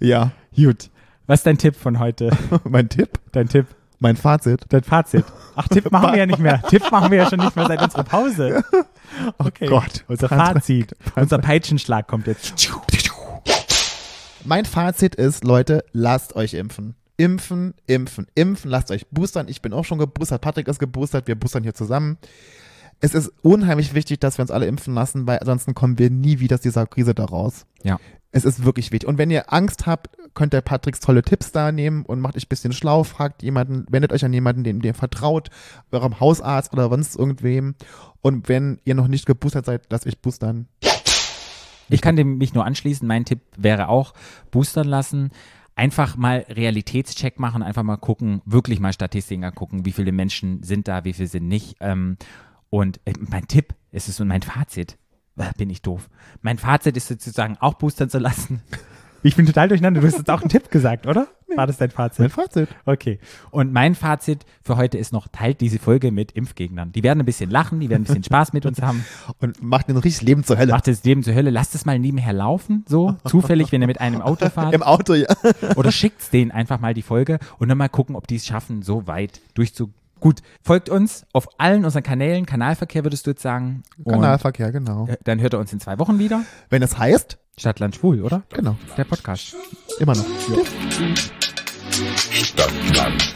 Ja. 0.00 0.32
Gut. 0.54 0.90
Was 1.26 1.40
ist 1.40 1.46
dein 1.46 1.58
Tipp 1.58 1.76
von 1.76 1.98
heute? 1.98 2.30
mein 2.64 2.88
Tipp, 2.88 3.18
Dein 3.32 3.48
Tipp, 3.48 3.66
mein 3.98 4.16
Fazit. 4.16 4.60
dein 4.68 4.82
Fazit. 4.84 5.24
Ach, 5.56 5.66
Tipp 5.68 5.90
machen 5.90 6.12
wir 6.12 6.18
ja 6.18 6.26
nicht 6.26 6.38
mehr. 6.38 6.62
Tipp 6.68 6.90
machen 6.90 7.10
wir 7.10 7.18
ja 7.18 7.30
schon 7.30 7.40
nicht 7.40 7.56
mehr 7.56 7.66
seit 7.66 7.80
unserer 7.82 8.04
Pause. 8.04 8.62
Okay. 9.38 9.66
Gott. 9.66 10.04
Unser 10.08 10.28
Fazit. 10.28 10.94
Unser 11.16 11.38
Peitschenschlag 11.38 12.06
kommt 12.06 12.26
jetzt. 12.26 12.68
Mein 14.44 14.64
Fazit 14.66 15.14
ist, 15.14 15.44
Leute, 15.44 15.84
lasst 15.92 16.36
euch 16.36 16.54
impfen. 16.54 16.94
Impfen, 17.16 17.74
impfen, 17.86 18.26
impfen, 18.34 18.70
lasst 18.70 18.90
euch 18.90 19.06
boostern. 19.08 19.48
Ich 19.48 19.62
bin 19.62 19.72
auch 19.72 19.84
schon 19.84 19.98
geboostert, 19.98 20.42
Patrick 20.42 20.68
ist 20.68 20.80
geboostert, 20.80 21.28
wir 21.28 21.36
boostern 21.36 21.62
hier 21.62 21.74
zusammen. 21.74 22.18
Es 23.00 23.14
ist 23.14 23.32
unheimlich 23.42 23.94
wichtig, 23.94 24.20
dass 24.20 24.38
wir 24.38 24.42
uns 24.42 24.50
alle 24.50 24.66
impfen 24.66 24.94
lassen, 24.94 25.26
weil 25.26 25.38
ansonsten 25.38 25.74
kommen 25.74 25.98
wir 25.98 26.10
nie 26.10 26.40
wieder 26.40 26.54
aus 26.54 26.60
dieser 26.60 26.86
Krise 26.86 27.14
da 27.14 27.24
raus. 27.24 27.66
Ja. 27.82 27.98
Es 28.30 28.44
ist 28.44 28.64
wirklich 28.64 28.90
wichtig. 28.90 29.08
Und 29.08 29.18
wenn 29.18 29.30
ihr 29.30 29.52
Angst 29.52 29.86
habt, 29.86 30.16
könnt 30.34 30.54
ihr 30.54 30.60
Patricks 30.60 31.00
tolle 31.00 31.22
Tipps 31.22 31.52
da 31.52 31.70
nehmen 31.70 32.04
und 32.04 32.20
macht 32.20 32.36
euch 32.36 32.46
ein 32.46 32.48
bisschen 32.48 32.72
schlau, 32.72 33.04
fragt 33.04 33.42
jemanden, 33.42 33.86
wendet 33.88 34.12
euch 34.12 34.24
an 34.24 34.32
jemanden, 34.32 34.64
dem 34.64 34.82
ihr 34.82 34.94
vertraut, 34.94 35.50
eurem 35.92 36.18
Hausarzt 36.18 36.72
oder 36.72 36.88
sonst 36.88 37.16
irgendwem. 37.16 37.76
Und 38.22 38.48
wenn 38.48 38.80
ihr 38.84 38.94
noch 38.94 39.06
nicht 39.06 39.26
geboostert 39.26 39.66
seid, 39.66 39.82
lasst 39.90 40.06
euch 40.06 40.18
boostern. 40.18 40.66
Ich 41.88 42.00
kann 42.00 42.16
dem 42.16 42.38
mich 42.38 42.54
nur 42.54 42.64
anschließen. 42.64 43.06
Mein 43.06 43.24
Tipp 43.24 43.40
wäre 43.56 43.88
auch, 43.88 44.14
boostern 44.50 44.88
lassen. 44.88 45.30
Einfach 45.76 46.16
mal 46.16 46.46
Realitätscheck 46.48 47.38
machen, 47.38 47.62
einfach 47.62 47.82
mal 47.82 47.96
gucken, 47.96 48.40
wirklich 48.44 48.80
mal 48.80 48.92
Statistiken 48.92 49.44
angucken, 49.44 49.84
wie 49.84 49.92
viele 49.92 50.12
Menschen 50.12 50.62
sind 50.62 50.88
da, 50.88 51.04
wie 51.04 51.12
viele 51.12 51.28
sind 51.28 51.48
nicht. 51.48 51.76
Ähm, 51.80 52.16
und 52.74 53.00
äh, 53.04 53.12
mein 53.30 53.46
Tipp, 53.46 53.72
es 53.92 54.08
ist 54.08 54.18
mein 54.18 54.42
Fazit, 54.42 54.98
äh, 55.36 55.52
bin 55.56 55.70
ich 55.70 55.80
doof. 55.80 56.10
Mein 56.42 56.58
Fazit 56.58 56.96
ist 56.96 57.06
sozusagen 57.06 57.56
auch 57.60 57.74
boostern 57.74 58.10
zu 58.10 58.18
lassen. 58.18 58.62
Ich 59.26 59.36
bin 59.36 59.46
total 59.46 59.68
durcheinander. 59.68 60.02
Du 60.02 60.06
hast 60.06 60.18
jetzt 60.18 60.28
auch 60.28 60.42
einen 60.42 60.50
Tipp 60.50 60.70
gesagt, 60.70 61.06
oder? 61.06 61.28
War 61.56 61.66
das 61.66 61.78
dein 61.78 61.88
Mein 61.88 62.10
Fazit? 62.10 62.30
Fazit. 62.30 62.68
Okay. 62.84 63.18
Und 63.50 63.72
mein 63.72 63.94
Fazit 63.94 64.44
für 64.62 64.76
heute 64.76 64.98
ist 64.98 65.14
noch, 65.14 65.28
teilt 65.28 65.62
diese 65.62 65.78
Folge 65.78 66.12
mit 66.12 66.32
Impfgegnern. 66.32 66.92
Die 66.92 67.02
werden 67.02 67.20
ein 67.20 67.24
bisschen 67.24 67.48
lachen, 67.48 67.80
die 67.80 67.88
werden 67.88 68.02
ein 68.02 68.04
bisschen 68.04 68.22
Spaß 68.22 68.52
mit 68.52 68.66
uns 68.66 68.82
haben. 68.82 69.02
Und 69.40 69.62
macht 69.62 69.88
ein 69.88 69.96
richtiges 69.96 70.20
Leben 70.20 70.44
zur 70.44 70.58
Hölle. 70.58 70.72
Macht 70.72 70.88
das 70.88 71.04
Leben 71.04 71.22
zur 71.22 71.32
Hölle. 71.34 71.48
Lasst 71.48 71.74
es 71.74 71.86
mal 71.86 71.98
nebenher 71.98 72.34
laufen, 72.34 72.84
so 72.86 73.16
zufällig, 73.24 73.72
wenn 73.72 73.80
ihr 73.80 73.86
mit 73.86 73.98
einem 73.98 74.20
Auto 74.20 74.50
fahrt. 74.50 74.74
Im 74.74 74.82
Auto, 74.82 75.14
ja. 75.14 75.28
Oder 75.76 75.90
schickt's 75.90 76.28
denen 76.28 76.50
einfach 76.50 76.78
mal 76.78 76.92
die 76.92 77.00
Folge 77.00 77.38
und 77.58 77.70
dann 77.70 77.78
mal 77.78 77.88
gucken, 77.88 78.16
ob 78.16 78.26
die 78.26 78.36
es 78.36 78.44
schaffen, 78.44 78.82
so 78.82 79.06
weit 79.06 79.40
durchzu. 79.54 79.90
Gut, 80.24 80.40
folgt 80.62 80.88
uns 80.88 81.26
auf 81.34 81.46
allen 81.58 81.84
unseren 81.84 82.02
Kanälen. 82.02 82.46
Kanalverkehr 82.46 83.04
würdest 83.04 83.26
du 83.26 83.32
jetzt 83.32 83.42
sagen. 83.42 83.82
Und, 84.04 84.14
Kanalverkehr, 84.14 84.72
genau. 84.72 85.06
äh, 85.06 85.18
Dann 85.22 85.38
hört 85.38 85.52
er 85.52 85.58
uns 85.58 85.70
in 85.70 85.80
zwei 85.80 85.98
Wochen 85.98 86.18
wieder. 86.18 86.40
Wenn 86.70 86.82
es 86.82 86.96
heißt, 86.96 87.36
Stadtland 87.58 87.94
Schwul, 87.96 88.22
oder? 88.22 88.42
genau, 88.48 88.74
Der 88.96 89.04
Podcast. 89.04 89.54
immer 89.98 90.14
noch. 90.14 90.24
Stadtland. 92.42 93.34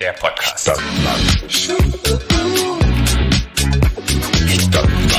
Der 0.00 0.12
Podcast. 0.14 0.60
Stadtland. 0.60 1.44
Stadtland. 4.48 5.15